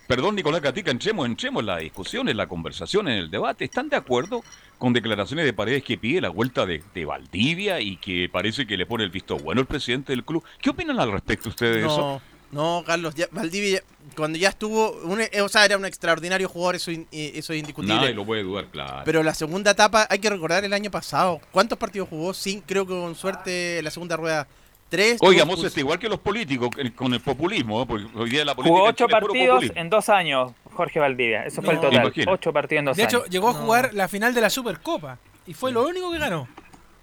Perdón, 0.07 0.36
Nicolás 0.36 0.61
Gatica, 0.61 0.91
entremos, 0.91 1.26
entremos 1.26 1.61
en 1.61 1.68
la 1.68 1.78
discusión, 1.78 2.30
en 2.30 2.38
la 2.38 2.48
conversación, 2.48 3.07
en 3.07 3.18
el 3.18 3.32
debate. 3.32 3.65
¿Están 3.65 3.90
de 3.90 3.95
acuerdo 3.95 4.44
con 4.78 4.94
declaraciones 4.94 5.45
de 5.45 5.53
Paredes 5.53 5.84
que 5.84 5.98
pide 5.98 6.19
la 6.22 6.30
vuelta 6.30 6.65
de, 6.65 6.84
de 6.94 7.06
Valdivia 7.06 7.80
y 7.80 7.95
que 7.98 8.30
parece 8.30 8.68
que 8.68 8.76
le 8.78 8.86
pone 8.86 9.03
el 9.06 9.10
visto 9.10 9.38
bueno 9.38 9.61
el 9.61 9.68
presidente 9.68 10.11
del 10.11 10.23
club? 10.26 10.44
¿Qué 10.61 10.69
opinan 10.69 10.99
al 10.99 11.11
respecto 11.11 11.49
ustedes 11.49 11.78
de 11.78 11.88
eso? 11.88 12.22
No, 12.52 12.84
Carlos, 12.86 13.15
ya, 13.15 13.28
Valdivia, 13.32 13.80
ya- 13.80 13.84
cuando 14.15 14.38
ya 14.38 14.49
estuvo, 14.49 14.91
un- 15.03 15.22
eh, 15.22 15.41
o 15.41 15.48
sea, 15.48 15.64
era 15.64 15.78
un 15.78 15.86
extraordinario 15.86 16.49
jugador, 16.49 16.76
eso, 16.76 16.91
in- 16.91 17.07
eh, 17.11 17.32
eso 17.36 17.53
es 17.53 17.60
indiscutible. 17.60 17.95
Nadie 17.95 18.14
lo 18.14 18.26
puede 18.26 18.44
dudar, 18.44 18.65
claro. 18.65 19.03
Pero 19.06 19.23
la 19.23 19.34
segunda 19.34 19.72
etapa, 19.72 20.06
hay 20.10 20.19
que 20.19 20.30
recordar 20.30 20.65
el 20.65 20.73
año 20.73 20.91
pasado. 20.91 21.40
¿Cuántos 21.52 21.78
partidos 21.78 22.10
jugó? 22.10 22.34
Sin, 22.34 22.60
creo 22.61 22.86
que 22.86 22.94
con 22.94 23.15
suerte 23.15 23.82
la 23.82 23.90
segunda 23.91 24.18
rueda. 24.18 24.48
Tres. 24.90 25.19
Oiga, 25.22 25.45
Moses, 25.45 25.78
igual 25.78 25.98
que 25.99 26.10
los 26.10 26.19
políticos, 26.19 26.69
el- 26.78 26.94
con 26.94 27.14
el 27.14 27.22
populismo, 27.22 27.84
¿eh? 27.84 27.86
porque 27.88 28.06
hoy 28.14 28.30
día 28.30 28.44
la 28.44 28.53
política 28.56 28.76
Jugó 28.78 28.90
ocho 28.90 29.06
Chile 29.07 29.19
partidos 29.22 29.64
en 29.76 29.90
dos 29.90 30.10
años, 30.10 30.52
Jorge 30.73 30.99
Valdivia. 30.99 31.45
Eso 31.45 31.61
fue 31.61 31.76
el 31.76 31.80
total. 31.80 32.02
Imagina. 32.02 32.32
Ocho 32.34 32.52
partidos 32.52 32.80
en 32.80 32.86
dos 32.86 32.98
De 32.98 33.03
años. 33.03 33.14
hecho, 33.22 33.26
llegó 33.32 33.48
a 33.48 33.53
jugar 33.53 33.94
la 33.94 34.10
final 34.10 34.34
de 34.34 34.41
la 34.41 34.49
Supercopa. 34.49 35.18
Y 35.48 35.53
fue 35.53 35.72
lo 35.72 35.88
único 35.88 36.11
que 36.11 36.18
ganó. 36.18 36.49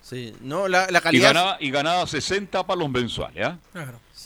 Sí, 0.03 0.35
no, 0.43 0.69
la, 0.69 0.87
la 0.91 0.99
Y 0.99 1.03
calidad. 1.03 1.29
ganaba, 1.33 1.57
y 1.61 1.71
ganaba 1.71 2.07
60 2.07 2.67
palos 2.67 2.91
mensuales, 2.91 3.47
¿ah? 3.47 3.59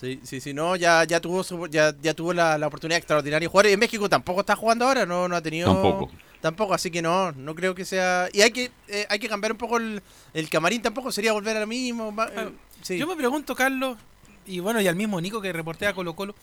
Sí, 0.03 0.21
sí, 0.25 0.41
sí, 0.41 0.53
no, 0.53 0.75
ya, 0.77 1.05
ya 1.05 1.21
tuvo 1.21 1.43
su- 1.45 1.69
ya, 1.69 1.95
ya 2.03 2.13
tuvo 2.13 2.33
la, 2.35 2.59
la 2.59 2.67
oportunidad 2.67 2.99
extraordinaria 2.99 3.47
de 3.47 3.51
jugar. 3.51 3.67
Y 3.67 3.73
en 3.73 3.79
México 3.79 4.09
tampoco 4.09 4.41
está 4.41 4.57
jugando 4.57 4.85
ahora, 4.85 5.07
no, 5.07 5.29
no 5.29 5.37
ha 5.37 5.41
tenido. 5.41 5.73
Tampoco. 5.73 6.11
Tampoco, 6.41 6.75
así 6.75 6.91
que 6.91 7.01
no, 7.01 7.31
no 7.33 7.55
creo 7.55 7.73
que 7.75 7.85
sea. 7.85 8.29
Y 8.33 8.41
hay 8.43 8.51
que, 8.51 8.73
eh, 8.89 9.07
hay 9.09 9.21
que 9.21 9.29
cambiar 9.29 9.53
un 9.53 9.59
poco 9.59 9.77
el, 9.77 10.03
el 10.35 10.51
camarín, 10.51 10.83
tampoco 10.83 11.13
sería 11.13 11.33
volver 11.33 11.57
a 11.57 11.61
lo 11.61 11.67
mismo. 11.69 12.13
va- 12.15 12.31
eh, 12.37 12.51
sí. 12.83 12.99
Yo 12.99 13.07
me 13.07 13.15
pregunto, 13.15 13.55
Carlos, 13.55 13.97
y 14.45 14.59
bueno, 14.59 14.81
y 14.81 14.89
al 14.89 14.97
mismo 14.97 15.21
Nico 15.21 15.41
que 15.41 15.53
reportea 15.53 15.93
Colo 15.95 16.17
Colo, 16.17 16.35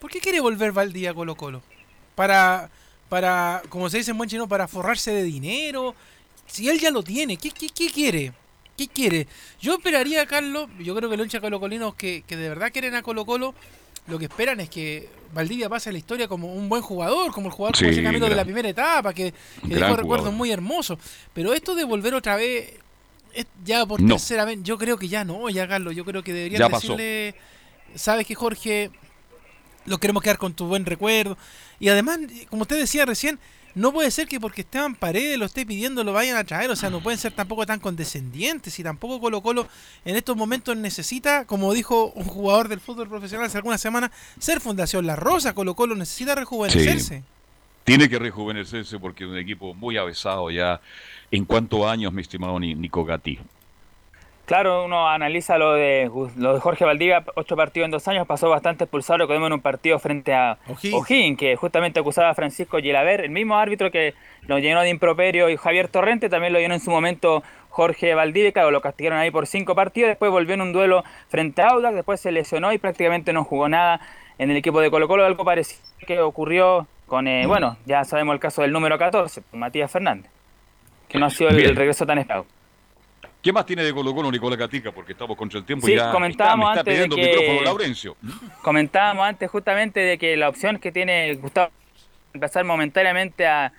¿por 0.00 0.10
qué 0.10 0.18
quiere 0.18 0.40
volver 0.40 0.72
Valdía 0.72 1.12
a 1.12 1.14
Colo 1.14 1.36
Colo? 1.36 1.62
Para, 2.16 2.68
para, 3.08 3.62
como 3.68 3.88
se 3.90 3.98
dice 3.98 4.10
en 4.10 4.18
buen 4.18 4.28
chino, 4.28 4.48
para 4.48 4.66
forrarse 4.66 5.12
de 5.12 5.22
dinero. 5.22 5.94
Si 6.46 6.68
él 6.68 6.80
ya 6.80 6.90
lo 6.90 7.04
tiene, 7.04 7.36
¿qué, 7.36 7.52
qué, 7.52 7.68
qué 7.68 7.88
quiere? 7.90 8.32
¿Qué 8.76 8.88
quiere? 8.88 9.28
Yo 9.60 9.74
esperaría, 9.74 10.26
Carlos, 10.26 10.68
yo 10.80 10.94
creo 10.96 11.08
que 11.08 11.16
los 11.16 11.26
hinchas 11.26 11.40
colocolinos 11.40 11.94
que, 11.94 12.24
que 12.26 12.36
de 12.36 12.48
verdad 12.48 12.72
quieren 12.72 12.94
a 12.94 13.02
Colo 13.02 13.24
Colo, 13.24 13.54
lo 14.08 14.18
que 14.18 14.24
esperan 14.26 14.60
es 14.60 14.68
que 14.68 15.08
Valdivia 15.32 15.68
pase 15.68 15.88
a 15.90 15.92
la 15.92 15.98
historia 15.98 16.26
como 16.28 16.52
un 16.52 16.68
buen 16.68 16.82
jugador, 16.82 17.32
como 17.32 17.46
el 17.48 17.52
jugador 17.52 17.76
Sí, 17.76 17.84
como 17.84 17.92
ese 17.92 18.02
camino 18.02 18.24
de 18.26 18.30
gran- 18.30 18.36
la 18.38 18.44
primera 18.44 18.68
etapa, 18.68 19.14
que, 19.14 19.32
que 19.62 19.68
gran 19.68 19.80
dejó 19.90 19.96
recuerdos 19.96 20.32
muy 20.32 20.50
hermosos. 20.50 20.98
Pero 21.32 21.52
esto 21.54 21.74
de 21.74 21.84
volver 21.84 22.14
otra 22.14 22.36
vez, 22.36 22.74
es 23.32 23.46
ya 23.64 23.86
por 23.86 24.00
No. 24.00 24.14
tercera 24.16 24.44
vez, 24.44 24.58
yo 24.62 24.76
creo 24.76 24.96
que 24.98 25.08
ya 25.08 25.24
no, 25.24 25.48
ya 25.50 25.66
Carlos, 25.68 25.94
yo 25.94 26.04
creo 26.04 26.22
que 26.22 26.32
deberían 26.32 26.60
Ya 26.60 26.68
pasó. 26.68 26.88
decirle, 26.96 27.34
sabes 27.94 28.26
que 28.26 28.34
Jorge, 28.34 28.90
lo 29.86 29.98
queremos 29.98 30.22
quedar 30.22 30.38
con 30.38 30.54
tu 30.54 30.66
buen 30.66 30.84
recuerdo. 30.86 31.36
Y 31.80 31.88
además, 31.88 32.18
como 32.50 32.62
usted 32.62 32.78
decía 32.78 33.04
recién, 33.06 33.38
no 33.74 33.92
puede 33.92 34.10
ser 34.10 34.28
que 34.28 34.38
porque 34.40 34.60
Esteban 34.62 34.94
Paredes 34.94 35.38
lo 35.38 35.44
esté 35.46 35.66
pidiendo 35.66 36.04
lo 36.04 36.12
vayan 36.12 36.36
a 36.36 36.44
traer, 36.44 36.70
o 36.70 36.76
sea, 36.76 36.90
no 36.90 37.00
pueden 37.00 37.18
ser 37.18 37.32
tampoco 37.32 37.66
tan 37.66 37.80
condescendientes 37.80 38.78
y 38.78 38.82
tampoco 38.82 39.20
Colo 39.20 39.40
Colo 39.42 39.66
en 40.04 40.16
estos 40.16 40.36
momentos 40.36 40.76
necesita, 40.76 41.44
como 41.44 41.72
dijo 41.74 42.12
un 42.14 42.24
jugador 42.24 42.68
del 42.68 42.80
fútbol 42.80 43.08
profesional 43.08 43.46
hace 43.46 43.56
algunas 43.58 43.80
semanas, 43.80 44.10
ser 44.38 44.60
Fundación 44.60 45.06
La 45.06 45.16
Rosa, 45.16 45.54
Colo 45.54 45.74
Colo 45.74 45.94
necesita 45.94 46.34
rejuvenecerse. 46.34 47.22
Tiene 47.84 48.08
que 48.08 48.18
rejuvenecerse 48.18 48.98
porque 48.98 49.24
es 49.24 49.30
un 49.30 49.36
equipo 49.36 49.74
muy 49.74 49.96
avesado 49.98 50.50
ya. 50.50 50.80
¿En 51.30 51.44
cuántos 51.44 51.84
años, 51.86 52.12
mi 52.12 52.22
estimado 52.22 52.58
Ni- 52.58 52.74
Nico 52.74 53.04
Gatti? 53.04 53.38
Claro, 54.46 54.84
uno 54.84 55.08
analiza 55.08 55.56
lo 55.56 55.72
de, 55.72 56.10
lo 56.36 56.54
de 56.54 56.60
Jorge 56.60 56.84
Valdivia, 56.84 57.24
ocho 57.34 57.56
partidos 57.56 57.86
en 57.86 57.90
dos 57.90 58.06
años, 58.08 58.26
pasó 58.26 58.50
bastante 58.50 58.84
expulsado, 58.84 59.20
recordemos 59.20 59.46
en 59.46 59.54
un 59.54 59.60
partido 59.62 59.98
frente 59.98 60.34
a 60.34 60.58
O'Higgins, 60.68 61.38
que 61.38 61.56
justamente 61.56 62.00
acusaba 62.00 62.28
a 62.28 62.34
Francisco 62.34 62.78
Gilaver, 62.78 63.22
el 63.22 63.30
mismo 63.30 63.56
árbitro 63.56 63.90
que 63.90 64.12
lo 64.46 64.58
llenó 64.58 64.82
de 64.82 64.90
improperio, 64.90 65.48
y 65.48 65.56
Javier 65.56 65.88
Torrente 65.88 66.28
también 66.28 66.52
lo 66.52 66.58
llenó 66.58 66.74
en 66.74 66.80
su 66.80 66.90
momento 66.90 67.42
Jorge 67.70 68.14
Valdivia, 68.14 68.52
claro, 68.52 68.70
lo 68.70 68.82
castigaron 68.82 69.18
ahí 69.18 69.30
por 69.30 69.46
cinco 69.46 69.74
partidos, 69.74 70.08
después 70.08 70.30
volvió 70.30 70.52
en 70.52 70.60
un 70.60 70.74
duelo 70.74 71.04
frente 71.28 71.62
a 71.62 71.68
Audax, 71.68 71.94
después 71.94 72.20
se 72.20 72.30
lesionó 72.30 72.70
y 72.74 72.76
prácticamente 72.78 73.32
no 73.32 73.44
jugó 73.44 73.70
nada 73.70 74.00
en 74.36 74.50
el 74.50 74.58
equipo 74.58 74.80
de 74.80 74.90
Colo 74.90 75.08
Colo, 75.08 75.24
algo 75.24 75.42
parecido 75.46 75.80
que 76.06 76.20
ocurrió 76.20 76.86
con, 77.06 77.28
eh, 77.28 77.46
bueno, 77.46 77.78
ya 77.86 78.04
sabemos 78.04 78.34
el 78.34 78.40
caso 78.40 78.60
del 78.60 78.72
número 78.72 78.98
14, 78.98 79.42
Matías 79.52 79.90
Fernández, 79.90 80.30
que 81.08 81.18
no 81.18 81.24
ha 81.24 81.30
sido 81.30 81.48
el, 81.48 81.60
el 81.60 81.76
regreso 81.76 82.04
tan 82.04 82.18
esperado. 82.18 82.44
¿Qué 83.44 83.52
más 83.52 83.66
tiene 83.66 83.84
de 83.84 83.92
Colo 83.92 84.14
Colo 84.14 84.30
Nicolás 84.32 84.58
Gatica? 84.58 84.90
Porque 84.90 85.12
estamos 85.12 85.36
contra 85.36 85.58
el 85.58 85.66
tiempo 85.66 85.86
Sí, 85.86 85.92
y 85.92 85.96
ya 85.96 86.10
comentábamos 86.10 86.70
está, 86.70 86.76
me 86.76 86.80
está 86.80 86.80
antes 86.80 86.84
de 86.84 86.92
pidiendo 86.92 87.16
que- 87.16 87.38
micrófono 87.42 87.60
Laurencio. 87.62 88.16
Comentábamos 88.62 89.26
antes 89.26 89.50
justamente 89.50 90.00
de 90.00 90.16
que 90.16 90.34
la 90.38 90.48
opción 90.48 90.78
que 90.78 90.90
tiene 90.90 91.34
Gustavo 91.34 91.70
empezar 92.32 92.64
momentáneamente 92.64 93.46
a 93.46 93.70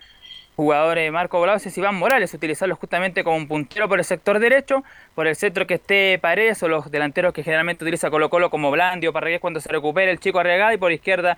jugadores 0.54 1.10
Marco 1.10 1.38
Volados 1.38 1.66
es 1.66 1.76
Iván 1.76 1.96
Morales, 1.96 2.32
utilizarlo 2.32 2.76
justamente 2.76 3.24
como 3.24 3.36
un 3.36 3.48
puntero 3.48 3.88
por 3.88 3.98
el 3.98 4.04
sector 4.04 4.38
derecho, 4.38 4.84
por 5.16 5.26
el 5.26 5.34
centro 5.34 5.66
que 5.66 5.74
esté 5.74 6.18
Paredes 6.20 6.62
o 6.62 6.68
los 6.68 6.88
delanteros 6.90 7.34
que 7.34 7.42
generalmente 7.42 7.82
utiliza 7.84 8.08
Colo 8.08 8.30
Colo 8.30 8.48
como 8.50 8.70
Blandi 8.70 9.08
o 9.08 9.12
Parragués 9.12 9.40
cuando 9.40 9.60
se 9.60 9.68
recupere 9.68 10.12
el 10.12 10.20
chico 10.20 10.38
Arriagada 10.38 10.72
y 10.74 10.78
por 10.78 10.92
izquierda 10.92 11.36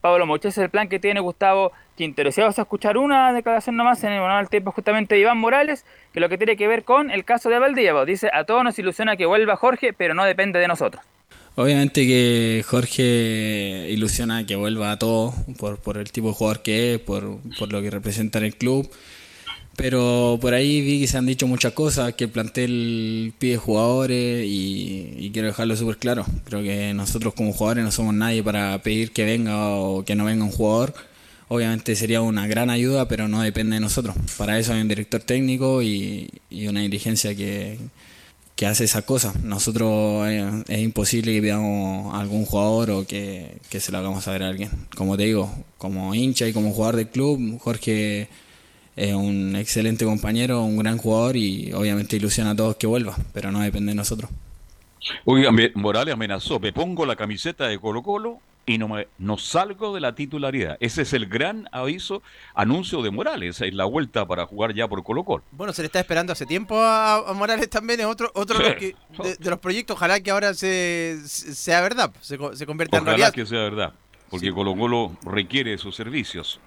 Pablo 0.00 0.26
Moche. 0.26 0.48
Ese 0.48 0.60
es 0.60 0.64
el 0.64 0.70
plan 0.70 0.88
que 0.88 0.98
tiene 0.98 1.20
Gustavo 1.20 1.72
Quintero. 1.98 2.30
Si 2.30 2.40
vamos 2.40 2.58
a 2.58 2.62
escuchar 2.62 2.96
una 2.96 3.32
declaración 3.32 3.76
nomás 3.76 4.02
en 4.04 4.12
el 4.12 4.20
manual 4.20 4.44
del 4.44 4.50
tiempo 4.50 4.70
justamente 4.70 5.16
de 5.16 5.22
Iván 5.22 5.36
Morales, 5.36 5.84
que 6.12 6.20
lo 6.20 6.28
que 6.28 6.38
tiene 6.38 6.56
que 6.56 6.68
ver 6.68 6.84
con 6.84 7.10
el 7.10 7.24
caso 7.24 7.50
de 7.50 7.58
Valdivia. 7.58 8.04
Dice, 8.04 8.30
a 8.32 8.44
todos 8.44 8.62
nos 8.62 8.78
ilusiona 8.78 9.16
que 9.16 9.26
vuelva 9.26 9.56
Jorge, 9.56 9.92
pero 9.92 10.14
no 10.14 10.24
depende 10.24 10.60
de 10.60 10.68
nosotros. 10.68 11.04
Obviamente 11.56 12.06
que 12.06 12.64
Jorge 12.64 13.88
ilusiona 13.90 14.46
que 14.46 14.54
vuelva 14.54 14.92
a 14.92 14.98
todo 14.98 15.34
por, 15.58 15.78
por 15.78 15.98
el 15.98 16.12
tipo 16.12 16.28
de 16.28 16.34
jugador 16.34 16.62
que 16.62 16.94
es, 16.94 17.00
por, 17.00 17.40
por 17.58 17.72
lo 17.72 17.82
que 17.82 17.90
representa 17.90 18.38
en 18.38 18.44
el 18.44 18.54
club. 18.54 18.88
Pero 19.74 20.38
por 20.40 20.54
ahí 20.54 20.80
vi 20.80 21.00
que 21.00 21.08
se 21.08 21.18
han 21.18 21.26
dicho 21.26 21.48
muchas 21.48 21.72
cosas, 21.72 22.14
que 22.14 22.24
el 22.24 22.30
plantel 22.30 23.32
pide 23.38 23.56
jugadores 23.56 24.44
y 24.46 25.30
quiero 25.32 25.48
dejarlo 25.48 25.74
súper 25.76 25.96
claro. 25.96 26.24
Creo 26.44 26.62
que 26.62 26.94
nosotros 26.94 27.34
como 27.34 27.52
jugadores 27.52 27.84
no 27.84 27.90
somos 27.90 28.14
nadie 28.14 28.42
para 28.42 28.80
pedir 28.82 29.12
que 29.12 29.24
venga 29.24 29.70
o 29.70 30.04
que 30.04 30.14
no 30.14 30.24
venga 30.24 30.44
un 30.44 30.52
jugador. 30.52 30.94
Obviamente 31.48 31.96
sería 31.96 32.20
una 32.20 32.46
gran 32.46 32.68
ayuda, 32.68 33.08
pero 33.08 33.26
no 33.26 33.42
depende 33.42 33.76
de 33.76 33.80
nosotros. 33.80 34.14
Para 34.36 34.58
eso 34.58 34.74
hay 34.74 34.82
un 34.82 34.88
director 34.88 35.22
técnico 35.22 35.82
y, 35.82 36.30
una 36.68 36.80
dirigencia 36.80 37.34
que, 37.34 37.78
que 38.54 38.66
hace 38.66 38.84
esa 38.84 39.02
cosa. 39.02 39.32
Nosotros 39.42 40.26
eh, 40.28 40.64
es 40.68 40.78
imposible 40.80 41.32
que 41.32 41.40
pidamos 41.40 42.14
algún 42.14 42.44
jugador 42.44 42.90
o 42.90 43.06
que, 43.06 43.56
que 43.70 43.80
se 43.80 43.92
lo 43.92 43.98
hagamos 43.98 44.24
saber 44.24 44.42
a 44.42 44.48
alguien. 44.48 44.70
Como 44.94 45.16
te 45.16 45.24
digo, 45.24 45.50
como 45.78 46.14
hincha 46.14 46.46
y 46.46 46.52
como 46.52 46.72
jugador 46.72 46.96
del 46.96 47.08
club, 47.08 47.58
Jorge 47.60 48.28
es 48.98 49.14
un 49.14 49.56
excelente 49.56 50.04
compañero, 50.04 50.62
un 50.64 50.76
gran 50.76 50.98
jugador 50.98 51.36
y 51.36 51.72
obviamente 51.72 52.16
ilusiona 52.16 52.50
a 52.50 52.56
todos 52.56 52.76
que 52.76 52.86
vuelva, 52.86 53.16
pero 53.32 53.52
no 53.52 53.60
depende 53.60 53.92
de 53.92 53.96
nosotros. 53.96 54.30
Oiga, 55.24 55.50
Morales 55.74 56.12
amenazó, 56.12 56.58
me 56.58 56.72
pongo 56.72 57.06
la 57.06 57.16
camiseta 57.16 57.68
de 57.68 57.78
Colo 57.78 58.02
Colo 58.02 58.40
y 58.74 58.78
no, 58.78 58.88
me, 58.88 59.08
no 59.18 59.38
salgo 59.38 59.94
de 59.94 60.00
la 60.00 60.14
titularidad. 60.14 60.76
Ese 60.80 61.02
es 61.02 61.12
el 61.12 61.26
gran 61.26 61.68
aviso, 61.72 62.22
anuncio 62.54 63.02
de 63.02 63.10
Morales, 63.10 63.60
es 63.60 63.74
la 63.74 63.84
vuelta 63.84 64.26
para 64.26 64.46
jugar 64.46 64.74
ya 64.74 64.86
por 64.88 65.02
Colo 65.02 65.24
Colo. 65.24 65.42
Bueno, 65.52 65.72
se 65.72 65.82
le 65.82 65.86
está 65.86 66.00
esperando 66.00 66.32
hace 66.32 66.46
tiempo 66.46 66.78
a, 66.78 67.16
a 67.30 67.32
Morales 67.32 67.68
también, 67.70 68.00
es 68.00 68.06
otro, 68.06 68.30
otro 68.34 68.58
de, 68.58 68.64
los 68.64 68.74
que- 68.74 68.94
de- 69.22 69.36
de 69.36 69.50
los 69.50 69.58
proyectos, 69.58 69.96
ojalá 69.96 70.20
que 70.20 70.30
ahora 70.30 70.52
se, 70.54 71.18
se- 71.24 71.54
sea 71.54 71.80
verdad, 71.80 72.10
se, 72.20 72.36
co- 72.36 72.54
se 72.54 72.66
convierta 72.66 72.96
en 72.98 73.02
Ojalá 73.04 73.16
realidad. 73.16 73.34
que 73.34 73.46
sea 73.46 73.60
verdad, 73.60 73.92
porque 74.30 74.52
Colo 74.52 74.74
Colo 74.76 75.12
requiere 75.24 75.78
sus 75.78 75.96
servicios. 75.96 76.60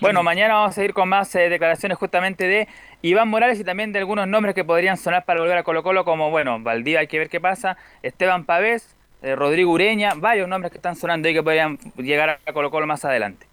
Bueno, 0.00 0.22
mañana 0.22 0.54
vamos 0.54 0.78
a 0.78 0.84
ir 0.84 0.92
con 0.92 1.08
más 1.08 1.34
eh, 1.34 1.48
declaraciones 1.48 1.98
justamente 1.98 2.46
de 2.46 2.68
Iván 3.02 3.28
Morales 3.28 3.58
y 3.58 3.64
también 3.64 3.92
de 3.92 3.98
algunos 3.98 4.28
nombres 4.28 4.54
que 4.54 4.64
podrían 4.64 4.96
sonar 4.96 5.24
para 5.24 5.40
volver 5.40 5.58
a 5.58 5.64
Colo 5.64 5.82
Colo, 5.82 6.04
como, 6.04 6.30
bueno, 6.30 6.60
Valdivia, 6.60 7.00
hay 7.00 7.06
que 7.08 7.18
ver 7.18 7.28
qué 7.28 7.40
pasa, 7.40 7.76
Esteban 8.02 8.44
Pavés, 8.44 8.95
eh, 9.26 9.34
Rodrigo 9.34 9.72
Ureña, 9.72 10.14
varios 10.14 10.48
nombres 10.48 10.70
que 10.70 10.78
están 10.78 10.94
sonando 10.94 11.28
y 11.28 11.34
que 11.34 11.42
podrían 11.42 11.78
llegar 11.96 12.38
a 12.46 12.52
Colo 12.52 12.70
Colo 12.70 12.86
más 12.86 13.04
adelante. 13.04 13.46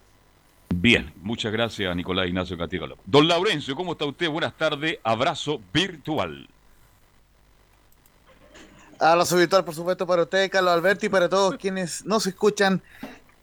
Bien, 0.69 1.11
muchas 1.21 1.51
gracias 1.51 1.95
Nicolás 1.95 2.27
Ignacio 2.27 2.55
Catigalo. 2.55 2.97
Don 3.05 3.27
Laurencio, 3.27 3.75
¿cómo 3.75 3.93
está 3.93 4.05
usted? 4.05 4.29
Buenas 4.29 4.53
tardes, 4.53 4.99
abrazo 5.03 5.59
virtual. 5.73 6.47
Abrazo 8.99 9.35
virtual, 9.35 9.65
por 9.65 9.73
supuesto, 9.73 10.05
para 10.05 10.21
usted, 10.21 10.49
Carlos 10.51 10.73
Alberti, 10.73 11.07
y 11.07 11.09
para 11.09 11.27
todos 11.27 11.55
quienes 11.57 12.05
nos 12.05 12.27
escuchan 12.27 12.81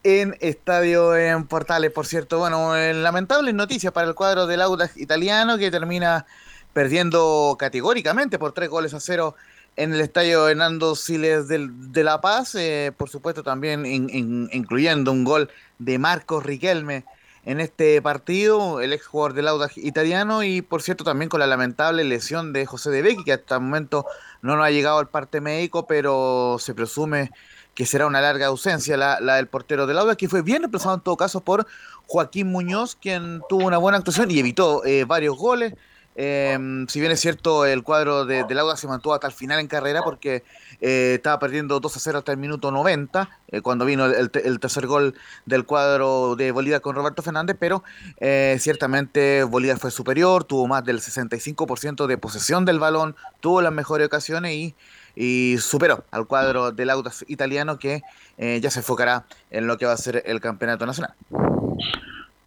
en 0.05 0.37
Estadio 0.41 1.17
en 1.17 1.47
Portales. 1.49 1.91
Por 1.91 2.07
cierto, 2.07 2.39
bueno, 2.39 2.77
eh, 2.77 2.95
lamentables 2.95 3.55
noticias 3.55 3.93
para 3.93 4.07
el 4.07 4.15
cuadro 4.15 4.47
del 4.47 4.63
Audax 4.63 4.97
italiano 4.97 5.59
que 5.59 5.71
termina 5.71 6.27
perdiendo 6.73 7.57
categóricamente 7.59 8.39
por 8.39 8.53
tres 8.53 8.69
goles 8.69 8.95
a 8.95 9.01
cero 9.01 9.35
en 9.77 9.95
el 9.95 10.01
estadio 10.01 10.49
Hernando 10.49 10.95
Siles 10.95 11.49
del- 11.49 11.93
de 11.93 12.05
La 12.05 12.21
Paz. 12.21 12.55
eh, 12.55 12.93
por 12.97 13.09
supuesto, 13.09 13.43
también 13.43 13.87
in- 13.87 14.11
in- 14.11 14.51
incluyendo 14.53 15.13
un 15.13 15.25
gol 15.25 15.51
de 15.79 15.99
Marcos 15.99 16.45
Riquelme 16.45 17.05
en 17.47 17.59
este 17.61 18.03
partido, 18.03 18.81
el 18.83 18.93
ex 18.93 19.07
jugador 19.07 19.33
del 19.33 19.49
Audax 19.49 19.79
italiano, 19.79 20.43
y 20.43 20.61
por 20.61 20.83
cierto, 20.83 21.05
también 21.05 21.31
con 21.31 21.41
la 21.41 21.47
lamentable 21.47 22.05
lesión 22.05 22.53
de 22.53 22.67
José 22.67 22.91
de 22.91 23.01
Becky, 23.01 23.25
que 23.25 23.33
hasta 23.33 23.55
el 23.55 23.63
momento 23.63 24.05
no 24.43 24.57
nos 24.57 24.67
ha 24.67 24.71
llegado 24.71 24.99
al 24.99 25.09
parte 25.09 25.41
médico, 25.41 25.87
pero 25.87 26.57
se 26.61 26.75
presume 26.75 27.31
que 27.75 27.87
será 27.87 28.07
una 28.07 28.21
larga 28.21 28.49
ausencia 28.49 28.97
la, 28.99 29.21
la 29.21 29.37
del 29.37 29.47
portero 29.47 29.87
del 29.87 29.97
Audax, 29.99 30.19
que 30.19 30.29
fue 30.29 30.43
bien 30.43 30.59
reemplazado 30.63 30.97
en 30.97 31.01
todo 31.01 31.17
caso 31.17 31.41
por 31.41 31.67
Joaquín 32.07 32.49
Muñoz, 32.49 32.97
quien 33.01 33.41
tuvo 33.49 33.65
una 33.67 33.79
buena 33.79 33.97
actuación 33.97 34.31
y 34.31 34.39
evitó 34.39 34.85
eh, 34.85 35.05
varios 35.05 35.39
goles. 35.39 35.73
Eh, 36.17 36.85
si 36.89 37.01
bien 37.01 37.13
es 37.13 37.21
cierto, 37.21 37.65
el 37.65 37.83
cuadro 37.83 38.25
de, 38.27 38.45
del 38.45 38.59
Audax 38.59 38.81
se 38.81 38.89
mantuvo 38.89 39.15
hasta 39.15 39.27
el 39.29 39.33
final 39.33 39.59
en 39.61 39.69
carrera 39.69 40.03
porque 40.03 40.43
eh, 40.81 41.13
estaba 41.15 41.39
perdiendo 41.39 41.81
2 41.81 41.97
a 41.97 42.01
0 42.01 42.19
hasta 42.19 42.33
el 42.33 42.39
minuto 42.39 42.71
90, 42.71 43.31
eh, 43.49 43.61
cuando 43.63 43.85
vino 43.85 44.05
el, 44.07 44.15
el 44.15 44.31
te- 44.31 44.47
el 44.47 44.59
tercer 44.61 44.87
gol 44.87 45.15
del 45.47 45.65
cuadro 45.65 46.37
de 46.37 46.51
Bolívar 46.53 46.81
con 46.81 46.97
Roberto 46.97 47.23
Fernández, 47.23 47.57
pero 47.59 47.85
eh, 48.19 48.57
ciertamente 48.61 49.45
Bolívar 49.45 49.79
fue 49.79 49.91
superior, 49.91 50.45
tuvo 50.45 50.67
más 50.67 50.85
del 50.85 51.01
65% 51.01 52.07
de 52.07 52.19
posesión 52.19 52.65
del 52.65 52.81
balón, 52.81 53.17
tuvo 53.41 53.63
las 53.63 53.73
mejores 53.73 54.07
ocasiones 54.07 54.75
y, 55.17 55.59
superó 55.59 56.05
al 56.13 56.27
cuadro 56.27 56.71
del 56.73 56.89
Audax 56.91 57.25
italiano 57.29 57.79
que 57.79 58.03
eh, 58.39 58.59
ya 58.63 58.71
se 58.71 58.79
enfocará 58.81 59.25
en 59.51 59.67
lo 59.67 59.77
que 59.77 59.85
va 59.85 59.93
a 59.93 59.97
ser 59.97 60.23
el 60.25 60.41
campeonato 60.41 60.87
nacional. 60.87 61.15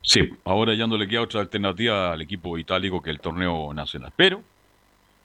Sí, 0.04 0.30
ahora 0.44 0.74
ya 0.76 0.86
no 0.86 0.98
le 0.98 1.08
queda 1.08 1.22
otra 1.22 1.42
alternativa 1.42 2.12
al 2.12 2.22
equipo 2.22 2.58
itálico 2.58 3.02
que 3.02 3.10
el 3.10 3.20
torneo 3.20 3.74
nacional. 3.74 4.12
Pero 4.16 4.44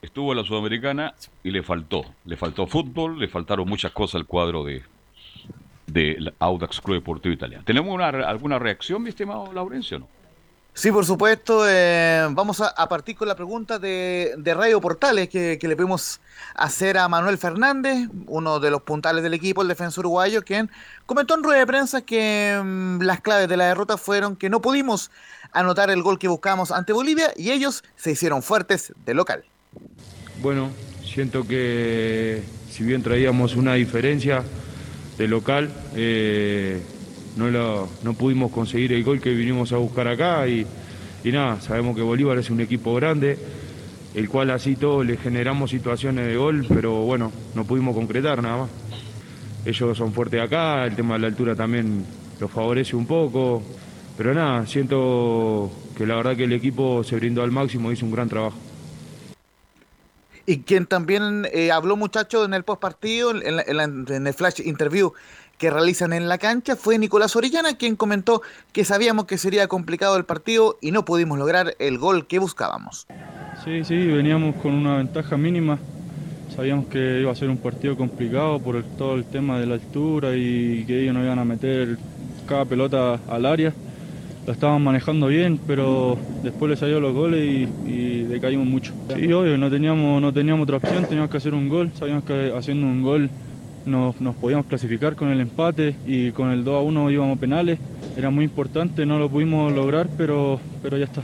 estuvo 0.01 0.33
la 0.35 0.45
Sudamericana 0.45 1.15
y 1.43 1.51
le 1.51 1.63
faltó. 1.63 2.05
Le 2.25 2.37
faltó 2.37 2.67
fútbol, 2.67 3.19
le 3.19 3.29
faltaron 3.29 3.69
muchas 3.69 3.93
cosas 3.93 4.21
al 4.21 4.27
cuadro 4.27 4.65
de 4.65 4.83
del 5.87 6.35
Audax 6.39 6.81
Club 6.81 6.97
Deportivo 6.97 7.33
Italiano. 7.33 7.65
¿Tenemos 7.65 7.93
una, 7.93 8.09
alguna 8.09 8.59
reacción, 8.59 9.03
mi 9.03 9.09
estimado 9.09 9.53
Laurencio? 9.53 9.99
No? 9.99 10.09
Sí, 10.79 10.93
por 10.93 11.05
supuesto. 11.05 11.65
eh, 11.69 12.25
vamos 12.31 12.61
a, 12.61 12.89
partir 12.89 13.17
con 13.17 13.27
la 13.27 13.35
pregunta 13.35 13.81
de, 13.81 14.37
Radio 14.45 14.81
Portales 14.81 15.29
que, 15.29 15.59
le 15.61 15.75
pudimos 15.75 16.21
hacer 16.55 16.99
a 16.99 17.09
Manuel 17.09 17.37
Fernández, 17.37 18.09
uno 18.29 18.61
de 18.61 18.71
los 18.71 18.83
puntales 18.83 19.25
del 19.25 19.35
equipo, 19.35 19.63
el 19.63 19.67
defensor 19.67 20.07
uruguayo, 20.07 20.45
quien 20.45 20.71
comentó 21.05 21.35
en 21.35 21.43
rueda 21.43 21.59
de 21.59 21.67
prensa 21.67 22.03
que 22.03 22.61
mm, 22.63 23.01
las 23.03 23.21
claves 23.23 23.49
de 23.49 23.57
la 23.57 23.67
derrota 23.67 23.97
fueron 23.97 24.37
que 24.37 24.49
no 24.49 24.63
pudimos 24.63 25.11
anotar 25.51 25.91
el 25.91 26.01
gol 26.01 26.17
que 26.17 26.29
buscábamos 26.29 26.71
ante 26.71 26.93
Bolivia 26.93 27.33
y 27.35 27.51
ellos 27.51 27.83
se 27.97 28.13
hicieron 28.13 28.41
fuertes 28.41 28.93
de 29.05 29.15
local. 29.15 29.43
Bueno, 30.41 30.71
siento 31.05 31.45
que 31.45 32.45
si 32.71 32.85
bien 32.85 33.03
traíamos 33.03 33.57
una 33.57 33.75
diferencia 33.75 34.45
de 35.19 35.27
local, 35.27 35.73
eh, 35.97 36.81
no, 37.39 37.89
no 38.03 38.15
pudimos 38.15 38.51
conseguir 38.53 38.93
el 38.93 39.05
gol 39.05 39.21
que 39.21 39.31
vinimos 39.31 39.73
a 39.73 39.77
buscar 39.77 40.09
acá 40.09 40.47
y, 40.49 40.67
y 41.25 41.33
nada, 41.33 41.61
sabemos 41.61 41.95
que 41.97 42.03
Bolívar 42.03 42.39
es 42.39 42.51
un 42.51 42.61
equipo 42.61 42.95
grande, 42.95 43.39
el 44.15 44.29
cual 44.29 44.51
así 44.51 44.77
todos 44.77 45.07
le 45.07 45.17
generamos 45.17 45.71
situaciones 45.71 46.27
de 46.27 46.37
gol, 46.37 46.67
pero 46.69 47.03
bueno, 47.03 47.31
no 47.55 47.65
pudimos 47.65 47.95
concretar 47.95 48.43
nada 48.43 48.59
más. 48.63 48.71
Ellos 49.65 49.97
son 49.99 50.13
fuertes 50.13 50.41
acá, 50.41 50.85
el 50.87 50.97
tema 50.97 51.15
de 51.15 51.21
la 51.21 51.27
altura 51.29 51.55
también 51.55 52.05
los 52.41 52.51
favorece 52.51 52.97
un 52.97 53.07
poco, 53.07 53.63
pero 54.17 54.33
nada, 54.35 54.67
siento 54.67 55.71
que 55.97 56.07
la 56.07 56.17
verdad 56.17 56.37
que 56.37 56.45
el 56.45 56.53
equipo 56.53 57.05
se 57.05 57.17
brindó 57.17 57.43
al 57.43 57.51
máximo, 57.51 57.93
hizo 57.93 58.07
un 58.07 58.13
gran 58.13 58.29
trabajo. 58.29 58.57
Y 60.47 60.61
quien 60.61 60.87
también 60.87 61.47
eh, 61.53 61.71
habló, 61.71 61.95
muchachos, 61.97 62.47
en 62.47 62.55
el 62.55 62.65
post 62.65 62.81
partido, 62.81 63.33
en, 63.33 63.57
la- 63.57 63.63
en 63.67 63.77
la- 63.77 63.85
en 64.17 64.27
el 64.27 64.33
flash 64.33 64.61
interview 64.65 65.13
que 65.59 65.71
realizan 65.71 66.13
en 66.13 66.29
la 66.29 66.39
cancha, 66.39 66.77
fue 66.77 66.99
Nicolás 66.99 67.35
Orellana, 67.37 67.77
quien 67.77 67.97
comentó 67.97 68.43
que 68.73 68.85
sabíamos 68.85 69.27
que 69.27 69.37
sería 69.37 69.67
complicado 69.67 70.17
el 70.17 70.25
partido 70.25 70.79
y 70.81 70.93
no 70.93 71.05
pudimos 71.05 71.39
lograr 71.39 71.75
el 71.81 71.99
gol 71.99 72.27
que 72.27 72.39
buscábamos. 72.39 73.07
Sí, 73.65 73.85
sí, 73.85 74.07
veníamos 74.07 74.55
con 74.57 74.73
una 74.73 74.99
ventaja 74.99 75.37
mínima. 75.37 75.79
Sabíamos 76.55 76.87
que 76.87 77.21
iba 77.21 77.31
a 77.31 77.35
ser 77.35 77.51
un 77.51 77.59
partido 77.59 77.97
complicado 77.97 78.59
por 78.61 78.83
todo 78.97 79.17
el 79.17 79.25
tema 79.25 79.61
de 79.61 79.67
la 79.67 79.75
altura 79.75 80.35
y 80.35 80.85
que 80.87 81.03
ellos 81.03 81.15
no 81.15 81.23
iban 81.23 81.39
a 81.39 81.45
meter 81.45 81.99
cada 82.47 82.65
pelota 82.65 83.21
al 83.29 83.45
área. 83.45 83.73
La 84.47 84.55
estaban 84.55 84.83
manejando 84.83 85.27
bien, 85.27 85.61
pero 85.67 86.17
después 86.43 86.71
les 86.71 86.79
salió 86.79 87.01
los 87.01 87.13
goles 87.13 87.45
y, 87.45 87.69
y 87.87 88.23
decaímos 88.23 88.67
mucho. 88.67 88.95
Sí, 89.15 89.31
obvio, 89.33 89.59
no 89.59 89.71
teníamos, 89.71 90.23
no 90.23 90.33
teníamos 90.33 90.63
otra 90.63 90.79
opción, 90.79 91.05
teníamos 91.05 91.31
que 91.31 91.37
hacer 91.37 91.53
un 91.53 91.69
gol. 91.69 91.91
Sabíamos 91.99 92.25
que 92.25 92.53
haciendo 92.57 92.87
un 92.87 93.03
gol 93.03 93.29
nos, 93.87 94.15
podíamos 94.41 94.67
clasificar 94.67 95.17
con 95.17 95.29
el 95.31 95.41
empate 95.41 95.97
y 96.07 96.33
con 96.33 96.51
el 96.51 96.65
2 96.65 96.75
a 96.77 96.81
1 96.81 97.11
íbamos 97.11 97.39
penales. 97.39 97.79
Era 98.17 98.31
muy 98.31 98.45
importante, 98.45 99.07
no 99.07 99.19
lo 99.19 99.29
pudimos 99.29 99.73
lograr, 99.73 100.09
pero, 100.17 100.61
pero 100.83 100.97
ya 100.97 101.05
está. 101.05 101.23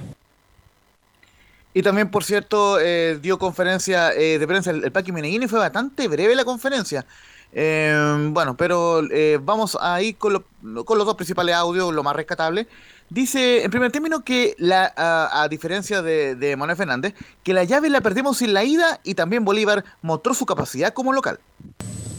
Y 1.72 1.82
también, 1.82 2.08
por 2.10 2.22
cierto, 2.22 2.78
eh, 2.80 3.18
dio 3.20 3.38
conferencia 3.38 4.12
eh, 4.12 4.38
de 4.38 4.46
prensa 4.46 4.70
el, 4.70 4.84
el 4.84 4.92
Paqui 4.92 5.10
Meneghini, 5.10 5.48
fue 5.48 5.58
bastante 5.58 6.06
breve 6.06 6.34
la 6.36 6.44
conferencia. 6.44 7.04
Eh, 7.52 8.28
bueno, 8.30 8.56
pero 8.56 9.02
vamos 9.42 9.76
a 9.80 10.00
ir 10.02 10.16
con, 10.16 10.32
lo- 10.34 10.84
con 10.84 10.98
los 10.98 11.06
dos 11.06 11.16
principales 11.16 11.54
audios, 11.54 11.92
lo 11.92 12.02
más 12.02 12.14
rescatable. 12.16 12.66
Dice, 13.10 13.64
en 13.64 13.70
primer 13.70 13.92
término, 13.92 14.24
que 14.24 14.54
la, 14.58 14.92
a, 14.96 15.42
a 15.42 15.48
diferencia 15.48 16.00
de, 16.00 16.36
de 16.36 16.56
Manuel 16.56 16.76
Fernández, 16.76 17.14
que 17.42 17.52
la 17.52 17.64
llave 17.64 17.90
la 17.90 18.00
perdimos 18.00 18.40
en 18.42 18.54
la 18.54 18.64
ida 18.64 19.00
y 19.04 19.14
también 19.14 19.44
Bolívar 19.44 19.84
mostró 20.00 20.32
su 20.32 20.46
capacidad 20.46 20.92
como 20.94 21.12
local. 21.12 21.38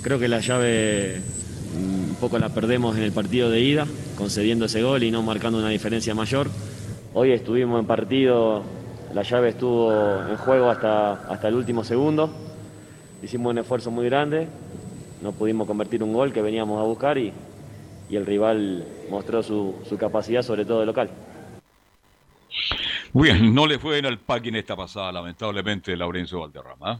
Creo 0.05 0.19
que 0.19 0.27
la 0.27 0.39
llave 0.39 1.19
mm, 1.73 2.09
un 2.11 2.17
poco 2.21 2.37
la 2.37 2.49
perdemos 2.49 2.95
en 2.95 3.01
el 3.01 3.11
partido 3.11 3.49
de 3.49 3.61
ida, 3.61 3.87
concediendo 4.15 4.65
ese 4.65 4.83
gol 4.83 5.01
y 5.01 5.09
no 5.09 5.23
marcando 5.23 5.57
una 5.57 5.69
diferencia 5.69 6.13
mayor. 6.13 6.47
Hoy 7.15 7.31
estuvimos 7.31 7.79
en 7.79 7.87
partido, 7.87 8.61
la 9.15 9.23
llave 9.23 9.49
estuvo 9.49 9.91
en 10.29 10.37
juego 10.37 10.69
hasta, 10.69 11.13
hasta 11.27 11.47
el 11.47 11.55
último 11.55 11.83
segundo. 11.83 12.29
Hicimos 13.23 13.49
un 13.49 13.57
esfuerzo 13.57 13.89
muy 13.89 14.05
grande, 14.05 14.47
no 15.23 15.31
pudimos 15.31 15.65
convertir 15.65 16.03
un 16.03 16.13
gol 16.13 16.31
que 16.31 16.43
veníamos 16.43 16.79
a 16.79 16.83
buscar 16.83 17.17
y, 17.17 17.33
el 18.11 18.27
rival 18.27 18.85
mostró 19.09 19.41
su, 19.41 19.73
su 19.89 19.97
capacidad, 19.97 20.43
sobre 20.43 20.65
todo 20.65 20.81
de 20.81 20.85
local. 20.85 21.09
Muy 23.11 23.31
bien, 23.31 23.55
no 23.55 23.65
le 23.65 23.79
fue 23.79 23.93
bien 23.93 24.05
al 24.05 24.19
Paqui 24.19 24.49
en 24.49 24.57
esta 24.57 24.75
pasada, 24.75 25.11
lamentablemente, 25.11 25.97
Laurencio 25.97 26.41
Valderrama. 26.41 26.99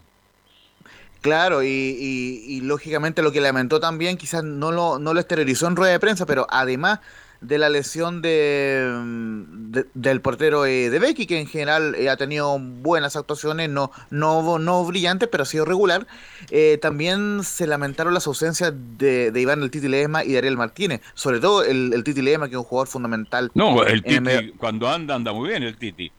Claro, 1.26 1.64
y, 1.64 1.68
y- 1.68 2.43
y 2.47 2.61
lógicamente 2.61 3.23
lo 3.23 3.31
que 3.31 3.41
lamentó 3.41 3.80
también, 3.80 4.15
quizás 4.15 4.43
no 4.43 4.72
lo, 4.72 4.99
no 4.99 5.11
lo 5.15 5.19
exteriorizó 5.19 5.65
en 5.65 5.76
rueda 5.76 5.91
de 5.93 5.99
prensa, 5.99 6.27
pero 6.27 6.45
además 6.52 6.99
de 7.41 7.57
la 7.57 7.68
lesión 7.69 8.22
de, 8.22 8.88
mm, 8.95 9.72
de- 9.72 9.85
del 9.95 10.22
portero 10.22 10.68
eh, 10.68 10.91
de 10.91 10.99
Becky, 10.99 11.26
que 11.26 11.39
en 11.39 11.47
general 11.47 11.95
eh, 11.95 12.11
ha 12.11 12.15
tenido 12.18 12.60
buenas 12.60 13.15
actuaciones, 13.15 13.72
no, 13.72 13.89
no, 14.11 14.60
no 14.60 14.85
brillantes, 14.85 15.27
pero 15.27 15.41
ha 15.41 15.45
sido 15.47 15.65
regular, 15.65 16.06
eh, 16.52 16.77
también 16.80 17.41
se 17.43 17.65
lamentaron 17.65 18.14
las 18.14 18.27
ausencias 18.27 18.72
de, 18.99 19.31
de 19.31 19.41
Iván 19.41 19.64
el 19.64 19.72
Titi 19.72 19.88
Ledesma 19.88 20.23
y 20.23 20.34
de 20.34 20.38
Ariel 20.38 20.57
Martínez, 20.57 21.02
sobre 21.15 21.39
todo 21.39 21.64
el, 21.64 21.91
el 21.93 22.03
Titi 22.03 22.22
Ledesma, 22.22 22.47
que 22.49 22.53
es 22.53 22.60
un 22.60 22.65
jugador 22.65 22.88
fundamental. 22.88 23.49
No, 23.56 23.84
el 23.84 24.03
medio- 24.22 24.41
Titi, 24.41 24.52
cuando 24.60 24.88
anda, 24.88 25.15
anda 25.15 25.34
muy 25.34 25.49
bien 25.49 25.64
el 25.64 25.76
Titi. 25.76 26.11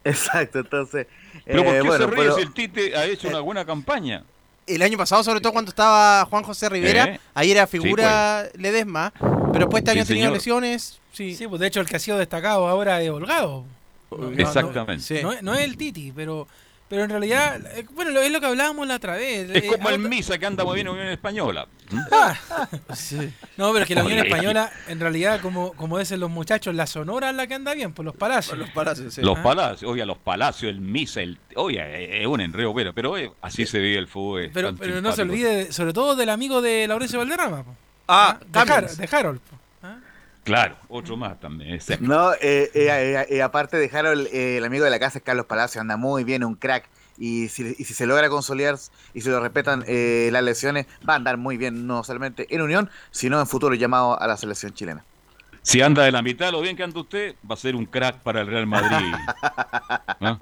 Exacto, 0.04 0.60
entonces... 0.60 1.06
Pero 1.44 1.64
¿por 1.64 1.74
eh, 1.74 1.80
qué 1.82 1.88
bueno, 1.88 2.04
se 2.04 2.10
ríe 2.10 2.22
pero- 2.24 2.34
si 2.36 2.42
el 2.42 2.52
Titi 2.52 2.80
ha 2.92 3.04
hecho 3.04 3.28
una 3.28 3.40
buena 3.40 3.64
campaña? 3.64 4.24
El 4.66 4.82
año 4.82 4.96
pasado, 4.98 5.24
sobre 5.24 5.40
todo 5.40 5.52
cuando 5.52 5.70
estaba 5.70 6.24
Juan 6.26 6.44
José 6.44 6.68
Rivera, 6.68 7.04
¿Eh? 7.06 7.20
ahí 7.34 7.50
era 7.50 7.66
figura 7.66 8.46
Ledesma, 8.56 9.12
pero 9.18 9.66
después 9.66 9.80
este 9.82 9.90
Sí, 9.92 9.98
año 9.98 10.02
ha 10.02 10.06
tenido 10.06 10.24
señor. 10.26 10.32
lesiones. 10.34 11.00
Sí. 11.12 11.34
Sí, 11.34 11.48
pues 11.48 11.60
de 11.60 11.66
hecho 11.66 11.80
el 11.80 11.88
que 11.88 11.96
ha 11.96 11.98
sido 11.98 12.18
destacado 12.18 12.68
ahora 12.68 13.02
es 13.02 13.10
Holgado. 13.10 13.64
No, 14.12 14.18
no, 14.18 14.30
no, 14.30 14.36
Exactamente. 14.40 15.22
No, 15.22 15.32
es- 15.32 15.42
no 15.42 15.54
es 15.54 15.60
el 15.64 15.76
Titi, 15.76 16.12
pero, 16.14 16.46
pero 16.90 17.04
en 17.04 17.10
realidad, 17.10 17.58
eh, 17.76 17.86
bueno, 17.94 18.10
lo- 18.10 18.20
es 18.20 18.30
lo 18.30 18.40
que 18.40 18.46
hablábamos 18.46 18.86
la 18.86 18.96
otra 18.96 19.14
vez. 19.14 19.48
Es 19.48 19.62
eh, 19.64 19.66
como 19.68 19.88
el 19.88 19.98
Misa 20.00 20.36
que 20.38 20.44
anda 20.44 20.64
muy 20.64 20.74
bien 20.74 20.88
en 20.88 20.92
Unión 20.92 21.08
Española. 21.08 21.66
No, 23.56 23.72
pero 23.72 23.78
es 23.82 23.86
que 23.88 23.94
la 23.94 24.04
Unión 24.04 24.18
Española, 24.26 24.70
en 24.88 25.00
realidad, 25.00 25.40
como, 25.40 25.72
como 25.72 25.98
dicen 25.98 26.20
los 26.20 26.30
muchachos, 26.30 26.74
la 26.74 26.86
Sonora 26.86 27.30
es 27.30 27.36
la 27.36 27.46
que 27.46 27.54
anda 27.54 27.74
bien, 27.74 27.92
por 27.92 28.04
los 28.04 28.16
palacios. 28.16 28.58
los 28.58 28.70
palacios, 28.70 29.16
Los 29.18 29.38
Ah. 29.38 29.42
palacios, 29.42 29.90
oye, 29.90 30.04
los 30.06 30.18
palacios, 30.18 30.70
el 30.70 30.80
Misa, 30.80 31.20
el, 31.22 31.38
oye, 31.56 32.20
es 32.22 32.26
un 32.26 32.40
enredo, 32.40 32.74
pero, 32.74 32.92
pero 32.92 33.10
oye, 33.12 33.30
así 33.42 33.66
se 33.66 33.78
vive 33.78 33.98
el 33.98 34.06
fútbol. 34.08 34.50
Pero, 34.52 34.74
pero 34.74 35.00
no 35.00 35.12
se 35.12 35.22
olvide, 35.22 35.72
sobre 35.72 35.92
todo 35.92 36.16
del 36.16 36.30
amigo 36.30 36.60
de 36.62 36.86
Laurencio 36.88 37.18
Valderrama. 37.18 37.62
po. 37.64 37.74
Ah, 38.08 38.38
de. 38.44 38.58
Har- 38.58 38.90
de 38.96 39.08
Harold. 39.16 39.40
po. 39.40 39.56
Claro, 40.44 40.76
otro 40.88 41.16
más 41.16 41.38
también. 41.38 41.74
exacto. 41.74 42.04
No, 42.06 42.32
eh, 42.34 42.38
eh, 42.40 42.70
eh, 42.74 43.26
eh, 43.28 43.42
aparte 43.42 43.76
de 43.76 43.90
Harold, 43.96 44.26
eh, 44.32 44.56
el 44.56 44.64
amigo 44.64 44.84
de 44.84 44.90
la 44.90 44.98
casa 44.98 45.18
es 45.18 45.24
Carlos 45.24 45.46
Palacio, 45.46 45.80
anda 45.80 45.96
muy 45.96 46.24
bien, 46.24 46.44
un 46.44 46.54
crack. 46.54 46.88
Y 47.18 47.48
si, 47.48 47.76
y 47.78 47.84
si 47.84 47.92
se 47.92 48.06
logra 48.06 48.30
consolidar 48.30 48.76
y 49.12 49.20
se 49.20 49.28
lo 49.28 49.40
respetan 49.40 49.84
eh, 49.86 50.30
las 50.32 50.42
lesiones, 50.42 50.86
va 51.06 51.12
a 51.12 51.16
andar 51.16 51.36
muy 51.36 51.58
bien, 51.58 51.86
no 51.86 52.02
solamente 52.02 52.46
en 52.54 52.62
Unión, 52.62 52.88
sino 53.10 53.38
en 53.38 53.46
futuro 53.46 53.74
llamado 53.74 54.18
a 54.18 54.26
la 54.26 54.38
selección 54.38 54.72
chilena. 54.72 55.04
Si 55.60 55.82
anda 55.82 56.04
de 56.04 56.12
la 56.12 56.22
mitad 56.22 56.46
de 56.46 56.52
lo 56.52 56.62
bien 56.62 56.74
que 56.74 56.82
anda 56.82 56.98
usted, 56.98 57.34
va 57.48 57.52
a 57.54 57.58
ser 57.58 57.76
un 57.76 57.84
crack 57.84 58.20
para 58.20 58.40
el 58.40 58.46
Real 58.46 58.66
Madrid. 58.66 59.12
¿No? 60.20 60.38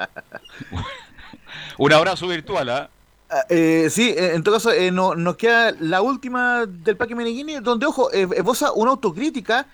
un 1.78 1.92
abrazo 1.92 2.28
virtual, 2.28 2.68
¿ah? 2.68 2.90
Ah, 3.30 3.44
eh, 3.50 3.88
sí, 3.90 4.14
en 4.16 4.42
todo 4.42 4.54
caso, 4.54 4.72
eh, 4.72 4.90
no- 4.90 5.14
nos 5.14 5.36
queda 5.36 5.72
la 5.80 6.00
última 6.00 6.64
del 6.66 6.96
Paqui 6.96 7.14
Meneghini, 7.14 7.56
donde, 7.56 7.84
ojo, 7.86 8.10
eh, 8.12 8.26
esboza 8.36 8.72
una 8.72 8.92
autocrítica 8.92 9.66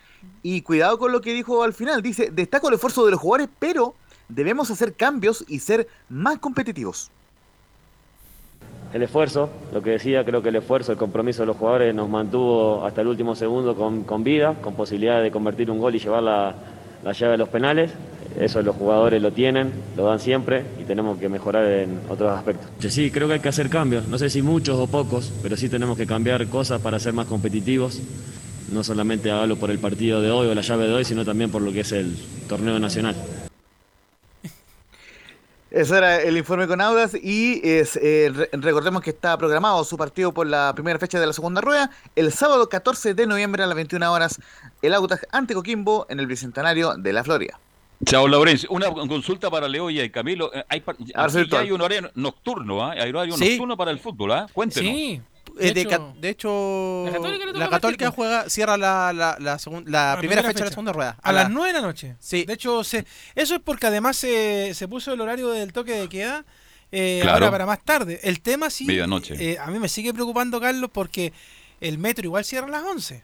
y 0.42 0.62
cuidado 0.62 0.98
con 0.98 1.12
lo 1.12 1.20
que 1.20 1.32
dijo 1.32 1.62
al 1.62 1.72
final. 1.72 2.02
Dice, 2.02 2.30
destaco 2.30 2.68
el 2.68 2.74
esfuerzo 2.74 3.04
de 3.04 3.12
los 3.12 3.20
jugadores, 3.20 3.48
pero 3.58 3.94
debemos 4.28 4.70
hacer 4.70 4.94
cambios 4.94 5.44
y 5.48 5.60
ser 5.60 5.88
más 6.08 6.38
competitivos. 6.38 7.10
El 8.92 9.02
esfuerzo, 9.02 9.50
lo 9.72 9.82
que 9.82 9.90
decía, 9.90 10.24
creo 10.24 10.40
que 10.40 10.50
el 10.50 10.56
esfuerzo, 10.56 10.92
el 10.92 10.98
compromiso 10.98 11.42
de 11.42 11.46
los 11.46 11.56
jugadores 11.56 11.94
nos 11.94 12.08
mantuvo 12.08 12.84
hasta 12.84 13.00
el 13.00 13.08
último 13.08 13.34
segundo 13.34 13.74
con, 13.74 14.04
con 14.04 14.22
vida, 14.22 14.54
con 14.60 14.74
posibilidad 14.74 15.20
de 15.20 15.32
convertir 15.32 15.68
un 15.70 15.80
gol 15.80 15.96
y 15.96 15.98
llevar 15.98 16.22
la, 16.22 16.54
la 17.02 17.12
llave 17.12 17.32
de 17.32 17.38
los 17.38 17.48
penales. 17.48 17.90
Eso 18.38 18.62
los 18.62 18.74
jugadores 18.74 19.22
lo 19.22 19.32
tienen, 19.32 19.72
lo 19.96 20.06
dan 20.06 20.18
siempre 20.18 20.64
y 20.80 20.84
tenemos 20.84 21.18
que 21.18 21.28
mejorar 21.28 21.64
en 21.66 22.00
otros 22.08 22.32
aspectos. 22.32 22.68
Sí, 22.92 23.10
creo 23.10 23.28
que 23.28 23.34
hay 23.34 23.40
que 23.40 23.48
hacer 23.48 23.68
cambios, 23.68 24.08
no 24.08 24.18
sé 24.18 24.28
si 24.28 24.42
muchos 24.42 24.76
o 24.78 24.86
pocos, 24.88 25.32
pero 25.42 25.56
sí 25.56 25.68
tenemos 25.68 25.96
que 25.96 26.06
cambiar 26.06 26.46
cosas 26.48 26.80
para 26.80 26.98
ser 26.98 27.12
más 27.12 27.26
competitivos. 27.26 28.00
No 28.70 28.82
solamente 28.82 29.30
hablo 29.30 29.56
por 29.56 29.70
el 29.70 29.78
partido 29.78 30.20
de 30.20 30.30
hoy 30.30 30.48
o 30.48 30.54
la 30.54 30.62
llave 30.62 30.86
de 30.86 30.94
hoy, 30.94 31.04
sino 31.04 31.24
también 31.24 31.50
por 31.50 31.62
lo 31.62 31.72
que 31.72 31.80
es 31.80 31.92
el 31.92 32.16
torneo 32.48 32.78
nacional. 32.78 33.14
Ese 35.70 35.96
era 35.98 36.22
el 36.22 36.36
informe 36.36 36.68
con 36.68 36.80
Audas 36.80 37.14
y 37.20 37.60
es, 37.68 37.96
eh, 37.96 38.30
re- 38.32 38.48
recordemos 38.52 39.02
que 39.02 39.10
está 39.10 39.36
programado 39.36 39.82
su 39.82 39.96
partido 39.96 40.30
por 40.32 40.46
la 40.46 40.72
primera 40.72 41.00
fecha 41.00 41.18
de 41.18 41.26
la 41.26 41.32
segunda 41.32 41.60
rueda 41.60 41.90
el 42.14 42.30
sábado 42.32 42.68
14 42.68 43.14
de 43.14 43.26
noviembre 43.26 43.64
a 43.64 43.66
las 43.66 43.74
21 43.74 44.12
horas 44.12 44.40
el 44.82 44.94
Audax 44.94 45.26
ante 45.32 45.52
Coquimbo 45.52 46.06
en 46.08 46.20
el 46.20 46.28
Bicentenario 46.28 46.94
de 46.96 47.12
la 47.12 47.24
Florida. 47.24 47.58
Chao, 48.04 48.28
Laurencio. 48.28 48.68
Una 48.70 48.88
consulta 48.92 49.50
para 49.50 49.66
Leo 49.66 49.90
y 49.90 50.08
Camilo. 50.10 50.52
Eh, 50.54 50.64
Hay, 50.68 50.82
hay 51.16 51.70
un 51.72 51.80
horario 51.80 52.10
nocturno, 52.14 52.84
¿ah? 52.84 52.92
Hay 52.92 53.10
horario 53.10 53.36
Sí. 53.36 53.50
nocturno 53.50 53.76
para 53.76 53.90
el 53.90 53.98
fútbol, 53.98 54.30
¿ah? 54.32 54.46
Cuéntenos. 54.52 54.88
Sí. 54.92 55.20
De, 55.54 55.68
hecho- 55.80 55.88
ca- 55.88 56.12
de 56.20 56.28
hecho, 56.28 57.04
La 57.54 57.68
Católica 57.70 58.04
la 58.06 58.10
juega, 58.10 58.48
cierra 58.50 58.76
la, 58.76 59.12
la, 59.12 59.36
la, 59.38 59.56
segun- 59.58 59.84
la 59.86 60.12
La 60.14 60.18
primera, 60.18 60.42
fecha 60.42 60.58
de 60.60 60.64
la 60.64 60.70
segunda 60.70 60.92
rueda. 60.92 61.16
A, 61.22 61.32
la- 61.32 61.42
las 61.44 61.50
9 61.50 61.72
de 61.72 61.80
la 61.80 61.86
noche. 61.86 62.16
Sí. 62.18 62.44
De 62.44 62.54
hecho, 62.54 62.82
se, 62.84 63.06
eso 63.34 63.54
es 63.54 63.60
porque 63.64 63.86
además 63.86 64.16
se, 64.16 64.72
se 64.74 64.88
puso 64.88 65.12
el 65.12 65.20
horario 65.20 65.48
del 65.50 65.72
toque 65.72 65.92
de 65.92 66.08
queda 66.08 66.44
eh, 66.92 67.20
Claro. 67.22 67.36
ahora 67.36 67.50
para 67.50 67.66
más 67.66 67.82
tarde. 67.82 68.20
El 68.22 68.40
tema 68.40 68.70
sí, 68.70 68.86
eh, 68.90 69.58
a 69.58 69.66
mí 69.68 69.78
me 69.78 69.88
sigue 69.88 70.12
preocupando, 70.14 70.60
Carlos, 70.60 70.90
porque 70.92 71.32
el 71.80 71.98
metro 71.98 72.24
igual 72.24 72.44
cierra 72.44 72.66
a 72.66 72.70
las 72.70 72.82
11. 72.84 73.22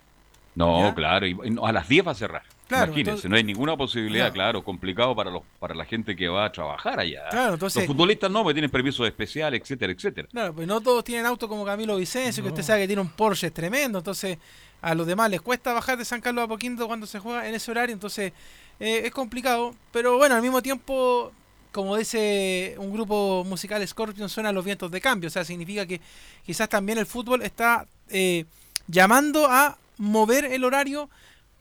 No, 0.55 0.83
¿Ya? 0.89 0.95
claro. 0.95 1.27
y- 1.27 1.37
y 1.45 1.51
no, 1.51 1.67
a 1.67 1.73
las 1.73 1.89
10 1.89 2.07
va 2.07 2.13
a 2.13 2.15
cerrar. 2.17 2.43
Claro, 2.71 2.85
Imagínense, 2.93 3.11
entonces- 3.11 3.31
no 3.31 3.37
hay 3.37 3.43
ninguna 3.45 3.77
posibilidad, 3.77 4.27
Claro. 4.33 4.35
claro, 4.61 4.65
complicado 4.65 5.15
para 5.17 5.29
los 5.31 5.43
para 5.59 5.75
la 5.75 5.85
gente 5.85 6.15
que 6.15 6.29
va 6.29 6.45
a 6.45 6.53
trabajar 6.53 7.01
allá. 7.01 7.29
Claro, 7.31 7.55
entonces- 7.55 7.83
Los 7.83 7.87
futbolistas 7.89 8.31
no, 8.31 8.43
porque 8.45 8.55
tienen 8.55 8.71
permisos 8.71 9.05
especiales, 9.07 9.61
etcétera, 9.61 9.93
etcétera. 9.93 10.29
Claro, 10.31 10.55
pues 10.55 10.69
no 10.69 10.81
todos 10.81 11.03
tienen 11.03 11.27
auto 11.27 11.49
como 11.49 11.65
Camilo 11.65 11.97
Vicencio, 11.97 12.43
que 12.45 12.49
usted 12.51 12.63
sabe 12.63 12.83
que 12.83 12.87
tiene 12.87 13.03
un 13.03 13.09
Porsche 13.11 13.51
tremendo, 13.51 13.99
entonces 13.99 14.39
a 14.83 14.95
los 14.95 15.05
demás 15.07 15.29
les 15.31 15.41
cuesta 15.41 15.73
bajar 15.73 15.99
de 15.99 16.05
San 16.05 16.21
Carlos 16.21 16.45
a 16.45 16.49
Poquinto 16.49 16.87
cuando 16.87 17.07
se 17.07 17.19
juega 17.19 17.49
en 17.49 17.55
ese 17.57 17.71
horario, 17.73 17.93
entonces 17.93 18.33
eh, 18.79 19.03
es 19.05 19.11
complicado, 19.11 19.75
pero 19.93 20.17
bueno, 20.17 20.37
al 20.37 20.41
mismo 20.43 20.63
tiempo, 20.63 21.33
como 21.73 21.97
dice 21.97 22.77
un 22.79 22.93
grupo 22.93 23.45
musical 23.45 23.87
Scorpion, 23.87 24.29
suenan 24.29 24.55
los 24.55 24.65
vientos 24.65 24.91
de 24.93 25.01
cambio, 25.01 25.27
o 25.27 25.31
sea, 25.31 25.45
significa 25.45 25.85
que 25.87 26.01
quizás 26.47 26.69
también 26.69 26.99
el 26.99 27.07
fútbol 27.07 27.43
está 27.43 27.87
eh, 28.09 28.45
llamando 28.89 29.47
a 29.51 29.77
mover 29.99 30.47
el 30.47 30.65
horario 30.65 31.11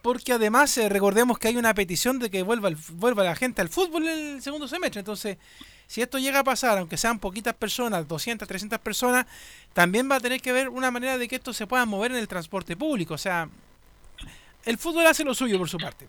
porque 0.01 0.33
además 0.33 0.77
eh, 0.77 0.87
recordemos 0.89 1.37
que 1.39 1.49
hay 1.49 1.57
una 1.57 1.73
petición 1.73 2.19
de 2.19 2.29
que 2.29 2.43
vuelva, 2.43 2.69
el- 2.69 2.77
vuelva 2.93 3.23
la 3.23 3.35
gente 3.35 3.61
al 3.61 3.69
fútbol 3.69 4.07
en 4.07 4.35
el 4.35 4.41
segundo 4.41 4.67
semestre. 4.67 4.99
Entonces, 4.99 5.37
si 5.87 6.01
esto 6.01 6.17
llega 6.19 6.39
a 6.39 6.43
pasar, 6.43 6.77
aunque 6.77 6.97
sean 6.97 7.19
poquitas 7.19 7.53
personas, 7.55 8.07
200, 8.07 8.47
300 8.47 8.79
personas, 8.79 9.25
también 9.73 10.09
va 10.09 10.15
a 10.15 10.19
tener 10.19 10.39
que 10.41 10.51
haber 10.51 10.69
una 10.69 10.91
manera 10.91 11.17
de 11.17 11.27
que 11.27 11.35
esto 11.35 11.51
se 11.53 11.67
pueda 11.67 11.85
mover 11.85 12.11
en 12.11 12.17
el 12.17 12.27
transporte 12.27 12.77
público. 12.77 13.13
O 13.15 13.17
sea, 13.17 13.49
el 14.65 14.77
fútbol 14.77 15.05
hace 15.07 15.23
lo 15.23 15.33
suyo 15.33 15.57
por 15.57 15.67
su 15.69 15.77
parte. 15.77 16.07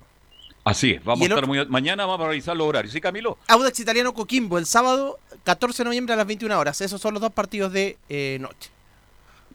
Así 0.63 0.91
es, 0.91 1.03
vamos 1.03 1.23
a 1.23 1.25
estar 1.25 1.39
otro- 1.39 1.47
muy... 1.49 1.65
Mañana 1.67 2.05
vamos 2.05 2.27
a 2.27 2.29
revisar 2.29 2.55
los 2.55 2.67
horarios. 2.67 2.93
¿Sí, 2.93 3.01
Camilo? 3.01 3.39
Audax 3.49 3.81
Italiano 3.81 4.13
Coquimbo 4.13 4.59
el 4.59 4.67
sábado 4.67 5.19
14 5.45 5.79
de 5.83 5.85
noviembre 5.87 6.13
a 6.13 6.17
las 6.19 6.27
21 6.27 6.59
horas. 6.59 6.79
Esos 6.83 7.01
son 7.01 7.15
los 7.15 7.21
dos 7.23 7.33
partidos 7.33 7.73
de 7.73 7.97
eh, 8.11 8.37
noche. 8.41 8.71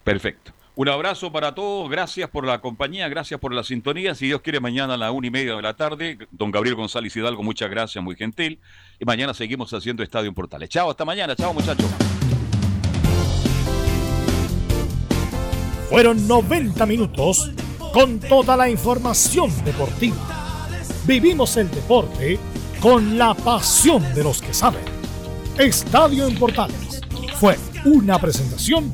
Perfecto. 0.04 0.52
Un 0.78 0.90
abrazo 0.90 1.32
para 1.32 1.56
todos, 1.56 1.90
gracias 1.90 2.30
por 2.30 2.46
la 2.46 2.60
compañía, 2.60 3.08
gracias 3.08 3.40
por 3.40 3.54
la 3.54 3.64
sintonía. 3.64 4.14
Si 4.14 4.26
Dios 4.26 4.42
quiere, 4.42 4.60
mañana 4.60 4.96
a 4.96 4.98
la 4.98 5.12
una 5.12 5.28
y 5.28 5.32
media 5.32 5.56
de 5.56 5.62
la 5.62 5.74
tarde, 5.74 6.18
don 6.32 6.52
Gabriel 6.52 6.76
González 6.76 7.16
Hidalgo, 7.16 7.44
muchas 7.44 7.70
gracias, 7.70 8.04
muy 8.04 8.18
gentil. 8.18 8.60
Y 9.00 9.06
mañana 9.06 9.34
seguimos 9.34 9.74
haciendo 9.74 10.04
Estadio 10.04 10.28
en 10.28 10.34
Portales. 10.34 10.68
Chao, 10.68 10.90
hasta 10.92 11.06
mañana, 11.06 11.34
chao 11.34 11.54
muchachos. 11.54 11.86
Fueron 15.90 16.28
90 16.28 16.86
minutos 16.86 17.52
con 17.94 18.20
toda 18.20 18.58
la 18.58 18.70
información 18.70 19.50
deportiva. 19.64 20.18
Vivimos 21.08 21.56
el 21.56 21.72
deporte 21.72 22.38
con 22.82 23.18
la 23.18 23.34
pasión 23.34 24.04
de 24.14 24.26
los 24.26 24.42
que 24.42 24.54
saben. 24.54 24.84
Estadio 25.58 26.28
en 26.28 26.36
Portales 26.36 27.02
fue 27.36 27.58
una 27.86 28.20
presentación 28.20 28.94